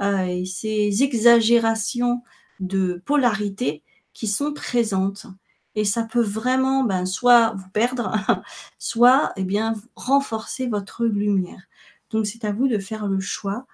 euh, 0.00 0.24
et 0.24 0.44
ces 0.44 1.02
exagérations 1.02 2.22
de 2.58 3.02
polarité 3.04 3.82
qui 4.12 4.26
sont 4.26 4.52
présentes. 4.52 5.26
Et 5.76 5.84
ça 5.84 6.02
peut 6.02 6.22
vraiment 6.22 6.82
ben, 6.82 7.06
soit 7.06 7.54
vous 7.56 7.68
perdre, 7.70 8.12
soit 8.78 9.32
eh 9.36 9.44
bien, 9.44 9.74
renforcer 9.94 10.66
votre 10.66 11.04
lumière. 11.04 11.62
Donc, 12.10 12.26
c'est 12.26 12.44
à 12.44 12.52
vous 12.52 12.66
de 12.66 12.78
faire 12.78 13.06
le 13.06 13.20
choix. 13.20 13.66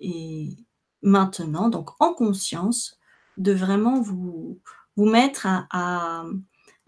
et, 0.00 0.56
maintenant, 1.02 1.68
donc 1.68 1.90
en 2.00 2.14
conscience, 2.14 2.98
de 3.36 3.52
vraiment 3.52 4.00
vous, 4.00 4.60
vous 4.96 5.06
mettre 5.06 5.46
à, 5.46 6.24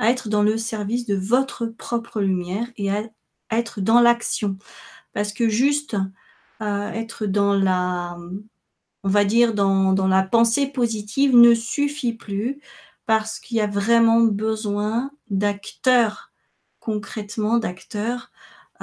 être 0.01 0.29
dans 0.29 0.43
le 0.43 0.59
service 0.59 1.07
de 1.07 1.15
votre 1.15 1.67
propre 1.67 2.21
lumière 2.21 2.67
et 2.77 2.91
à, 2.91 3.05
être 3.51 3.81
dans 3.81 4.01
l'action. 4.01 4.59
Parce 5.13 5.33
que 5.33 5.49
juste 5.49 5.97
euh, 6.61 6.91
être 6.91 7.27
dans 7.27 7.55
la, 7.55 8.17
on 9.05 9.09
va 9.09 9.25
dire, 9.25 9.55
dans, 9.55 9.93
dans 9.93 10.09
la 10.09 10.23
pensée 10.23 10.67
positive 10.67 11.37
ne 11.37 11.55
suffit 11.55 12.15
plus 12.15 12.61
parce 13.07 13.39
qu'il 13.39 13.59
y 13.59 13.61
a 13.61 13.67
vraiment 13.67 14.21
besoin 14.21 15.11
d'acteurs, 15.31 16.33
concrètement 16.81 17.59
d'acteurs 17.59 18.31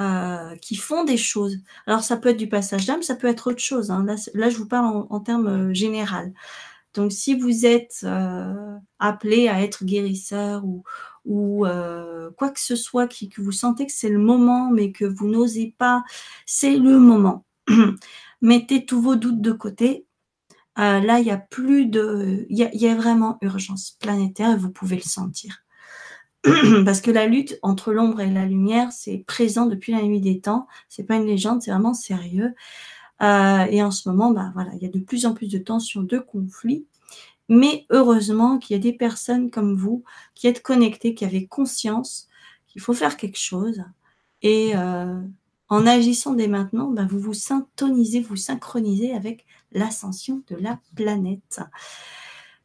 euh, 0.00 0.56
qui 0.56 0.74
font 0.76 1.04
des 1.04 1.18
choses. 1.18 1.58
Alors 1.86 2.02
ça 2.02 2.16
peut 2.16 2.30
être 2.30 2.38
du 2.38 2.48
passage 2.48 2.86
d'âme, 2.86 3.02
ça 3.02 3.14
peut 3.14 3.26
être 3.28 3.50
autre 3.50 3.60
chose. 3.60 3.90
Hein. 3.90 4.06
Là, 4.32 4.48
je 4.48 4.56
vous 4.56 4.66
parle 4.66 5.06
en, 5.10 5.20
termes 5.20 5.70
euh, 5.70 5.74
général. 5.74 6.32
Donc 6.94 7.12
si 7.12 7.38
vous 7.38 7.66
êtes 7.66 8.00
euh, 8.04 8.76
appelé 8.98 9.48
à 9.48 9.62
être 9.62 9.84
guérisseur 9.84 10.64
ou, 10.64 10.82
ou 11.26 11.66
quoi 12.38 12.50
que 12.50 12.60
ce 12.60 12.74
soit, 12.74 13.06
qui, 13.06 13.28
que 13.28 13.42
vous 13.42 13.52
sentez 13.52 13.86
que 13.86 13.92
c'est 13.92 14.08
le 14.08 14.18
moment, 14.18 14.70
mais 14.70 14.92
que 14.92 15.04
vous 15.04 15.28
n'osez 15.28 15.74
pas, 15.76 16.04
c'est 16.46 16.78
le 16.78 16.98
moment. 16.98 17.44
Mettez 18.40 18.86
tous 18.86 19.00
vos 19.02 19.16
doutes 19.16 19.42
de 19.42 19.52
côté. 19.52 20.06
là, 20.76 21.18
il 21.20 21.26
y 21.26 21.30
a 21.30 21.38
plus 21.38 21.86
de, 21.86 22.46
il 22.48 22.58
y 22.58 22.88
a, 22.88 22.94
vraiment 22.94 23.38
urgence 23.42 23.92
planétaire 24.00 24.52
et 24.52 24.58
vous 24.58 24.70
pouvez 24.70 24.96
le 24.96 25.02
sentir. 25.02 25.61
parce 26.84 27.00
que 27.00 27.10
la 27.10 27.26
lutte 27.26 27.58
entre 27.62 27.92
l'ombre 27.92 28.20
et 28.20 28.30
la 28.30 28.44
lumière, 28.46 28.90
c'est 28.92 29.18
présent 29.18 29.66
depuis 29.66 29.92
la 29.92 30.02
nuit 30.02 30.20
des 30.20 30.40
temps. 30.40 30.66
C'est 30.88 31.04
pas 31.04 31.16
une 31.16 31.26
légende, 31.26 31.62
c'est 31.62 31.70
vraiment 31.70 31.94
sérieux. 31.94 32.54
Euh, 33.22 33.66
et 33.70 33.82
en 33.82 33.90
ce 33.90 34.08
moment, 34.08 34.32
bah, 34.32 34.50
voilà, 34.54 34.72
il 34.74 34.82
y 34.82 34.86
a 34.86 34.90
de 34.90 34.98
plus 34.98 35.26
en 35.26 35.34
plus 35.34 35.48
de 35.48 35.58
tensions, 35.58 36.02
de 36.02 36.18
conflits. 36.18 36.86
Mais 37.48 37.86
heureusement 37.90 38.58
qu'il 38.58 38.76
y 38.76 38.78
a 38.78 38.82
des 38.82 38.92
personnes 38.92 39.50
comme 39.50 39.76
vous 39.76 40.04
qui 40.34 40.46
êtes 40.46 40.62
connectées, 40.62 41.14
qui 41.14 41.24
avez 41.24 41.46
conscience 41.46 42.28
qu'il 42.66 42.80
faut 42.80 42.94
faire 42.94 43.16
quelque 43.16 43.38
chose. 43.38 43.84
Et 44.42 44.72
euh, 44.74 45.20
en 45.68 45.86
agissant 45.86 46.34
dès 46.34 46.48
maintenant, 46.48 46.88
bah, 46.90 47.06
vous 47.08 47.20
vous 47.20 47.34
syntonisez, 47.34 48.20
vous 48.20 48.36
synchronisez 48.36 49.14
avec 49.14 49.46
l'ascension 49.72 50.42
de 50.48 50.56
la 50.56 50.80
planète. 50.96 51.60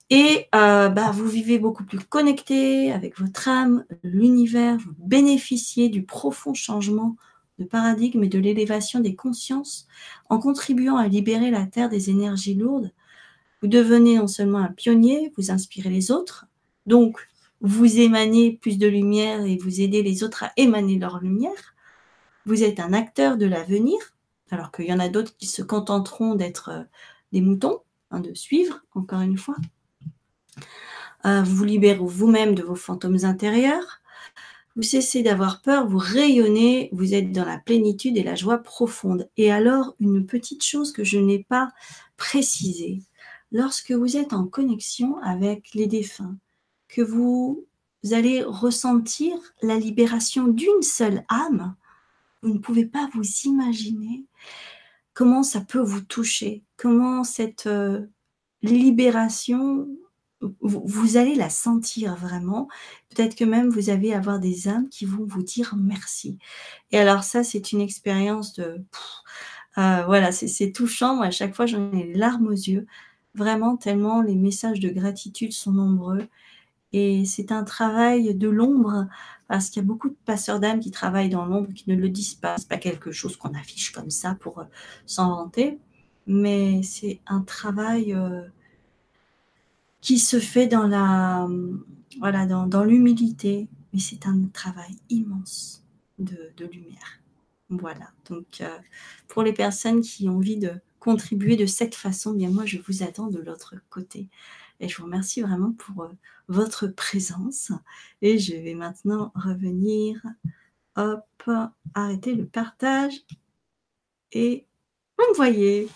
Et 0.09 0.47
euh, 0.55 0.87
bah, 0.89 1.11
vous 1.11 1.27
vivez 1.27 1.59
beaucoup 1.59 1.83
plus 1.83 1.99
connecté 1.99 2.91
avec 2.93 3.19
votre 3.19 3.47
âme, 3.49 3.85
l'univers, 4.03 4.77
vous 4.77 4.93
bénéficiez 4.99 5.89
du 5.89 6.03
profond 6.03 6.53
changement 6.53 7.17
de 7.59 7.65
paradigme 7.65 8.23
et 8.23 8.29
de 8.29 8.39
l'élévation 8.39 8.99
des 8.99 9.15
consciences 9.15 9.87
en 10.29 10.39
contribuant 10.39 10.95
à 10.95 11.07
libérer 11.07 11.51
la 11.51 11.65
Terre 11.65 11.89
des 11.89 12.09
énergies 12.09 12.53
lourdes. 12.53 12.93
Vous 13.61 13.67
devenez 13.67 14.17
non 14.17 14.27
seulement 14.27 14.59
un 14.59 14.71
pionnier, 14.71 15.33
vous 15.35 15.51
inspirez 15.51 15.89
les 15.89 16.11
autres, 16.11 16.45
donc 16.85 17.27
vous 17.59 17.99
émanez 17.99 18.53
plus 18.53 18.77
de 18.77 18.87
lumière 18.87 19.41
et 19.43 19.57
vous 19.57 19.81
aidez 19.81 20.03
les 20.03 20.23
autres 20.23 20.43
à 20.43 20.53
émaner 20.57 20.99
leur 20.99 21.19
lumière. 21.19 21.75
Vous 22.45 22.63
êtes 22.63 22.79
un 22.79 22.93
acteur 22.93 23.35
de 23.37 23.45
l'avenir, 23.45 23.97
alors 24.51 24.71
qu'il 24.71 24.85
y 24.85 24.93
en 24.93 24.99
a 24.99 25.09
d'autres 25.09 25.35
qui 25.35 25.47
se 25.47 25.63
contenteront 25.63 26.35
d'être 26.35 26.69
euh, 26.69 26.83
des 27.33 27.41
moutons, 27.41 27.79
hein, 28.11 28.19
de 28.21 28.33
suivre, 28.35 28.83
encore 28.93 29.21
une 29.21 29.37
fois. 29.37 29.55
Euh, 31.25 31.41
vous 31.43 31.63
libérez 31.63 31.99
vous-même 31.99 32.55
de 32.55 32.63
vos 32.63 32.75
fantômes 32.75 33.23
intérieurs. 33.23 34.01
Vous 34.75 34.83
cessez 34.83 35.23
d'avoir 35.23 35.61
peur, 35.61 35.87
vous 35.87 35.97
rayonnez, 35.97 36.89
vous 36.91 37.15
êtes 37.15 37.31
dans 37.31 37.45
la 37.45 37.57
plénitude 37.57 38.15
et 38.15 38.23
la 38.23 38.35
joie 38.35 38.59
profonde. 38.59 39.27
Et 39.35 39.51
alors, 39.51 39.95
une 39.99 40.25
petite 40.27 40.63
chose 40.63 40.91
que 40.91 41.03
je 41.03 41.17
n'ai 41.17 41.43
pas 41.43 41.69
précisée, 42.15 43.01
lorsque 43.51 43.91
vous 43.91 44.17
êtes 44.17 44.33
en 44.33 44.45
connexion 44.45 45.17
avec 45.23 45.73
les 45.73 45.87
défunts, 45.87 46.37
que 46.87 47.01
vous 47.01 47.65
allez 48.11 48.43
ressentir 48.43 49.35
la 49.61 49.77
libération 49.77 50.47
d'une 50.47 50.83
seule 50.83 51.23
âme, 51.27 51.75
vous 52.43 52.53
ne 52.53 52.59
pouvez 52.59 52.85
pas 52.85 53.09
vous 53.13 53.25
imaginer 53.45 54.25
comment 55.13 55.41
ça 55.41 55.61
peut 55.61 55.81
vous 55.81 56.01
toucher, 56.01 56.63
comment 56.77 57.23
cette 57.23 57.65
euh, 57.65 58.05
libération 58.61 59.87
vous, 60.41 61.17
allez 61.17 61.35
la 61.35 61.49
sentir 61.49 62.15
vraiment. 62.15 62.67
Peut-être 63.09 63.35
que 63.35 63.43
même 63.43 63.69
vous 63.69 63.89
allez 63.89 64.13
avoir 64.13 64.39
des 64.39 64.67
âmes 64.67 64.89
qui 64.89 65.05
vont 65.05 65.25
vous 65.25 65.43
dire 65.43 65.75
merci. 65.77 66.37
Et 66.91 66.99
alors 66.99 67.23
ça, 67.23 67.43
c'est 67.43 67.71
une 67.71 67.81
expérience 67.81 68.53
de... 68.53 68.83
Euh, 69.77 70.03
voilà, 70.05 70.31
c'est 70.31 70.71
touchant. 70.71 71.15
Moi, 71.15 71.27
à 71.27 71.31
chaque 71.31 71.55
fois, 71.55 71.65
j'en 71.65 71.91
ai 71.91 72.03
les 72.03 72.13
larmes 72.13 72.47
aux 72.47 72.51
yeux. 72.51 72.87
Vraiment, 73.35 73.77
tellement 73.77 74.21
les 74.21 74.35
messages 74.35 74.79
de 74.79 74.89
gratitude 74.89 75.53
sont 75.53 75.71
nombreux. 75.71 76.27
Et 76.93 77.25
c'est 77.25 77.51
un 77.51 77.63
travail 77.63 78.33
de 78.33 78.49
l'ombre, 78.49 79.07
parce 79.47 79.69
qu'il 79.69 79.81
y 79.83 79.85
a 79.85 79.87
beaucoup 79.87 80.09
de 80.09 80.17
passeurs 80.25 80.59
d'âmes 80.59 80.79
qui 80.79 80.91
travaillent 80.91 81.29
dans 81.29 81.45
l'ombre, 81.45 81.73
qui 81.73 81.89
ne 81.89 81.95
le 81.95 82.09
disent 82.09 82.35
pas. 82.35 82.57
C'est 82.57 82.69
pas 82.69 82.77
quelque 82.77 83.11
chose 83.11 83.37
qu'on 83.37 83.53
affiche 83.53 83.91
comme 83.91 84.09
ça 84.09 84.35
pour 84.39 84.59
euh, 84.59 84.65
s'en 85.05 85.29
vanter, 85.29 85.79
mais 86.27 86.83
c'est 86.83 87.21
un 87.27 87.41
travail... 87.41 88.13
Euh, 88.13 88.41
qui 90.07 90.19
se 90.19 90.39
fait 90.39 90.67
dans 90.67 90.87
la 90.87 91.49
voilà 92.19 92.45
dans, 92.45 92.85
l'humilité, 92.85 93.67
mais 93.91 93.99
c'est 93.99 94.25
un 94.25 94.41
travail 94.53 94.95
immense 95.09 95.83
de, 96.17 96.53
lumière. 96.71 97.19
Voilà. 97.67 98.09
Donc 98.29 98.61
euh, 98.61 98.77
pour 99.27 99.43
les 99.43 99.51
personnes 99.51 99.99
qui 99.99 100.29
ont 100.29 100.37
envie 100.37 100.55
de 100.55 100.71
contribuer 101.01 101.57
de 101.57 101.65
cette 101.65 101.93
façon, 101.93 102.31
bien 102.31 102.49
moi 102.49 102.65
je 102.65 102.77
vous 102.87 103.03
attends 103.03 103.27
de 103.27 103.39
l'autre 103.39 103.75
côté. 103.89 104.29
Et 104.79 104.87
je 104.87 104.95
vous 104.95 105.03
remercie 105.03 105.41
vraiment 105.41 105.73
pour 105.73 106.03
euh, 106.03 106.11
votre 106.47 106.87
présence. 106.87 107.73
Et 108.21 108.39
je 108.39 108.55
vais 108.55 108.75
maintenant 108.75 109.33
revenir. 109.35 110.25
Hop, 110.95 111.25
arrêter 111.93 112.33
le 112.33 112.45
partage. 112.45 113.25
Et 114.31 114.65
vous 115.17 115.25
me 115.31 115.35
voyez. 115.35 115.89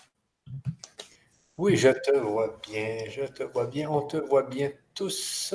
Oui, 1.61 1.77
je 1.77 1.89
te 1.89 2.17
vois 2.17 2.59
bien, 2.67 3.05
je 3.07 3.21
te 3.21 3.43
vois 3.43 3.67
bien, 3.67 3.87
on 3.87 4.01
te 4.01 4.17
voit 4.17 4.41
bien 4.41 4.71
tous. 4.95 5.53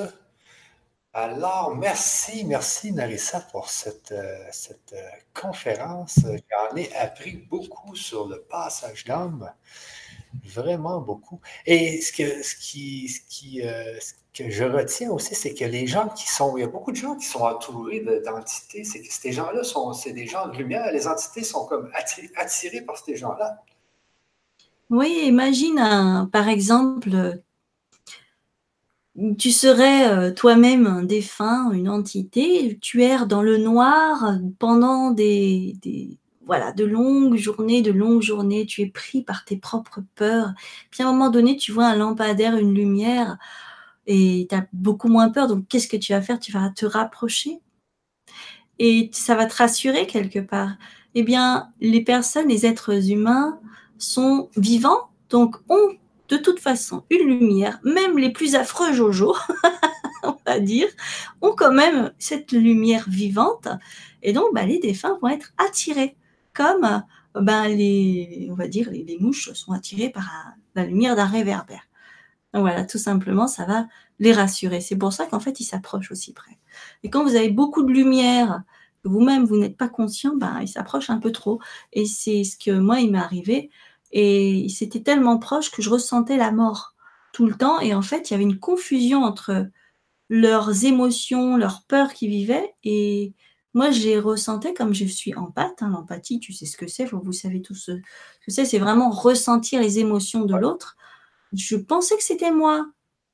Alors, 1.12 1.74
merci, 1.74 2.44
merci 2.44 2.92
Narissa 2.92 3.40
pour 3.50 3.68
cette, 3.68 4.12
euh, 4.12 4.38
cette 4.52 4.92
euh, 4.92 5.10
conférence. 5.34 6.20
J'en 6.20 6.76
ai 6.76 6.94
appris 6.94 7.32
beaucoup 7.50 7.96
sur 7.96 8.28
le 8.28 8.40
passage 8.40 9.04
d'âme, 9.04 9.52
vraiment 10.44 11.00
beaucoup. 11.00 11.40
Et 11.66 12.00
ce 12.00 12.12
que, 12.12 12.40
ce 12.40 13.66
euh, 13.66 13.98
que 14.32 14.48
je 14.48 14.62
retiens 14.62 15.10
aussi, 15.10 15.34
c'est 15.34 15.54
que 15.54 15.64
les 15.64 15.88
gens 15.88 16.08
qui 16.10 16.28
sont, 16.30 16.56
il 16.56 16.60
y 16.60 16.64
a 16.64 16.68
beaucoup 16.68 16.92
de 16.92 16.96
gens 16.98 17.16
qui 17.16 17.26
sont 17.26 17.40
entourés 17.40 18.04
d'entités, 18.24 18.84
c'est 18.84 19.02
que 19.02 19.12
ces 19.12 19.32
gens-là 19.32 19.64
sont, 19.64 19.92
c'est 19.92 20.12
des 20.12 20.28
gens 20.28 20.46
de 20.46 20.56
lumière, 20.56 20.92
les 20.92 21.08
entités 21.08 21.42
sont 21.42 21.66
comme 21.66 21.90
attirées 22.36 22.82
par 22.82 22.96
ces 22.96 23.16
gens-là. 23.16 23.60
Oui, 24.90 25.22
imagine 25.26 26.28
par 26.32 26.48
exemple, 26.48 27.40
tu 29.38 29.50
serais 29.50 30.08
euh, 30.08 30.32
toi-même 30.32 30.86
un 30.86 31.02
défunt, 31.02 31.70
une 31.72 31.88
entité, 31.88 32.78
tu 32.80 33.02
erres 33.02 33.26
dans 33.26 33.42
le 33.42 33.56
noir 33.56 34.34
pendant 34.58 35.10
des, 35.10 35.76
voilà, 36.44 36.72
de 36.72 36.84
longues 36.84 37.36
journées, 37.36 37.82
de 37.82 37.92
longues 37.92 38.22
journées, 38.22 38.66
tu 38.66 38.82
es 38.82 38.86
pris 38.86 39.22
par 39.22 39.44
tes 39.44 39.56
propres 39.56 40.02
peurs. 40.14 40.52
Puis 40.90 41.02
à 41.02 41.08
un 41.08 41.12
moment 41.12 41.30
donné, 41.30 41.56
tu 41.56 41.72
vois 41.72 41.86
un 41.86 41.96
lampadaire, 41.96 42.56
une 42.56 42.74
lumière, 42.74 43.38
et 44.06 44.46
tu 44.50 44.54
as 44.56 44.66
beaucoup 44.72 45.08
moins 45.08 45.30
peur. 45.30 45.48
Donc 45.48 45.66
qu'est-ce 45.68 45.88
que 45.88 45.96
tu 45.96 46.12
vas 46.12 46.22
faire? 46.22 46.40
Tu 46.40 46.52
vas 46.52 46.70
te 46.70 46.86
rapprocher 46.86 47.60
et 48.78 49.10
ça 49.12 49.34
va 49.34 49.46
te 49.46 49.56
rassurer 49.56 50.06
quelque 50.06 50.38
part. 50.38 50.72
Eh 51.14 51.22
bien, 51.22 51.72
les 51.80 52.02
personnes, 52.02 52.48
les 52.48 52.66
êtres 52.66 53.10
humains, 53.10 53.58
sont 53.98 54.50
vivants, 54.56 55.10
donc 55.30 55.56
ont 55.68 55.96
de 56.28 56.36
toute 56.36 56.60
façon 56.60 57.04
une 57.10 57.28
lumière, 57.28 57.78
même 57.84 58.18
les 58.18 58.30
plus 58.30 58.54
affreux 58.54 58.92
Jojo, 58.92 59.36
on 60.22 60.36
va 60.46 60.58
dire, 60.58 60.88
ont 61.40 61.54
quand 61.56 61.72
même 61.72 62.12
cette 62.18 62.52
lumière 62.52 63.04
vivante, 63.08 63.68
et 64.22 64.32
donc 64.32 64.54
bah, 64.54 64.66
les 64.66 64.78
défunts 64.78 65.18
vont 65.22 65.28
être 65.28 65.52
attirés, 65.58 66.16
comme 66.52 67.02
ben, 67.34 67.68
les, 67.68 68.48
on 68.50 68.54
va 68.54 68.66
dire, 68.66 68.90
les, 68.90 69.18
mouches 69.20 69.52
sont 69.52 69.72
attirées 69.72 70.10
par 70.10 70.28
la 70.74 70.84
lumière 70.84 71.16
d'un 71.16 71.26
réverbère. 71.26 71.82
Voilà, 72.54 72.84
tout 72.84 72.98
simplement, 72.98 73.46
ça 73.46 73.66
va 73.66 73.86
les 74.18 74.32
rassurer. 74.32 74.80
C'est 74.80 74.96
pour 74.96 75.12
ça 75.12 75.26
qu'en 75.26 75.40
fait, 75.40 75.60
ils 75.60 75.64
s'approchent 75.64 76.10
aussi 76.10 76.32
près. 76.32 76.58
Et 77.02 77.10
quand 77.10 77.22
vous 77.22 77.36
avez 77.36 77.50
beaucoup 77.50 77.82
de 77.82 77.92
lumière, 77.92 78.62
vous-même, 79.06 79.44
vous, 79.44 79.56
n'êtes 79.56 79.76
pas 79.76 79.88
conscient, 79.88 80.36
ben, 80.36 80.60
ils 80.60 80.68
s'approchent 80.68 81.10
un 81.10 81.18
peu 81.18 81.32
trop. 81.32 81.60
Et 81.92 82.06
c'est 82.06 82.44
ce 82.44 82.56
que 82.56 82.70
moi, 82.70 83.00
il 83.00 83.12
m'est 83.12 83.18
arrivé. 83.18 83.70
Et 84.12 84.68
c'était 84.68 85.02
tellement 85.02 85.38
proche 85.38 85.70
que 85.70 85.82
je 85.82 85.90
ressentais 85.90 86.36
la 86.36 86.52
mort 86.52 86.94
tout 87.32 87.46
le 87.46 87.54
temps. 87.54 87.80
Et 87.80 87.94
en 87.94 88.02
fait, 88.02 88.30
il 88.30 88.32
y 88.32 88.34
avait 88.34 88.44
une 88.44 88.58
confusion 88.58 89.22
entre 89.24 89.66
leurs 90.28 90.84
émotions, 90.84 91.56
leurs 91.56 91.84
peurs 91.84 92.12
qui 92.12 92.28
vivaient. 92.28 92.74
Et 92.84 93.34
moi, 93.74 93.90
je 93.90 94.00
les 94.02 94.18
ressentais 94.18 94.74
comme 94.74 94.94
je 94.94 95.04
suis 95.04 95.34
empathe. 95.34 95.82
Hein. 95.82 95.90
L'empathie, 95.90 96.40
tu 96.40 96.52
sais 96.52 96.66
ce 96.66 96.76
que 96.76 96.86
c'est, 96.86 97.04
vous 97.04 97.32
savez 97.32 97.62
tous 97.62 97.74
ce 97.74 97.92
que 97.92 98.50
c'est. 98.50 98.64
C'est 98.64 98.78
vraiment 98.78 99.10
ressentir 99.10 99.80
les 99.80 99.98
émotions 99.98 100.44
de 100.44 100.56
l'autre. 100.56 100.96
Je 101.52 101.76
pensais 101.76 102.16
que 102.16 102.24
c'était 102.24 102.52
moi 102.52 102.86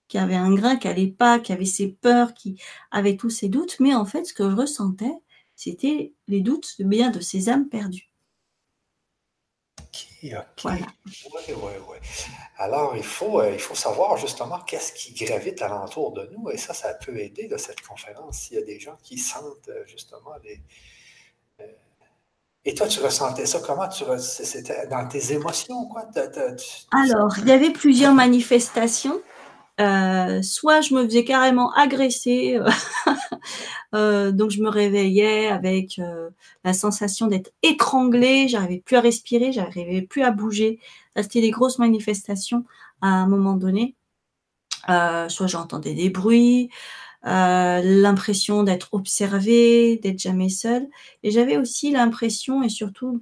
qui 0.08 0.18
avait 0.18 0.34
un 0.34 0.54
grain 0.54 0.76
qui 0.76 0.88
n'allait 0.88 1.06
pas, 1.06 1.38
qui 1.38 1.52
avait 1.52 1.64
ses 1.64 1.88
peurs, 1.88 2.34
qui 2.34 2.60
avait 2.90 3.16
tous 3.16 3.30
ses 3.30 3.48
doutes. 3.48 3.76
Mais 3.80 3.94
en 3.94 4.04
fait, 4.04 4.26
ce 4.26 4.34
que 4.34 4.50
je 4.50 4.56
ressentais, 4.56 5.14
c'était 5.62 6.12
les 6.26 6.40
doutes 6.40 6.74
de 6.80 6.84
bien 6.84 7.10
de 7.10 7.20
ces 7.20 7.48
âmes 7.48 7.68
perdues. 7.68 8.10
OK. 9.80 10.06
Oui, 10.24 10.32
oui, 10.64 11.72
oui. 11.88 11.96
Alors, 12.56 12.96
il 12.96 13.04
faut, 13.04 13.40
euh, 13.40 13.52
il 13.52 13.60
faut 13.60 13.74
savoir 13.76 14.16
justement 14.16 14.58
qu'est-ce 14.60 14.92
qui 14.92 15.12
gravite 15.12 15.62
alentour 15.62 16.12
de 16.12 16.28
nous 16.32 16.50
et 16.50 16.56
ça, 16.56 16.74
ça 16.74 16.94
peut 16.94 17.16
aider 17.16 17.46
de 17.46 17.56
cette 17.56 17.80
conférence 17.80 18.38
s'il 18.38 18.58
y 18.58 18.60
a 18.60 18.64
des 18.64 18.80
gens 18.80 18.96
qui 19.04 19.18
sentent 19.18 19.68
euh, 19.68 19.84
justement 19.86 20.36
des. 20.42 20.60
Euh, 21.60 21.66
et 22.64 22.74
toi, 22.74 22.88
tu 22.88 23.00
ressentais 23.00 23.46
ça 23.46 23.60
comment? 23.60 23.88
Tu 23.88 24.04
C'était 24.18 24.86
dans 24.88 25.06
tes 25.06 25.32
émotions, 25.32 25.86
quoi? 25.86 26.08
Alors, 26.92 27.38
il 27.38 27.46
y 27.46 27.52
avait 27.52 27.72
plusieurs 27.72 28.14
manifestations. 28.14 29.20
Euh, 29.80 30.42
soit 30.42 30.82
je 30.82 30.94
me 30.94 31.04
faisais 31.04 31.24
carrément 31.24 31.72
agresser, 31.72 32.56
euh, 32.56 32.68
euh, 33.94 34.30
donc 34.30 34.50
je 34.50 34.60
me 34.62 34.68
réveillais 34.68 35.48
avec 35.48 36.00
la 36.64 36.72
sensation 36.74 37.26
d'être 37.26 37.52
étranglée, 37.62 38.48
j'arrivais 38.48 38.80
plus 38.80 38.96
à 38.96 39.00
respirer, 39.00 39.52
j'arrivais 39.52 40.02
plus 40.02 40.22
à 40.22 40.30
bouger. 40.30 40.78
C'était 41.16 41.40
des 41.40 41.50
grosses 41.50 41.78
manifestations 41.78 42.64
à 43.00 43.08
un 43.08 43.26
moment 43.26 43.54
donné. 43.56 43.96
soit 45.28 45.46
j'entendais 45.46 45.94
des 45.94 46.10
bruits, 46.10 46.70
l'impression 47.24 48.62
d'être 48.64 48.88
observé, 48.92 49.98
d'être 49.98 50.18
jamais 50.20 50.48
seul. 50.48 50.86
Et 51.22 51.30
j'avais 51.30 51.56
aussi 51.56 51.90
l'impression, 51.92 52.62
et 52.62 52.68
surtout 52.68 53.20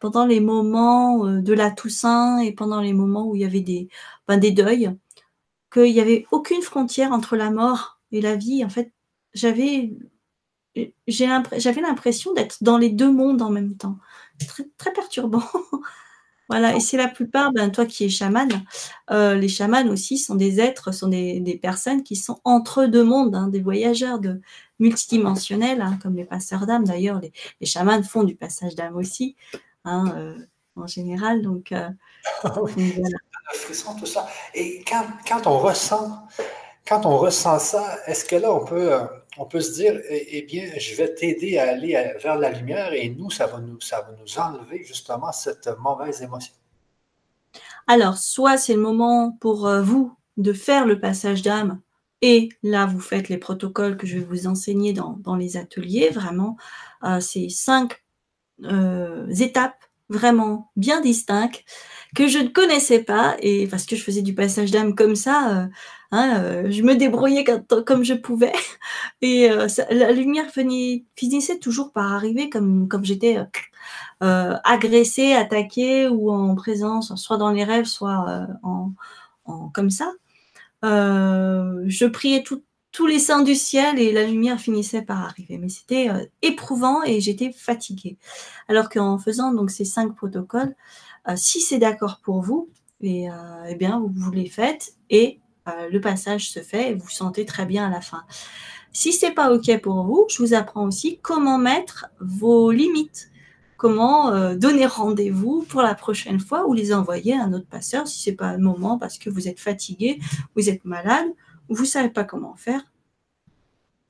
pendant 0.00 0.26
les 0.26 0.40
moments 0.40 1.26
de 1.26 1.52
la 1.54 1.70
Toussaint 1.70 2.38
et 2.40 2.52
pendant 2.52 2.80
les 2.80 2.92
moments 2.94 3.26
où 3.26 3.36
il 3.36 3.42
y 3.42 3.44
avait 3.44 3.60
des, 3.60 3.88
ben, 4.28 4.38
des 4.38 4.50
deuils, 4.52 4.90
qu'il 5.72 5.92
n'y 5.92 6.00
avait 6.00 6.26
aucune 6.30 6.62
frontière 6.62 7.12
entre 7.12 7.36
la 7.36 7.50
mort 7.50 8.00
et 8.12 8.20
la 8.20 8.36
vie. 8.36 8.64
En 8.64 8.68
fait, 8.68 8.92
j'avais 9.34 9.92
j'avais 11.08 11.80
l'impression 11.80 12.32
d'être 12.32 12.62
dans 12.62 12.78
les 12.78 12.90
deux 12.90 13.10
mondes 13.10 13.42
en 13.42 13.50
même 13.50 13.76
temps. 13.76 13.98
Très, 14.46 14.64
très 14.78 14.92
perturbant. 14.92 15.42
voilà, 16.48 16.76
et 16.76 16.80
c'est 16.80 16.96
la 16.96 17.08
plupart, 17.08 17.52
ben, 17.52 17.70
toi 17.70 17.86
qui 17.86 18.04
es 18.04 18.08
chaman, 18.08 18.48
euh, 19.10 19.34
les 19.34 19.48
chamans 19.48 19.86
aussi 19.88 20.18
sont 20.18 20.36
des 20.36 20.60
êtres, 20.60 20.92
sont 20.92 21.08
des, 21.08 21.58
personnes 21.60 22.02
qui 22.02 22.16
sont 22.16 22.40
entre 22.44 22.86
deux 22.86 23.04
mondes, 23.04 23.34
hein, 23.34 23.48
des 23.48 23.60
voyageurs 23.60 24.20
de, 24.20 24.40
multidimensionnels, 24.78 25.80
hein, 25.82 25.98
comme 26.02 26.16
les 26.16 26.24
passeurs 26.24 26.66
d'âme. 26.66 26.84
D'ailleurs, 26.84 27.20
les, 27.20 27.32
les, 27.60 27.66
chamans 27.66 28.02
font 28.02 28.24
du 28.24 28.34
passage 28.34 28.74
d'âme 28.74 28.96
aussi, 28.96 29.36
hein, 29.84 30.12
euh, 30.16 30.38
en 30.76 30.86
général. 30.86 31.42
Donc, 31.42 31.72
euh, 31.72 31.88
ah 33.52 33.94
tout 33.98 34.06
ça. 34.06 34.28
Et 34.54 34.82
quand, 34.86 35.04
quand, 35.26 35.46
on 35.46 35.58
ressent, 35.58 36.26
quand 36.86 37.06
on 37.06 37.16
ressent 37.16 37.58
ça, 37.58 37.98
est-ce 38.06 38.24
que 38.24 38.36
là, 38.36 38.52
on 38.52 38.64
peut 38.64 38.92
on 39.38 39.46
peut 39.46 39.60
se 39.60 39.72
dire, 39.72 39.98
eh, 40.08 40.38
eh, 40.38 40.42
bien, 40.42 40.70
je 40.76 40.94
vais 40.96 41.14
t'aider 41.14 41.58
à 41.58 41.70
aller 41.70 41.92
vers 42.22 42.36
la 42.36 42.50
lumière 42.50 42.92
et 42.92 43.08
nous, 43.08 43.30
ça 43.30 43.46
va 43.46 43.58
nous, 43.60 43.80
ça 43.80 44.00
va 44.02 44.12
nous 44.20 44.38
enlever 44.38 44.84
justement 44.84 45.32
cette 45.32 45.68
mauvaise 45.78 46.20
émotion? 46.22 46.52
Alors, 47.86 48.18
soit 48.18 48.56
c'est 48.56 48.74
le 48.74 48.80
moment 48.80 49.36
pour 49.40 49.66
euh, 49.66 49.82
vous 49.82 50.14
de 50.36 50.52
faire 50.52 50.86
le 50.86 51.00
passage 51.00 51.42
d'âme 51.42 51.80
et 52.22 52.50
là, 52.62 52.86
vous 52.86 53.00
faites 53.00 53.28
les 53.28 53.38
protocoles 53.38 53.96
que 53.96 54.06
je 54.06 54.18
vais 54.18 54.24
vous 54.24 54.46
enseigner 54.46 54.92
dans, 54.92 55.36
les 55.36 55.56
ateliers, 55.56 56.10
vraiment, 56.10 56.56
euh, 57.02 57.20
ces 57.20 57.48
cinq 57.48 58.02
euh, 58.64 59.26
étapes 59.30 59.82
vraiment 60.10 60.70
bien 60.76 61.00
distinctes 61.00 61.64
que 62.14 62.28
je 62.28 62.38
ne 62.38 62.48
connaissais 62.48 63.02
pas 63.02 63.36
et 63.40 63.66
parce 63.68 63.86
que 63.86 63.96
je 63.96 64.02
faisais 64.02 64.22
du 64.22 64.34
passage 64.34 64.70
d'âme 64.70 64.94
comme 64.94 65.16
ça, 65.16 65.68
Hein, 66.12 66.42
euh, 66.42 66.70
je 66.70 66.82
me 66.82 66.96
débrouillais 66.96 67.44
comme 67.86 68.02
je 68.04 68.14
pouvais. 68.14 68.52
Et 69.22 69.50
euh, 69.50 69.68
la 69.90 70.12
lumière 70.12 70.50
finissait 70.50 71.58
toujours 71.58 71.92
par 71.92 72.12
arriver 72.12 72.50
comme, 72.50 72.88
comme 72.88 73.04
j'étais 73.04 73.38
euh, 74.22 74.56
agressée, 74.64 75.34
attaquée 75.34 76.08
ou 76.08 76.30
en 76.32 76.54
présence, 76.56 77.14
soit 77.14 77.36
dans 77.36 77.50
les 77.50 77.64
rêves, 77.64 77.84
soit 77.84 78.48
en, 78.62 78.92
comme 79.72 79.90
ça. 79.90 80.12
je 80.82 82.06
priais 82.06 82.42
tous 82.92 83.06
les 83.06 83.18
saints 83.18 83.42
du 83.42 83.54
ciel 83.54 83.98
et 83.98 84.12
la 84.12 84.26
lumière 84.26 84.58
finissait 84.60 85.02
par 85.02 85.24
arriver. 85.24 85.58
Mais 85.58 85.68
c'était 85.68 86.08
éprouvant 86.42 87.02
et 87.04 87.20
j'étais 87.20 87.52
fatiguée. 87.52 88.16
Alors 88.68 88.88
qu'en 88.88 89.18
faisant 89.18 89.52
donc 89.52 89.70
ces 89.70 89.84
cinq 89.84 90.16
protocoles, 90.16 90.74
si 91.36 91.60
c'est 91.60 91.78
d'accord 91.78 92.20
pour 92.24 92.42
vous, 92.42 92.68
et, 93.00 93.28
eh 93.68 93.74
bien 93.76 94.02
vous, 94.12 94.30
les 94.32 94.48
faites 94.48 94.94
et 95.08 95.40
euh, 95.68 95.88
le 95.90 96.00
passage 96.00 96.50
se 96.50 96.60
fait 96.60 96.90
et 96.90 96.94
vous 96.94 97.08
sentez 97.08 97.44
très 97.44 97.66
bien 97.66 97.86
à 97.86 97.90
la 97.90 98.00
fin. 98.00 98.22
Si 98.92 99.12
c'est 99.12 99.32
pas 99.32 99.52
OK 99.52 99.80
pour 99.80 100.02
vous, 100.04 100.26
je 100.28 100.42
vous 100.42 100.54
apprends 100.54 100.86
aussi 100.86 101.18
comment 101.22 101.58
mettre 101.58 102.06
vos 102.20 102.70
limites, 102.70 103.30
comment 103.76 104.30
euh, 104.30 104.56
donner 104.56 104.86
rendez-vous 104.86 105.64
pour 105.68 105.82
la 105.82 105.94
prochaine 105.94 106.40
fois 106.40 106.66
ou 106.66 106.72
les 106.72 106.92
envoyer 106.92 107.34
à 107.34 107.44
un 107.44 107.52
autre 107.52 107.68
passeur 107.68 108.08
si 108.08 108.20
c'est 108.22 108.32
pas 108.32 108.56
le 108.56 108.62
moment 108.62 108.98
parce 108.98 109.18
que 109.18 109.30
vous 109.30 109.48
êtes 109.48 109.60
fatigué, 109.60 110.18
vous 110.56 110.68
êtes 110.68 110.84
malade, 110.84 111.28
ou 111.70 111.74
vous 111.76 111.86
savez 111.86 112.10
pas 112.10 112.24
comment 112.24 112.56
faire, 112.56 112.82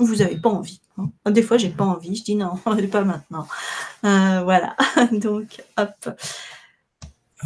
ou 0.01 0.07
vous 0.07 0.17
n'avez 0.17 0.39
pas 0.39 0.49
envie. 0.49 0.81
Hein. 0.97 1.31
Des 1.31 1.43
fois, 1.43 1.59
j'ai 1.59 1.69
pas 1.69 1.85
envie, 1.85 2.17
je 2.17 2.25
dis 2.25 2.35
non, 2.35 2.57
pas 2.91 3.05
maintenant. 3.05 3.47
Euh, 4.05 4.41
voilà, 4.43 4.75
donc 5.13 5.63
hop. 5.77 6.11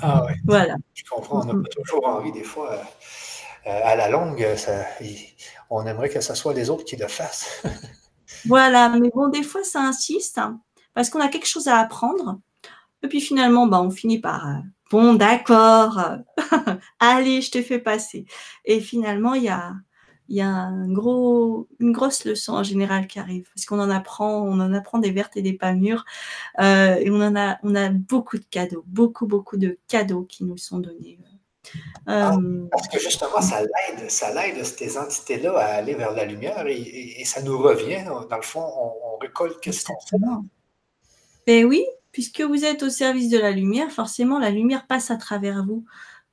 Ah 0.01 0.25
ouais. 0.25 0.37
Voilà. 0.45 0.77
Je 0.95 1.03
comprends, 1.05 1.43
on 1.43 1.45
n'a 1.45 1.63
pas 1.63 1.69
toujours 1.69 2.07
envie 2.07 2.33
des 2.33 2.45
fois. 2.45 2.81
Euh, 3.67 3.81
à 3.85 3.97
la 3.97 4.09
longue, 4.09 4.47
on 5.71 5.87
aimerait 5.87 6.09
que 6.09 6.21
ce 6.21 6.35
soit 6.35 6.55
les 6.55 6.71
autres 6.71 6.85
qui 6.85 6.97
le 6.97 7.09
fassent. 7.09 7.63
voilà, 8.47 8.89
mais 8.91 9.11
bon, 9.15 9.29
des 9.29 9.43
fois, 9.43 9.65
ça 9.65 9.81
insiste 9.81 10.39
hein, 10.39 10.61
parce 10.95 11.11
qu'on 11.11 11.21
a 11.21 11.29
quelque 11.29 11.49
chose 11.49 11.69
à 11.69 11.79
apprendre. 11.79 12.41
Et 13.03 13.09
puis 13.09 13.21
finalement, 13.21 13.67
bah, 13.67 13.81
on 13.81 13.91
finit 13.91 14.21
par 14.21 14.49
euh, 14.49 14.61
bon, 14.91 15.15
d'accord, 15.15 16.01
allez, 17.01 17.43
je 17.43 17.51
te 17.51 17.63
fais 17.63 17.79
passer. 17.79 18.27
Et 18.65 18.81
finalement, 18.81 19.35
il 19.35 19.45
y 19.45 19.49
a, 19.49 19.73
y 20.29 20.41
a 20.41 20.49
un 20.49 20.91
gros, 20.91 21.69
une 21.81 21.93
grosse 21.93 22.25
leçon 22.25 22.55
en 22.55 22.63
général 22.63 23.07
qui 23.07 23.19
arrive 23.19 23.49
parce 23.55 23.67
qu'on 23.67 23.79
en 23.79 23.91
apprend, 23.91 24.43
on 24.43 24.61
en 24.61 24.73
apprend 24.73 24.99
des 24.99 25.11
vertes 25.11 25.37
et 25.37 25.43
des 25.43 25.53
pas 25.53 25.73
mûres. 25.73 26.05
Euh, 26.61 26.97
et 26.97 27.11
on 27.11 27.21
en 27.21 27.37
a, 27.37 27.59
on 27.63 27.75
a 27.75 27.91
beaucoup 27.91 28.39
de 28.39 28.45
cadeaux, 28.45 28.85
beaucoup, 28.87 29.27
beaucoup 29.27 29.57
de 29.57 29.79
cadeaux 29.89 30.25
qui 30.25 30.45
nous 30.45 30.57
sont 30.57 30.79
donnés 30.79 31.19
ah, 32.07 32.35
euh, 32.35 32.67
parce 32.71 32.89
que 32.89 32.99
justement, 32.99 33.41
ça 33.41 33.63
l'aide, 33.63 34.11
ça 34.11 34.35
l'aide 34.35 34.63
ces 34.65 34.99
entités-là 34.99 35.57
à 35.57 35.65
aller 35.77 35.95
vers 35.95 36.13
la 36.13 36.25
lumière 36.25 36.67
et, 36.67 37.23
ça 37.25 37.43
nous 37.43 37.59
revient. 37.59 38.05
Dans 38.05 38.37
le 38.37 38.43
fond, 38.43 38.63
on, 38.63 39.19
récolte 39.19 39.61
qu'est-ce 39.61 39.87
qu'on. 39.87 40.45
Ben 41.47 41.65
oui, 41.65 41.85
puisque 42.13 42.43
vous 42.43 42.65
êtes 42.65 42.83
au 42.83 42.91
service 42.91 43.31
de 43.31 43.39
la 43.39 43.51
lumière, 43.51 43.91
forcément, 43.91 44.39
la 44.39 44.51
lumière 44.51 44.87
passe 44.87 45.11
à 45.11 45.17
travers 45.17 45.65
vous. 45.65 45.85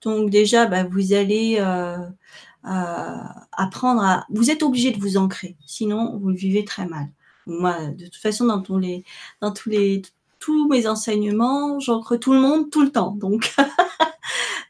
Donc 0.01 0.30
déjà, 0.30 0.65
ben, 0.65 0.88
vous 0.88 1.13
allez 1.13 1.57
euh, 1.59 1.97
euh, 1.97 2.09
apprendre 2.63 4.03
à... 4.03 4.25
Vous 4.29 4.51
êtes 4.51 4.63
obligé 4.63 4.91
de 4.91 4.99
vous 4.99 5.17
ancrer, 5.17 5.57
sinon 5.65 6.17
vous 6.17 6.29
le 6.29 6.35
vivez 6.35 6.65
très 6.65 6.85
mal. 6.85 7.07
Moi, 7.47 7.88
de 7.88 8.05
toute 8.05 8.15
façon, 8.15 8.45
dans 8.45 8.61
tous 8.61 8.77
les, 8.77 9.03
dans 9.41 9.51
tous 9.51 9.69
les, 9.69 10.03
tous 10.39 10.67
mes 10.67 10.88
enseignements, 10.88 11.79
j'ancre 11.79 12.17
tout 12.17 12.33
le 12.33 12.39
monde 12.39 12.69
tout 12.69 12.83
le 12.83 12.91
temps. 12.91 13.11
Donc, 13.11 13.55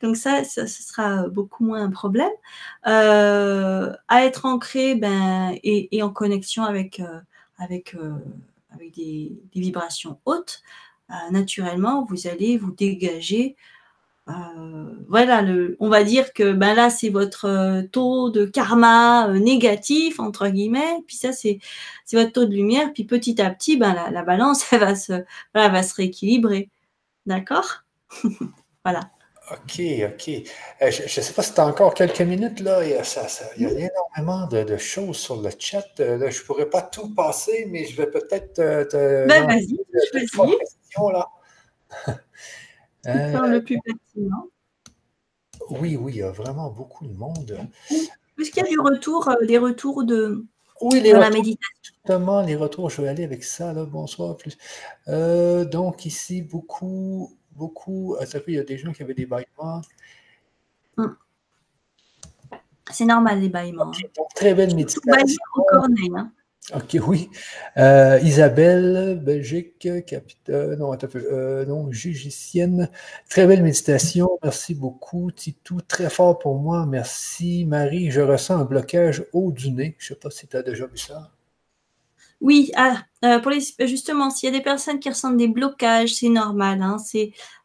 Donc 0.02 0.18
ça, 0.18 0.44
ce 0.44 0.66
sera 0.68 1.28
beaucoup 1.28 1.64
moins 1.64 1.84
un 1.84 1.92
problème. 1.92 2.32
Euh, 2.88 3.94
à 4.08 4.26
être 4.26 4.46
ancré 4.46 4.96
ben, 4.96 5.56
et, 5.64 6.02
en 6.02 6.10
connexion 6.10 6.64
avec, 6.64 7.00
euh, 7.00 7.20
avec, 7.58 7.94
euh, 7.96 8.14
avec 8.72 8.94
des, 8.96 9.32
vibrations 9.54 10.20
hautes, 10.26 10.62
naturellement, 11.32 12.06
vous 12.06 12.28
allez 12.28 12.58
vous 12.58 12.72
dégager. 12.72 13.58
Voilà, 15.08 15.42
le, 15.42 15.76
on 15.80 15.90
va 15.90 16.04
dire 16.04 16.32
que 16.34 16.54
ben 16.54 16.74
là, 16.74 16.90
c'est 16.90 17.10
votre 17.10 17.82
taux 17.92 18.30
de 18.30 18.46
karma 18.46 19.28
négatif, 19.28 20.20
entre 20.20 20.48
guillemets, 20.48 20.98
puis 21.06 21.18
ça, 21.18 21.34
c'est 21.34 21.60
votre 22.14 22.32
taux 22.32 22.46
de 22.46 22.54
lumière, 22.54 22.92
puis 22.94 23.04
petit 23.04 23.42
à 23.42 23.50
petit, 23.50 23.78
ben, 23.78 23.94
la, 24.12 24.24
balance, 24.24 24.66
elle 24.74 24.80
va 24.80 24.96
se, 24.96 25.24
va 25.54 25.84
se 25.84 25.96
rééquilibrer. 25.96 26.70
D'accord? 27.26 27.84
Voilà. 28.84 29.12
OK, 29.52 29.80
OK. 29.80 30.30
Euh, 30.82 30.90
je 30.90 31.04
ne 31.04 31.08
sais 31.08 31.34
pas 31.34 31.44
si 31.44 31.54
tu 31.54 31.60
as 31.60 31.68
encore 31.68 31.94
quelques 31.94 32.22
minutes, 32.22 32.62
là. 32.62 32.84
Il 32.84 32.92
y 32.92 32.94
a, 32.96 33.04
ça, 33.04 33.28
il 33.58 33.64
y 33.64 33.66
a 33.68 33.70
énormément 33.70 34.48
de, 34.48 34.78
choses 34.78 35.18
sur 35.18 35.40
le 35.40 35.52
chat. 35.60 35.86
Euh, 36.00 36.32
je 36.32 36.42
ne 36.42 36.46
pourrais 36.46 36.68
pas 36.68 36.82
tout 36.82 37.14
passer, 37.14 37.68
mais 37.70 37.86
je 37.86 37.96
vais 37.96 38.08
peut-être 38.08 38.54
te. 38.56 39.28
Ben, 39.28 39.46
vas-y, 39.46 39.78
je 39.94 40.26
euh, 43.08 43.48
le 43.48 43.64
plus 43.64 43.80
pertinent? 43.84 44.48
Oui, 45.70 45.96
oui, 45.96 46.14
il 46.16 46.18
y 46.20 46.24
a 46.24 46.32
vraiment 46.32 46.70
beaucoup 46.70 47.08
de 47.08 47.14
monde. 47.14 47.58
Est-ce 47.90 48.52
qu'il 48.52 48.64
y 48.64 48.68
a 48.68 48.70
du 48.70 48.80
retour, 48.80 49.30
euh, 49.30 49.46
des 49.46 49.58
retours 49.58 50.04
de, 50.04 50.46
oui, 50.82 51.00
les 51.02 51.12
la 51.12 51.30
méditation? 51.30 51.58
Justement, 51.82 52.42
les 52.42 52.56
retours, 52.56 52.90
je 52.90 53.02
vais 53.02 53.08
aller 53.08 53.24
avec 53.24 53.44
ça. 53.44 53.74
Là. 53.74 53.86
Bonsoir. 53.86 54.38
Plus. 54.38 54.58
donc, 55.08 56.06
ici, 56.06 56.42
beaucoup 56.42 57.32
beaucoup. 57.56 58.16
À 58.20 58.26
il 58.48 58.54
y 58.56 58.60
a 58.60 58.64
des 58.64 58.78
gens 58.78 58.92
qui 58.92 59.04
avaient 59.04 59.14
des 59.14 59.26
bâillements. 59.26 59.82
Hum. 60.98 61.16
C'est 62.92 63.06
normal, 63.06 63.40
les 63.40 63.50
bâillements. 63.50 63.92
très 64.36 64.54
belle 64.54 64.76
méditation. 64.76 65.02
Hein. 66.16 66.32
Ok, 66.76 66.96
oui. 67.08 67.30
Euh, 67.78 68.20
Isabelle, 68.24 69.20
Belgique, 69.22 69.80
capitaine, 70.06 70.76
non, 70.76 70.92
attends, 70.92 71.08
euh, 71.16 71.66
non, 71.66 71.92
jugicienne. 71.92 72.90
Très 73.30 73.48
belle 73.48 73.64
méditation. 73.64 74.38
Merci 74.44 74.76
beaucoup. 74.76 75.32
Titou, 75.32 75.82
très 75.82 76.10
fort 76.10 76.38
pour 76.38 76.60
moi. 76.60 76.86
Merci. 76.86 77.66
Marie, 77.66 78.12
je 78.12 78.22
ressens 78.22 78.60
un 78.60 78.66
blocage 78.66 79.26
haut 79.34 79.52
du 79.52 79.72
nez. 79.72 79.96
Je 79.98 80.14
ne 80.14 80.16
sais 80.16 80.20
pas 80.20 80.30
si 80.30 80.48
tu 80.48 80.56
as 80.56 80.62
déjà 80.62 80.86
vu 80.86 80.98
ça. 80.98 81.32
Oui, 82.42 82.72
ah, 82.76 83.04
euh, 83.26 83.40
justement, 83.80 84.30
s'il 84.30 84.52
y 84.52 84.56
a 84.56 84.58
des 84.58 84.64
personnes 84.64 85.00
qui 85.00 85.10
ressentent 85.10 85.38
des 85.38 85.48
blocages, 85.48 86.14
c'est 86.14 86.30
normal. 86.30 86.82
Hein, 86.84 86.98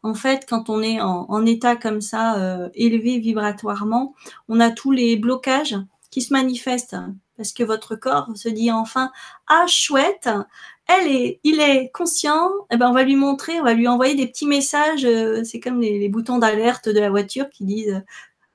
en 0.03 0.15
fait 0.15 0.47
quand 0.49 0.69
on 0.71 0.83
est 0.83 1.01
en, 1.01 1.47
état 1.47 1.77
comme 1.77 2.01
ça, 2.01 2.71
élevé 2.75 3.19
vibratoirement, 3.19 4.15
on 4.49 4.59
a 4.59 4.71
tous 4.71 4.93
les 4.93 5.17
blocages 5.17 5.77
qui 6.11 6.23
se 6.23 6.33
manifestent 6.33 6.97
parce 7.37 7.53
que 7.53 7.63
votre 7.63 7.97
corps 7.97 8.29
se 8.35 8.49
dit 8.49 8.71
enfin 8.71 9.11
ah 9.49 9.67
chouette, 9.67 10.29
elle 10.89 11.09
est, 11.09 11.41
il 11.45 11.61
est 11.61 11.91
conscient. 11.93 12.51
Eh 12.71 12.77
ben 12.77 12.89
on 12.89 12.93
va 12.93 13.03
lui 13.05 13.17
montrer, 13.17 13.61
on 13.61 13.65
va 13.65 13.75
lui 13.75 13.89
envoyer 13.89 14.15
des 14.15 14.27
petits 14.27 14.47
messages. 14.47 15.05
Euh, 15.05 15.43
c'est 15.45 15.61
comme 15.61 15.81
les, 15.81 16.09
boutons 16.09 16.39
d'alerte 16.39 16.89
de 16.89 17.01
la 17.01 17.11
voiture 17.11 17.49
qui 17.51 17.65
disent 17.65 18.03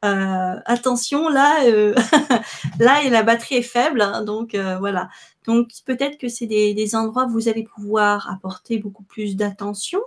euh, 0.06 0.56
attention, 0.66 1.30
là, 1.30 1.64
euh, 1.66 1.94
là, 2.80 3.08
la 3.10 3.24
batterie 3.24 3.56
est 3.56 3.62
faible, 3.62 4.02
hein, 4.02 4.24
donc 4.24 4.56
voilà. 4.56 5.10
Donc 5.46 5.70
peut-être 5.86 6.18
que 6.18 6.28
c'est 6.28 6.48
des, 6.48 6.96
endroits 6.96 7.26
où 7.26 7.32
vous 7.32 7.50
allez 7.50 7.64
pouvoir 7.64 8.30
apporter 8.32 8.78
beaucoup 8.78 9.04
plus 9.04 9.36
d'attention, 9.36 10.02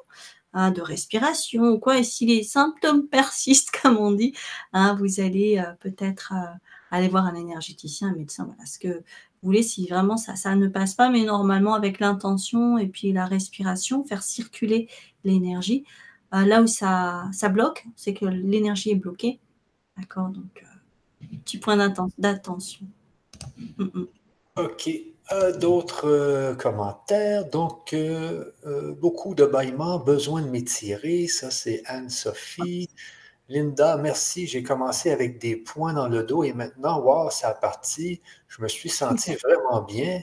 hein, 0.55 0.71
de 0.71 0.81
respiration 0.83 1.65
ou 1.65 1.79
quoi. 1.79 1.99
Et 1.99 2.05
si 2.05 2.27
les 2.27 2.43
symptômes 2.43 3.07
persistent, 3.11 3.73
comme 3.83 3.99
on 3.99 4.13
dit, 4.13 4.35
hein, 4.73 4.97
vous 4.99 5.21
allez 5.21 5.63
peut-être 5.81 6.33
aller 6.91 7.09
voir 7.09 7.27
un 7.27 7.35
énergéticien, 7.35 8.09
un 8.09 8.15
médecin, 8.15 8.45
voilà 8.45 8.67
ce 8.67 8.79
que 8.79 8.89
vous 8.89 9.03
voulez. 9.43 9.63
Si 9.63 9.87
vraiment 9.87 10.17
ça, 10.17 10.37
ça 10.37 10.55
ne 10.57 10.69
passe 10.69 10.95
pas, 10.95 11.11
mais 11.11 11.25
normalement 11.25 11.75
avec 11.75 12.01
l'intention 12.01 12.79
et 12.79 12.87
puis 12.87 13.13
la 13.13 13.27
respiration, 13.27 14.05
faire 14.05 14.23
circuler 14.23 14.89
l'énergie. 15.25 15.85
là 16.33 16.63
où 16.63 16.67
ça, 16.67 17.29
ça 17.33 17.49
bloque, 17.49 17.87
c'est 17.97 18.15
que 18.15 18.27
l'énergie 18.27 18.91
est 18.91 18.97
bloquée 18.97 19.41
D'accord 19.97 20.29
Donc, 20.29 20.63
euh, 20.63 21.27
petit 21.45 21.59
point 21.59 21.77
d'attention. 22.19 22.87
Mm, 23.79 23.85
mm. 23.85 24.07
OK. 24.57 24.91
Euh, 25.33 25.57
d'autres 25.57 26.09
euh, 26.09 26.55
commentaires? 26.55 27.49
Donc, 27.49 27.95
beaucoup 29.01 29.35
de 29.35 29.47
bâillements, 29.47 29.99
besoin 29.99 30.43
de 30.43 30.49
m'étirer. 30.49 31.29
Ça, 31.29 31.51
c'est 31.51 31.83
Anne-Sophie. 31.87 32.89
Linda, 33.49 33.97
merci. 33.97 34.47
J'ai 34.47 34.63
commencé 34.63 35.11
avec 35.11 35.39
des 35.39 35.57
points 35.57 35.93
dans 35.93 36.09
le 36.09 36.23
dos 36.23 36.45
et 36.45 36.53
maintenant, 36.53 37.01
wow, 37.01 37.31
ça 37.31 37.49
a 37.49 37.55
parti. 37.55 38.23
Je 38.49 38.63
me 38.63 38.69
suis 38.69 38.89
senti 38.89 39.35
vraiment 39.45 39.83
bien. 39.83 40.23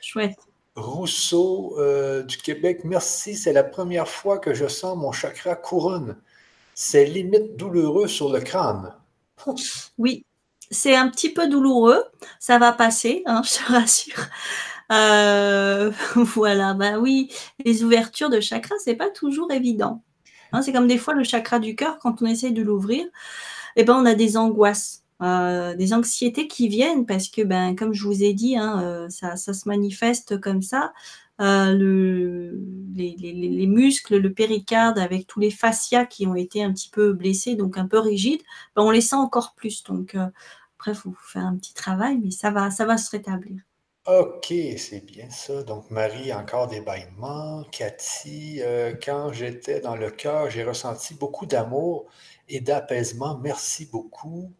Chouette. 0.00 0.38
Rousseau 0.76 1.76
du 2.22 2.38
Québec, 2.38 2.82
merci. 2.84 3.36
C'est 3.36 3.52
la 3.52 3.64
première 3.64 4.08
fois 4.08 4.38
que 4.38 4.54
je 4.54 4.68
sens 4.68 4.96
mon 4.96 5.12
chakra 5.12 5.56
couronne 5.56 6.16
c'est 6.80 7.04
limite 7.04 7.56
douloureux 7.56 8.08
sur 8.08 8.32
le 8.32 8.40
crâne. 8.40 8.94
oui, 9.98 10.24
c'est 10.70 10.96
un 10.96 11.10
petit 11.10 11.30
peu 11.30 11.46
douloureux. 11.46 12.02
Ça 12.38 12.58
va 12.58 12.72
passer, 12.72 13.22
hein, 13.26 13.42
je 13.44 13.58
te 13.58 13.72
rassure. 13.72 14.26
Euh, 14.90 15.92
voilà, 16.14 16.72
ben 16.72 16.96
oui, 16.98 17.30
les 17.62 17.84
ouvertures 17.84 18.30
de 18.30 18.40
chakra, 18.40 18.74
c'est 18.82 18.96
pas 18.96 19.10
toujours 19.10 19.52
évident. 19.52 20.02
Hein, 20.52 20.62
c'est 20.62 20.72
comme 20.72 20.86
des 20.86 20.98
fois 20.98 21.14
le 21.14 21.24
chakra 21.24 21.58
du 21.58 21.76
cœur, 21.76 21.98
quand 21.98 22.22
on 22.22 22.26
essaye 22.26 22.52
de 22.52 22.62
l'ouvrir, 22.62 23.06
eh 23.76 23.84
ben, 23.84 23.94
on 23.94 24.06
a 24.06 24.14
des 24.14 24.36
angoisses. 24.36 25.04
Euh, 25.22 25.74
des 25.76 25.92
anxiétés 25.92 26.48
qui 26.48 26.68
viennent 26.68 27.04
parce 27.04 27.28
que, 27.28 27.42
ben, 27.42 27.76
comme 27.76 27.92
je 27.92 28.04
vous 28.04 28.22
ai 28.22 28.32
dit, 28.32 28.56
hein, 28.56 28.82
euh, 28.82 29.08
ça, 29.10 29.36
se 29.36 29.68
manifeste 29.68 30.40
comme 30.40 30.62
ça. 30.62 30.94
Euh, 31.42 31.74
le, 31.74 32.58
les, 32.94 33.66
muscles, 33.66 34.16
le 34.18 34.32
péricarde 34.32 34.98
avec 34.98 35.26
tous 35.26 35.40
les 35.40 35.50
fascias 35.50 36.06
qui 36.06 36.26
ont 36.26 36.34
été 36.34 36.62
un 36.64 36.72
petit 36.72 36.88
peu 36.88 37.12
blessés, 37.12 37.54
donc 37.54 37.76
un 37.76 37.86
peu 37.86 37.98
rigides, 37.98 38.42
ben, 38.74 38.82
on 38.82 38.90
les 38.90 39.02
sent 39.02 39.16
encore 39.16 39.54
plus. 39.54 39.84
Donc, 39.84 40.14
après, 40.78 40.92
il 40.92 40.96
faut 40.96 41.14
faire 41.22 41.44
un 41.44 41.56
petit 41.56 41.74
travail, 41.74 42.18
mais 42.22 42.30
ça 42.30 42.50
va, 42.50 42.70
ça 42.70 42.86
va 42.86 42.96
se 42.96 43.10
rétablir. 43.10 43.60
OK, 44.06 44.52
c'est 44.78 45.04
bien 45.04 45.28
ça. 45.30 45.62
Donc, 45.62 45.90
Marie, 45.90 46.32
encore 46.32 46.68
des 46.68 46.80
bâillements. 46.80 47.64
Cathy, 47.70 48.60
euh, 48.62 48.94
quand 48.94 49.32
j'étais 49.32 49.80
dans 49.80 49.94
le 49.94 50.10
cœur, 50.10 50.50
j'ai 50.50 50.64
ressenti 50.64 51.14
beaucoup 51.14 51.46
d'amour 51.46 52.06
et 52.48 52.60
d'apaisement. 52.60 53.38
Merci 53.38 53.86
beaucoup. 53.86 54.52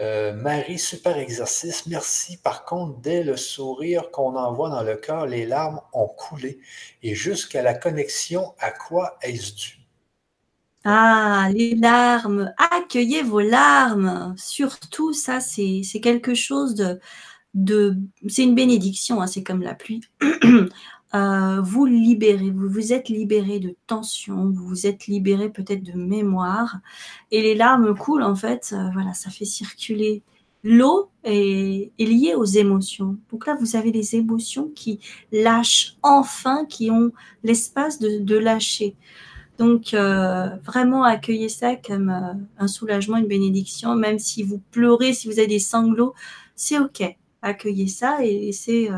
Euh, 0.00 0.32
Marie, 0.34 0.78
super 0.78 1.16
exercice. 1.18 1.86
Merci. 1.86 2.36
Par 2.36 2.64
contre, 2.64 2.98
dès 3.00 3.22
le 3.22 3.36
sourire 3.36 4.10
qu'on 4.10 4.36
envoie 4.36 4.70
dans 4.70 4.82
le 4.82 4.96
cœur, 4.96 5.26
les 5.26 5.46
larmes 5.46 5.80
ont 5.92 6.08
coulé. 6.08 6.58
Et 7.02 7.14
jusqu'à 7.14 7.62
la 7.62 7.74
connexion, 7.74 8.54
à 8.58 8.72
quoi 8.72 9.18
est-ce 9.22 9.54
dû? 9.54 9.78
Ah, 10.84 11.48
les 11.52 11.74
larmes. 11.76 12.52
Accueillez 12.58 13.22
vos 13.22 13.40
larmes. 13.40 14.34
Surtout, 14.36 15.12
ça, 15.14 15.40
c'est 15.40 15.82
quelque 16.02 16.34
chose 16.34 16.74
de... 16.74 17.00
de 17.54 17.96
c'est 18.28 18.42
une 18.44 18.54
bénédiction, 18.54 19.20
hein, 19.20 19.26
c'est 19.26 19.42
comme 19.42 19.62
la 19.62 19.74
pluie. 19.74 20.02
Euh, 21.14 21.60
vous 21.60 21.86
libérez, 21.86 22.50
vous 22.50 22.68
vous 22.68 22.92
êtes 22.92 23.08
libéré 23.08 23.60
de 23.60 23.76
tension, 23.86 24.50
vous 24.50 24.66
vous 24.66 24.86
êtes 24.86 25.06
libéré 25.06 25.48
peut-être 25.48 25.84
de 25.84 25.92
mémoire, 25.92 26.78
et 27.30 27.40
les 27.40 27.54
larmes 27.54 27.96
coulent 27.96 28.24
en 28.24 28.34
fait, 28.34 28.70
euh, 28.72 28.90
voilà, 28.92 29.14
ça 29.14 29.30
fait 29.30 29.44
circuler. 29.44 30.22
L'eau 30.64 31.10
est, 31.22 31.92
liée 31.98 32.34
aux 32.34 32.44
émotions. 32.44 33.18
Donc 33.30 33.46
là, 33.46 33.54
vous 33.60 33.76
avez 33.76 33.92
les 33.92 34.16
émotions 34.16 34.70
qui 34.74 34.98
lâchent 35.30 35.96
enfin, 36.02 36.64
qui 36.64 36.90
ont 36.90 37.12
l'espace 37.44 37.98
de, 38.00 38.36
lâcher. 38.36 38.96
Donc 39.58 39.90
vraiment 39.92 40.58
vraiment 40.64 41.04
accueillez 41.04 41.48
ça 41.48 41.76
comme 41.76 42.10
euh, 42.10 42.32
un 42.58 42.66
soulagement, 42.66 43.18
une 43.18 43.28
bénédiction, 43.28 43.94
même 43.94 44.18
si 44.18 44.42
vous 44.42 44.60
pleurez, 44.72 45.12
si 45.12 45.28
vous 45.28 45.38
avez 45.38 45.46
des 45.46 45.58
sanglots, 45.60 46.14
c'est 46.56 46.78
ok. 46.78 47.16
Accueillez 47.44 47.88
ça 47.88 48.24
et 48.24 48.52
c'est 48.52 48.88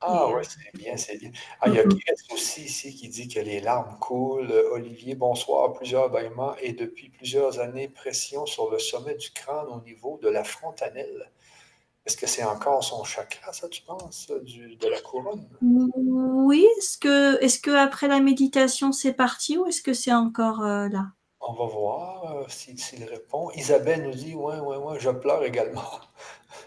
ah 0.00 0.28
oui, 0.28 0.42
c'est 0.44 0.78
bien, 0.78 0.96
c'est 0.96 1.16
bien. 1.16 1.30
Ah, 1.60 1.68
il 1.68 1.74
y 1.74 1.80
a 1.80 1.84
aussi 2.32 2.64
ici 2.64 2.94
qui 2.94 3.08
dit 3.08 3.28
que 3.28 3.40
les 3.40 3.60
larmes 3.60 3.98
coulent. 3.98 4.52
Olivier, 4.72 5.14
bonsoir. 5.14 5.72
Plusieurs 5.72 6.10
bâillements 6.10 6.54
et 6.60 6.74
depuis 6.74 7.08
plusieurs 7.08 7.60
années, 7.60 7.88
pression 7.88 8.44
sur 8.46 8.70
le 8.70 8.78
sommet 8.78 9.14
du 9.14 9.30
crâne 9.30 9.66
au 9.68 9.80
niveau 9.80 10.18
de 10.22 10.28
la 10.28 10.44
frontanelle. 10.44 11.30
Est-ce 12.04 12.16
que 12.16 12.26
c'est 12.26 12.44
encore 12.44 12.84
son 12.84 13.02
chakra, 13.02 13.52
ça, 13.52 13.68
tu 13.68 13.82
penses, 13.82 14.28
de 14.28 14.88
la 14.88 15.00
couronne? 15.00 15.48
Oui, 15.60 16.64
est-ce 16.78 16.98
que, 16.98 17.42
est 17.42 17.60
que 17.60 17.72
après 17.72 18.06
la 18.06 18.20
méditation, 18.20 18.92
c'est 18.92 19.14
parti 19.14 19.58
ou 19.58 19.66
est-ce 19.66 19.82
que 19.82 19.92
c'est 19.92 20.12
encore 20.12 20.62
euh, 20.62 20.88
là? 20.88 21.06
On 21.40 21.52
va 21.52 21.66
voir 21.66 22.36
euh, 22.36 22.44
s'il 22.48 23.04
répond. 23.04 23.50
Isabelle 23.56 24.04
nous 24.04 24.14
dit 24.14 24.34
Ouais, 24.34 24.58
ouais, 24.60 24.76
ouais, 24.76 25.00
je 25.00 25.10
pleure 25.10 25.42
également. 25.42 25.82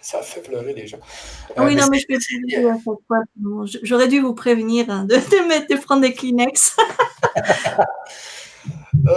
Ça 0.02 0.22
fait 0.22 0.42
pleurer 0.42 0.74
les 0.74 0.88
gens. 0.88 1.00
Euh, 1.58 1.66
oui, 1.66 1.76
non, 1.76 1.88
mais 1.90 2.00
je 2.00 2.08
peux 2.08 2.16
à 2.16 2.74
chaque 2.74 2.84
fois. 2.84 2.98
J'aurais 3.84 4.08
dû 4.08 4.20
vous 4.20 4.34
prévenir 4.34 4.90
hein, 4.90 5.06
de, 5.06 5.16
de, 5.16 5.48
mettre, 5.48 5.68
de 5.68 5.80
prendre 5.80 6.02
des 6.02 6.14
Kleenex. 6.14 6.78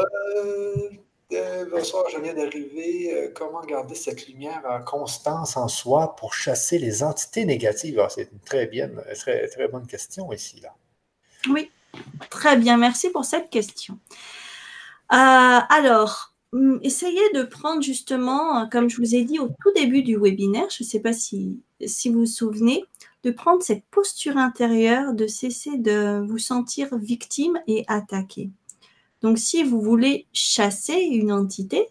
euh, 1.33 1.65
bonsoir, 1.71 2.05
je 2.13 2.19
viens 2.19 2.35
d'arriver. 2.35 3.13
Euh, 3.15 3.33
comment 3.35 3.63
garder 3.63 3.95
cette 3.95 4.27
lumière 4.27 4.63
en 4.69 4.83
constance 4.83 5.57
en 5.57 5.69
soi 5.69 6.17
pour 6.17 6.35
chasser 6.35 6.79
les 6.79 7.03
entités 7.03 7.45
négatives? 7.45 7.99
Ah, 8.01 8.09
c'est 8.09 8.31
une 8.33 8.41
très, 8.41 8.67
bien, 8.67 8.91
très, 9.19 9.49
très 9.49 9.69
bonne 9.69 9.87
question 9.87 10.33
ici. 10.33 10.61
Là. 10.61 10.75
Oui, 11.49 11.71
très 12.31 12.57
bien. 12.57 12.77
Merci 12.77 13.11
pour 13.11 13.25
cette 13.25 13.51
question. 13.51 13.99
Euh, 15.13 15.17
alors, 15.69 16.32
essayez 16.83 17.33
de 17.35 17.43
prendre 17.43 17.83
justement, 17.83 18.59
euh, 18.59 18.67
comme 18.67 18.91
je 18.91 18.99
vous 18.99 19.15
ai 19.15 19.25
dit 19.25 19.39
au 19.39 19.49
tout 19.49 19.73
début 19.75 20.03
du 20.03 20.17
webinaire, 20.17 20.69
je 20.71 20.85
ne 20.85 20.89
sais 20.89 21.01
pas 21.01 21.13
si, 21.13 21.61
si 21.87 22.11
vous 22.11 22.21
vous 22.21 22.27
souvenez, 22.27 22.85
de 23.23 23.31
prendre 23.31 23.63
cette 23.63 23.85
posture 23.87 24.37
intérieure, 24.37 25.15
de 25.15 25.27
cesser 25.27 25.79
de 25.79 26.25
vous 26.27 26.39
sentir 26.39 26.97
victime 26.97 27.61
et 27.67 27.85
attaqué. 27.87 28.51
Donc 29.21 29.39
si 29.39 29.63
vous 29.63 29.81
voulez 29.81 30.27
chasser 30.33 30.95
une 30.95 31.33
entité, 31.33 31.87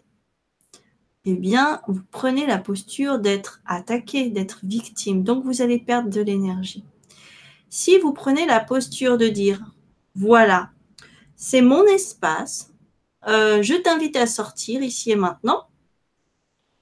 eh 1.24 1.34
bien, 1.34 1.80
vous 1.86 2.02
prenez 2.10 2.46
la 2.46 2.58
posture 2.58 3.18
d'être 3.18 3.62
attaqué, 3.64 4.28
d'être 4.28 4.60
victime. 4.64 5.22
Donc 5.22 5.44
vous 5.44 5.62
allez 5.62 5.78
perdre 5.78 6.10
de 6.10 6.20
l'énergie. 6.20 6.84
Si 7.70 7.98
vous 7.98 8.12
prenez 8.12 8.44
la 8.44 8.60
posture 8.60 9.16
de 9.18 9.28
dire, 9.28 9.64
voilà, 10.14 10.70
c'est 11.36 11.62
mon 11.62 11.84
espace, 11.86 12.71
euh, 13.28 13.62
je 13.62 13.74
t'invite 13.74 14.16
à 14.16 14.26
sortir 14.26 14.82
ici 14.82 15.10
et 15.12 15.16
maintenant. 15.16 15.68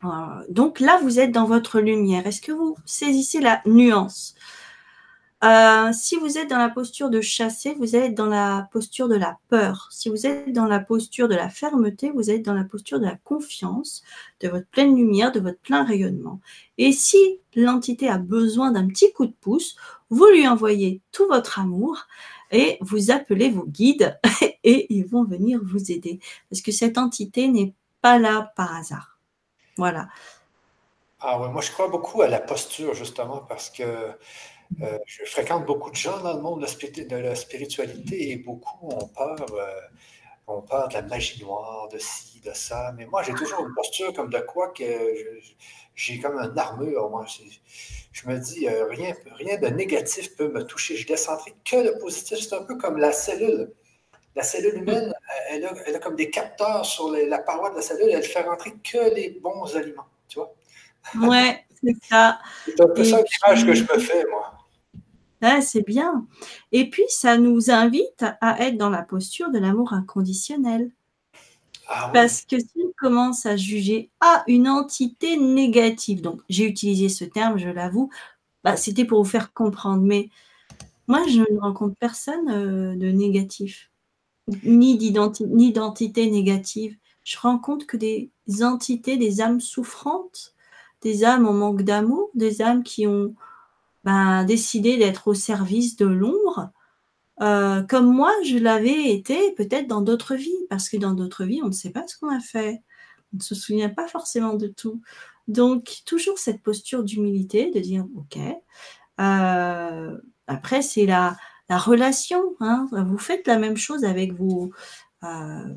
Euh, 0.04 0.08
donc 0.48 0.80
là, 0.80 0.98
vous 1.02 1.20
êtes 1.20 1.32
dans 1.32 1.44
votre 1.44 1.80
lumière. 1.80 2.26
Est-ce 2.26 2.40
que 2.40 2.52
vous 2.52 2.76
saisissez 2.86 3.40
la 3.40 3.62
nuance? 3.66 4.34
Euh, 5.44 5.92
Si 5.92 6.16
vous 6.16 6.38
êtes 6.38 6.50
dans 6.50 6.58
la 6.58 6.68
posture 6.70 7.10
de 7.10 7.20
chasser, 7.20 7.74
vous 7.74 7.96
êtes 7.96 8.14
dans 8.14 8.26
la 8.26 8.68
posture 8.72 9.08
de 9.08 9.16
la 9.16 9.38
peur. 9.48 9.88
Si 9.90 10.08
vous 10.08 10.26
êtes 10.26 10.52
dans 10.52 10.66
la 10.66 10.80
posture 10.80 11.28
de 11.28 11.34
la 11.34 11.48
fermeté, 11.48 12.10
vous 12.10 12.30
êtes 12.30 12.42
dans 12.42 12.54
la 12.54 12.64
posture 12.64 13.00
de 13.00 13.06
la 13.06 13.16
confiance, 13.16 14.02
de 14.40 14.48
votre 14.48 14.66
pleine 14.68 14.96
lumière, 14.96 15.32
de 15.32 15.40
votre 15.40 15.58
plein 15.60 15.84
rayonnement. 15.84 16.40
Et 16.78 16.92
si 16.92 17.40
l'entité 17.54 18.08
a 18.08 18.18
besoin 18.18 18.70
d'un 18.70 18.86
petit 18.86 19.12
coup 19.12 19.26
de 19.26 19.34
pouce, 19.40 19.76
vous 20.10 20.26
lui 20.26 20.46
envoyez 20.48 21.00
tout 21.12 21.26
votre 21.28 21.58
amour 21.58 22.06
et 22.50 22.78
vous 22.80 23.10
appelez 23.10 23.50
vos 23.50 23.66
guides 23.66 24.18
et 24.64 24.92
ils 24.92 25.06
vont 25.06 25.24
venir 25.24 25.60
vous 25.62 25.90
aider. 25.90 26.20
Parce 26.48 26.62
que 26.62 26.72
cette 26.72 26.98
entité 26.98 27.48
n'est 27.48 27.74
pas 28.00 28.18
là 28.18 28.52
par 28.56 28.76
hasard. 28.76 29.18
Voilà. 29.76 30.08
Ah 31.20 31.40
oui, 31.40 31.48
moi 31.50 31.60
je 31.60 31.70
crois 31.70 31.88
beaucoup 31.88 32.22
à 32.22 32.28
la 32.28 32.40
posture 32.40 32.94
justement 32.94 33.38
parce 33.38 33.68
que 33.70 33.82
euh, 34.82 34.98
je 35.04 35.24
fréquente 35.24 35.66
beaucoup 35.66 35.90
de 35.90 35.96
gens 35.96 36.18
dans 36.20 36.34
le 36.34 36.42
monde 36.42 36.60
de 36.60 37.16
la 37.16 37.34
spiritualité 37.34 38.30
et 38.30 38.36
beaucoup 38.36 38.88
ont 38.88 39.08
peur, 39.08 39.46
euh, 39.52 39.80
ont 40.46 40.62
peur 40.62 40.88
de 40.88 40.94
la 40.94 41.02
magie 41.02 41.42
noire, 41.42 41.88
de 41.88 41.98
ci, 41.98 42.40
de 42.40 42.52
ça. 42.52 42.92
Mais 42.96 43.04
moi 43.06 43.22
j'ai 43.22 43.34
toujours 43.34 43.60
une 43.66 43.74
posture 43.74 44.12
comme 44.14 44.30
de 44.30 44.38
quoi 44.38 44.68
que 44.68 44.84
j'ai 46.00 46.18
comme 46.18 46.38
une 46.38 46.58
armure. 46.58 47.10
Moi, 47.10 47.26
je 48.12 48.28
me 48.28 48.38
dis, 48.38 48.66
euh, 48.66 48.86
rien, 48.86 49.14
rien 49.36 49.58
de 49.58 49.66
négatif 49.68 50.34
peut 50.34 50.48
me 50.48 50.64
toucher. 50.64 50.96
Je 50.96 51.06
descendrai 51.06 51.54
que 51.64 51.76
le 51.76 51.98
positif. 51.98 52.38
C'est 52.38 52.54
un 52.54 52.62
peu 52.62 52.76
comme 52.76 52.96
la 52.96 53.12
cellule 53.12 53.70
La 54.34 54.42
cellule 54.42 54.76
humaine, 54.76 55.12
elle 55.50 55.64
a, 55.66 55.98
comme 55.98 56.16
des 56.16 56.30
capteurs 56.30 56.86
sur 56.86 57.10
la 57.10 57.38
paroi 57.38 57.70
de 57.70 57.76
la 57.76 57.82
cellule, 57.82 58.10
elle 58.10 58.22
fait 58.22 58.42
rentrer 58.42 58.72
que 58.82 59.14
les 59.14 59.30
bons 59.42 59.76
aliments, 59.76 60.06
tu 60.28 60.38
vois? 60.38 60.54
Ouais, 61.28 61.64
c'est 61.82 61.96
ça. 62.08 62.38
C'est 62.64 62.80
un 62.80 62.88
peu 62.88 63.04
ça 63.04 63.18
l'image 63.18 63.66
que 63.66 63.74
je 63.74 63.82
me 63.82 63.98
fais, 63.98 64.24
moi. 64.30 64.54
Ah, 65.42 65.60
c'est 65.60 65.82
bien. 65.82 66.26
Et 66.72 66.88
puis, 66.88 67.04
ça 67.08 67.36
nous 67.36 67.70
invite 67.70 68.24
à 68.40 68.66
être 68.66 68.76
dans 68.76 68.90
la 68.90 69.02
posture 69.02 69.50
de 69.50 69.58
l'amour 69.58 69.92
inconditionnel. 69.92 70.90
Ah 71.92 72.10
Parce 72.14 72.42
que 72.42 72.56
si 72.58 72.70
on 72.76 72.92
commence 72.96 73.46
à 73.46 73.56
juger 73.56 74.10
à 74.20 74.44
une 74.46 74.68
entité 74.68 75.36
négative, 75.36 76.22
donc 76.22 76.40
j'ai 76.48 76.64
utilisé 76.64 77.08
ce 77.08 77.24
terme, 77.24 77.58
je 77.58 77.68
l'avoue, 77.68 78.10
bah, 78.62 78.76
c'était 78.76 79.04
pour 79.04 79.22
vous 79.22 79.28
faire 79.28 79.52
comprendre, 79.52 80.02
mais 80.02 80.30
moi, 81.08 81.26
je 81.26 81.40
ne 81.40 81.58
rencontre 81.58 81.96
personne 81.98 82.48
euh, 82.48 82.94
de 82.94 83.08
négatif, 83.10 83.90
ni 84.62 84.96
d'identité 84.96 86.30
négative. 86.30 86.96
Je 87.24 87.36
rencontre 87.36 87.84
que 87.86 87.96
des 87.96 88.30
entités, 88.62 89.16
des 89.16 89.40
âmes 89.40 89.60
souffrantes, 89.60 90.54
des 91.02 91.24
âmes 91.24 91.48
en 91.48 91.52
manque 91.52 91.82
d'amour, 91.82 92.30
des 92.34 92.62
âmes 92.62 92.84
qui 92.84 93.08
ont 93.08 93.34
ben, 94.04 94.44
décidé 94.44 94.98
d'être 94.98 95.26
au 95.26 95.34
service 95.34 95.96
de 95.96 96.06
l'ombre, 96.06 96.70
euh, 97.40 97.82
comme 97.82 98.14
moi, 98.14 98.32
je 98.44 98.58
l'avais 98.58 99.10
été 99.12 99.52
peut-être 99.52 99.86
dans 99.86 100.02
d'autres 100.02 100.34
vies, 100.34 100.66
parce 100.68 100.88
que 100.88 100.96
dans 100.96 101.14
d'autres 101.14 101.44
vies, 101.44 101.60
on 101.62 101.68
ne 101.68 101.72
sait 101.72 101.90
pas 101.90 102.06
ce 102.06 102.18
qu'on 102.18 102.28
a 102.28 102.40
fait. 102.40 102.82
On 103.32 103.38
ne 103.38 103.42
se 103.42 103.54
souvient 103.54 103.88
pas 103.88 104.08
forcément 104.08 104.54
de 104.54 104.66
tout. 104.66 105.00
Donc, 105.48 106.02
toujours 106.04 106.38
cette 106.38 106.62
posture 106.62 107.02
d'humilité, 107.02 107.70
de 107.70 107.80
dire, 107.80 108.06
OK, 108.16 108.38
euh, 109.20 110.18
après, 110.46 110.82
c'est 110.82 111.06
la, 111.06 111.36
la 111.68 111.78
relation. 111.78 112.56
Hein. 112.60 112.88
Vous 112.92 113.18
faites 113.18 113.46
la 113.46 113.58
même 113.58 113.76
chose 113.76 114.04
avec 114.04 114.34
vos, 114.34 114.70
euh, 115.24 115.74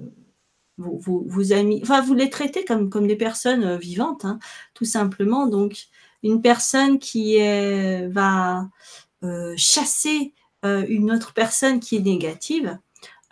vos, 0.77 1.53
amis. 1.53 1.79
Enfin, 1.83 2.01
vous 2.01 2.13
les 2.13 2.29
traitez 2.29 2.65
comme, 2.65 2.89
comme 2.89 3.07
des 3.07 3.15
personnes 3.15 3.77
vivantes, 3.77 4.25
hein, 4.25 4.39
tout 4.73 4.85
simplement. 4.85 5.47
Donc, 5.47 5.85
une 6.23 6.41
personne 6.41 6.99
qui 6.99 7.37
va 8.09 8.67
chasser 9.55 10.33
euh, 10.65 10.85
une 10.87 11.11
autre 11.11 11.33
personne 11.33 11.79
qui 11.79 11.97
est 11.97 12.01
négative, 12.01 12.77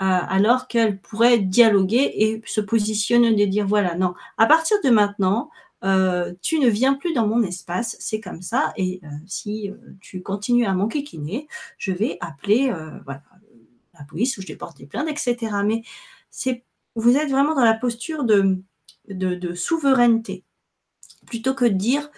euh, 0.02 0.06
alors 0.06 0.68
qu'elle 0.68 0.99
pourrait 0.99 1.40
dialoguer 1.40 2.12
et 2.16 2.41
se 2.45 2.62
positionner 2.62 3.34
de 3.34 3.45
dire 3.45 3.68
voilà, 3.68 3.95
non, 3.95 4.14
à 4.38 4.45
partir 4.48 4.78
de 4.84 4.90
maintenant, 4.90 5.49
euh, 5.84 6.34
tu 6.41 6.60
ne 6.60 6.68
viens 6.68 6.94
plus 6.94 7.14
dans 7.14 7.28
mon 7.28 7.41
espace, 7.44 7.95
c'est 7.99 8.20
comme 8.20 8.41
ça, 8.41 8.74
et 8.76 9.02
si 9.26 9.72
tu 9.99 10.22
continues 10.22 10.66
à 10.66 10.74
m'enquiquiner, 10.74 11.48
je 11.78 11.91
vais 11.91 12.18
appeler 12.22 12.68
la 12.68 14.03
police 14.08 14.38
ou 14.38 14.41
je 14.41 14.48
vais 14.48 14.56
porter 14.56 14.86
plainte, 14.86 15.08
etc. 15.10 15.56
Mais 15.66 15.84
c'est, 16.30 16.64
vous 16.95 17.18
êtes 17.18 17.30
vraiment 17.30 17.56
dans 17.56 17.64
la 17.64 17.74
posture 17.74 18.24
de, 18.24 18.58
de, 19.08 19.53
souveraineté, 19.53 20.44
plutôt 21.26 21.53
que 21.53 21.66
de 21.66 21.70
dire 21.70 22.12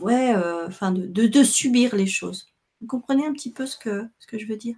ouais, 0.00 0.34
euh, 0.34 0.66
enfin 0.66 0.92
de, 0.92 1.26
de, 1.26 1.44
subir 1.44 1.94
les 1.94 2.06
choses. 2.06 2.52
Vous 2.80 2.86
comprenez 2.86 3.26
un 3.26 3.32
petit 3.32 3.52
peu 3.52 3.66
ce 3.66 3.76
que, 3.76 4.06
ce 4.18 4.26
que 4.26 4.38
je 4.38 4.46
veux 4.46 4.56
dire? 4.56 4.76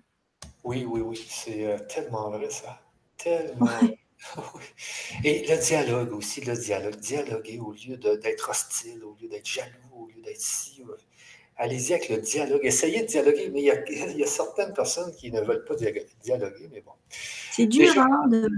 Oui, 0.64 0.84
oui, 0.84 1.00
oui, 1.00 1.26
c'est 1.28 1.66
euh, 1.66 1.78
tellement 1.88 2.30
vrai 2.30 2.50
ça. 2.50 2.80
Tellement. 3.16 3.68
Et 5.24 5.46
le 5.46 5.56
dialogue 5.56 6.12
aussi, 6.12 6.40
le 6.40 6.56
dialogue. 6.56 6.96
Dialoguer 6.96 7.58
au 7.58 7.72
lieu 7.72 7.96
d'être 7.96 8.50
hostile, 8.50 9.04
au 9.04 9.16
lieu 9.20 9.28
d'être 9.28 9.46
jaloux, 9.46 9.70
au 9.94 10.06
lieu 10.08 10.20
d'être 10.22 10.40
si. 10.40 10.82
Allez-y 11.56 11.94
avec 11.94 12.08
le 12.08 12.18
dialogue. 12.18 12.60
Essayez 12.62 13.02
de 13.02 13.06
dialoguer, 13.06 13.50
mais 13.52 13.60
il 13.60 13.64
y, 13.64 13.70
a, 13.70 13.90
il 13.90 14.16
y, 14.16 14.22
a, 14.22 14.26
certaines 14.26 14.72
personnes 14.72 15.12
qui 15.12 15.32
ne 15.32 15.40
veulent 15.40 15.64
pas 15.64 15.74
dialoguer, 15.74 16.68
mais 16.70 16.80
bon. 16.82 16.92
C'est 17.50 17.66
dur, 17.66 17.92
hein, 17.98 18.28
de... 18.28 18.48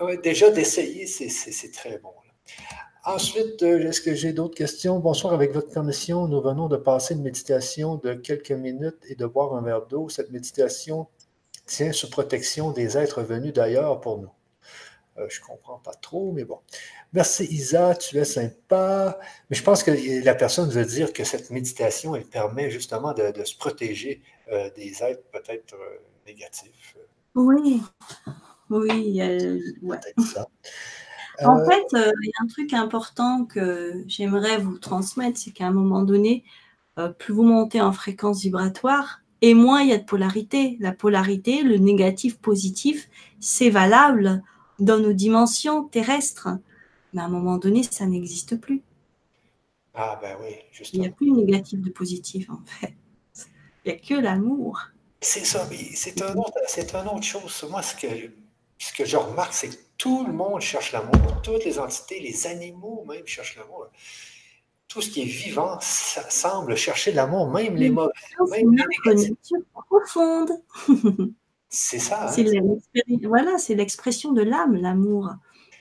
Euh, 0.00 0.16
déjà 0.20 0.50
d'essayer, 0.50 1.06
c'est 1.06 1.72
très 1.72 1.98
bon. 1.98 2.12
Ensuite, 3.06 3.62
euh, 3.62 3.86
est-ce 3.86 4.00
que 4.00 4.14
j'ai 4.14 4.32
d'autres 4.32 4.54
questions? 4.54 4.98
Bonsoir, 4.98 5.34
avec 5.34 5.52
votre 5.52 5.70
permission, 5.70 6.26
nous 6.26 6.40
venons 6.40 6.68
de 6.68 6.78
passer 6.78 7.12
une 7.12 7.22
méditation 7.22 7.96
de 7.96 8.14
quelques 8.14 8.50
minutes 8.50 8.96
et 9.10 9.14
de 9.14 9.26
boire 9.26 9.54
un 9.54 9.60
verre 9.60 9.84
d'eau. 9.84 10.08
Cette 10.08 10.30
méditation 10.30 11.06
tient 11.66 11.92
sous 11.92 12.08
protection 12.08 12.70
des 12.70 12.96
êtres 12.96 13.22
venus 13.22 13.52
d'ailleurs 13.52 14.00
pour 14.00 14.18
nous. 14.18 14.30
Euh, 15.18 15.26
je 15.28 15.38
ne 15.42 15.44
comprends 15.44 15.78
pas 15.80 15.92
trop, 15.92 16.32
mais 16.32 16.44
bon. 16.44 16.60
Merci 17.12 17.44
Isa, 17.44 17.94
tu 17.94 18.16
es 18.16 18.24
sympa. 18.24 19.20
Mais 19.50 19.56
je 19.56 19.62
pense 19.62 19.82
que 19.82 20.24
la 20.24 20.34
personne 20.34 20.70
veut 20.70 20.86
dire 20.86 21.12
que 21.12 21.24
cette 21.24 21.50
méditation, 21.50 22.16
elle 22.16 22.24
permet 22.24 22.70
justement 22.70 23.12
de, 23.12 23.44
se 23.44 23.54
protéger 23.54 24.22
euh, 24.50 24.70
des 24.76 25.02
êtres 25.02 25.24
peut-être 25.30 25.76
négatifs. 26.26 26.96
Oui, 27.34 27.82
oui, 28.70 29.20
ouais. 29.82 30.00
ça. 30.32 30.48
En 31.42 31.58
euh, 31.58 31.64
fait, 31.66 31.84
euh, 31.94 32.12
il 32.22 32.28
y 32.28 32.32
a 32.40 32.44
un 32.44 32.46
truc 32.46 32.72
important 32.72 33.44
que 33.44 34.04
j'aimerais 34.06 34.58
vous 34.58 34.78
transmettre, 34.78 35.38
c'est 35.38 35.50
qu'à 35.50 35.66
un 35.66 35.72
moment 35.72 36.02
donné, 36.02 36.44
euh, 36.98 37.08
plus 37.08 37.34
vous 37.34 37.42
montez 37.42 37.80
en 37.80 37.92
fréquence 37.92 38.42
vibratoire, 38.42 39.20
et 39.40 39.54
moins 39.54 39.82
il 39.82 39.90
y 39.90 39.92
a 39.92 39.98
de 39.98 40.04
polarité. 40.04 40.76
La 40.80 40.92
polarité, 40.92 41.62
le 41.62 41.76
négatif, 41.76 42.38
positif, 42.38 43.08
c'est 43.40 43.70
valable 43.70 44.42
dans 44.78 44.98
nos 44.98 45.12
dimensions 45.12 45.84
terrestres. 45.84 46.48
Mais 47.12 47.22
à 47.22 47.24
un 47.24 47.28
moment 47.28 47.58
donné, 47.58 47.82
ça 47.82 48.06
n'existe 48.06 48.56
plus. 48.60 48.82
Ah 49.94 50.18
ben 50.20 50.36
oui, 50.40 50.54
justement. 50.72 51.04
Il 51.04 51.06
n'y 51.06 51.12
a 51.12 51.14
plus 51.14 51.30
de 51.30 51.36
négatif 51.36 51.80
de 51.80 51.90
positif, 51.90 52.48
en 52.50 52.60
fait. 52.66 52.94
Il 53.84 53.92
n'y 53.92 53.98
a 53.98 54.00
que 54.00 54.14
l'amour. 54.14 54.80
C'est 55.20 55.44
ça, 55.44 55.66
mais 55.70 55.78
c'est 55.94 56.20
un 56.22 56.34
autre, 56.34 56.58
c'est 56.66 56.94
une 56.94 57.08
autre 57.08 57.22
chose. 57.22 57.66
Moi, 57.70 57.82
ce 57.82 57.94
que, 57.94 58.06
ce 58.78 58.92
que 58.92 59.04
je 59.04 59.16
remarque, 59.16 59.52
c'est 59.52 59.68
que 59.68 59.83
tout 59.98 60.24
le 60.26 60.32
monde 60.32 60.60
cherche 60.60 60.92
l'amour. 60.92 61.40
Toutes 61.42 61.64
les 61.64 61.78
entités, 61.78 62.20
les 62.20 62.46
animaux 62.46 63.04
même 63.08 63.26
cherchent 63.26 63.56
l'amour. 63.56 63.88
Tout 64.88 65.00
ce 65.00 65.10
qui 65.10 65.22
est 65.22 65.26
vivant 65.26 65.78
semble 65.80 66.76
chercher 66.76 67.12
l'amour, 67.12 67.50
même 67.50 67.76
les 67.76 67.90
mauvais. 67.90 68.12
Même 68.50 68.76
les 69.06 69.34
profonde. 69.88 70.50
C'est 71.68 71.98
ça. 71.98 72.28
Hein? 72.28 72.76
Voilà, 73.24 73.58
c'est 73.58 73.74
l'expression 73.74 74.30
de 74.32 74.42
l'âme, 74.42 74.76
l'amour. 74.76 75.30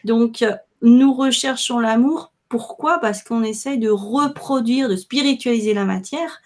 Donc, 0.05 0.43
nous 0.81 1.13
recherchons 1.13 1.79
l'amour. 1.79 2.33
Pourquoi? 2.49 2.97
Parce 2.97 3.21
qu'on 3.21 3.43
essaye 3.43 3.77
de 3.77 3.91
reproduire, 3.91 4.89
de 4.89 4.95
spiritualiser 4.95 5.75
la 5.75 5.85
matière, 5.85 6.41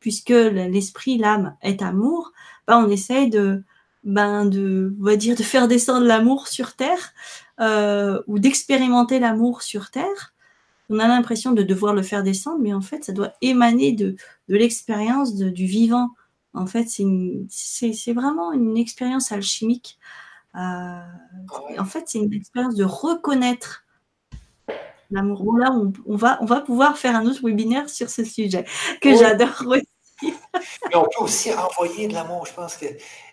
puisque 0.00 0.30
l'esprit, 0.30 1.18
l'âme 1.18 1.54
est 1.60 1.82
amour. 1.82 2.32
Ben, 2.66 2.82
on 2.82 2.88
essaye 2.88 3.28
de, 3.28 3.62
ben 4.04 4.46
de, 4.46 4.94
on 5.00 5.04
va 5.04 5.16
dire, 5.16 5.36
de 5.36 5.42
faire 5.42 5.68
descendre 5.68 6.06
l'amour 6.06 6.48
sur 6.48 6.74
Terre 6.74 7.12
euh, 7.60 8.20
ou 8.26 8.38
d'expérimenter 8.38 9.18
l'amour 9.18 9.62
sur 9.62 9.90
Terre. 9.90 10.34
On 10.90 10.98
a 10.98 11.08
l'impression 11.08 11.52
de 11.52 11.62
devoir 11.62 11.94
le 11.94 12.02
faire 12.02 12.22
descendre, 12.22 12.60
mais 12.60 12.72
en 12.72 12.80
fait, 12.80 13.04
ça 13.04 13.12
doit 13.12 13.32
émaner 13.42 13.92
de, 13.92 14.16
de 14.48 14.56
l'expérience 14.56 15.34
du 15.34 15.66
vivant. 15.66 16.10
En 16.54 16.66
fait, 16.66 16.86
c'est 16.88 18.12
vraiment 18.12 18.52
une 18.52 18.78
expérience 18.78 19.30
alchimique. 19.32 19.98
Euh, 20.54 21.00
en 21.78 21.84
fait, 21.84 22.04
c'est 22.06 22.18
une 22.18 22.32
expérience 22.32 22.74
de 22.74 22.84
reconnaître 22.84 23.84
l'amour. 25.10 25.58
Là, 25.58 25.70
on, 25.72 25.92
on, 26.06 26.16
va, 26.16 26.38
on 26.40 26.46
va 26.46 26.62
pouvoir 26.62 26.96
faire 26.96 27.14
un 27.16 27.26
autre 27.26 27.44
webinaire 27.44 27.90
sur 27.90 28.08
ce 28.08 28.24
sujet 28.24 28.64
que 29.02 29.14
j'adore 29.16 29.62
Mais 30.22 30.96
on 30.96 31.04
peut 31.04 31.22
aussi 31.22 31.52
envoyer 31.52 32.08
de 32.08 32.14
l'amour. 32.14 32.46
Je 32.46 32.52
pense 32.52 32.76
que 32.76 32.86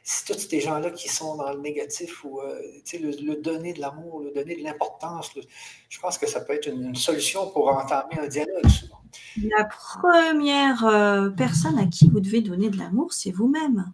si 0.04 0.26
tous 0.26 0.38
ces 0.38 0.60
gens-là 0.60 0.92
qui 0.92 1.10
sont 1.10 1.36
dans 1.36 1.52
le 1.52 1.60
négatif 1.60 2.24
ou 2.24 2.40
euh, 2.40 2.60
le, 2.94 3.42
donner 3.42 3.74
de 3.74 3.82
l'amour, 3.82 4.22
le 4.22 4.32
donner 4.32 4.56
de 4.56 4.64
l'importance, 4.64 5.32
je 5.90 6.00
pense 6.00 6.18
que 6.18 6.28
ça 6.28 6.42
peut 6.42 6.54
être 6.54 6.68
une, 6.68 6.96
solution 6.96 7.50
pour 7.50 7.70
entamer 7.70 8.20
un 8.20 8.28
dialogue 8.28 8.66
La 9.42 9.66
première 9.66 10.86
euh, 10.86 11.30
personne 11.30 11.80
à 11.80 11.88
qui 11.88 12.10
vous 12.10 12.20
devez 12.20 12.42
donner 12.42 12.70
de 12.70 12.78
l'amour, 12.78 13.14
c'est 13.14 13.32
vous-même. 13.32 13.92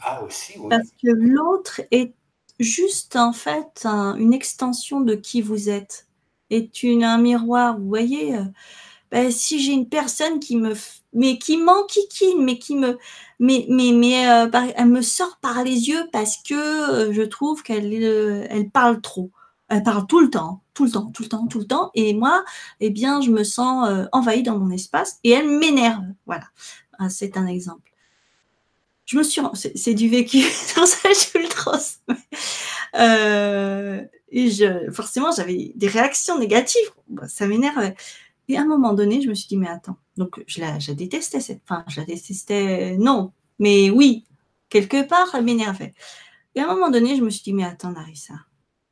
Ah 0.00 0.22
aussi, 0.22 0.58
oui. 0.58 0.68
Parce 0.70 0.90
que 1.02 1.10
l'autre 1.10 1.82
est 1.90 2.14
juste 2.60 3.16
en 3.16 3.32
fait 3.32 3.86
une 3.86 4.32
extension 4.32 5.00
de 5.00 5.14
qui 5.14 5.42
vous 5.42 5.68
êtes. 5.68 6.06
Est 6.50 6.82
une, 6.82 7.04
un 7.04 7.18
miroir, 7.18 7.78
vous 7.78 7.88
voyez. 7.88 8.36
Euh, 8.36 8.44
ben, 9.10 9.30
si 9.30 9.62
j'ai 9.62 9.72
une 9.72 9.88
personne 9.88 10.40
qui 10.40 10.56
me 10.56 10.74
mais 11.14 11.38
qui 11.38 11.56
m'enquiquine, 11.56 12.44
mais 12.44 12.58
qui 12.58 12.76
me, 12.76 12.98
mais, 13.38 13.66
mais, 13.68 13.92
mais 13.92 14.28
euh, 14.28 14.48
elle 14.76 14.88
me 14.88 15.02
sort 15.02 15.38
par 15.40 15.62
les 15.64 15.88
yeux 15.88 16.08
parce 16.12 16.36
que 16.38 16.54
euh, 16.54 17.12
je 17.12 17.22
trouve 17.22 17.62
qu'elle 17.62 17.92
euh, 18.02 18.46
elle 18.50 18.70
parle 18.70 19.00
trop. 19.00 19.30
Elle 19.68 19.82
parle 19.82 20.06
tout 20.06 20.20
le 20.20 20.28
temps, 20.30 20.62
tout 20.74 20.84
le 20.84 20.90
temps, 20.90 21.10
tout 21.12 21.22
le 21.22 21.28
temps, 21.28 21.46
tout 21.46 21.58
le 21.58 21.66
temps. 21.66 21.90
Et 21.94 22.14
moi, 22.14 22.44
eh 22.80 22.90
bien, 22.90 23.20
je 23.22 23.30
me 23.30 23.44
sens 23.44 23.88
envahie 24.12 24.42
dans 24.42 24.58
mon 24.58 24.70
espace 24.70 25.18
et 25.24 25.30
elle 25.30 25.48
m'énerve. 25.48 26.04
Voilà, 26.26 26.44
ah, 26.98 27.08
c'est 27.08 27.36
un 27.36 27.46
exemple. 27.46 27.90
Je 29.06 29.18
me 29.18 29.22
suis, 29.22 29.40
c'est 29.74 29.94
du 29.94 30.08
vécu, 30.08 30.42
pour 30.74 30.86
ça 30.86 31.08
je 31.12 31.38
le 31.38 31.48
transmets. 31.48 32.16
et 34.30 34.50
je, 34.50 34.90
forcément, 34.92 35.30
j'avais 35.32 35.72
des 35.74 35.88
réactions 35.88 36.38
négatives. 36.38 36.90
Ça 37.28 37.46
m'énerve. 37.46 37.92
Et 38.48 38.56
à 38.56 38.62
un 38.62 38.66
moment 38.66 38.92
donné, 38.92 39.22
je 39.22 39.28
me 39.28 39.34
suis 39.34 39.48
dit, 39.48 39.56
mais 39.56 39.68
attends, 39.68 39.96
donc 40.16 40.42
je 40.46 40.60
la, 40.60 40.78
détestais, 40.94 41.40
cette, 41.40 41.62
enfin, 41.64 41.84
je 41.88 42.00
la 42.00 42.06
détestais, 42.06 42.96
non, 42.98 43.32
mais 43.58 43.90
oui, 43.90 44.24
quelque 44.68 45.06
part, 45.06 45.28
ça 45.28 45.40
m'énervait. 45.40 45.94
Et 46.54 46.60
à 46.60 46.70
un 46.70 46.74
moment 46.74 46.90
donné, 46.90 47.16
je 47.16 47.22
me 47.22 47.30
suis 47.30 47.42
dit, 47.42 47.52
mais 47.52 47.64
attends, 47.64 47.92
Narissa, 47.92 48.34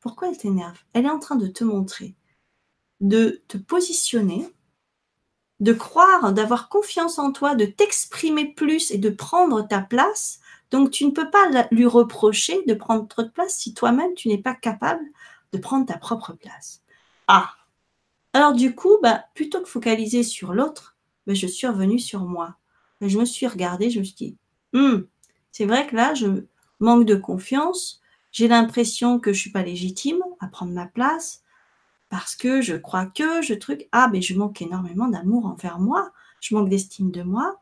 pourquoi 0.01 0.29
elle 0.29 0.39
t'énerve? 0.39 0.79
Elle 0.95 1.07
est 1.07 1.11
en 1.11 1.19
train 1.19 1.37
de 1.37 1.47
te 1.47 1.65
montrer, 1.65 2.15
de 3.01 3.43
te 3.49 3.57
positionner, 3.59 4.49
de 5.61 5.73
croire, 5.73 6.33
d'avoir 6.33 6.69
confiance 6.69 7.19
en 7.19 7.31
toi, 7.31 7.55
de 7.55 7.66
t'exprimer 7.66 8.53
plus 8.53 8.91
et 8.91 8.99
de 8.99 9.11
prendre 9.11 9.66
ta 9.66 9.81
place. 9.81 10.41
Donc, 10.70 10.91
tu 10.91 11.05
ne 11.05 11.11
peux 11.11 11.31
pas 11.31 11.69
lui 11.70 11.87
reprocher 11.87 12.65
de 12.66 12.74
prendre 12.74 13.07
trop 13.07 13.23
de 13.23 13.29
place 13.29 13.55
si 13.55 13.74
toi-même, 13.74 14.15
tu 14.15 14.29
n'es 14.29 14.39
pas 14.39 14.55
capable 14.55 15.05
de 15.53 15.59
prendre 15.59 15.87
ta 15.87 15.99
propre 15.99 16.33
place. 16.33 16.83
Ah 17.29 17.55
Alors, 18.32 18.54
du 18.54 18.74
coup, 18.74 18.98
bah, 19.02 19.24
plutôt 19.34 19.60
que 19.60 19.68
focaliser 19.68 20.22
sur 20.22 20.54
l'autre, 20.54 20.96
bah, 21.26 21.34
je 21.34 21.46
suis 21.46 21.66
revenue 21.66 21.98
sur 21.98 22.20
moi. 22.20 22.56
Je 23.00 23.18
me 23.18 23.24
suis 23.24 23.46
regardée, 23.46 23.90
je 23.90 23.98
me 23.98 24.04
suis 24.04 24.14
dit, 24.14 24.36
hmm, 24.72 25.00
c'est 25.50 25.66
vrai 25.66 25.86
que 25.86 25.96
là, 25.96 26.14
je 26.14 26.46
manque 26.80 27.04
de 27.04 27.16
confiance, 27.16 28.00
j'ai 28.32 28.48
l'impression 28.48 29.18
que 29.18 29.32
je 29.32 29.40
suis 29.40 29.50
pas 29.50 29.62
légitime 29.62 30.20
à 30.40 30.48
prendre 30.48 30.72
ma 30.72 30.86
place 30.86 31.42
parce 32.09 32.36
que 32.36 32.60
je 32.60 32.74
crois 32.74 33.06
que 33.06 33.42
je 33.42 33.54
truc 33.54 33.88
ah 33.92 34.09
mais 34.12 34.20
je 34.20 34.36
manque 34.36 34.60
énormément 34.60 35.09
d'amour 35.09 35.46
envers 35.46 35.78
moi, 35.78 36.12
je 36.40 36.54
manque 36.54 36.68
d'estime 36.68 37.10
de 37.10 37.22
moi. 37.22 37.59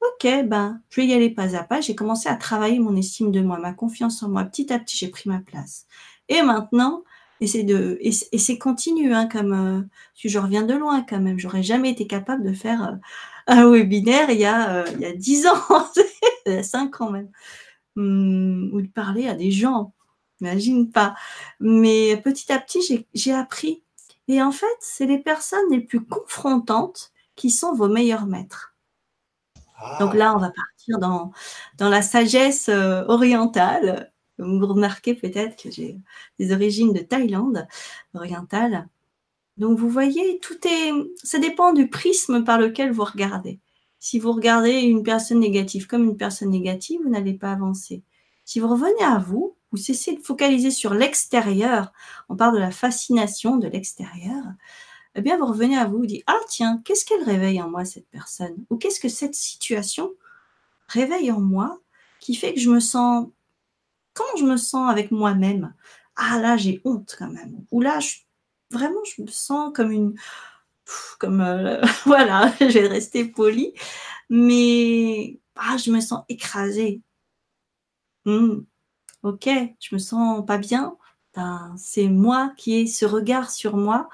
Ok, 0.00 0.26
ben 0.46 0.80
je 0.90 1.00
vais 1.00 1.06
y 1.06 1.14
aller 1.14 1.30
pas 1.30 1.56
à 1.56 1.64
pas. 1.64 1.80
J'ai 1.80 1.94
commencé 1.94 2.28
à 2.28 2.36
travailler 2.36 2.78
mon 2.78 2.96
estime 2.96 3.32
de 3.32 3.40
moi, 3.40 3.58
ma 3.58 3.72
confiance 3.72 4.22
en 4.22 4.28
moi. 4.28 4.44
Petit 4.44 4.72
à 4.72 4.78
petit, 4.78 4.96
j'ai 4.96 5.08
pris 5.08 5.28
ma 5.28 5.40
place. 5.40 5.86
Et 6.28 6.42
maintenant, 6.42 7.04
et 7.40 7.46
c'est 7.46 7.64
de 7.64 7.98
et 8.00 8.12
c'est 8.12 8.58
continu 8.58 9.12
hein, 9.14 9.26
comme 9.26 9.52
euh, 9.52 9.82
je 10.16 10.38
reviens 10.38 10.62
de 10.62 10.74
loin 10.74 11.02
quand 11.02 11.20
même. 11.20 11.38
J'aurais 11.38 11.62
jamais 11.62 11.90
été 11.90 12.06
capable 12.06 12.44
de 12.44 12.52
faire 12.52 12.84
euh, 12.84 12.96
un 13.46 13.70
webinaire 13.70 14.30
il 14.30 14.40
y 14.40 14.44
a 14.44 14.76
euh, 14.76 14.86
il 14.94 15.00
y 15.00 15.06
a 15.06 15.12
dix 15.12 15.46
ans, 15.46 15.86
il 16.46 16.52
y 16.52 16.56
a 16.56 16.62
cinq 16.62 17.00
ans 17.00 17.10
même. 17.10 17.30
Hum, 17.96 18.70
ou 18.72 18.80
de 18.82 18.88
parler 18.88 19.28
à 19.28 19.34
des 19.34 19.50
gens. 19.50 19.92
Imagine 20.40 20.90
pas. 20.90 21.14
Mais 21.60 22.16
petit 22.22 22.52
à 22.52 22.58
petit, 22.58 23.06
j'ai 23.14 23.32
appris. 23.32 23.82
Et 24.28 24.42
en 24.42 24.52
fait, 24.52 24.66
c'est 24.80 25.06
les 25.06 25.18
personnes 25.18 25.70
les 25.70 25.80
plus 25.80 26.04
confrontantes 26.04 27.12
qui 27.36 27.50
sont 27.50 27.74
vos 27.74 27.88
meilleurs 27.88 28.26
maîtres. 28.26 28.74
Ah. 29.76 29.96
Donc 30.00 30.14
là, 30.14 30.34
on 30.34 30.38
va 30.38 30.50
partir 30.50 30.98
dans, 30.98 31.32
dans 31.78 31.88
la 31.88 32.02
sagesse 32.02 32.68
euh, 32.68 33.04
orientale. 33.08 34.12
Vous 34.38 34.66
remarquez 34.66 35.14
peut-être 35.14 35.62
que 35.62 35.70
j'ai 35.70 35.96
des 36.38 36.52
origines 36.52 36.92
de 36.92 37.00
Thaïlande 37.00 37.66
orientale. 38.14 38.88
Donc 39.56 39.78
vous 39.78 39.88
voyez, 39.88 40.40
tout 40.40 40.58
est, 40.66 40.92
ça 41.22 41.38
dépend 41.38 41.72
du 41.72 41.88
prisme 41.88 42.44
par 42.44 42.58
lequel 42.58 42.90
vous 42.90 43.04
regardez. 43.04 43.60
Si 44.00 44.18
vous 44.18 44.32
regardez 44.32 44.80
une 44.80 45.02
personne 45.02 45.40
négative 45.40 45.86
comme 45.86 46.04
une 46.04 46.16
personne 46.16 46.50
négative, 46.50 47.00
vous 47.02 47.10
n'allez 47.10 47.34
pas 47.34 47.52
avancer. 47.52 48.02
Si 48.44 48.60
vous 48.60 48.68
revenez 48.68 49.02
à 49.02 49.18
vous, 49.18 49.56
vous 49.70 49.78
cessez 49.78 50.14
de 50.14 50.20
focaliser 50.20 50.70
sur 50.70 50.94
l'extérieur, 50.94 51.92
on 52.28 52.36
parle 52.36 52.54
de 52.54 52.60
la 52.60 52.70
fascination 52.70 53.56
de 53.56 53.66
l'extérieur, 53.66 54.44
eh 55.14 55.22
bien 55.22 55.38
vous 55.38 55.46
revenez 55.46 55.76
à 55.76 55.86
vous, 55.86 55.98
vous 55.98 56.06
dites, 56.06 56.24
ah 56.26 56.38
tiens, 56.48 56.82
qu'est-ce 56.84 57.04
qu'elle 57.04 57.22
réveille 57.22 57.62
en 57.62 57.70
moi 57.70 57.84
cette 57.84 58.08
personne? 58.08 58.64
Ou 58.70 58.76
qu'est-ce 58.76 59.00
que 59.00 59.08
cette 59.08 59.34
situation 59.34 60.12
réveille 60.88 61.32
en 61.32 61.40
moi 61.40 61.80
qui 62.20 62.34
fait 62.34 62.54
que 62.54 62.60
je 62.60 62.70
me 62.70 62.80
sens, 62.80 63.28
comment 64.14 64.36
je 64.38 64.44
me 64.44 64.56
sens 64.56 64.90
avec 64.90 65.10
moi-même 65.10 65.74
Ah 66.16 66.38
là, 66.40 66.56
j'ai 66.56 66.80
honte 66.84 67.14
quand 67.18 67.30
même. 67.30 67.64
Ou 67.70 67.80
là, 67.80 67.98
vraiment, 68.70 69.02
je 69.04 69.22
me 69.22 69.28
sens 69.28 69.72
comme 69.74 69.92
une 69.92 70.14
comme 71.18 71.40
euh, 71.40 71.80
voilà, 72.06 72.52
je 72.60 72.78
vais 72.78 72.88
rester 72.88 73.24
poli, 73.24 73.74
mais 74.30 75.40
ah, 75.56 75.76
je 75.76 75.90
me 75.90 76.00
sens 76.00 76.24
écrasée. 76.28 77.02
Hmm, 78.24 78.60
ok, 79.22 79.48
je 79.80 79.94
me 79.94 79.98
sens 79.98 80.44
pas 80.46 80.58
bien. 80.58 80.96
Ben, 81.34 81.74
c'est 81.78 82.08
moi 82.08 82.52
qui 82.56 82.74
ai 82.74 82.86
ce 82.86 83.04
regard 83.06 83.50
sur 83.50 83.76
moi 83.76 84.08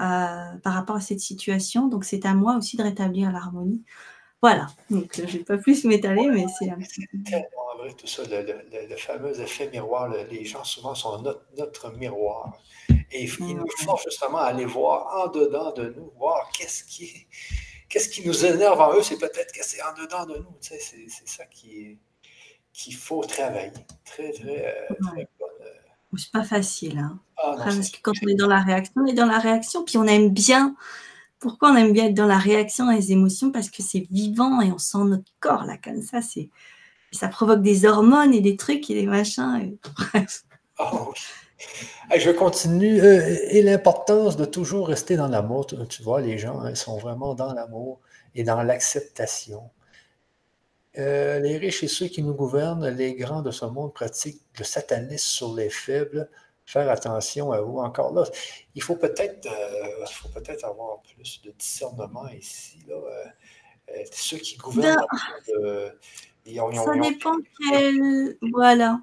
euh, 0.00 0.56
par 0.62 0.74
rapport 0.74 0.96
à 0.96 1.00
cette 1.00 1.20
situation, 1.20 1.88
donc 1.88 2.04
c'est 2.04 2.26
à 2.26 2.34
moi 2.34 2.56
aussi 2.56 2.76
de 2.76 2.82
rétablir 2.82 3.32
l'harmonie. 3.32 3.84
Voilà, 4.40 4.68
donc 4.88 5.10
je 5.16 5.22
ne 5.22 5.26
vais 5.26 5.38
pas 5.40 5.58
plus 5.58 5.82
m'étaler, 5.84 6.28
mais 6.28 6.46
c'est 6.56 6.66
tellement 7.24 7.76
vrai 7.76 7.92
tout 7.94 8.06
ça, 8.06 8.22
le, 8.30 8.96
fameux 8.96 9.40
effet 9.40 9.68
miroir. 9.70 10.08
les 10.08 10.44
gens 10.44 10.62
souvent 10.62 10.94
sont 10.94 11.22
notre 11.56 11.90
miroir. 11.96 12.56
Et 13.10 13.24
il 13.24 13.56
nous 13.56 13.66
force 13.84 14.04
justement 14.04 14.38
à 14.38 14.46
aller 14.46 14.64
voir 14.64 15.24
en 15.24 15.28
dedans 15.28 15.72
de 15.72 15.94
nous, 15.96 16.12
voir 16.18 16.50
qu'est-ce 16.52 16.84
qui, 16.84 17.26
qu'est-ce 17.88 18.08
qui 18.08 18.26
nous 18.26 18.44
énerve 18.44 18.80
en 18.80 18.94
eux, 18.94 19.02
c'est 19.02 19.18
peut-être 19.18 19.52
que 19.52 19.64
c'est 19.64 19.82
en 19.82 19.94
dedans 19.94 20.26
de 20.26 20.38
nous. 20.38 20.56
Tu 20.60 20.68
sais, 20.68 20.78
c'est, 20.78 21.28
ça 21.28 21.44
qui 21.46 21.98
qu'il 22.72 22.94
faut 22.94 23.24
travailler. 23.24 23.72
Très, 24.04 24.30
très, 24.32 24.66
euh, 24.66 24.94
très 25.02 25.28
bonne. 25.40 25.48
Euh. 25.62 26.16
C'est 26.16 26.30
pas 26.30 26.44
facile. 26.44 26.98
Hein. 26.98 27.18
Ah, 27.38 27.56
parce 27.56 27.90
que 27.90 28.00
quand 28.02 28.12
on 28.22 28.28
est 28.28 28.34
dans 28.34 28.46
la 28.46 28.60
réaction, 28.60 28.92
on 28.96 29.06
est 29.06 29.14
dans 29.14 29.26
la 29.26 29.38
réaction, 29.38 29.84
puis 29.84 29.96
on 29.96 30.04
aime 30.04 30.30
bien. 30.30 30.76
Pourquoi 31.40 31.70
on 31.72 31.76
aime 31.76 31.92
bien 31.92 32.06
être 32.06 32.14
dans 32.14 32.26
la 32.26 32.38
réaction, 32.38 32.86
dans 32.86 32.92
les 32.92 33.12
émotions? 33.12 33.52
Parce 33.52 33.70
que 33.70 33.82
c'est 33.82 34.06
vivant 34.10 34.60
et 34.60 34.72
on 34.72 34.78
sent 34.78 35.04
notre 35.04 35.30
corps 35.40 35.64
là 35.64 35.76
comme 35.82 36.02
ça. 36.02 36.20
C'est 36.20 36.48
ça 37.12 37.28
provoque 37.28 37.62
des 37.62 37.86
hormones 37.86 38.34
et 38.34 38.40
des 38.40 38.56
trucs 38.56 38.90
et 38.90 38.94
des 38.94 39.06
machins. 39.06 39.76
Et... 40.14 40.20
Oh, 40.80 41.12
je 42.16 42.30
continue. 42.30 43.00
Euh, 43.00 43.36
et 43.50 43.62
l'importance 43.62 44.36
de 44.36 44.44
toujours 44.44 44.86
rester 44.86 45.16
dans 45.16 45.26
l'amour. 45.26 45.66
Tu, 45.66 46.02
vois, 46.04 46.20
les 46.20 46.38
gens 46.38 46.60
hein, 46.60 46.76
sont 46.76 46.98
vraiment 46.98 47.34
dans 47.34 47.52
l'amour 47.52 47.98
et 48.36 48.44
dans 48.44 48.62
l'acceptation. 48.62 49.68
Euh, 50.98 51.40
les 51.40 51.58
riches 51.58 51.82
et 51.82 51.88
ceux 51.88 52.06
qui 52.06 52.22
nous 52.22 52.34
gouvernent, 52.34 52.88
les 52.88 53.14
grands 53.14 53.42
de 53.42 53.50
ce 53.50 53.64
monde 53.64 53.92
pratiquent 53.92 54.40
le 54.56 54.64
satanisme 54.64 55.26
sur 55.26 55.54
les 55.54 55.68
faibles. 55.68 56.30
Faire 56.68 56.90
attention 56.90 57.50
à 57.50 57.62
vous. 57.62 57.78
Encore 57.78 58.12
là, 58.12 58.24
il 58.74 58.82
faut 58.82 58.96
peut-être 58.96 59.46
euh, 59.46 60.04
peut 60.34 60.56
avoir 60.62 61.00
plus 61.00 61.40
de 61.42 61.50
discernement 61.52 62.28
ici. 62.28 62.78
Là. 62.86 62.94
ceux 64.12 64.36
qui 64.36 64.58
gouvernent. 64.58 64.98
Ben, 65.64 65.92
ça 66.74 66.96
dépend 66.96 67.36
quel. 67.58 68.36
Voilà. 68.52 69.00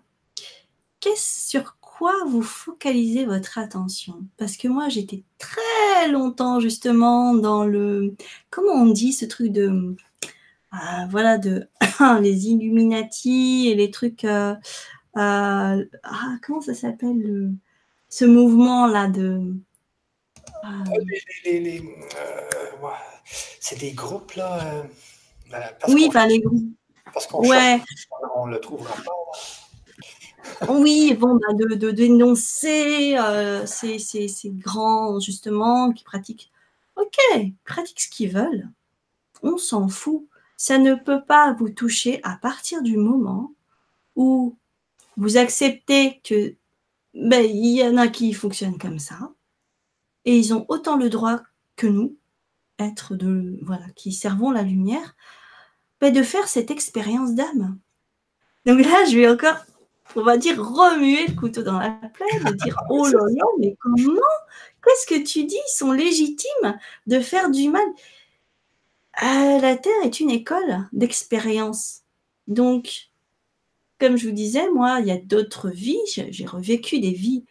Qu'est-ce 0.99 1.49
sur 1.49 1.77
quoi 1.79 2.13
vous 2.27 2.43
focalisez 2.43 3.25
votre 3.25 3.57
attention? 3.57 4.13
Parce 4.37 4.57
que 4.57 4.67
moi, 4.67 4.87
j'étais 4.89 5.23
très 5.39 6.07
longtemps 6.07 6.59
justement 6.59 7.33
dans 7.33 7.65
le, 7.65 8.15
comment 8.51 8.73
on 8.73 8.91
dit 8.91 9.11
ce 9.11 9.25
truc 9.25 9.51
de, 9.51 9.95
ah, 10.71 11.07
voilà, 11.09 11.39
de 11.39 11.67
les 12.21 12.47
Illuminati 12.47 13.69
et 13.69 13.75
les 13.75 13.89
trucs, 13.89 14.23
euh, 14.23 14.53
euh, 14.53 14.55
ah, 15.15 15.77
comment 16.43 16.61
ça 16.61 16.73
s'appelle 16.73 17.53
ce 18.09 18.25
mouvement 18.25 18.87
là 18.87 19.07
de. 19.07 19.55
Euh, 20.63 21.05
c'est 23.59 23.79
des 23.79 23.91
groupes 23.91 24.33
là. 24.33 24.83
oui, 25.87 26.05
enfin 26.07 26.27
les 26.27 26.39
groupes. 26.39 26.63
Parce 27.13 27.27
qu'on 27.27 27.47
ouais. 27.47 27.81
on 28.35 28.45
le 28.45 28.59
trouvera 28.59 28.93
pas. 28.95 29.11
Oui, 30.69 31.15
bon, 31.19 31.35
bah, 31.35 31.53
de, 31.53 31.91
dénoncer 31.91 33.17
euh, 33.17 33.65
ces, 33.65 33.99
grands, 34.45 35.19
justement, 35.19 35.91
qui 35.91 36.03
pratiquent. 36.03 36.51
Ok, 36.95 37.17
pratiquent 37.63 38.01
ce 38.01 38.09
qu'ils 38.09 38.31
veulent. 38.31 38.69
On 39.43 39.57
s'en 39.57 39.87
fout. 39.87 40.27
Ça 40.57 40.77
ne 40.77 40.95
peut 40.95 41.23
pas 41.23 41.53
vous 41.53 41.69
toucher 41.69 42.21
à 42.23 42.37
partir 42.37 42.81
du 42.81 42.95
moment 42.97 43.51
où 44.15 44.55
vous 45.17 45.37
acceptez 45.37 46.21
que 46.23 46.55
ben, 47.13 47.43
il 47.43 47.77
y 47.77 47.83
en 47.83 47.97
a 47.97 48.07
qui 48.07 48.33
fonctionnent 48.33 48.77
comme 48.77 48.99
ça 48.99 49.31
et 50.25 50.37
ils 50.37 50.53
ont 50.53 50.65
autant 50.69 50.97
le 50.97 51.09
droit 51.09 51.39
que 51.75 51.87
nous, 51.87 52.17
être 52.79 53.15
de 53.15 53.57
voilà, 53.61 53.85
qui 53.95 54.11
servons 54.11 54.51
la 54.51 54.63
lumière, 54.63 55.15
ben, 56.01 56.13
de 56.13 56.23
faire 56.23 56.47
cette 56.47 56.71
expérience 56.71 57.35
d'âme. 57.35 57.77
Donc 58.65 58.83
là, 58.83 59.05
je 59.05 59.17
vais 59.17 59.29
encore 59.29 59.57
on 60.15 60.23
va 60.23 60.37
dire, 60.37 60.57
remuer 60.57 61.27
le 61.27 61.33
couteau 61.33 61.63
dans 61.63 61.79
la 61.79 61.91
plaie, 61.91 62.39
de 62.39 62.53
dire 62.53 62.77
oh 62.89 63.05
là 63.05 63.19
là, 63.19 63.45
mais 63.59 63.75
comment? 63.79 64.21
Qu'est-ce 64.83 65.07
que 65.07 65.23
tu 65.23 65.45
dis? 65.45 65.55
Ils 65.55 65.77
sont 65.77 65.91
légitimes 65.91 66.77
de 67.07 67.19
faire 67.19 67.49
du 67.49 67.69
mal. 67.69 67.85
Euh, 69.23 69.59
la 69.59 69.75
Terre 69.75 70.03
est 70.03 70.19
une 70.19 70.29
école 70.29 70.87
d'expérience. 70.93 72.01
Donc, 72.47 73.09
comme 73.99 74.17
je 74.17 74.27
vous 74.27 74.33
disais, 74.33 74.69
moi, 74.71 74.99
il 74.99 75.07
y 75.07 75.11
a 75.11 75.17
d'autres 75.17 75.69
vies, 75.69 75.99
j'ai 76.07 76.45
revécu 76.45 76.99
des 76.99 77.11
vies 77.11 77.45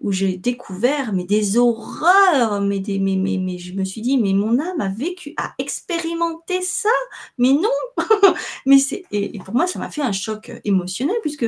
où 0.00 0.12
j'ai 0.12 0.36
découvert 0.38 1.12
mais 1.12 1.24
des 1.24 1.58
horreurs, 1.58 2.60
mais, 2.62 2.82
je 2.82 3.72
me 3.74 3.84
suis 3.84 4.00
dit, 4.00 4.18
mais 4.18 4.32
mon 4.32 4.58
âme 4.58 4.80
a 4.80 4.88
vécu, 4.88 5.34
a 5.36 5.54
expérimenté 5.58 6.62
ça, 6.62 6.88
mais 7.38 7.52
non 7.52 7.68
mais 8.66 8.78
c'est, 8.78 9.04
et, 9.12 9.38
pour 9.40 9.54
moi, 9.54 9.66
ça 9.66 9.78
m'a 9.78 9.90
fait 9.90 10.02
un 10.02 10.12
choc 10.12 10.50
émotionnel, 10.64 11.16
puisque 11.22 11.44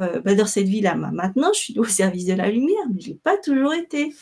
euh, 0.00 0.20
bah, 0.20 0.34
dans 0.34 0.46
cette 0.46 0.68
vie-là, 0.68 0.94
maintenant, 0.94 1.52
je 1.52 1.60
suis 1.60 1.78
au 1.78 1.84
service 2.00 2.26
de 2.26 2.34
la 2.34 2.50
lumière, 2.50 2.84
mais 2.92 3.00
je 3.00 3.10
n'ai 3.10 3.16
pas 3.16 3.36
toujours 3.36 3.74
été. 3.74 4.14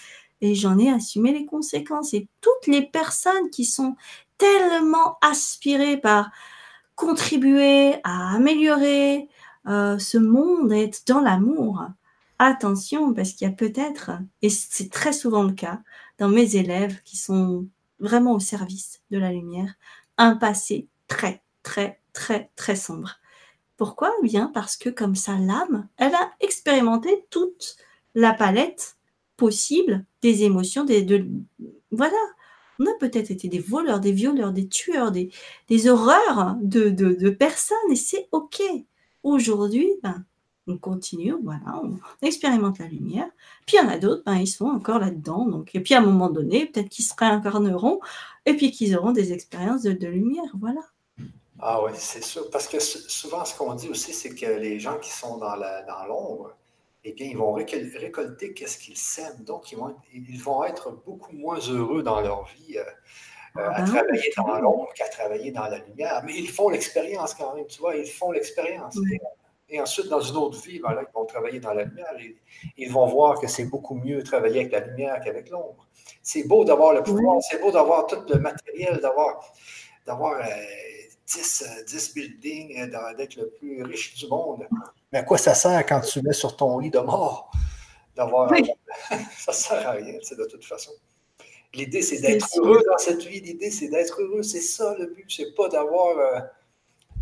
Et 0.43 0.55
j'en 0.55 0.79
ai 0.79 0.91
assumé 0.91 1.33
les 1.33 1.45
conséquences. 1.45 2.15
Et 2.15 2.27
toutes 2.41 2.67
les 2.67 2.83
personnes 2.83 3.51
qui 3.51 3.67
sont 3.67 3.95
tellement 4.39 5.19
aspirées 5.21 5.99
par 5.99 6.31
contribuer 6.97 7.95
à 8.05 8.35
améliorer 8.35 9.29
euh, 9.69 9.99
ce 9.99 10.19
monde, 10.19 10.73
être 10.73 11.03
dans 11.07 11.21
l'amour, 11.21 11.85
attention, 12.39 13.13
parce 13.15 13.33
qu'il 13.33 13.47
y 13.47 13.51
a 13.51 13.55
peut-être, 13.55 14.13
et 14.43 14.51
c'est 14.51 14.91
très 14.91 15.13
souvent 15.13 15.43
le 15.43 15.53
cas, 15.53 15.81
dans 16.19 16.29
mes 16.29 16.57
élèves 16.57 17.03
qui 17.05 17.17
sont 17.17 17.67
vraiment 17.99 18.33
au 18.35 18.41
service 18.41 19.01
de 19.11 19.19
la 19.19 19.33
lumière, 19.33 19.75
un 20.17 20.37
passé 20.37 20.89
très, 21.09 21.43
très, 21.63 22.01
très, 22.13 22.51
très 22.57 22.77
sombre. 22.77 23.17
Pourquoi? 23.77 24.13
Eh 24.23 24.27
Bien 24.27 24.51
parce 24.53 24.77
que 24.77 24.91
comme 24.91 25.15
ça, 25.15 25.37
l'âme, 25.39 25.89
elle 25.97 26.15
a 26.15 26.33
expérimenté 26.41 27.27
toute 27.31 27.77
la 28.15 28.35
palette 28.35 28.97
possible 29.37 30.05
des 30.23 30.45
émotions, 30.45 30.85
des, 30.85 31.03
de, 31.03 31.27
voilà. 31.91 32.17
On 32.79 32.87
a 32.87 32.95
peut-être 32.99 33.31
été 33.31 33.49
des 33.49 33.59
voleurs, 33.59 34.01
des 34.01 34.13
violeurs, 34.13 34.53
des 34.53 34.69
tueurs, 34.69 35.13
des, 35.13 35.31
des 35.69 35.89
horreurs 35.89 36.57
de, 36.63 36.89
de, 36.89 37.13
de 37.13 37.31
personnes, 37.31 37.77
et 37.91 37.97
c'est 37.97 38.29
OK. 38.33 38.63
Aujourd'hui, 39.23 39.89
ben, 40.03 40.25
on 40.67 40.79
continue, 40.79 41.35
voilà, 41.43 41.81
on 41.83 41.99
expérimente 42.23 42.79
la 42.79 42.87
lumière. 42.87 43.29
Puis 43.67 43.77
il 43.77 43.85
y 43.85 43.87
en 43.87 43.89
a 43.89 43.99
d'autres, 43.99 44.23
ben, 44.25 44.37
ils 44.37 44.47
sont 44.47 44.67
encore 44.67 44.99
là-dedans. 44.99 45.47
Donc, 45.47 45.75
et 45.75 45.81
puis 45.81 45.95
à 45.95 45.99
un 45.99 46.03
moment 46.03 46.31
donné, 46.31 46.67
peut-être 46.67 46.89
qu'ils 46.89 47.05
se 47.05 47.15
réincarneront 47.17 48.01
et 48.47 48.55
puis 48.55 48.71
qu'ils 48.71 48.97
auront 48.97 49.13
des 49.13 49.33
expériences 49.33 49.83
de, 49.83 50.07
lumière. 50.07 50.51
Voilà. 50.59 50.83
Ah 51.59 51.83
oui, 51.85 51.93
c'est 51.95 52.25
sûr. 52.25 52.49
Parce 52.51 52.69
que 52.69 52.79
souvent, 52.81 53.45
ce 53.45 53.57
qu'on 53.57 53.75
dit 53.75 53.89
aussi, 53.89 54.13
c'est 54.13 54.35
que 54.35 54.47
les 54.47 54.81
gens 54.81 54.99
qui 54.99 55.11
sont 55.11 55.39
dans 55.39 55.57
l'ombre, 55.57 56.45
dans 56.45 56.51
eh 57.05 57.13
bien, 57.13 57.27
ils 57.27 57.37
vont 57.37 57.53
récolter 57.55 58.53
qu'est-ce 58.55 58.79
qu'ils 58.79 58.97
sèment. 58.97 59.45
Donc, 59.45 59.73
ils 59.73 59.79
vont, 59.79 59.95
ils 60.13 60.43
vont 60.43 60.65
être 60.65 60.91
beaucoup 61.05 61.35
moins 61.35 61.59
heureux 61.59 62.03
dans 62.03 62.21
leur 62.21 62.47
vie 62.47 62.79
euh, 63.57 63.69
à 63.69 63.75
ah 63.77 63.83
travailler 63.83 64.33
dans 64.37 64.59
l'ombre 64.61 64.93
qu'à 64.95 65.09
travailler 65.09 65.51
dans 65.51 65.67
la 65.67 65.79
lumière. 65.79 66.23
Mais 66.25 66.35
ils 66.37 66.49
font 66.49 66.69
l'expérience 66.69 67.35
quand 67.35 67.55
même, 67.55 67.67
tu 67.67 67.81
vois, 67.81 67.97
ils 67.97 68.07
font 68.07 68.31
l'expérience. 68.31 68.97
Et 69.69 69.81
ensuite, 69.81 70.09
dans 70.09 70.21
une 70.21 70.37
autre 70.37 70.61
vie, 70.61 70.81
ben 70.81 70.97
ils 71.01 71.15
vont 71.15 71.25
travailler 71.25 71.61
dans 71.61 71.73
la 71.73 71.85
lumière. 71.85 72.13
Et, 72.21 72.37
ils 72.77 72.91
vont 72.93 73.07
voir 73.07 73.41
que 73.41 73.47
c'est 73.47 73.65
beaucoup 73.65 73.95
mieux 73.95 74.23
travailler 74.23 74.61
avec 74.61 74.73
la 74.73 74.81
lumière 74.81 75.21
qu'avec 75.25 75.49
l'ombre. 75.51 75.87
C'est 76.23 76.47
beau 76.47 76.65
d'avoir 76.65 76.93
le 76.93 77.03
pouvoir, 77.03 77.41
c'est 77.43 77.61
beau 77.61 77.71
d'avoir 77.71 78.07
tout 78.07 78.23
le 78.29 78.39
matériel, 78.39 78.99
d'avoir, 79.01 79.53
d'avoir 80.07 80.43
10, 81.27 81.65
euh, 81.67 81.85
10 81.85 82.09
euh, 82.09 82.13
buildings, 82.15 82.91
d'être 83.17 83.37
le 83.37 83.51
plus 83.51 83.83
riche 83.83 84.15
du 84.17 84.27
monde. 84.29 84.67
Mais 85.13 85.21
à 85.21 85.23
quoi 85.23 85.39
ça 85.39 85.55
sert 85.55 85.85
quand 85.87 86.01
tu 86.01 86.21
mets 86.23 86.33
sur 86.33 86.57
ton 86.57 86.79
lit 86.79 86.91
de 86.91 86.99
mort? 86.99 87.51
D'avoir. 88.15 88.51
ça 89.39 89.53
ne 89.53 89.57
sert 89.57 89.89
à 89.89 89.93
rien, 89.93 90.19
c'est 90.23 90.39
de 90.39 90.45
toute 90.45 90.65
façon. 90.65 90.93
L'idée, 91.75 92.03
c'est 92.03 92.21
d'être 92.21 92.49
heureux 92.57 92.83
dans 92.87 92.99
cette 92.99 93.23
vie. 93.23 93.41
L'idée, 93.41 93.71
c'est 93.71 93.89
d'être 93.89 94.21
heureux. 94.21 94.43
C'est 94.43 94.61
ça 94.61 94.97
le 94.99 95.07
but. 95.07 95.27
C'est 95.29 95.55
pas 95.55 95.69
d'avoir. 95.69 96.45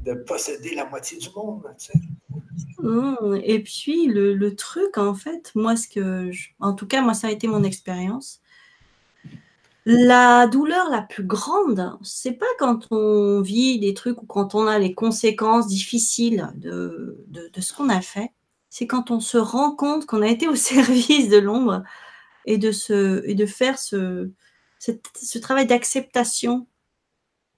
de 0.05 0.15
posséder 0.15 0.75
la 0.75 0.87
moitié 0.87 1.19
du 1.19 1.29
monde. 1.35 1.63
Tu 1.79 1.87
sais. 1.87 1.99
Mmh, 2.79 3.41
et 3.43 3.63
puis 3.63 4.07
le, 4.07 4.55
truc, 4.55 4.99
en 4.99 5.15
fait, 5.15 5.53
moi, 5.55 5.77
ce 5.77 5.89
que, 5.89 6.31
en 6.61 6.73
tout 6.75 6.87
cas, 6.87 7.03
moi, 7.03 7.15
ça 7.15 7.29
a 7.29 7.31
été 7.31 7.49
mon 7.49 7.65
expérience. 7.65 8.41
La 9.85 10.47
douleur 10.47 10.91
la 10.91 11.03
plus 11.03 11.25
grande, 11.25 11.99
c'est 12.03 12.33
pas 12.33 12.47
quand 12.59 12.87
on 12.91 13.41
vit 13.41 13.81
des 13.81 13.95
trucs 13.95 14.23
ou 14.23 14.27
quand 14.27 14.55
on 14.55 14.67
a 14.67 14.79
les 14.79 14.95
conséquences 14.95 15.67
difficiles 15.67 16.51
de, 16.57 17.25
de, 17.29 17.61
ce 17.61 17.73
qu'on 17.73 17.89
a 17.89 18.03
fait, 18.03 18.31
c'est 18.69 18.87
quand 18.87 19.11
on 19.11 19.19
se 19.19 19.39
rend 19.39 19.75
compte 19.75 20.05
qu'on 20.05 20.21
a 20.21 20.29
été 20.29 20.47
au 20.47 20.55
service 20.57 21.31
de 21.31 21.39
l'ombre 21.39 21.85
et 22.45 22.59
de, 22.59 22.71
faire 23.47 23.79
ce, 23.79 24.31
ce 24.79 25.39
travail 25.39 25.67
d'acceptation 25.67 26.67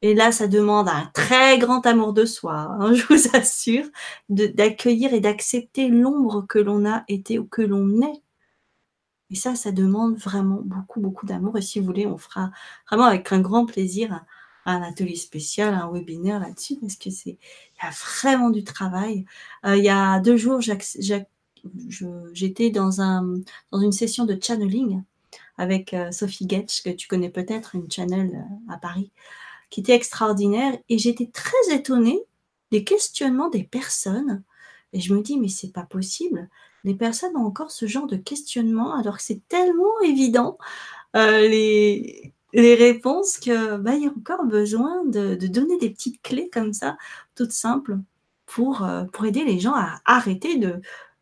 et 0.02 0.14
là, 0.14 0.32
ça 0.32 0.48
demande 0.48 0.88
un 0.88 1.10
très 1.12 1.58
grand 1.58 1.84
amour 1.86 2.14
de 2.14 2.24
soi, 2.24 2.54
hein, 2.54 2.94
je 2.94 3.04
vous 3.06 3.36
assure, 3.36 3.84
d'accueillir 4.28 5.12
et 5.12 5.20
d'accepter 5.20 5.88
l'ombre 5.88 6.46
que 6.48 6.58
l'on 6.58 6.86
a 6.86 7.04
été 7.08 7.38
ou 7.38 7.44
que 7.44 7.62
l'on 7.62 8.00
est. 8.02 8.22
Et 9.30 9.36
ça, 9.36 9.54
ça 9.54 9.72
demande 9.72 10.16
vraiment 10.16 10.60
beaucoup, 10.64 11.00
beaucoup 11.00 11.26
d'amour. 11.26 11.56
Et 11.58 11.62
si 11.62 11.78
vous 11.80 11.86
voulez, 11.86 12.06
on 12.06 12.18
fera 12.18 12.50
vraiment 12.88 13.04
avec 13.06 13.30
un 13.32 13.40
grand 13.40 13.66
plaisir 13.66 14.24
un, 14.66 14.82
atelier 14.82 15.16
spécial, 15.16 15.74
un 15.74 15.90
webinaire 15.90 16.40
là-dessus, 16.40 16.76
parce 16.80 16.96
que 16.96 17.10
c'est, 17.10 17.30
il 17.30 17.84
y 17.84 17.86
a 17.86 17.90
vraiment 17.90 18.50
du 18.50 18.64
travail. 18.64 19.24
Euh, 19.66 19.76
il 19.76 19.84
y 19.84 19.88
a 19.88 20.20
deux 20.20 20.36
jours, 20.36 20.60
j'étais 22.32 22.70
dans, 22.70 23.00
un, 23.00 23.34
dans 23.72 23.80
une 23.80 23.92
session 23.92 24.24
de 24.24 24.38
channeling 24.40 25.02
avec 25.60 25.92
euh, 25.92 26.10
Sophie 26.10 26.46
Getch, 26.48 26.82
que 26.82 26.90
tu 26.90 27.06
connais 27.06 27.28
peut-être, 27.28 27.74
une 27.74 27.90
channel 27.90 28.30
euh, 28.34 28.72
à 28.72 28.78
Paris 28.78 29.10
qui 29.68 29.80
était 29.80 29.94
extraordinaire. 29.94 30.76
Et 30.88 30.98
j'étais 30.98 31.26
très 31.26 31.74
étonnée 31.74 32.20
des 32.70 32.82
questionnements 32.82 33.50
des 33.50 33.64
personnes. 33.64 34.42
Et 34.92 35.00
je 35.00 35.14
me 35.14 35.22
dis, 35.22 35.38
mais 35.38 35.48
c'est 35.48 35.72
pas 35.72 35.84
possible. 35.84 36.48
Les 36.82 36.94
personnes 36.94 37.36
ont 37.36 37.44
encore 37.44 37.70
ce 37.70 37.86
genre 37.86 38.06
de 38.06 38.16
questionnement 38.16 38.94
alors 38.94 39.18
que 39.18 39.22
c'est 39.22 39.46
tellement 39.48 40.00
évident 40.02 40.56
euh, 41.14 41.42
les, 41.42 42.32
les 42.54 42.74
réponses 42.74 43.38
que 43.38 43.76
bah, 43.76 43.94
y 43.96 44.06
a 44.06 44.10
encore 44.10 44.44
besoin 44.46 45.04
de, 45.04 45.34
donner 45.34 45.76
des 45.78 45.90
petites 45.90 46.22
clés 46.22 46.48
comme 46.50 46.72
ça, 46.72 46.96
toutes 47.34 47.52
simples, 47.52 47.98
pour, 48.46 48.88
pour 49.12 49.26
aider 49.26 49.44
les 49.44 49.60
gens 49.60 49.74
à 49.74 50.00
arrêter 50.06 50.56
de 50.56 50.80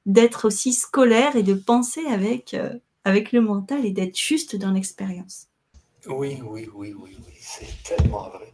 d'être 0.08 0.46
aussi 0.46 0.72
scolaire 0.72 1.36
et 1.36 1.42
de 1.44 1.54
penser 1.54 2.04
avec, 2.06 2.54
euh, 2.54 2.74
avec 3.04 3.30
le 3.30 3.40
mental 3.40 3.84
et 3.84 3.92
d'être 3.92 4.16
juste 4.16 4.56
dans 4.56 4.72
l'expérience. 4.72 5.46
Oui, 6.06 6.40
oui, 6.42 6.68
oui, 6.74 6.94
oui, 6.98 7.16
oui. 7.26 7.34
C'est 7.40 7.82
tellement 7.84 8.30
vrai. 8.30 8.52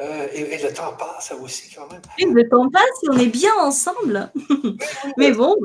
Euh, 0.00 0.28
et, 0.32 0.62
le 0.62 0.72
temps 0.72 0.94
passe 0.96 1.32
aussi 1.42 1.74
quand 1.74 1.90
même. 1.90 2.02
le 2.34 2.48
temps 2.48 2.70
passe 2.70 2.84
on 3.10 3.18
est 3.18 3.26
bien 3.26 3.54
ensemble. 3.58 4.30
Mais 5.16 5.32
bon. 5.32 5.56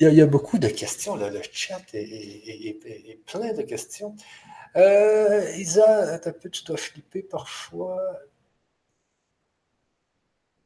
Il 0.00 0.12
y, 0.12 0.20
a, 0.20 0.26
beaucoup 0.26 0.58
de 0.58 0.68
questions. 0.68 1.14
Là. 1.14 1.30
Le 1.30 1.40
chat 1.52 1.80
est, 1.94 3.24
plein 3.26 3.52
de 3.52 3.62
questions. 3.62 4.14
Euh, 4.76 5.50
Isa, 5.56 6.14
un 6.14 6.18
peu, 6.18 6.50
tu 6.50 6.64
dois 6.64 6.76
flipper 6.76 7.22
parfois. 7.22 8.00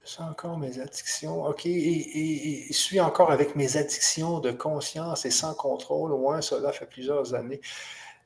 C'est 0.07 0.23
encore 0.23 0.57
mes 0.57 0.81
addictions. 0.81 1.45
OK. 1.45 1.67
Et, 1.67 2.69
et, 2.69 2.73
suis 2.73 3.01
encore 3.01 3.33
avec 3.33 3.57
mes 3.57 3.77
addictions 3.77 4.39
de 4.39 4.53
conscience 4.53 5.27
et 5.27 5.31
sans 5.31 5.55
contrôle. 5.55 6.13
Au 6.13 6.19
moins, 6.19 6.41
cela 6.41 6.73
fait 6.73 6.87
plusieurs 6.87 7.35
années 7.35 7.61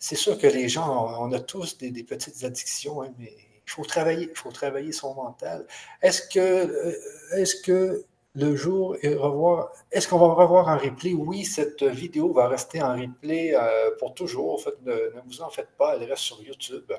c'est 0.01 0.17
sûr 0.17 0.39
que 0.39 0.47
les 0.47 0.69
gens, 0.69 1.15
on 1.21 1.31
a 1.33 1.41
tous 1.41 1.77
des, 1.77 2.03
petites 2.03 2.43
addictions, 2.43 3.03
hein, 3.03 3.13
mais 3.19 3.33
il 3.37 3.71
faut 3.71 3.85
travailler, 3.85 4.29
il 4.31 4.37
faut 4.37 4.51
travailler 4.51 4.93
son 4.93 5.15
mental. 5.15 5.67
Est-ce 6.01 6.23
que, 6.23 6.41
euh, 6.41 6.97
est-ce 7.37 7.57
que 7.57 8.05
le 8.35 8.57
jour 8.57 8.97
et 9.03 9.15
revoir, 9.15 9.73
est-ce 9.93 10.09
qu'on 10.09 10.19
va 10.19 10.33
revoir 10.33 10.69
en 10.69 10.79
replay? 10.79 11.13
Oui, 11.13 11.45
cette 11.45 11.83
vidéo 11.83 12.33
va 12.33 12.49
rester 12.49 12.83
en 12.83 12.97
replay 12.97 13.55
euh, 13.55 13.91
pour 13.99 14.15
toujours. 14.15 14.55
En 14.55 14.59
fait, 14.59 14.75
ne, 14.83 14.95
vous 15.27 15.43
en 15.43 15.51
faites 15.51 15.71
pas, 15.77 15.97
elle 15.97 16.05
reste 16.05 16.23
sur 16.23 16.43
YouTube. 16.43 16.91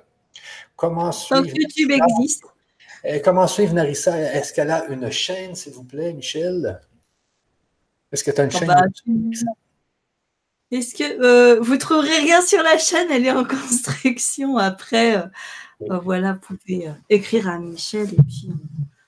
Comment 0.76 1.12
suivre? 1.12 1.42
Donc, 1.42 1.52
YouTube 1.56 1.92
existe. 1.92 2.44
Euh, 3.06 3.20
comment 3.24 3.48
suivre 3.48 3.74
Narissa? 3.74 4.18
Est-ce 4.18 4.54
qu'elle 4.54 4.72
a 4.72 4.86
une 4.86 5.10
chaîne, 5.12 5.56
s'il 5.56 5.74
vous 5.74 5.84
plaît, 5.84 6.14
Michel? 6.14 6.80
Est-ce 8.12 8.24
que 8.24 8.32
tu 8.32 8.42
as 8.42 8.44
une 8.44 8.52
ah 8.54 8.60
chaîne? 8.60 8.68
Bah, 8.68 9.52
est-ce 10.72 10.96
que 10.96 11.22
euh, 11.22 11.60
vous 11.60 11.76
trouverez 11.78 12.18
rien 12.20 12.42
sur 12.42 12.64
la 12.64 12.78
chaîne? 12.78 13.10
Elle 13.12 13.26
est 13.26 13.32
en 13.32 13.44
construction. 13.46 14.58
Après, 14.58 15.18
euh, 15.18 15.28
euh, 15.90 16.00
voilà, 16.00 16.34
vous 16.34 16.56
pouvez 16.58 16.90
écrire 17.10 17.50
à 17.50 17.60
Michel 17.60 18.08
et 18.14 18.24
puis 18.24 18.50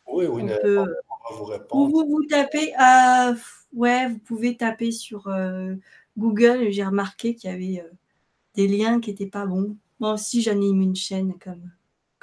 oui, 0.08 0.26
oui, 0.28 0.44
on, 0.44 0.62
peut, 0.62 0.86
vous 1.32 1.46
répondre. 1.46 1.90
Vous, 1.90 2.06
vous 2.06 2.26
tapez 2.30 2.74
à, 2.78 3.34
ouais, 3.74 4.10
vous 4.10 4.20
pouvez 4.20 4.58
taper 4.58 4.92
sur 4.92 5.30
Google. 6.18 6.70
J'ai 6.70 6.84
remarqué 6.84 7.34
qu'il 7.34 7.50
y 7.50 7.54
avait 7.54 7.90
des 8.56 8.68
liens 8.68 9.00
qui 9.00 9.12
n'étaient 9.12 9.26
pas 9.26 9.46
bons. 9.46 9.76
Moi 10.00 10.14
aussi, 10.14 10.42
j'anime 10.42 10.82
une 10.82 10.96
chaîne 10.96 11.34
comme, 11.40 11.72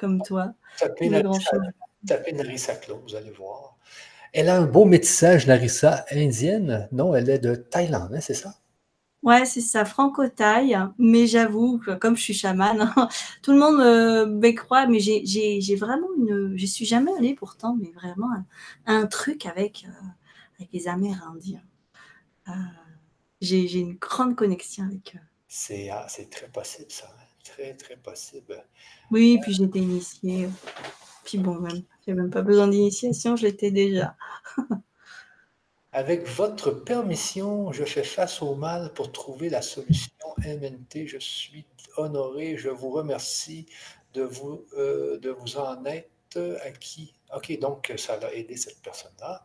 comme 0.00 0.22
toi. 0.22 0.54
Tapez 0.78 2.32
Narissa 2.32 2.74
Claude, 2.76 3.02
vous 3.06 3.14
allez 3.14 3.30
voir. 3.30 3.76
Elle 4.32 4.48
a 4.48 4.56
un 4.56 4.66
beau 4.66 4.84
métissage, 4.86 5.46
Narissa, 5.46 6.04
indienne. 6.10 6.88
Non, 6.92 7.14
elle 7.14 7.28
est 7.28 7.38
de 7.38 7.54
Thaïlande, 7.54 8.14
hein, 8.14 8.20
c'est 8.20 8.34
ça? 8.34 8.54
Ouais, 9.22 9.44
c'est 9.44 9.60
ça, 9.60 9.84
franco-taille. 9.84 10.78
Mais 10.98 11.26
j'avoue 11.26 11.78
que 11.78 11.90
comme 11.90 12.16
je 12.16 12.22
suis 12.22 12.34
chamane, 12.34 12.94
tout 13.42 13.52
le 13.52 13.58
monde 13.58 13.76
me, 13.76 14.50
croit, 14.52 14.86
mais 14.86 14.98
j'ai 15.00 15.76
vraiment 15.76 16.08
une. 16.16 16.56
Je 16.56 16.66
suis 16.66 16.86
jamais 16.86 17.12
allée 17.18 17.34
pourtant, 17.34 17.76
mais 17.78 17.90
vraiment 17.90 18.30
un, 18.86 19.06
truc 19.06 19.44
avec, 19.44 19.84
euh, 19.86 20.06
avec 20.58 20.72
les 20.72 20.88
Amérindiens. 20.88 21.62
Euh, 22.48 22.52
j'ai 23.42 23.78
une 23.78 23.96
grande 23.96 24.36
connexion 24.36 24.84
avec 24.84 25.16
eux. 25.16 25.90
Ah, 25.92 26.06
c'est 26.08 26.30
très 26.30 26.48
possible, 26.48 26.90
ça. 26.90 27.06
Très, 27.60 27.74
très 27.74 27.96
possible. 27.96 28.64
Oui, 29.10 29.38
puis 29.42 29.52
j'étais 29.52 29.80
initiée. 29.80 30.48
Puis 31.24 31.36
bon, 31.36 31.56
même, 31.56 31.82
j'ai 32.06 32.14
même 32.14 32.30
pas 32.30 32.40
besoin 32.40 32.68
d'initiation, 32.68 33.36
je 33.36 33.46
l'étais 33.46 33.70
déjà. 33.70 34.16
Avec 35.92 36.26
votre 36.26 36.70
permission, 36.70 37.70
je 37.70 37.84
fais 37.84 38.02
face 38.02 38.40
au 38.40 38.54
mal 38.54 38.94
pour 38.94 39.12
trouver 39.12 39.50
la 39.50 39.60
solution 39.60 40.10
MNT. 40.38 41.06
Je 41.06 41.18
suis 41.18 41.66
honoré, 41.98 42.56
je 42.56 42.70
vous 42.70 42.90
remercie 42.90 43.66
de 44.14 44.22
vous, 44.22 44.64
euh, 44.78 45.18
de 45.18 45.28
vous 45.28 45.58
en 45.58 45.84
être 45.84 46.38
à 46.64 46.70
qui? 46.70 47.12
OK, 47.36 47.58
donc 47.58 47.92
ça 47.98 48.14
a 48.22 48.32
aidé 48.32 48.56
cette 48.56 48.80
personne-là. 48.80 49.44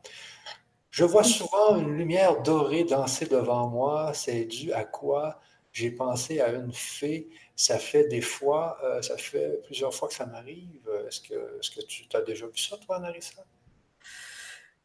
Je 0.89 1.03
vois 1.03 1.25
souvent 1.25 1.75
une 1.75 1.97
lumière 1.97 2.41
dorée 2.43 2.85
danser 2.85 3.25
devant 3.25 3.67
moi. 3.67 4.13
C'est 4.13 4.45
dû 4.45 4.71
à 4.71 4.85
quoi? 4.85 5.41
J'ai 5.75 5.91
pensé 5.91 6.39
à 6.39 6.53
une 6.53 6.71
fée. 6.71 7.27
Ça 7.55 7.79
fait 7.79 8.07
des 8.07 8.21
fois, 8.21 8.77
euh, 8.83 9.01
ça 9.01 9.17
fait 9.17 9.61
plusieurs 9.65 9.93
fois 9.93 10.09
que 10.09 10.13
ça 10.13 10.25
m'arrive. 10.25 10.89
Est-ce 11.07 11.21
que, 11.21 11.33
est 11.33 11.75
que 11.75 11.85
tu 11.85 12.17
as 12.17 12.21
déjà 12.21 12.45
vu 12.47 12.57
ça, 12.57 12.77
toi, 12.77 12.99
Narissa? 12.99 13.43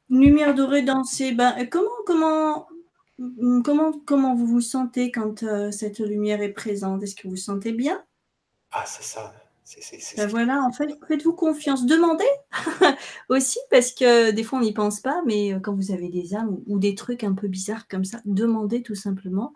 Lumière 0.08 0.54
dorée 0.54 0.82
danser. 0.82 1.32
Ben, 1.32 1.68
comment, 1.68 1.88
comment, 2.06 2.68
comment, 3.64 3.92
comment 4.04 4.34
vous 4.34 4.46
vous 4.46 4.60
sentez 4.60 5.10
quand 5.10 5.42
euh, 5.42 5.70
cette 5.70 5.98
lumière 5.98 6.42
est 6.42 6.52
présente? 6.52 7.02
Est-ce 7.02 7.14
que 7.14 7.24
vous 7.24 7.30
vous 7.30 7.36
sentez 7.36 7.72
bien? 7.72 8.04
Ah, 8.70 8.84
c'est 8.86 9.04
ça. 9.04 9.32
Ben 10.16 10.26
voilà, 10.26 10.62
en 10.62 10.72
fait, 10.72 10.88
faites-vous 11.06 11.32
confiance. 11.32 11.86
Demandez 11.86 12.24
aussi, 13.28 13.58
parce 13.70 13.92
que 13.92 14.32
des 14.32 14.42
fois, 14.42 14.58
on 14.58 14.62
n'y 14.62 14.72
pense 14.72 15.00
pas, 15.00 15.22
mais 15.26 15.54
euh, 15.54 15.60
quand 15.60 15.74
vous 15.74 15.92
avez 15.92 16.08
des 16.08 16.34
âmes 16.34 16.58
ou, 16.66 16.78
des 16.78 16.94
trucs 16.94 17.22
un 17.22 17.34
peu 17.34 17.46
bizarres 17.46 17.86
comme 17.86 18.04
ça, 18.04 18.20
demandez 18.24 18.82
tout 18.82 18.96
simplement 18.96 19.54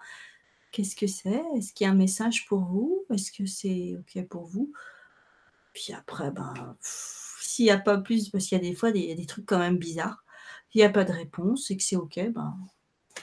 qu'est-ce 0.74 0.96
que 0.96 1.06
c'est? 1.06 1.40
Est-ce 1.56 1.72
qu'il 1.72 1.86
y 1.86 1.88
a 1.88 1.92
un 1.92 1.96
message 1.96 2.46
pour 2.46 2.60
vous? 2.60 3.06
Est-ce 3.10 3.30
que 3.30 3.46
c'est 3.46 3.96
OK 3.96 4.26
pour 4.26 4.44
vous? 4.44 4.72
Puis 5.72 5.92
après, 5.92 6.32
ben, 6.32 6.76
s'il 6.80 7.66
n'y 7.66 7.70
a 7.70 7.78
pas 7.78 7.98
plus, 7.98 8.28
parce 8.28 8.46
qu'il 8.46 8.58
y 8.58 8.60
a 8.60 8.64
des 8.64 8.74
fois 8.74 8.90
des, 8.90 9.14
des 9.14 9.26
trucs 9.26 9.46
quand 9.46 9.60
même 9.60 9.78
bizarres, 9.78 10.24
il 10.74 10.78
n'y 10.78 10.84
a 10.84 10.90
pas 10.90 11.04
de 11.04 11.12
réponse 11.12 11.70
et 11.70 11.76
que 11.76 11.82
c'est 11.82 11.94
OK, 11.94 12.18
ben, 12.30 12.58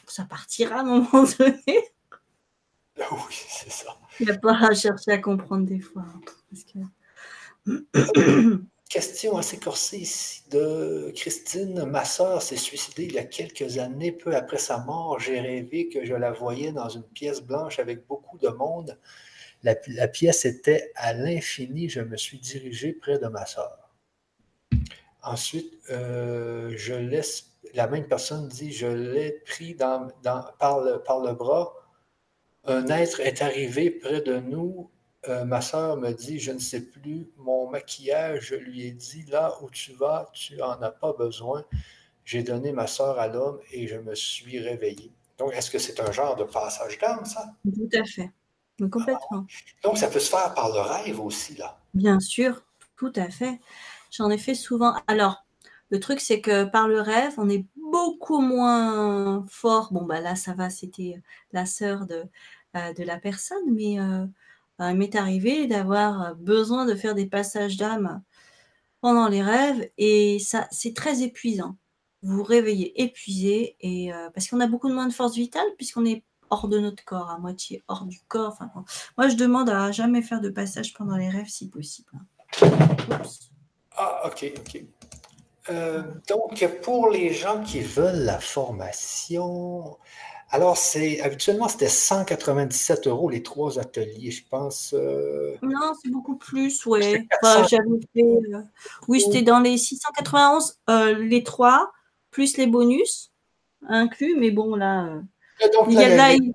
ça 0.08 0.24
partira 0.24 0.78
à 0.78 0.82
un 0.82 0.84
moment 0.84 1.24
donné. 1.40 1.84
Ah 3.02 3.08
oui, 3.12 3.44
c'est 3.50 3.72
ça. 3.72 3.98
Il 4.20 4.28
n'y 4.28 4.32
a 4.32 4.38
pas 4.38 4.58
à 4.58 4.74
chercher 4.74 5.12
à 5.12 5.18
comprendre 5.18 5.66
des 5.66 5.82
fois. 5.82 6.06
Hein, 7.68 7.82
Question 8.92 9.38
assez 9.38 9.58
corsée 9.58 10.00
ici 10.00 10.44
de 10.50 11.14
Christine. 11.16 11.86
Ma 11.86 12.04
sœur 12.04 12.42
s'est 12.42 12.58
suicidée 12.58 13.06
il 13.06 13.14
y 13.14 13.20
a 13.20 13.24
quelques 13.24 13.78
années. 13.78 14.12
Peu 14.12 14.36
après 14.36 14.58
sa 14.58 14.80
mort, 14.80 15.18
j'ai 15.18 15.40
rêvé 15.40 15.88
que 15.88 16.04
je 16.04 16.14
la 16.14 16.34
voyais 16.34 16.74
dans 16.74 16.90
une 16.90 17.04
pièce 17.04 17.42
blanche 17.42 17.80
avec 17.80 18.06
beaucoup 18.06 18.38
de 18.38 18.50
monde. 18.50 19.00
La, 19.64 19.76
pièce 20.10 20.44
était 20.44 20.92
à 20.96 21.14
l'infini. 21.14 21.88
Je 21.88 22.02
me 22.02 22.18
suis 22.18 22.38
dirigé 22.40 22.92
près 22.92 23.18
de 23.18 23.28
ma 23.28 23.46
sœur. 23.46 23.96
Ensuite, 25.24 25.72
euh, 25.90 26.74
je 26.76 26.94
laisse. 26.94 27.54
La 27.74 27.88
même 27.88 28.10
personne 28.10 28.50
dit 28.50 28.74
Je 28.74 28.88
l'ai 28.88 29.32
pris 29.46 29.74
dans, 29.74 30.10
par, 30.60 30.82
le, 30.82 31.02
par 31.02 31.22
le 31.22 31.34
bras 31.34 31.74
un 32.66 32.86
être 32.88 33.22
est 33.22 33.42
arrivé 33.42 33.90
près 33.90 34.22
de 34.22 34.38
nous. 34.38 34.92
Euh, 35.28 35.46
ma 35.46 35.62
soeur 35.62 35.98
me 35.98 36.12
dit, 36.12 36.40
je 36.40 36.52
ne 36.52 36.60
sais 36.60 36.82
plus, 36.82 37.30
mon 37.38 37.70
maquillage, 37.70 38.48
je 38.48 38.56
lui 38.56 38.88
ai 38.88 38.92
dit, 38.92 39.24
là 39.30 39.56
où 39.62 39.70
tu 39.70 39.94
vas, 39.94 40.30
tu 40.34 40.56
n'en 40.56 40.82
as 40.82 40.92
pas 40.92 41.14
besoin. 41.14 41.64
J'ai 42.26 42.42
donné 42.44 42.72
ma 42.72 42.88
soeur 42.88 43.20
à 43.20 43.28
l'homme 43.28 43.60
et 43.72 43.88
je 43.88 43.98
me 43.98 44.16
suis 44.16 44.60
réveillé. 44.60 45.12
Donc, 45.38 45.54
est-ce 45.54 45.70
que 45.70 45.78
c'est 45.78 46.00
un 46.00 46.12
genre 46.12 46.36
de 46.36 46.44
passage 46.44 46.98
d'âme, 46.98 47.26
ça? 47.26 47.54
Tout 47.64 47.90
à 47.94 48.04
fait. 48.06 48.32
Complètement. 48.80 49.46
donc, 49.84 50.00
ça 50.00 50.08
peut 50.08 50.20
se 50.20 50.30
faire 50.30 50.56
par 50.56 50.70
le 50.72 50.80
rêve 50.80 51.20
aussi, 51.20 51.56
là. 51.56 51.80
Bien 51.94 52.20
sûr, 52.20 52.64
tout 52.98 53.14
à 53.16 53.30
fait. 53.30 53.60
J'en 54.12 54.32
ai 54.32 54.40
fait 54.40 54.56
souvent. 54.56 54.96
Alors, 55.06 55.46
le 55.92 56.00
truc, 56.00 56.20
c'est 56.20 56.42
que 56.42 56.64
par 56.64 56.88
le 56.88 57.00
rêve, 57.00 57.34
on 57.38 57.50
est 57.50 57.66
beaucoup 57.76 58.40
moins 58.42 59.46
fort. 59.50 59.90
Bon, 59.92 60.04
bah 60.04 60.20
là, 60.20 60.36
ça 60.36 60.54
va, 60.54 60.70
c'était 60.70 61.22
la 61.52 61.66
sœur 61.66 62.08
de, 62.08 62.24
euh, 62.76 62.94
de 62.94 63.04
la 63.04 63.18
personne, 63.18 63.64
mais 63.68 64.00
euh, 64.00 64.26
il 64.90 64.98
m'est 64.98 65.16
arrivé 65.16 65.68
d'avoir 65.68 66.36
besoin 66.36 66.86
de 66.86 66.96
faire 66.96 67.16
des 67.16 67.28
passages 67.28 67.78
d'âme 67.78 68.22
pendant 69.02 69.28
les 69.28 69.42
rêves 69.42 69.90
et 69.98 70.40
ça, 70.40 70.68
c'est 70.72 70.96
très 70.96 71.24
épuisant. 71.24 71.78
Vous 72.24 72.38
vous 72.38 72.44
réveillez 72.44 73.02
épuisé 73.02 73.76
et 73.80 74.14
euh, 74.14 74.30
parce 74.34 74.48
qu'on 74.48 74.60
a 74.60 74.68
beaucoup 74.68 74.90
de 74.90 74.94
moins 74.94 75.08
de 75.08 75.14
force 75.14 75.34
vitale 75.34 75.66
puisqu'on 75.78 76.06
est 76.06 76.24
hors 76.52 76.68
de 76.68 76.80
notre 76.80 77.04
corps, 77.04 77.30
à 77.32 77.40
moitié 77.40 77.84
hors 77.88 78.06
du 78.06 78.20
corps. 78.28 78.58
Enfin, 78.60 78.86
moi, 79.18 79.28
je 79.28 79.36
demande 79.36 79.70
à 79.70 79.92
jamais 79.92 80.22
faire 80.22 80.42
de 80.42 80.50
passage 80.50 80.94
pendant 80.94 81.18
les 81.18 81.30
rêves 81.30 81.48
si 81.48 81.70
possible. 81.70 82.12
Ah, 83.98 84.28
ok, 84.28 84.54
ok. 84.58 84.84
Euh, 85.70 86.04
donc, 86.28 86.68
pour 86.82 87.10
les 87.10 87.34
gens 87.34 87.64
qui 87.64 87.82
veulent 87.82 88.24
la 88.24 88.40
formation, 88.40 89.98
alors 90.52 90.78
c'est 90.78 91.22
habituellement 91.22 91.68
c'était 91.68 91.88
197 91.88 93.08
euros 93.08 93.30
les 93.30 93.42
trois 93.42 93.80
ateliers, 93.80 94.32
je 94.32 94.44
pense. 94.48 94.94
Euh, 94.94 95.56
non, 95.62 95.94
c'est 96.02 96.12
beaucoup 96.12 96.36
plus, 96.36 96.86
ouais. 96.86 97.26
Euh, 97.44 97.64
oui, 99.08 99.22
c'était 99.22 99.42
dans 99.42 99.60
les 99.60 99.78
691 99.78 100.80
les 101.20 101.44
trois 101.44 101.92
plus 102.32 102.58
les 102.58 102.68
bonus 102.68 103.32
inclus, 103.88 104.36
mais 104.38 104.52
bon 104.52 104.76
là, 104.76 105.22
il 105.88 105.94
y 105.94 106.04
a 106.04 106.16
là, 106.16 106.34
une 106.34 106.52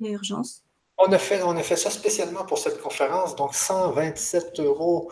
urgence. 0.00 0.64
On 1.04 1.10
a, 1.10 1.18
fait, 1.18 1.42
on 1.42 1.56
a 1.56 1.62
fait 1.62 1.76
ça 1.76 1.90
spécialement 1.90 2.44
pour 2.44 2.58
cette 2.58 2.80
conférence, 2.80 3.34
donc 3.34 3.54
127 3.54 4.60
euros 4.60 5.10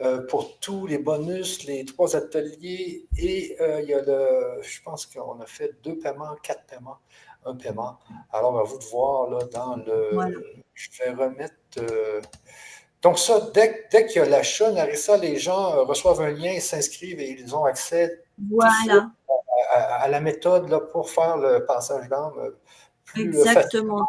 euh, 0.00 0.24
pour 0.26 0.60
tous 0.60 0.86
les 0.86 0.98
bonus, 0.98 1.64
les 1.64 1.84
trois 1.84 2.14
ateliers, 2.14 3.08
et 3.18 3.56
euh, 3.60 3.80
il 3.80 3.88
y 3.88 3.94
a 3.94 4.02
le, 4.02 4.62
je 4.62 4.80
pense 4.82 5.06
qu'on 5.06 5.40
a 5.40 5.46
fait 5.46 5.74
deux 5.82 5.98
paiements, 5.98 6.36
quatre 6.42 6.64
paiements, 6.66 6.98
un 7.44 7.54
paiement. 7.54 7.98
Alors, 8.32 8.58
à 8.58 8.62
vous 8.62 8.78
de 8.78 8.84
voir 8.84 9.30
là, 9.30 9.38
dans 9.52 9.76
le. 9.76 10.62
Je 10.74 10.88
vais 10.98 11.10
remettre. 11.10 11.54
Euh, 11.78 12.20
donc, 13.02 13.18
ça, 13.18 13.50
dès, 13.52 13.86
dès 13.90 14.06
qu'il 14.06 14.22
y 14.22 14.24
a 14.24 14.28
l'achat, 14.28 14.70
Narissa, 14.70 15.16
les 15.16 15.36
gens 15.36 15.84
reçoivent 15.84 16.20
un 16.20 16.30
lien, 16.30 16.58
s'inscrivent 16.60 17.20
et 17.20 17.30
ils 17.30 17.54
ont 17.54 17.64
accès 17.64 18.22
voilà. 18.50 19.10
à, 19.70 20.08
la 20.08 20.20
méthode 20.20 20.68
là, 20.68 20.80
pour 20.80 21.10
faire 21.10 21.36
le 21.36 21.64
passage 21.66 22.08
d'âme 22.08 22.32
euh, 22.38 22.50
Exactement. 23.16 24.08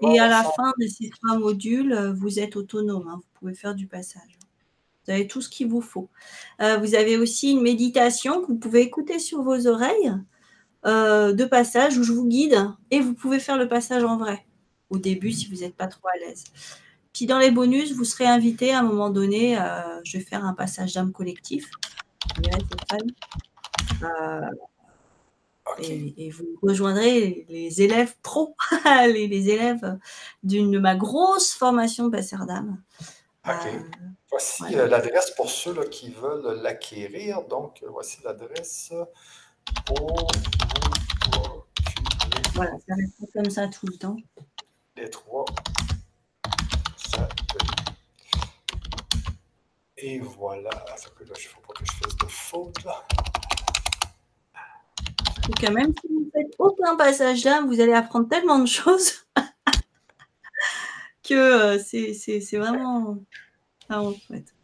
Et 0.00 0.18
à 0.18 0.28
la 0.28 0.44
fin 0.44 0.72
de 0.78 0.86
ces 0.86 1.10
trois 1.10 1.38
modules, 1.38 1.92
euh, 1.92 2.12
vous 2.12 2.38
êtes 2.38 2.56
autonome. 2.56 3.08
Hein. 3.08 3.16
vous 3.16 3.38
pouvez 3.38 3.54
faire 3.54 3.74
du 3.74 3.86
passage. 3.86 4.38
Vous 5.04 5.12
avez 5.12 5.26
tout 5.26 5.40
ce 5.40 5.48
qu'il 5.48 5.68
vous 5.68 5.80
faut. 5.80 6.08
Euh, 6.60 6.76
vous 6.78 6.94
avez 6.94 7.16
aussi 7.16 7.52
une 7.52 7.62
méditation 7.62 8.42
que 8.42 8.46
vous 8.46 8.58
pouvez 8.58 8.82
écouter 8.82 9.18
sur 9.18 9.42
vos 9.42 9.66
oreilles 9.66 10.12
de 10.84 11.44
passage 11.44 11.98
où 11.98 12.02
je 12.02 12.12
vous 12.12 12.26
guide 12.26 12.70
et 12.90 13.00
vous 13.00 13.14
pouvez 13.14 13.38
faire 13.38 13.58
le 13.58 13.68
passage 13.68 14.04
en 14.04 14.16
vrai 14.16 14.46
au 14.88 14.98
début 14.98 15.32
si 15.32 15.46
vous 15.48 15.60
n'êtes 15.60 15.76
pas 15.76 15.86
trop 15.86 16.08
à 16.08 16.18
l'aise. 16.18 16.44
Puis 17.12 17.26
dans 17.26 17.38
les 17.38 17.50
bonus, 17.50 17.92
vous 17.92 18.04
serez 18.04 18.26
invité 18.26 18.72
à 18.72 18.80
un 18.80 18.82
moment 18.82 19.10
donné, 19.10 19.58
je 20.04 20.18
vais 20.18 20.24
faire 20.24 20.44
un 20.44 20.54
passage 20.54 20.94
d'âme 20.94 21.12
collectif. 21.12 21.70
Et, 25.78 26.30
vous 26.30 26.58
rejoindrez 26.62 27.46
les 27.48 27.82
élèves 27.82 28.14
pro, 28.22 28.56
les, 29.06 29.48
élèves 29.48 29.98
d'une 30.42 30.70
de 30.70 30.78
ma 30.78 30.96
grosse 30.96 31.52
formation 31.52 32.10
passeur 32.10 32.46
d'âme. 32.46 32.82
Euh, 33.48 33.52
voici 34.30 34.64
euh, 34.74 34.86
l'adresse 34.86 35.30
pour 35.30 35.48
ceux 35.48 35.74
qui 35.84 36.10
veulent 36.10 36.60
l'acquérir. 36.62 37.42
Donc, 37.44 37.82
voici 37.88 38.18
l'adresse 38.24 38.92
pour 39.86 40.28
Voilà, 42.60 42.76
ça 42.86 42.94
reste 42.94 43.32
comme 43.32 43.48
ça 43.48 43.68
tout 43.68 43.86
le 43.86 43.96
temps. 43.96 44.16
Les 44.94 45.08
trois 45.08 45.46
Et 49.96 50.20
voilà. 50.20 50.68
là, 50.68 50.84
il 50.86 51.30
ne 51.30 51.36
faut 51.36 51.60
pas 51.60 51.72
que 51.72 51.86
je 51.86 51.92
fasse 51.92 52.16
de 52.16 52.26
faute. 52.26 52.84
Là 52.84 53.02
même 55.70 55.94
si 55.98 56.12
vous 56.12 56.30
faites 56.34 56.54
aucun 56.58 56.96
passage 56.96 57.42
d'âme, 57.42 57.66
vous 57.66 57.80
allez 57.80 57.94
apprendre 57.94 58.28
tellement 58.28 58.58
de 58.58 58.66
choses 58.66 59.26
que 61.22 61.34
euh, 61.34 61.78
c'est 61.78 62.56
vraiment, 62.58 63.16
vraiment 63.88 64.12
chouette. 64.26 64.54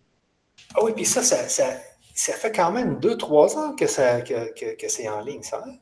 Ah 0.75 0.81
oui, 0.85 0.93
puis 0.95 1.07
ça 1.07 1.23
ça, 1.23 1.49
ça, 1.49 2.33
fait 2.35 2.53
quand 2.53 2.73
même 2.73 2.99
2-3 2.99 3.57
ans 3.57 3.75
que, 3.75 3.87
ça, 3.87 4.21
que, 4.21 4.75
que, 4.75 4.89
c'est 4.89 5.09
en 5.09 5.23
ligne, 5.23 5.43
ça. 5.43 5.65
Hein? 5.67 5.77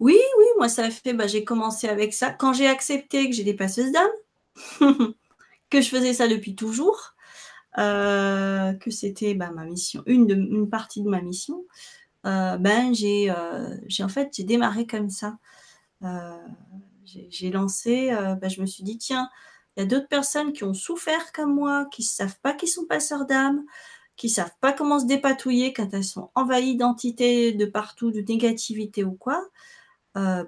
Oui, 0.00 0.16
oui, 0.38 0.44
moi 0.58 0.68
ça 0.68 0.90
fait, 0.90 1.12
bah, 1.12 1.26
j'ai 1.26 1.44
commencé 1.44 1.88
avec 1.88 2.14
ça. 2.14 2.30
Quand 2.30 2.52
j'ai 2.52 2.68
accepté 2.68 3.28
que 3.28 3.34
j'ai 3.34 3.44
des 3.44 3.54
passeuses 3.54 3.92
d'âme, 3.92 4.10
que 5.70 5.80
je 5.80 5.88
faisais 5.88 6.14
ça 6.14 6.28
depuis 6.28 6.54
toujours, 6.54 7.14
euh, 7.78 8.72
que 8.74 8.90
c'était 8.90 9.34
bah, 9.34 9.50
ma 9.50 9.64
mission, 9.64 10.02
une, 10.06 10.68
partie 10.70 11.02
de 11.02 11.08
ma 11.08 11.20
mission, 11.20 11.64
euh, 12.26 12.56
ben 12.58 12.94
j'ai, 12.94 13.30
euh, 13.30 13.76
j'ai 13.86 14.04
en 14.04 14.08
fait 14.08 14.30
j'ai 14.34 14.44
démarré 14.44 14.86
comme 14.86 15.10
ça. 15.10 15.38
J'ai, 17.04 17.50
lancé, 17.50 18.10
ben, 18.40 18.50
je 18.50 18.60
me 18.60 18.66
suis 18.66 18.84
dit 18.84 18.98
tiens, 18.98 19.30
il 19.76 19.80
y 19.80 19.82
a 19.82 19.86
d'autres 19.86 20.08
personnes 20.08 20.52
qui 20.52 20.64
ont 20.64 20.74
souffert 20.74 21.32
comme 21.32 21.54
moi, 21.54 21.86
qui 21.90 22.02
ne 22.02 22.06
savent 22.06 22.38
pas 22.42 22.52
qu'ils 22.52 22.68
sont 22.68 22.84
passeurs 22.84 23.26
d'âme, 23.26 23.64
qui 24.16 24.28
savent 24.28 24.54
pas 24.60 24.72
comment 24.72 25.00
se 25.00 25.06
dépatouiller 25.06 25.72
quand 25.72 25.92
elles 25.94 26.04
sont 26.04 26.30
envahies 26.34 26.76
d'entités 26.76 27.52
de 27.52 27.64
partout, 27.64 28.10
de 28.10 28.20
négativité 28.20 29.04
ou 29.04 29.12
quoi. 29.12 29.42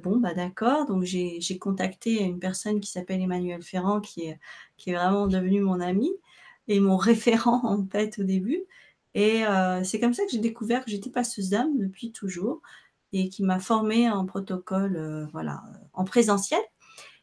Bon, 0.03 0.19
bah 0.19 0.35
d'accord. 0.35 0.87
Donc 0.87 1.05
j'ai, 1.05 1.41
contacté 1.59 2.23
une 2.23 2.39
personne 2.39 2.81
qui 2.81 2.91
s'appelle 2.91 3.21
Emmanuel 3.21 3.63
Ferrand, 3.63 4.01
qui 4.01 4.23
est, 4.23 4.39
qui 4.77 4.91
est 4.91 4.95
vraiment 4.95 5.27
devenu 5.27 5.61
mon 5.61 5.81
ami 5.81 6.11
et 6.69 6.81
mon 6.81 6.97
référent 6.99 7.61
en 7.65 7.87
fait 7.87 8.19
au 8.19 8.25
début. 8.25 8.65
Et 9.15 9.45
euh, 9.45 9.83
c'est 9.85 10.01
comme 10.01 10.15
ça 10.15 10.25
que 10.25 10.31
j'ai 10.31 10.39
découvert 10.39 10.85
que 10.85 10.91
j'étais 10.91 11.11
passeuse 11.11 11.51
d'âme 11.51 11.77
depuis 11.79 12.13
toujours 12.13 12.63
et 13.13 13.29
qui 13.29 13.43
m'a 13.43 13.59
formée 13.59 14.09
en 14.09 14.25
protocole, 14.25 14.97
euh, 14.97 15.27
voilà, 15.33 15.63
en 15.95 16.05
présentiel. 16.05 16.61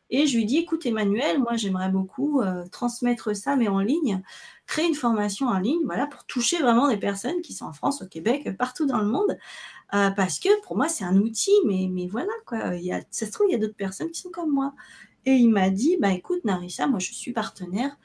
Et 0.10 0.26
je 0.26 0.38
lui 0.38 0.46
dis, 0.46 0.58
écoute 0.58 0.86
Emmanuel, 0.86 1.40
moi 1.40 1.56
j'aimerais 1.56 1.90
beaucoup 1.90 2.42
euh, 2.42 2.66
transmettre 2.72 3.36
ça, 3.36 3.56
mais 3.56 3.68
en 3.68 3.80
ligne, 3.80 4.22
créer 4.66 4.88
une 4.88 4.96
formation 4.96 5.48
en 5.48 5.60
ligne, 5.60 5.82
voilà, 5.86 6.08
pour 6.08 6.26
toucher 6.26 6.60
vraiment 6.62 6.88
des 6.88 6.98
personnes 6.98 7.42
qui 7.42 7.54
sont 7.54 7.66
en 7.66 7.74
France, 7.74 8.02
au 8.02 8.08
Québec, 8.08 8.56
partout 8.58 8.86
dans 8.86 9.00
le 9.00 9.08
monde, 9.08 9.38
parce 9.92 10.40
que 10.40 10.50
pour 10.64 10.76
moi 10.78 10.88
c'est 10.90 11.06
un 11.06 11.18
outil, 11.18 11.52
mais, 11.66 11.88
mais 11.90 12.08
voilà 12.08 12.32
quoi. 12.46 12.76
Il 12.76 12.84
y 12.84 12.92
a, 12.92 13.02
ça 13.12 13.26
se 13.26 13.32
trouve 13.32 13.48
il 13.50 13.54
y 13.54 13.56
a 13.56 13.58
d'autres 13.58 13.76
personnes 13.76 14.12
qui 14.12 14.20
sont 14.22 14.32
comme 14.32 14.52
moi. 14.52 14.74
Et 15.26 15.34
il 15.34 15.50
m'a 15.50 15.70
dit, 15.70 15.98
bah 16.00 16.12
écoute 16.12 16.46
Narissa, 16.46 16.88
moi 16.88 17.00
je 17.00 17.14
suis 17.14 17.34
partenaire 17.34 17.98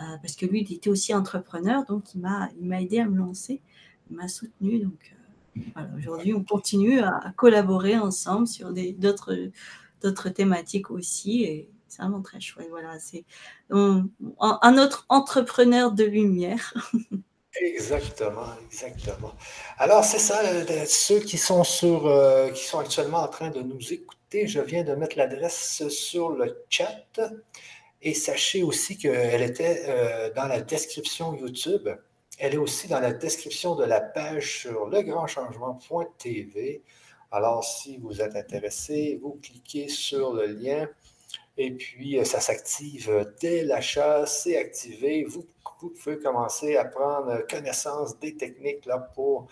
euh, 0.00 0.16
parce 0.20 0.34
que 0.34 0.44
lui, 0.44 0.66
il 0.68 0.74
était 0.74 0.90
aussi 0.90 1.14
entrepreneur, 1.14 1.84
donc 1.84 2.14
il 2.14 2.20
m'a, 2.20 2.48
il 2.60 2.66
m'a 2.66 2.82
aidé 2.82 2.98
à 2.98 3.06
me 3.06 3.16
lancer, 3.16 3.60
il 4.10 4.16
m'a 4.16 4.26
soutenu. 4.26 4.80
Donc 4.80 5.14
euh, 5.56 5.60
voilà, 5.74 5.90
aujourd'hui, 5.96 6.34
on 6.34 6.42
continue 6.42 6.98
à, 7.00 7.32
collaborer 7.36 7.96
ensemble 7.96 8.48
sur 8.48 8.72
des, 8.72 8.92
d'autres, 8.92 9.50
d'autres 10.04 10.28
thématiques 10.28 10.90
aussi, 10.90 11.44
et 11.44 11.68
c'est 11.88 12.02
vraiment 12.02 12.22
très 12.22 12.40
chouette. 12.40 12.68
Voilà, 12.70 12.98
c'est 12.98 13.24
un, 13.70 14.08
autre 14.78 15.06
entrepreneur 15.08 15.92
de 15.92 16.04
lumière. 16.04 16.74
Exactement, 17.60 18.48
exactement. 18.68 19.32
Alors, 19.78 20.04
c'est 20.04 20.18
ça, 20.18 20.40
euh, 20.42 20.84
ceux 20.86 21.20
qui 21.20 21.38
sont, 21.38 21.62
sur, 21.62 22.12
qui 22.52 22.64
sont 22.64 22.80
actuellement 22.80 23.18
en 23.18 23.28
train 23.28 23.50
de 23.50 23.60
nous 23.60 23.92
écouter, 23.92 24.48
je 24.48 24.58
viens 24.60 24.82
de 24.82 24.92
mettre 24.96 25.16
l'adresse 25.16 25.86
sur 25.86 26.30
le 26.30 26.64
chat. 26.68 27.20
Et 28.04 28.12
sachez 28.12 28.62
aussi 28.62 28.98
qu'elle 28.98 29.42
était 29.42 29.84
euh, 29.88 30.30
dans 30.34 30.44
la 30.46 30.60
description 30.60 31.34
YouTube. 31.34 31.88
Elle 32.38 32.54
est 32.54 32.58
aussi 32.58 32.86
dans 32.86 33.00
la 33.00 33.14
description 33.14 33.74
de 33.76 33.84
la 33.84 34.02
page 34.02 34.60
sur 34.60 34.86
legrandchangement.tv. 34.88 36.82
Alors, 37.34 37.64
si 37.64 37.96
vous 37.96 38.22
êtes 38.22 38.36
intéressé, 38.36 39.18
vous 39.20 39.40
cliquez 39.42 39.88
sur 39.88 40.34
le 40.34 40.46
lien 40.46 40.88
et 41.58 41.72
puis 41.72 42.16
euh, 42.16 42.22
ça 42.22 42.38
s'active 42.38 43.28
dès 43.40 43.64
l'achat, 43.64 44.24
c'est 44.24 44.56
activé. 44.56 45.24
Vous, 45.24 45.44
pouvez 45.80 46.20
commencer 46.20 46.76
à 46.76 46.84
prendre 46.84 47.44
connaissance 47.48 48.20
des 48.20 48.36
techniques 48.36 48.86
là, 48.86 48.98
pour 48.98 49.48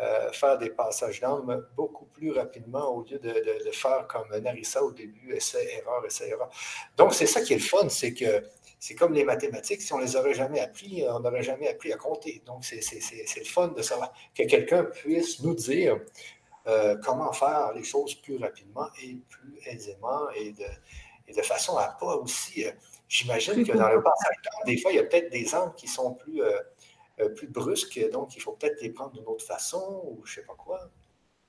euh, 0.00 0.32
faire 0.32 0.56
des 0.56 0.70
passages 0.70 1.20
d'âme 1.20 1.62
beaucoup 1.76 2.06
plus 2.06 2.32
rapidement 2.32 2.88
au 2.88 3.02
lieu 3.02 3.18
de, 3.18 3.28
de, 3.64 3.70
faire 3.70 4.06
comme 4.08 4.34
Narissa 4.38 4.82
au 4.82 4.92
début, 4.92 5.34
essai, 5.34 5.74
erreur, 5.76 6.06
essai, 6.06 6.30
erreur. 6.30 6.48
Donc, 6.96 7.12
c'est 7.12 7.26
ça 7.26 7.42
qui 7.42 7.52
est 7.52 7.56
le 7.56 7.62
fun, 7.62 7.90
c'est 7.90 8.14
que 8.14 8.44
c'est 8.78 8.94
comme 8.94 9.12
les 9.12 9.24
mathématiques, 9.24 9.82
si 9.82 9.92
on 9.92 9.98
ne 9.98 10.04
les 10.04 10.16
aurait 10.16 10.34
jamais 10.34 10.60
appris, 10.60 11.04
on 11.08 11.20
n'aurait 11.20 11.42
jamais 11.42 11.68
appris 11.68 11.92
à 11.92 11.96
compter. 11.96 12.42
Donc, 12.46 12.64
c'est 12.64 12.80
le 13.36 13.44
fun 13.44 13.68
de 13.68 13.82
savoir 13.82 14.12
que 14.34 14.44
quelqu'un 14.44 14.84
puisse 14.84 15.42
nous 15.42 15.54
dire 15.54 15.98
euh, 16.68 16.96
comment 16.96 17.32
faire 17.32 17.72
les 17.74 17.84
choses 17.84 18.16
plus 18.16 18.38
rapidement 18.38 18.88
et 19.00 19.16
plus 19.28 19.56
aisément 19.66 20.28
et 20.34 20.50
de, 20.50 20.64
et 21.28 21.32
de 21.32 21.42
façon 21.42 21.76
à 21.76 21.88
pas 21.88 22.16
aussi. 22.16 22.66
Euh, 22.66 22.72
j'imagine 23.08 23.64
que 23.64 23.72
dans 23.72 23.88
le 23.88 24.02
passage, 24.02 24.36
des 24.66 24.76
fois, 24.76 24.90
il 24.90 24.96
y 24.96 24.98
a 24.98 25.04
peut-être 25.04 25.30
des 25.30 25.54
angles 25.54 25.74
qui 25.76 25.88
sont 25.88 26.14
plus. 26.14 26.42
Euh, 26.42 26.58
plus 27.34 27.48
brusques, 27.48 27.98
donc 28.12 28.36
il 28.36 28.42
faut 28.42 28.52
peut-être 28.52 28.78
les 28.82 28.90
prendre 28.90 29.12
d'une 29.12 29.24
autre 29.24 29.42
façon 29.42 30.02
ou 30.04 30.20
je 30.26 30.32
ne 30.32 30.34
sais 30.34 30.46
pas 30.46 30.52
quoi. 30.52 30.90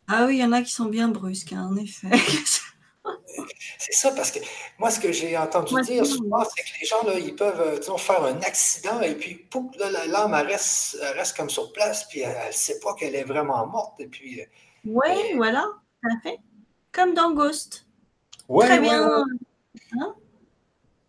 Ah 0.07 0.25
oui, 0.25 0.37
il 0.37 0.39
y 0.39 0.43
en 0.45 0.53
a 0.53 0.61
qui 0.61 0.71
sont 0.71 0.85
bien 0.85 1.09
brusques, 1.09 1.51
hein, 1.51 1.67
en 1.69 1.75
effet. 1.75 2.07
c'est 3.77 3.91
ça, 3.91 4.11
parce 4.11 4.31
que 4.31 4.39
moi, 4.79 4.89
ce 4.91 5.01
que 5.01 5.11
j'ai 5.11 5.37
entendu 5.37 5.75
dire 5.81 6.05
souvent, 6.05 6.41
c'est 6.45 6.63
que 6.63 6.79
les 6.79 6.87
gens, 6.87 7.03
là, 7.03 7.19
ils 7.19 7.35
peuvent 7.35 7.81
disons, 7.81 7.97
faire 7.97 8.23
un 8.23 8.39
accident 8.43 9.01
et 9.01 9.13
puis, 9.15 9.35
pouf, 9.35 9.75
l'âme, 10.07 10.33
reste, 10.35 10.99
reste 11.15 11.35
comme 11.35 11.49
sur 11.49 11.73
place, 11.73 12.07
puis 12.07 12.21
elle 12.21 12.47
ne 12.47 12.51
sait 12.53 12.79
pas 12.79 12.93
qu'elle 12.93 13.15
est 13.15 13.25
vraiment 13.25 13.67
morte. 13.67 13.99
Et 13.99 14.07
puis, 14.07 14.41
euh, 14.85 14.89
oui, 14.91 15.33
voilà, 15.35 15.65
tout 16.01 16.09
à 16.09 16.19
fait. 16.21 16.39
Comme 16.91 17.13
dans 17.13 17.31
Ghost. 17.31 17.85
Très 18.59 18.79
bien. 18.79 19.23
Hein 19.99 20.15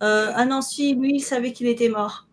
ah 0.00 0.44
non, 0.44 0.62
si, 0.62 0.94
lui, 0.94 1.16
il 1.16 1.20
savait 1.20 1.52
qu'il 1.52 1.66
était 1.66 1.88
mort. 1.88 2.28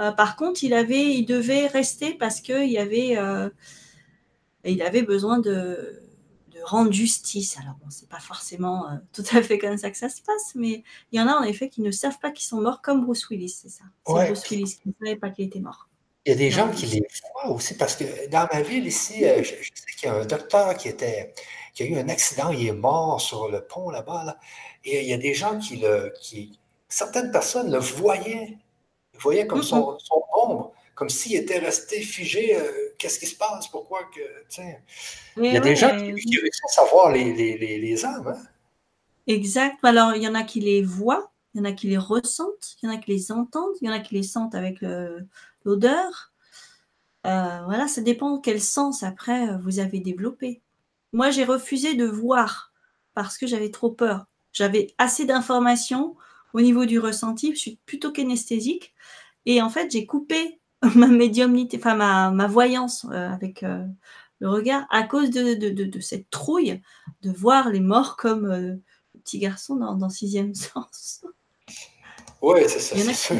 Euh, 0.00 0.12
par 0.12 0.36
contre, 0.36 0.64
il, 0.64 0.72
avait, 0.72 1.14
il 1.14 1.26
devait 1.26 1.66
rester 1.66 2.14
parce 2.14 2.40
qu'il 2.40 2.78
avait, 2.78 3.18
euh, 3.18 3.50
il 4.64 4.80
avait 4.82 5.02
besoin 5.02 5.38
de, 5.38 6.02
rendre 6.64 6.92
justice. 6.92 7.56
Alors, 7.58 7.74
bon, 7.82 7.86
c'est 7.88 8.08
pas 8.08 8.20
forcément 8.20 8.88
euh, 8.88 8.96
tout 9.12 9.24
à 9.32 9.42
fait 9.42 9.58
comme 9.58 9.76
ça 9.76 9.90
que 9.90 9.98
ça 9.98 10.08
se 10.08 10.22
passe, 10.22 10.54
mais 10.54 10.84
il 11.12 11.18
y 11.18 11.22
en 11.22 11.26
a 11.26 11.34
en 11.34 11.42
effet 11.42 11.68
qui 11.68 11.82
ne 11.82 11.90
savent 11.90 12.18
pas 12.18 12.30
qu'ils 12.30 12.46
sont 12.46 12.60
morts, 12.60 12.82
comme 12.82 13.04
Bruce 13.04 13.28
Willis, 13.28 13.60
c'est 13.62 13.68
ça. 13.68 13.84
C'est 14.06 14.12
Bruce 14.12 14.48
Willis 14.48 14.78
qui 14.82 14.88
ne 14.88 14.92
savait 14.98 15.16
pas 15.16 15.30
qu'il 15.30 15.46
était 15.46 15.60
mort. 15.60 15.88
Il 16.30 16.34
y 16.34 16.36
a 16.36 16.38
des 16.38 16.50
gens 16.52 16.70
qui 16.70 16.86
les 16.86 17.02
voient 17.34 17.50
aussi, 17.50 17.76
parce 17.76 17.96
que 17.96 18.28
dans 18.28 18.46
ma 18.52 18.62
ville 18.62 18.86
ici, 18.86 19.24
je, 19.24 19.42
sais 19.42 19.96
qu'il 19.98 20.08
y 20.08 20.12
a 20.12 20.14
un 20.14 20.24
docteur 20.24 20.76
qui, 20.76 20.86
était, 20.86 21.34
qui 21.74 21.82
a 21.82 21.86
eu 21.86 21.96
un 21.96 22.08
accident, 22.08 22.50
il 22.50 22.68
est 22.68 22.72
mort 22.72 23.20
sur 23.20 23.48
le 23.48 23.64
pont 23.64 23.90
là-bas, 23.90 24.36
et 24.84 25.02
il 25.02 25.08
y 25.08 25.12
a 25.12 25.16
des 25.16 25.34
gens 25.34 25.58
qui 25.58 25.78
le. 25.78 26.14
Qui, 26.20 26.56
certaines 26.88 27.32
personnes 27.32 27.72
le 27.72 27.78
voyaient 27.78 28.58
vous 29.20 29.24
voyez 29.24 29.46
comme 29.46 29.62
son, 29.62 29.98
ombre, 30.32 30.72
comme 30.94 31.10
s'il 31.10 31.36
était 31.36 31.58
resté 31.58 32.00
figé. 32.00 32.56
Euh, 32.56 32.94
qu'est-ce 32.96 33.18
qui 33.18 33.26
se 33.26 33.36
passe? 33.36 33.68
Pourquoi 33.68 34.04
que. 34.04 34.20
Il 35.36 35.52
y 35.52 35.56
a 35.56 35.60
des 35.60 35.76
gens 35.76 35.90
qui, 35.90 36.04
réussissent 36.04 36.64
à 36.64 36.86
savoir 36.86 37.10
les, 37.10 37.34
les, 37.34 37.78
les, 37.78 38.04
âmes. 38.06 38.28
Hein? 38.28 38.42
Exact. 39.26 39.76
Alors, 39.82 40.14
il 40.14 40.22
y 40.22 40.28
en 40.28 40.34
a 40.34 40.42
qui 40.42 40.60
les 40.60 40.82
voient, 40.82 41.30
il 41.52 41.58
y 41.58 41.60
en 41.60 41.66
a 41.66 41.72
qui 41.72 41.88
les 41.88 41.98
ressentent, 41.98 42.76
il 42.82 42.86
y 42.86 42.88
en 42.88 42.94
a 42.94 42.96
qui 42.96 43.10
les 43.10 43.30
entendent, 43.30 43.74
il 43.82 43.88
y 43.88 43.90
en 43.90 43.92
a 43.92 44.00
qui 44.00 44.14
les 44.14 44.22
sentent 44.22 44.54
avec 44.54 44.82
l'odeur. 45.64 46.32
Euh, 47.26 47.60
voilà, 47.64 47.86
ça 47.88 48.00
dépend 48.00 48.38
quel 48.38 48.60
sens 48.60 49.02
après 49.02 49.48
euh, 49.48 49.58
vous 49.58 49.78
avez 49.78 50.00
développé. 50.00 50.62
Moi, 51.12 51.30
j'ai 51.30 51.44
refusé 51.44 51.94
de 51.94 52.06
voir 52.06 52.72
parce 53.14 53.36
que 53.36 53.46
j'avais 53.46 53.70
trop 53.70 53.90
peur. 53.90 54.26
J'avais 54.52 54.94
assez 54.98 55.24
d'informations 55.24 56.16
au 56.52 56.60
niveau 56.60 56.84
du 56.84 56.98
ressenti, 56.98 57.52
je 57.54 57.58
suis 57.58 57.78
plutôt 57.86 58.12
kinesthésique. 58.12 58.94
Et 59.46 59.62
en 59.62 59.70
fait, 59.70 59.90
j'ai 59.90 60.06
coupé 60.06 60.60
ma 60.94 61.06
médiumnité, 61.06 61.78
enfin 61.78 61.94
ma, 62.30 62.46
voyance 62.46 63.06
euh, 63.10 63.28
avec 63.28 63.62
euh, 63.62 63.84
le 64.38 64.48
regard 64.48 64.86
à 64.90 65.02
cause 65.02 65.30
de, 65.30 66.00
cette 66.00 66.30
trouille 66.30 66.80
de 67.22 67.30
voir 67.30 67.68
les 67.70 67.80
morts 67.80 68.16
comme 68.16 68.46
euh, 68.46 68.60
le 69.14 69.20
petit 69.20 69.38
garçon 69.38 69.76
dans, 69.76 70.08
Sixième 70.08 70.54
Sens. 70.54 71.24
Oui, 72.42 72.60
c'est 72.66 72.80
ça. 72.80 73.34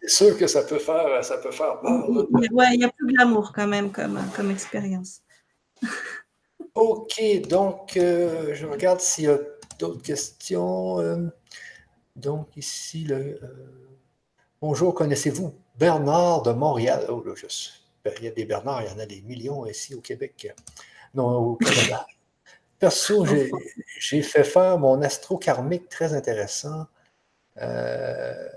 C'est 0.00 0.10
sûr, 0.10 0.38
que 0.38 0.46
ça 0.46 0.62
peut 0.62 0.78
faire, 0.78 1.24
ça 1.24 1.38
peut 1.38 1.50
faire 1.50 1.82
Ouais, 1.82 2.74
il 2.74 2.80
y 2.80 2.84
a 2.84 2.88
plus 2.88 3.12
de 3.12 3.18
l'amour 3.18 3.52
quand 3.54 3.66
même 3.66 3.90
comme, 3.90 4.20
comme 4.36 4.50
expérience. 4.50 5.22
OK, 6.74 7.20
donc 7.48 7.92
je 7.94 8.66
regarde 8.66 9.00
s'il 9.00 9.24
y 9.24 9.28
a 9.28 9.38
d'autres 9.78 10.02
questions. 10.02 11.30
Donc, 12.18 12.56
ici, 12.56 13.04
le, 13.04 13.14
euh, 13.14 13.38
bonjour, 14.60 14.92
connaissez-vous 14.92 15.54
Bernard 15.78 16.42
de 16.42 16.50
Montréal? 16.50 17.06
Oh, 17.08 17.22
là, 17.24 17.32
il 18.18 18.24
y 18.24 18.26
a 18.26 18.32
des 18.32 18.44
Bernards, 18.44 18.82
il 18.82 18.90
y 18.90 18.92
en 18.92 18.98
a 18.98 19.06
des 19.06 19.20
millions 19.20 19.64
ici 19.66 19.94
au 19.94 20.00
Québec. 20.00 20.52
Non, 21.14 21.36
au 21.36 21.54
Canada. 21.54 22.04
Perso, 22.80 23.24
j'ai 24.00 24.22
fait 24.22 24.42
faire 24.42 24.78
mon 24.78 25.00
astro 25.02 25.38
karmique 25.38 25.88
très 25.88 26.12
intéressant. 26.12 26.86
Euh, 27.62 28.48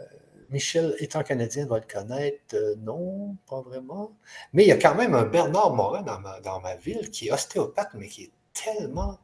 Michel, 0.52 0.96
étant 1.00 1.24
canadien, 1.24 1.66
va 1.66 1.80
le 1.80 1.86
connaître. 1.92 2.56
Euh, 2.56 2.76
non, 2.80 3.38
pas 3.50 3.62
vraiment. 3.62 4.12
Mais 4.54 4.64
il 4.64 4.68
y 4.68 4.72
a 4.72 4.78
quand 4.78 4.96
même 4.96 5.16
un 5.16 5.24
Bernard 5.24 5.74
Morin 5.74 6.02
dans 6.02 6.20
ma, 6.20 6.40
dans 6.42 6.60
ma 6.60 6.76
ville 6.76 7.10
qui 7.10 7.28
est 7.30 7.32
ostéopathe, 7.32 7.94
mais 7.96 8.08
qui 8.08 8.24
est 8.24 8.32
tellement. 8.54 9.20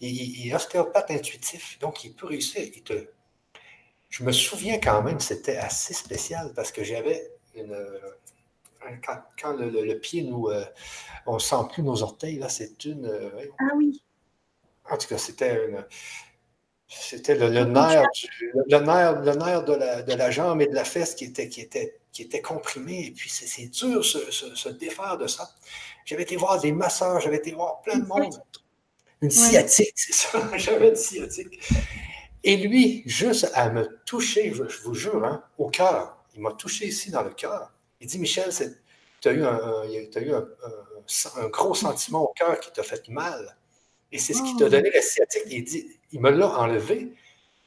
Il, 0.00 0.48
est 0.48 0.54
ostéopathe 0.54 1.10
intuitif, 1.10 1.78
donc 1.78 2.04
il 2.04 2.14
peut 2.14 2.26
réussir. 2.26 2.62
Il 2.74 2.82
te, 2.82 3.08
je 4.10 4.24
me 4.24 4.32
souviens 4.32 4.78
quand 4.78 5.02
même, 5.02 5.20
c'était 5.20 5.56
assez 5.56 5.94
spécial 5.94 6.52
parce 6.54 6.72
que 6.72 6.84
j'avais 6.84 7.30
une. 7.54 7.76
Quand, 9.40 9.52
le, 9.54 9.94
pied 9.94 10.22
nous. 10.22 10.48
Euh, 10.48 10.64
on 11.26 11.34
ne 11.34 11.38
sent 11.38 11.56
plus 11.72 11.82
nos 11.82 12.02
orteils, 12.02 12.38
là, 12.38 12.48
c'est 12.48 12.84
une. 12.84 13.06
Euh, 13.06 13.30
ah 13.58 13.74
oui. 13.76 14.02
En 14.90 14.98
tout 14.98 15.08
cas, 15.08 15.18
c'était 15.18 15.66
une. 15.66 15.84
C'était 16.88 17.34
le, 17.34 17.48
nerf, 17.48 18.04
le, 18.66 18.78
nerf, 18.78 19.22
le 19.22 19.34
nerf 19.34 19.64
de 19.64 19.72
la, 19.72 20.02
de 20.02 20.14
la, 20.14 20.30
jambe 20.30 20.60
et 20.60 20.66
de 20.66 20.74
la 20.74 20.84
fesse 20.84 21.14
qui 21.14 21.24
était, 21.24 21.48
qui 21.48 21.60
était, 21.60 21.98
qui 22.12 22.22
était 22.22 22.42
comprimé. 22.42 23.06
Et 23.06 23.10
puis, 23.10 23.30
c'est 23.30 23.68
dur 23.68 24.04
se, 24.04 24.30
se, 24.30 24.68
défaire 24.68 25.16
de 25.16 25.26
ça. 25.26 25.50
J'avais 26.04 26.22
été 26.22 26.36
voir 26.36 26.60
des 26.60 26.72
masseurs, 26.72 27.20
j'avais 27.20 27.36
été 27.36 27.52
voir 27.52 27.80
plein 27.82 27.98
de 27.98 28.06
monde. 28.06 28.34
Une 29.22 29.30
sciatique, 29.30 29.92
c'est 29.96 30.12
ça. 30.12 30.56
J'avais 30.56 30.90
une 30.90 30.96
sciatique. 30.96 31.58
Et 32.44 32.58
lui, 32.58 33.02
juste 33.06 33.50
à 33.54 33.70
me 33.70 33.98
toucher, 34.04 34.52
je, 34.52 34.64
vous 34.84 34.94
jure, 34.94 35.24
hein, 35.24 35.42
au 35.56 35.70
cœur, 35.70 36.22
il 36.34 36.42
m'a 36.42 36.52
touché 36.52 36.86
ici 36.86 37.10
dans 37.10 37.22
le 37.22 37.30
cœur. 37.30 37.72
Il 38.00 38.06
dit, 38.06 38.18
Michel, 38.18 38.50
tu 39.20 39.28
as 39.28 39.32
eu, 39.32 39.44
un, 39.44 39.82
gros 41.48 41.74
sentiment 41.74 42.24
au 42.24 42.32
cœur 42.34 42.60
qui 42.60 42.70
t'a 42.70 42.82
fait 42.82 43.08
mal. 43.08 43.56
Et 44.14 44.18
c'est 44.18 44.32
ce 44.32 44.44
qui 44.44 44.54
t'a 44.56 44.66
oh. 44.66 44.68
donné 44.68 44.92
la 44.92 45.02
sciatique. 45.02 45.42
Il 45.50 45.64
dit, 45.64 45.90
il 46.12 46.20
me 46.20 46.30
l'a 46.30 46.48
enlevé. 46.60 47.12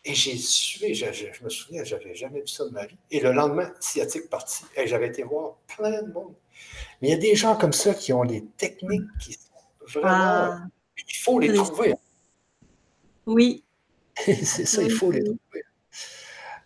Et 0.05 0.15
j'ai 0.15 0.37
sué, 0.37 0.93
je, 0.93 1.05
me 1.43 1.49
souviens, 1.49 1.83
je 1.83 1.95
n'avais 1.95 2.15
jamais 2.15 2.39
vu 2.39 2.47
ça 2.47 2.63
de 2.63 2.69
ma 2.69 2.85
vie. 2.85 2.95
Et 3.11 3.19
le 3.19 3.33
lendemain, 3.33 3.73
sciatique 3.81 4.29
parti. 4.29 4.63
Et 4.77 4.87
j'avais 4.87 5.07
été 5.07 5.23
voir 5.23 5.57
plein 5.75 6.01
de 6.01 6.13
monde. 6.13 6.33
Mais 7.01 7.09
il 7.09 7.11
y 7.11 7.13
a 7.13 7.17
des 7.17 7.35
gens 7.35 7.57
comme 7.57 7.73
ça 7.73 7.93
qui 7.93 8.13
ont 8.13 8.23
des 8.23 8.45
techniques 8.55 9.03
qui 9.19 9.33
sont 9.33 9.39
vraiment. 9.81 10.07
Ah. 10.09 10.59
il 10.95 11.17
faut 11.17 11.37
les 11.37 11.53
trouver. 11.53 11.95
Oui. 13.25 13.65
c'est 14.15 14.65
ça, 14.65 14.81
il 14.81 14.91
faut 14.91 15.11
les 15.11 15.25
trouver. 15.25 15.63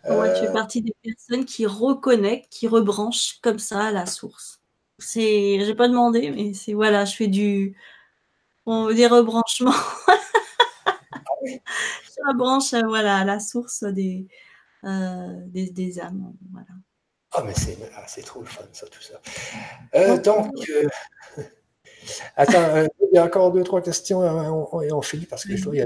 Moi, 0.08 0.28
tu 0.30 0.42
fais 0.42 0.48
euh, 0.48 0.52
partie 0.52 0.82
des 0.82 0.94
personnes 1.02 1.44
qui 1.44 1.66
reconnectent, 1.66 2.52
qui 2.52 2.68
rebranchent 2.68 3.40
comme 3.42 3.58
ça 3.58 3.86
à 3.86 3.90
la 3.90 4.06
source. 4.06 4.60
C'est, 5.00 5.58
j'ai 5.64 5.74
pas 5.74 5.88
demandé, 5.88 6.30
mais 6.30 6.54
c'est 6.54 6.72
voilà, 6.72 7.04
je 7.04 7.16
fais 7.16 7.26
du, 7.26 7.76
des 8.66 9.06
rebranchements. 9.06 9.72
je 11.44 12.28
rebranche 12.28 12.74
voilà, 12.74 13.18
à 13.18 13.24
la 13.24 13.40
source 13.40 13.84
des, 13.84 14.26
euh, 14.84 15.40
des, 15.46 15.70
des, 15.70 16.00
âmes. 16.00 16.34
Voilà. 16.52 16.68
Ah, 17.32 17.42
mais 17.46 17.54
c'est, 17.54 17.78
ah, 17.96 18.04
c'est 18.06 18.22
trop 18.22 18.40
le 18.40 18.46
fun, 18.46 18.64
ça, 18.72 18.86
tout 18.86 19.02
ça. 19.02 19.20
Euh, 19.94 20.18
donc, 20.18 20.52
Attends, 22.36 22.76
euh, 22.76 22.86
il 23.00 23.16
y 23.16 23.18
a 23.18 23.24
encore 23.24 23.52
deux, 23.52 23.62
trois 23.62 23.80
questions 23.80 24.22
euh, 24.22 24.82
et 24.82 24.92
on, 24.92 25.02
finit 25.02 25.26
parce 25.26 25.44
que 25.44 25.56
je 25.56 25.64
dois 25.64 25.84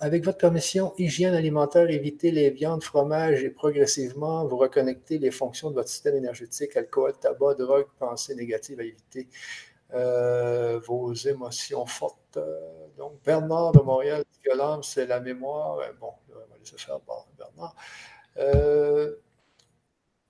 Avec 0.00 0.24
votre 0.24 0.38
permission, 0.38 0.94
hygiène 0.98 1.34
alimentaire, 1.34 1.88
évitez 1.90 2.30
les 2.30 2.50
viandes, 2.50 2.82
fromages 2.82 3.42
et 3.42 3.50
progressivement 3.50 4.46
vous 4.46 4.56
reconnectez 4.56 5.18
les 5.18 5.30
fonctions 5.30 5.70
de 5.70 5.74
votre 5.74 5.88
système 5.88 6.16
énergétique, 6.16 6.76
alcool, 6.76 7.14
tabac, 7.20 7.54
drogue, 7.54 7.86
pensées 7.98 8.34
négatives 8.34 8.80
à 8.80 8.84
éviter. 8.84 9.28
Euh, 9.94 10.80
vos 10.80 11.12
émotions 11.14 11.86
fortes. 11.86 12.38
donc, 12.98 13.22
Bernard 13.24 13.72
de 13.72 13.80
Montréal 13.80 14.24
que 14.42 14.56
l'âme, 14.56 14.82
c'est 14.82 15.06
la 15.06 15.20
mémoire. 15.20 15.78
Bon, 16.00 16.12
on 16.28 16.34
va 16.34 16.58
laisser 16.58 16.76
faire 16.76 16.98
Bernard. 17.38 17.74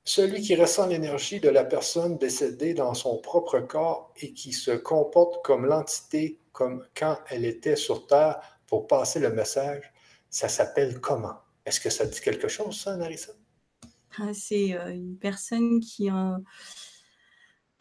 Celui 0.08 0.40
qui 0.40 0.54
ressent 0.54 0.86
l'énergie 0.86 1.40
de 1.40 1.48
la 1.48 1.64
personne 1.64 2.16
décédée 2.16 2.74
dans 2.74 2.94
son 2.94 3.18
propre 3.18 3.58
corps 3.58 4.12
et 4.16 4.32
qui 4.32 4.52
se 4.52 4.70
comporte 4.70 5.44
comme 5.44 5.66
l'entité, 5.66 6.38
comme 6.52 6.86
quand 6.96 7.18
elle 7.28 7.44
était 7.44 7.74
sur 7.74 8.06
Terre 8.06 8.40
pour 8.68 8.86
passer 8.86 9.18
le 9.18 9.30
message, 9.30 9.92
ça 10.30 10.48
s'appelle 10.48 11.00
comment? 11.00 11.34
Est-ce 11.64 11.80
que 11.80 11.90
ça 11.90 12.06
dit 12.06 12.20
quelque 12.20 12.46
chose, 12.46 12.80
ça, 12.80 12.96
Narissa? 12.96 13.32
Ah, 14.20 14.32
c'est 14.32 14.74
euh, 14.74 14.92
une 14.92 15.18
personne 15.18 15.80
qui... 15.80 16.08
Euh, 16.08 16.38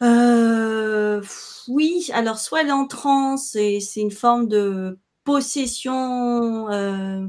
euh, 0.01 1.22
oui, 1.67 2.09
alors 2.13 2.39
soit 2.39 2.61
elle 2.61 2.69
est 2.69 2.72
en 2.72 2.88
transe 2.88 3.55
et 3.55 3.80
c'est 3.80 4.01
une 4.01 4.11
forme 4.11 4.47
de 4.47 4.99
possession, 5.23 6.65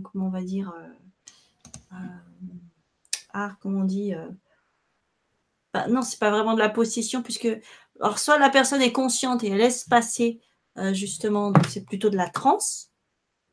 comment 0.02 0.26
on 0.26 0.30
va 0.30 0.42
dire, 0.42 0.72
ah, 3.32 3.56
comment 3.60 3.80
on 3.80 3.84
dit, 3.84 4.14
non, 5.74 5.88
non, 5.88 6.02
c'est 6.02 6.18
pas 6.18 6.30
vraiment 6.30 6.54
de 6.54 6.58
la 6.58 6.68
possession, 6.68 7.22
puisque 7.22 7.48
alors 8.00 8.18
soit 8.18 8.38
la 8.38 8.50
personne 8.50 8.82
est 8.82 8.92
consciente 8.92 9.44
et 9.44 9.48
elle 9.48 9.58
laisse 9.58 9.84
passer 9.84 10.40
euh, 10.78 10.92
justement, 10.92 11.50
donc 11.50 11.66
c'est 11.68 11.84
plutôt 11.84 12.10
de 12.10 12.16
la 12.16 12.28
transe, 12.28 12.90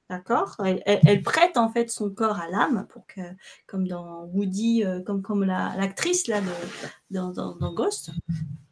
d'accord 0.10 0.56
elle, 0.64 1.24
prête 1.24 1.58
en 1.58 1.70
fait 1.70 1.90
son 1.90 2.10
corps 2.10 2.40
à 2.40 2.50
l'âme 2.50 2.86
pour 2.90 3.06
que, 3.08 3.22
comme 3.68 3.88
dans 3.88 4.26
Woody, 4.26 4.84
euh, 4.84 5.02
comme 5.02 5.44
l'actrice 5.44 6.30
dans, 7.10 7.74
Ghost, 7.74 8.12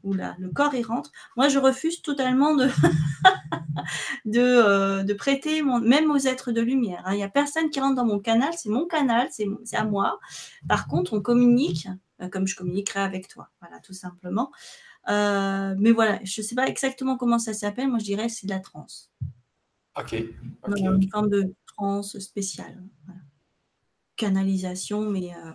où 0.04 0.14
là, 0.14 0.36
le 0.40 0.50
corps 0.50 0.74
y 0.74 0.84
rentre. 0.84 1.12
Moi, 1.38 1.48
je 1.48 1.60
refuse 1.60 2.02
totalement 2.02 2.56
de 2.56 2.68
de, 4.26 4.40
euh, 4.40 5.04
de, 5.04 5.14
prêter, 5.14 5.62
même 5.64 6.12
aux 6.12 6.18
êtres 6.18 6.52
de 6.52 6.62
lumière. 6.62 7.04
Hein. 7.06 7.14
Il 7.14 7.18
n'y 7.18 7.24
a 7.24 7.30
personne 7.30 7.70
qui 7.70 7.80
rentre 7.80 7.96
dans 7.96 8.06
mon 8.06 8.20
canal, 8.20 8.52
c'est 8.58 8.70
mon 8.70 8.86
canal, 8.86 9.30
c'est 9.32 9.76
à 9.76 9.86
moi. 9.86 10.20
Par 10.68 10.88
contre, 10.88 11.14
on 11.14 11.22
communique 11.22 11.88
euh, 12.22 12.30
comme 12.30 12.48
je 12.48 12.56
communiquerai 12.56 13.02
avec 13.02 13.28
toi. 13.28 13.50
Voilà, 13.62 13.80
tout 13.80 13.94
simplement. 13.94 14.52
Mais 15.08 15.92
voilà, 15.92 16.20
je 16.24 16.42
ne 16.42 16.46
sais 16.46 16.56
pas 16.56 16.68
exactement 16.68 17.18
comment 17.18 17.40
ça 17.40 17.54
s'appelle. 17.54 17.88
Moi, 17.88 18.00
je 18.00 18.06
dirais 18.06 18.30
c'est 18.30 18.48
de 18.48 18.52
la 18.52 18.60
transe. 18.60 19.12
Ok. 19.98 20.14
Une 20.14 21.10
forme 21.10 21.30
de 21.30 21.54
transe 21.76 22.18
spéciale. 22.20 22.82
Canalisation, 24.16 25.02
mais 25.02 25.34
euh, 25.34 25.52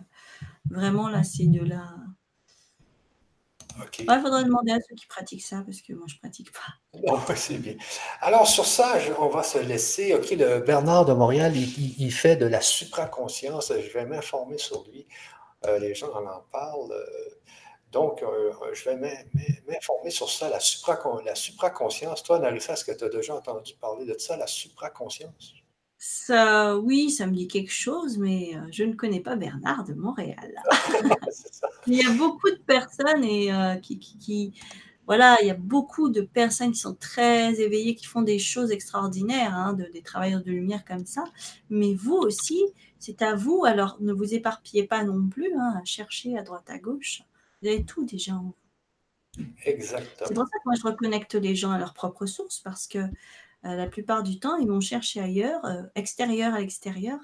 vraiment 0.71 1.09
là, 1.09 1.23
c'est 1.23 1.47
de 1.47 1.65
la. 1.65 1.95
Il 3.99 4.21
faudrait 4.23 4.45
demander 4.45 4.73
à 4.73 4.79
ceux 4.81 4.95
qui 4.95 5.07
pratiquent 5.07 5.45
ça, 5.45 5.63
parce 5.63 5.83
que 5.83 5.93
moi, 5.93 6.07
je 6.09 6.15
ne 6.15 6.19
pratique 6.21 6.51
pas. 6.51 7.35
c'est 7.37 7.59
bien. 7.59 7.77
Alors, 8.23 8.47
sur 8.47 8.65
ça, 8.65 8.95
on 9.19 9.29
va 9.29 9.43
se 9.43 9.59
laisser. 9.59 10.15
OK, 10.15 10.31
le 10.31 10.61
Bernard 10.61 11.05
de 11.05 11.13
Montréal, 11.13 11.55
il, 11.55 11.95
il 11.99 12.11
fait 12.11 12.37
de 12.37 12.47
la 12.47 12.63
supraconscience. 12.63 13.71
Je 13.71 13.93
vais 13.93 14.07
m'informer 14.07 14.57
sur 14.57 14.85
lui. 14.89 15.07
Euh, 15.67 15.79
les 15.79 15.95
gens 15.95 16.09
en 16.09 16.41
parlent. 16.51 16.93
Euh, 16.93 17.05
donc, 17.97 18.23
euh, 18.23 18.53
je 18.75 18.91
vais 18.91 18.97
m'informer 19.67 20.11
sur 20.11 20.29
ça, 20.29 20.51
la, 20.51 20.61
supraconscience. 20.61 22.23
Toi, 22.23 22.39
Narissa, 22.39 22.75
est-ce 22.75 22.85
que 22.85 22.93
tu 22.93 23.05
as 23.05 23.09
déjà 23.09 23.35
entendu 23.35 23.73
parler 23.81 24.05
de 24.05 24.15
ça, 24.19 24.37
la 24.37 24.47
supraconscience? 24.47 25.55
Ça, 25.97 26.77
oui, 26.77 27.11
ça 27.11 27.27
me 27.27 27.33
dit 27.33 27.49
quelque 27.49 27.73
chose, 27.73 28.19
mais 28.19 28.53
je 28.71 28.85
ne 28.85 28.93
connais 28.93 29.21
pas 29.21 29.35
Bernard 29.35 29.85
de 29.85 29.95
Montréal. 29.95 30.55
il 31.87 31.95
y 31.95 32.07
a 32.07 32.11
beaucoup 32.13 32.51
de 32.51 32.61
personnes 32.67 33.25
et, 33.25 33.51
qui, 33.81 34.53
voilà, 35.07 35.39
il 35.41 35.49
y 35.49 35.51
a 35.51 35.55
beaucoup 35.55 36.11
de 36.11 36.21
personnes 36.21 36.73
qui 36.73 36.81
sont 36.81 36.97
très 36.97 37.59
éveillées, 37.63 37.95
qui 37.95 38.05
font 38.05 38.21
des 38.21 38.39
choses 38.39 38.73
extraordinaires, 38.73 39.55
hein, 39.55 39.73
des 39.73 40.03
travailleurs 40.03 40.43
de 40.43 40.51
lumière 40.51 40.85
comme 40.85 41.07
ça. 41.07 41.25
Mais 41.71 41.95
vous 41.95 42.17
aussi, 42.17 42.63
c'est 42.99 43.23
à 43.23 43.35
vous. 43.35 43.65
Alors, 43.65 43.97
ne 44.01 44.13
vous 44.13 44.35
éparpillez 44.35 44.85
pas 44.87 45.03
non 45.03 45.27
plus 45.29 45.51
hein, 45.57 45.81
à 45.81 45.85
chercher 45.87 46.37
à 46.37 46.43
droite, 46.43 46.69
à 46.69 46.79
gauche. 46.79 47.23
Vous 47.67 47.73
avez 47.73 47.85
tout 47.85 48.05
déjà 48.05 48.35
en 48.35 48.43
vous. 48.43 49.45
Exactement. 49.65 50.29
C'est 50.29 50.35
pour 50.35 50.45
ça 50.45 50.59
que 50.59 50.63
moi, 50.65 50.75
je 50.77 50.83
reconnecte 50.83 51.35
les 51.35 51.57
gens 51.57 51.73
à 51.73 51.79
leur 51.79 51.95
propre 51.95 52.27
source 52.27 52.61
parce 52.61 52.87
que 52.87 52.99
euh, 52.99 53.09
la 53.63 53.87
plupart 53.87 54.23
du 54.23 54.39
temps, 54.39 54.57
ils 54.57 54.69
vont 54.69 54.81
chercher 54.81 55.21
ailleurs, 55.21 55.65
euh, 55.65 55.83
extérieur 55.97 56.55
à 56.55 56.61
l'extérieur. 56.61 57.19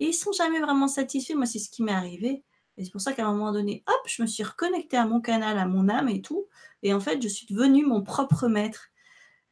Et 0.00 0.06
ils 0.06 0.14
sont 0.14 0.32
jamais 0.32 0.60
vraiment 0.60 0.88
satisfaits. 0.88 1.34
Moi, 1.34 1.46
c'est 1.46 1.58
ce 1.58 1.68
qui 1.68 1.82
m'est 1.82 1.92
arrivé. 1.92 2.44
Et 2.78 2.84
c'est 2.84 2.90
pour 2.90 3.00
ça 3.00 3.12
qu'à 3.12 3.26
un 3.26 3.32
moment 3.32 3.52
donné, 3.52 3.84
hop, 3.86 4.00
je 4.06 4.22
me 4.22 4.26
suis 4.26 4.42
reconnectée 4.42 4.96
à 4.96 5.04
mon 5.04 5.20
canal, 5.20 5.58
à 5.58 5.66
mon 5.66 5.88
âme 5.88 6.08
et 6.08 6.22
tout. 6.22 6.46
Et 6.82 6.94
en 6.94 7.00
fait, 7.00 7.20
je 7.20 7.28
suis 7.28 7.46
devenue 7.46 7.84
mon 7.84 8.02
propre 8.02 8.48
maître 8.48 8.90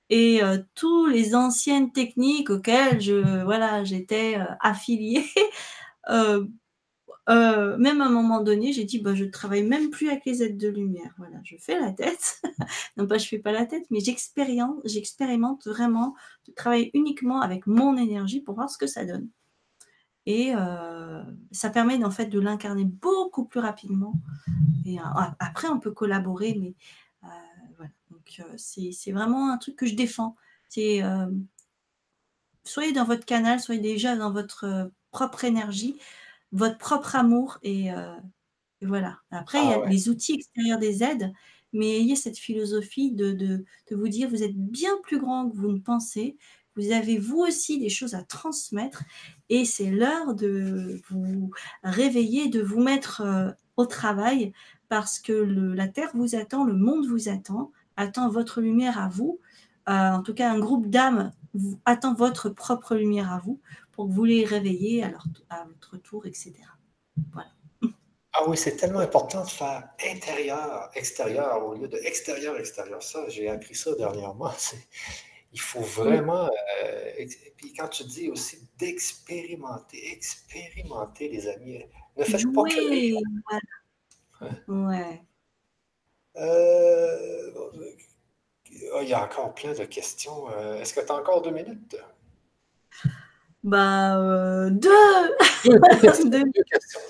et 0.08 0.42
euh, 0.42 0.58
tous 0.74 1.06
les 1.06 1.34
anciennes 1.34 1.92
techniques 1.92 2.50
auxquelles 2.50 3.00
je 3.00 3.42
voilà 3.44 3.82
j'étais 3.82 4.38
euh, 4.38 4.44
affiliée 4.60 5.26
euh, 7.28 7.76
même 7.78 8.00
à 8.00 8.06
un 8.06 8.10
moment 8.10 8.40
donné 8.42 8.72
j'ai 8.72 8.84
dit 8.84 9.00
bah 9.00 9.14
je 9.14 9.24
travaille 9.24 9.64
même 9.64 9.90
plus 9.90 10.08
avec 10.08 10.24
les 10.24 10.42
aides 10.42 10.58
de 10.58 10.68
lumière. 10.68 11.14
Voilà 11.18 11.38
je 11.44 11.56
fais 11.58 11.78
la 11.78 11.92
tête. 11.92 12.42
Non 12.96 13.06
pas 13.06 13.18
je 13.18 13.28
fais 13.28 13.38
pas 13.38 13.52
la 13.52 13.66
tête 13.66 13.84
mais 13.90 14.00
j'expérimente 14.00 15.66
vraiment 15.66 16.14
de 16.46 16.52
travailler 16.52 16.90
uniquement 16.94 17.40
avec 17.40 17.66
mon 17.66 17.96
énergie 17.96 18.40
pour 18.40 18.54
voir 18.54 18.70
ce 18.70 18.78
que 18.78 18.86
ça 18.86 19.04
donne. 19.04 19.28
Et 20.28 20.52
ça 21.52 21.70
permet 21.70 22.02
en 22.04 22.10
fait 22.10 22.26
de 22.26 22.40
l'incarner 22.40 22.84
beaucoup 22.84 23.44
plus 23.44 23.60
rapidement. 23.60 24.14
Et 24.84 24.98
après 25.38 25.68
on 25.68 25.78
peut 25.78 25.92
collaborer 25.92 26.56
mais 26.60 26.74
euh, 28.40 28.54
c'est 28.56 29.12
vraiment 29.12 29.50
un 29.50 29.58
truc 29.58 29.76
que 29.76 29.86
je 29.86 29.94
défends. 29.94 30.36
Euh, 30.78 31.30
soyez 32.64 32.92
dans 32.92 33.04
votre 33.04 33.24
canal, 33.24 33.60
soyez 33.60 33.80
déjà 33.80 34.16
dans 34.16 34.32
votre 34.32 34.64
euh, 34.64 34.86
propre 35.10 35.44
énergie, 35.44 35.98
votre 36.52 36.78
propre 36.78 37.16
amour 37.16 37.58
et, 37.62 37.90
voilà. 38.82 39.18
Après, 39.30 39.58
il 39.62 39.70
y 39.70 39.72
a 39.72 39.80
ah 39.84 39.88
les 39.88 40.08
outils 40.08 40.34
extérieurs 40.34 40.78
des 40.78 41.02
aides, 41.02 41.32
mais 41.72 41.98
ayez 41.98 42.14
cette 42.14 42.38
philosophie 42.38 43.10
de, 43.12 43.32
de, 43.32 43.64
vous 43.90 44.08
dire 44.08 44.28
vous 44.28 44.42
êtes 44.42 44.56
bien 44.56 44.92
plus 45.02 45.18
grand 45.18 45.48
que 45.48 45.56
vous 45.56 45.72
ne 45.72 45.78
pensez. 45.78 46.36
Vous 46.76 46.92
avez 46.92 47.18
vous 47.18 47.38
aussi 47.38 47.78
des 47.78 47.88
choses 47.88 48.14
à 48.14 48.22
transmettre 48.22 49.02
et 49.48 49.64
c'est 49.64 49.90
l'heure 49.90 50.34
de 50.34 51.00
vous 51.08 51.50
réveiller, 51.82 52.48
de 52.48 52.60
vous 52.60 52.82
mettre 52.82 53.56
au 53.76 53.86
travail 53.86 54.52
parce 54.88 55.18
que 55.18 55.32
le, 55.32 55.74
la 55.74 55.88
Terre 55.88 56.10
vous 56.14 56.34
attend, 56.34 56.64
le 56.64 56.74
monde 56.74 57.06
vous 57.06 57.28
attend 57.30 57.72
attend 57.96 58.28
votre 58.28 58.60
lumière 58.60 59.00
à 59.00 59.08
vous. 59.08 59.40
Euh, 59.88 60.10
en 60.10 60.22
tout 60.22 60.34
cas, 60.34 60.50
un 60.50 60.58
groupe 60.58 60.88
d'âmes 60.88 61.32
attend 61.84 62.14
votre 62.14 62.50
propre 62.50 62.94
lumière 62.94 63.32
à 63.32 63.38
vous 63.38 63.60
pour 63.96 64.06
que 64.06 64.12
vous 64.12 64.24
les 64.24 64.44
réveillez 64.44 65.02
à, 65.02 65.12
à 65.48 65.64
votre 65.64 65.96
tour, 65.96 66.26
etc. 66.26 66.52
Voilà. 67.32 67.50
Ah 68.38 68.44
oui, 68.46 68.56
c'est 68.58 68.76
tellement 68.76 68.98
important 68.98 69.42
de 69.44 69.48
faire 69.48 69.88
intérieur, 70.06 70.90
extérieur 70.94 71.66
au 71.66 71.74
lieu 71.74 71.88
de 71.88 71.96
extérieur, 72.04 72.58
extérieur. 72.58 73.02
Ça, 73.02 73.26
j'ai 73.28 73.48
appris 73.48 73.74
ça 73.74 73.94
dernièrement. 73.94 74.52
Il 75.52 75.60
faut 75.60 75.80
vraiment. 75.80 76.50
Euh, 76.84 77.12
et 77.16 77.26
puis 77.56 77.72
quand 77.72 77.88
tu 77.88 78.04
dis 78.04 78.28
aussi 78.28 78.68
d'expérimenter, 78.78 80.12
expérimenter, 80.12 81.30
les 81.30 81.48
amis. 81.48 81.82
Ne 82.18 82.24
faites 82.24 82.52
pas 82.52 82.64
que. 82.64 83.12
Voilà. 84.38 84.88
Ouais. 84.88 85.22
Euh, 86.36 87.50
il 88.70 89.08
y 89.08 89.14
a 89.14 89.24
encore 89.24 89.54
plein 89.54 89.72
de 89.72 89.84
questions. 89.84 90.50
Euh, 90.50 90.80
est-ce 90.80 90.92
que 90.92 91.00
tu 91.00 91.10
as 91.10 91.14
encore 91.14 91.40
deux 91.40 91.52
minutes? 91.52 91.96
Bah, 93.66 94.16
euh, 94.16 94.70
deux. 94.70 94.90
deux, 96.30 96.44
questions. 96.52 97.00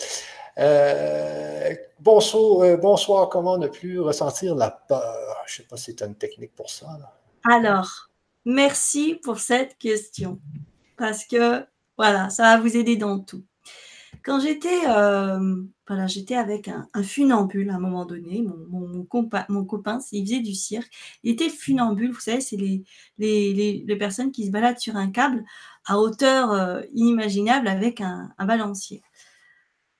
Euh, 0.58 1.74
bonsoir, 2.00 2.60
euh, 2.62 2.76
bonsoir, 2.78 3.28
comment 3.28 3.58
ne 3.58 3.66
plus 3.68 4.00
ressentir 4.00 4.54
la 4.54 4.70
peur? 4.70 5.36
Je 5.46 5.52
ne 5.52 5.56
sais 5.56 5.68
pas 5.68 5.76
si 5.76 5.94
tu 5.94 6.02
as 6.02 6.06
une 6.06 6.14
technique 6.14 6.54
pour 6.54 6.70
ça. 6.70 6.86
Alors, 7.44 8.08
merci 8.46 9.20
pour 9.22 9.38
cette 9.38 9.76
question. 9.76 10.40
Parce 10.96 11.26
que, 11.26 11.62
voilà, 11.98 12.30
ça 12.30 12.44
va 12.44 12.58
vous 12.58 12.74
aider 12.74 12.96
dans 12.96 13.18
tout. 13.18 13.44
Quand 14.26 14.40
j'étais 14.40 14.88
euh, 14.88 15.62
voilà, 15.86 16.08
j'étais 16.08 16.34
avec 16.34 16.66
un, 16.66 17.02
funambule 17.04 17.70
à 17.70 17.76
un 17.76 17.78
moment 17.78 18.04
donné, 18.04 18.42
mon, 18.42 19.04
copain, 19.04 19.44
mon 19.48 19.64
copain, 19.64 20.00
il 20.10 20.26
faisait 20.26 20.40
du 20.40 20.52
cirque, 20.52 20.92
il 21.22 21.30
était 21.30 21.48
funambule, 21.48 22.10
vous 22.10 22.18
savez, 22.18 22.40
c'est 22.40 22.56
les, 22.56 22.82
les, 23.18 23.84
les, 23.86 23.96
personnes 23.96 24.32
qui 24.32 24.44
se 24.44 24.50
baladent 24.50 24.80
sur 24.80 24.96
un 24.96 25.12
câble 25.12 25.44
à 25.84 26.00
hauteur 26.00 26.50
euh, 26.50 26.82
inimaginable 26.92 27.68
avec 27.68 28.00
un, 28.00 28.34
balancier. 28.40 29.00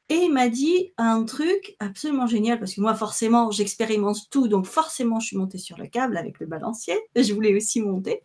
Et 0.09 0.17
il 0.17 0.33
m'a 0.33 0.49
dit 0.49 0.93
un 0.99 1.23
truc 1.23 1.77
absolument 1.79 2.27
génial, 2.27 2.59
parce 2.59 2.75
que 2.75 2.81
moi, 2.81 2.97
forcément, 2.97 3.53
j'expérimente 3.53 4.29
tout, 4.29 4.49
donc 4.49 4.67
forcément, 4.67 5.21
je 5.21 5.29
suis 5.29 5.37
montée 5.37 5.59
sur 5.59 5.79
le 5.79 5.87
câble 5.87 6.17
avec 6.17 6.41
le 6.41 6.47
balancier, 6.47 6.99
je 7.15 7.33
voulais 7.33 7.55
aussi 7.55 7.81
monter. 7.81 8.23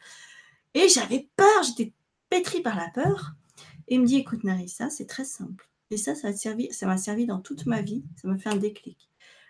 Et 0.74 0.90
j'avais 0.90 1.30
peur, 1.36 1.62
j'étais 1.62 1.94
pétrie 2.28 2.62
par 2.62 2.76
la 2.76 2.90
peur. 2.90 3.34
Et 3.88 3.96
il 3.96 4.02
me 4.02 4.08
dit, 4.08 4.18
écoute, 4.18 4.44
Narissa, 4.44 4.90
c'est 4.90 5.06
très 5.06 5.26
simple. 5.26 5.71
Et 5.92 5.98
ça, 5.98 6.16
ça 6.16 6.30
m'a 6.86 6.98
servi, 6.98 7.26
dans 7.26 7.40
toute 7.40 7.66
ma 7.66 7.82
vie. 7.82 8.04
Ça 8.16 8.28
m'a 8.28 8.38
fait 8.38 8.50
un 8.50 8.56
déclic. 8.56 9.10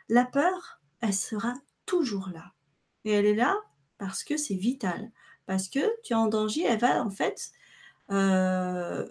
La 0.09 0.25
peur, 0.25 0.81
elle 0.99 1.13
sera 1.13 1.53
toujours 1.85 2.29
là. 2.33 2.51
Et 3.05 3.11
elle 3.11 3.25
est 3.25 3.35
là 3.35 3.57
parce 3.97 4.23
que 4.23 4.37
c'est 4.37 4.55
vital. 4.55 5.11
Parce 5.45 5.69
que 5.69 5.79
tu 6.03 6.13
es 6.13 6.15
en 6.15 6.27
danger, 6.27 6.63
elle 6.63 6.79
va 6.79 7.03
en 7.03 7.11
fait. 7.11 7.51
Euh, 8.09 9.07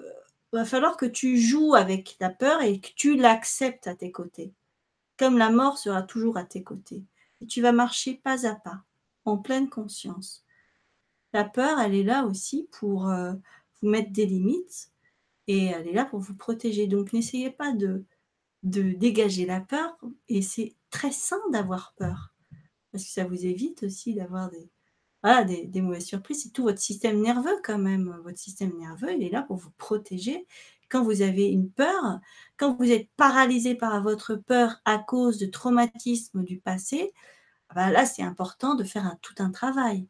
va 0.53 0.65
falloir 0.65 0.97
que 0.97 1.07
tu 1.07 1.39
joues 1.39 1.75
avec 1.75 2.17
la 2.21 2.31
peur 2.31 2.63
et 2.63 2.81
que 2.81 2.91
tu 2.97 3.17
l'acceptes 3.17 3.87
à 3.87 3.95
tes 3.95 4.11
côtés. 4.11 4.53
Comme 5.17 5.39
la 5.39 5.51
mort 5.51 5.79
sera 5.79 6.03
toujours 6.03 6.37
à 6.37 6.45
tes 6.45 6.63
côtés. 6.63 7.05
Et 7.41 7.47
tu 7.47 7.63
vas 7.63 7.73
marcher 7.73 8.15
pas 8.15 8.47
à 8.47 8.55
pas, 8.55 8.83
en 9.25 9.39
pleine 9.39 9.69
conscience. 9.69 10.45
La 11.33 11.45
peur, 11.45 11.79
elle 11.79 11.95
est 11.95 12.03
là 12.03 12.25
aussi 12.25 12.69
pour 12.73 13.09
euh, 13.09 13.33
vous 13.81 13.89
mettre 13.89 14.11
des 14.11 14.27
limites, 14.27 14.91
et 15.51 15.65
elle 15.67 15.89
est 15.89 15.93
là 15.93 16.05
pour 16.05 16.21
vous 16.21 16.37
protéger. 16.37 16.87
Donc 16.87 17.13
n'essayez 17.13 17.51
pas 17.51 17.73
de, 17.73 18.05
de 18.63 18.93
dégager 18.93 19.47
la 19.47 19.61
peur 19.61 19.99
et 20.29 20.43
c'est 20.43 20.77
très 20.91 21.11
sain 21.11 21.41
d'avoir 21.51 21.93
peur 21.97 22.33
parce 22.93 23.05
que 23.05 23.11
ça 23.11 23.25
vous 23.25 23.45
évite 23.45 23.83
aussi 23.83 24.15
d'avoir 24.15 24.49
des, 24.51 24.71
voilà, 25.25 25.43
des, 25.43 25.67
des, 25.67 25.81
mauvaises 25.81 26.07
surprises. 26.07 26.45
C'est 26.45 26.53
tout 26.53 26.63
votre 26.63 26.79
système 26.79 27.21
nerveux 27.21 27.61
quand 27.65 27.79
même. 27.79 28.17
Votre 28.23 28.39
système 28.39 28.77
nerveux, 28.79 29.13
il 29.13 29.25
est 29.25 29.31
là 29.31 29.43
pour 29.43 29.57
vous 29.57 29.73
protéger. 29.77 30.47
Quand 30.89 31.03
vous 31.03 31.21
avez 31.21 31.49
une 31.49 31.69
peur, 31.69 32.21
quand 32.57 32.77
vous 32.77 32.93
êtes 32.93 33.09
paralysé 33.17 33.75
par 33.75 34.01
votre 34.05 34.37
peur 34.37 34.81
à 34.85 34.99
cause 34.99 35.39
de 35.39 35.47
traumatismes 35.47 36.45
du 36.45 36.59
passé, 36.61 37.13
bah 37.75 37.91
là, 37.91 38.07
c'est 38.07 38.23
important 38.23 38.77
de 38.77 38.85
faire 38.85 39.07
un, 39.07 39.19
tout 39.21 39.35
un 39.39 39.51
travail. 39.51 40.09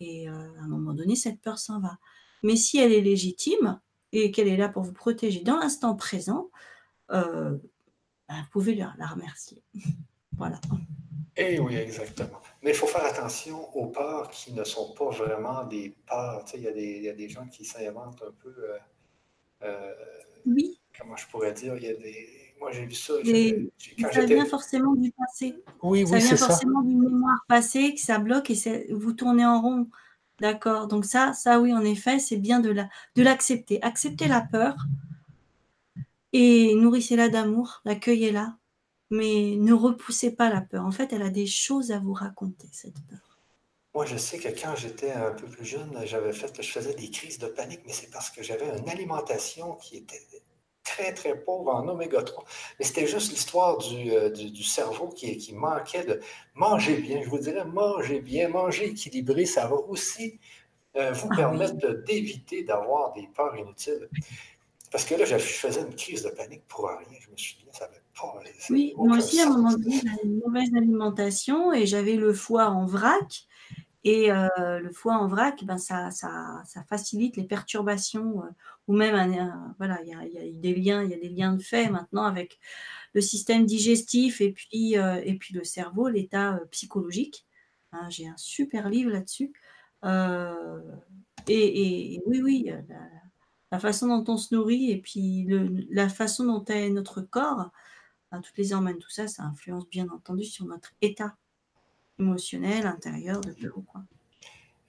Et 0.00 0.28
euh, 0.28 0.32
à 0.32 0.64
un 0.64 0.68
moment 0.68 0.92
donné, 0.92 1.14
cette 1.14 1.40
peur 1.40 1.58
s'en 1.58 1.80
va. 1.80 1.98
Mais 2.42 2.56
si 2.56 2.78
elle 2.78 2.92
est 2.92 3.00
légitime, 3.00 3.80
et 4.12 4.30
qu'elle 4.30 4.48
est 4.48 4.56
là 4.56 4.68
pour 4.68 4.82
vous 4.82 4.92
protéger 4.92 5.40
dans 5.40 5.56
l'instant 5.56 5.94
présent, 5.94 6.50
euh, 7.10 7.56
ben, 8.28 8.36
vous 8.42 8.50
pouvez 8.50 8.74
la, 8.74 8.92
remercier. 9.06 9.62
voilà. 10.36 10.60
Eh 11.36 11.58
oui, 11.58 11.76
exactement. 11.76 12.40
Mais 12.62 12.70
il 12.70 12.76
faut 12.76 12.86
faire 12.86 13.04
attention 13.04 13.74
aux 13.76 13.86
peurs 13.86 14.30
qui 14.30 14.52
ne 14.52 14.64
sont 14.64 14.92
pas 14.92 15.08
vraiment 15.08 15.64
des 15.64 15.94
peurs. 16.06 16.44
Il 16.54 16.62
y, 16.62 17.08
a 17.08 17.14
des 17.14 17.28
gens 17.28 17.46
qui 17.46 17.64
s'inventent 17.64 18.22
un 18.22 18.32
peu. 18.42 18.54
Euh, 18.54 18.78
euh, 19.62 19.94
oui. 20.44 20.78
Comment 20.98 21.16
je 21.16 21.26
pourrais 21.28 21.52
dire 21.52 21.76
Il 21.76 21.84
y 21.84 21.88
a 21.88 21.94
des. 21.94 22.54
Moi, 22.60 22.70
j'ai 22.70 22.84
vu 22.84 22.94
ça. 22.94 23.14
ça 24.12 24.24
vient 24.24 24.46
forcément 24.46 24.94
du 24.94 25.10
passé. 25.12 25.56
Oui, 25.82 26.04
oui, 26.04 26.06
ça 26.06 26.18
vient 26.18 26.36
forcément 26.36 26.82
d'une 26.82 27.00
mémoire 27.00 27.44
passée 27.48 27.94
que 27.94 28.00
ça 28.00 28.18
bloque 28.18 28.50
et 28.50 28.92
vous 28.92 29.12
tournez 29.14 29.44
en 29.44 29.60
rond. 29.60 29.88
D'accord. 30.42 30.88
Donc 30.88 31.04
ça, 31.04 31.32
ça 31.34 31.60
oui, 31.60 31.72
en 31.72 31.84
effet, 31.84 32.18
c'est 32.18 32.36
bien 32.36 32.58
de 32.58 32.74
l'accepter. 33.16 33.78
La, 33.78 33.86
Acceptez 33.86 34.26
la 34.26 34.40
peur 34.40 34.74
et 36.32 36.74
nourrissez-la 36.74 37.28
d'amour, 37.28 37.80
l'accueillez-la, 37.84 38.56
mais 39.10 39.54
ne 39.56 39.72
repoussez 39.72 40.32
pas 40.32 40.50
la 40.50 40.60
peur. 40.60 40.84
En 40.84 40.90
fait, 40.90 41.12
elle 41.12 41.22
a 41.22 41.30
des 41.30 41.46
choses 41.46 41.92
à 41.92 42.00
vous 42.00 42.12
raconter, 42.12 42.66
cette 42.72 43.00
peur. 43.06 43.38
Moi, 43.94 44.04
je 44.04 44.16
sais 44.16 44.40
que 44.40 44.48
quand 44.48 44.74
j'étais 44.74 45.12
un 45.12 45.30
peu 45.30 45.46
plus 45.46 45.64
jeune, 45.64 45.96
j'avais 46.06 46.32
fait, 46.32 46.60
je 46.60 46.72
faisais 46.72 46.94
des 46.94 47.08
crises 47.08 47.38
de 47.38 47.46
panique, 47.46 47.82
mais 47.86 47.92
c'est 47.92 48.10
parce 48.10 48.30
que 48.30 48.42
j'avais 48.42 48.66
une 48.76 48.88
alimentation 48.88 49.76
qui 49.76 49.98
était 49.98 50.26
très, 50.84 51.14
très 51.14 51.36
pauvre 51.36 51.74
en 51.74 51.86
oméga 51.88 52.22
3. 52.22 52.44
Mais 52.78 52.84
c'était 52.84 53.06
juste 53.06 53.30
l'histoire 53.30 53.78
du, 53.78 54.12
euh, 54.12 54.30
du, 54.30 54.62
cerveau 54.62 55.08
qui, 55.08 55.36
qui 55.38 55.54
manquait 55.54 56.04
de 56.04 56.20
manger 56.54 56.96
bien. 56.96 57.22
Je 57.22 57.28
vous 57.28 57.38
dirais, 57.38 57.64
manger 57.64 58.20
bien, 58.20 58.48
manger 58.48 58.86
équilibré, 58.86 59.46
ça 59.46 59.66
va 59.66 59.76
aussi 59.76 60.38
euh, 60.96 61.12
vous 61.12 61.28
ah 61.32 61.36
permettre 61.36 61.76
d'éviter 62.04 62.64
d'avoir 62.64 63.12
des 63.12 63.28
peurs 63.34 63.56
inutiles. 63.56 64.08
Parce 64.90 65.06
que 65.06 65.14
là, 65.14 65.24
je 65.24 65.38
faisais 65.38 65.80
une 65.80 65.94
crise 65.94 66.22
de 66.22 66.28
panique 66.28 66.66
pour 66.68 66.86
rien. 66.86 67.18
Je 67.18 67.30
me 67.30 67.36
suis 67.36 67.56
dit, 67.56 67.64
ça 67.72 67.86
n'avait 67.86 67.96
pas. 67.96 68.02
Oui, 68.68 68.92
moi 68.96 69.16
aussi, 69.16 69.40
à 69.40 69.46
un 69.46 69.50
moment 69.50 69.72
donné, 69.72 70.00
j'avais 70.04 70.22
une 70.24 70.38
mauvaise 70.38 70.68
alimentation 70.76 71.72
et 71.72 71.86
j'avais 71.86 72.16
le 72.16 72.34
foie 72.34 72.66
en 72.66 72.84
vrac. 72.84 73.46
Et 74.04 74.32
euh, 74.32 74.80
le 74.80 74.90
foie 74.92 75.14
en 75.14 75.28
vrac, 75.28 75.64
ben 75.64 75.78
ça, 75.78 76.10
ça, 76.10 76.62
ça, 76.66 76.82
facilite 76.84 77.36
les 77.36 77.44
perturbations, 77.44 78.42
euh, 78.44 78.48
ou 78.88 78.94
même, 78.94 79.74
voilà, 79.78 80.00
il 80.02 80.08
y 80.08 80.14
a, 80.38 80.60
des 80.60 80.74
liens, 80.74 81.04
il 81.04 81.10
y 81.10 81.14
a 81.14 81.18
des 81.18 81.28
liens 81.28 81.52
de 81.54 81.62
fait 81.62 81.88
maintenant 81.88 82.24
avec 82.24 82.58
le 83.14 83.20
système 83.20 83.64
digestif 83.64 84.40
et 84.40 84.52
puis, 84.52 84.98
euh, 84.98 85.20
et 85.24 85.34
puis 85.36 85.54
le 85.54 85.62
cerveau, 85.62 86.08
l'état 86.08 86.58
psychologique. 86.72 87.46
Hein, 87.92 88.08
J'ai 88.10 88.26
un 88.26 88.36
super 88.36 88.88
livre 88.88 89.10
là-dessus. 89.10 89.52
Et, 91.48 92.20
oui, 92.26 92.42
oui, 92.42 92.72
la, 93.70 93.78
façon 93.78 94.08
dont 94.08 94.32
on 94.32 94.36
se 94.36 94.54
nourrit 94.54 94.90
et 94.90 95.00
puis 95.00 95.46
la 95.90 96.08
façon 96.08 96.44
dont 96.44 96.64
est 96.64 96.90
notre 96.90 97.20
corps, 97.20 97.70
hein, 98.32 98.40
toutes 98.40 98.58
les 98.58 98.72
hormones, 98.72 98.98
tout 98.98 99.10
ça, 99.10 99.28
ça 99.28 99.44
influence 99.44 99.88
bien 99.88 100.08
entendu 100.08 100.44
sur 100.44 100.66
notre 100.66 100.92
état 101.02 101.36
émotionnel, 102.22 102.86
intérieur 102.86 103.40
de 103.40 103.68
ou 103.76 103.82
Quoi. 103.82 104.02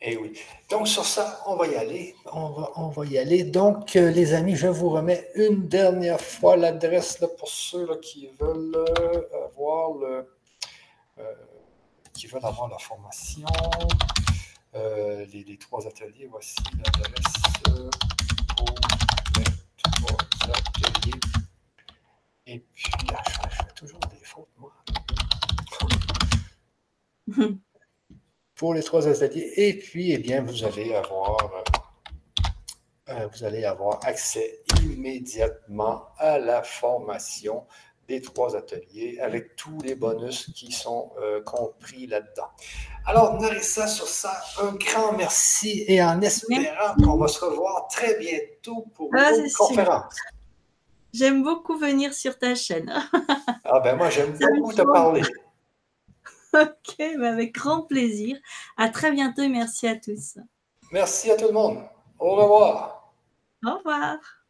Eh 0.06 0.18
oui. 0.18 0.34
Donc, 0.70 0.88
sur 0.88 1.06
ça, 1.06 1.42
on 1.48 1.56
va 1.56 1.66
y 1.68 1.76
aller. 1.76 2.14
On 2.34 2.50
va, 2.50 2.72
on 2.76 2.90
va 2.90 3.06
y 3.06 3.18
aller. 3.18 3.46
Donc, 3.46 3.96
euh, 3.96 4.12
les 4.12 4.34
amis, 4.34 4.56
je 4.56 4.68
vous 4.68 4.90
remets 4.90 5.30
une 5.36 5.70
dernière 5.70 6.20
fois 6.20 6.58
l'adresse 6.58 7.24
pour 7.38 7.48
ceux 7.48 7.88
qui 8.02 8.28
veulent 8.38 8.76
euh, 8.76 9.46
avoir 9.46 9.94
le, 9.94 10.36
euh, 11.20 11.34
qui 12.14 12.28
veulent 12.28 12.46
avoir 12.46 12.68
la 12.70 12.80
formation. 12.80 13.48
Les, 14.74 15.58
trois 15.58 15.88
ateliers, 15.88 16.28
voici 16.30 16.56
l'adresse 16.78 17.94
pour 18.58 18.76
les 19.38 19.44
trois 19.84 20.18
ateliers. 20.50 21.20
Et 22.48 22.60
puis, 22.60 22.92
là, 23.10 23.22
je 23.26 23.56
fais 23.56 23.74
toujours 23.74 24.00
des 24.00 24.26
fautes, 24.26 24.50
moi. 24.58 24.83
pour 28.56 28.74
les 28.74 28.84
trois 28.84 29.08
ateliers. 29.08 29.52
Et 29.56 29.78
puis, 29.78 30.12
eh 30.12 30.18
bien, 30.18 30.42
vous 30.42 30.64
allez 30.64 30.94
avoir, 30.94 31.38
euh, 31.54 33.14
euh, 33.14 33.28
vous 33.34 33.44
allez 33.44 33.66
avoir 33.66 34.00
accès 34.06 34.64
immédiatement 34.84 36.06
à 36.18 36.40
la 36.40 36.64
formation 36.64 37.66
des 38.08 38.22
trois 38.22 38.56
ateliers 38.56 39.18
avec 39.22 39.56
tous 39.56 39.80
les 39.82 39.96
bonus 39.96 40.52
qui 40.54 40.72
sont 40.72 41.14
euh, 41.22 41.42
compris 41.42 42.06
là-dedans. 42.06 42.50
Alors, 43.06 43.40
Narissa, 43.40 43.88
sur 43.88 44.08
ça, 44.08 44.42
un 44.62 44.74
grand 44.74 45.14
merci 45.14 45.86
et 45.88 46.04
en 46.04 46.22
espérant 46.22 46.96
qu'on 47.02 47.18
va 47.18 47.28
se 47.28 47.44
revoir 47.44 47.88
très 47.88 48.18
bientôt 48.20 48.86
pour 48.94 49.10
ah, 49.18 49.32
une 49.36 49.52
conférence. 49.52 50.16
J'aime 51.14 51.44
beaucoup 51.44 51.78
venir 51.78 52.14
sur 52.14 52.38
ta 52.38 52.56
chaîne. 52.56 52.92
ah 53.64 53.80
ben 53.80 53.96
moi, 53.96 54.10
j'aime 54.10 54.38
beaucoup 54.38 54.74
te 54.74 54.82
parler. 54.82 55.22
Ok, 56.62 57.00
avec 57.00 57.56
grand 57.56 57.82
plaisir. 57.82 58.38
À 58.78 58.90
très 58.90 59.12
bientôt 59.12 59.42
et 59.42 59.50
merci 59.50 59.88
à 59.88 59.96
tous. 59.96 60.38
Merci 60.92 61.32
à 61.32 61.36
tout 61.36 61.48
le 61.48 61.54
monde. 61.54 61.80
Au 62.20 62.36
revoir. 62.36 63.12
Au 63.66 63.78
revoir. 63.78 64.43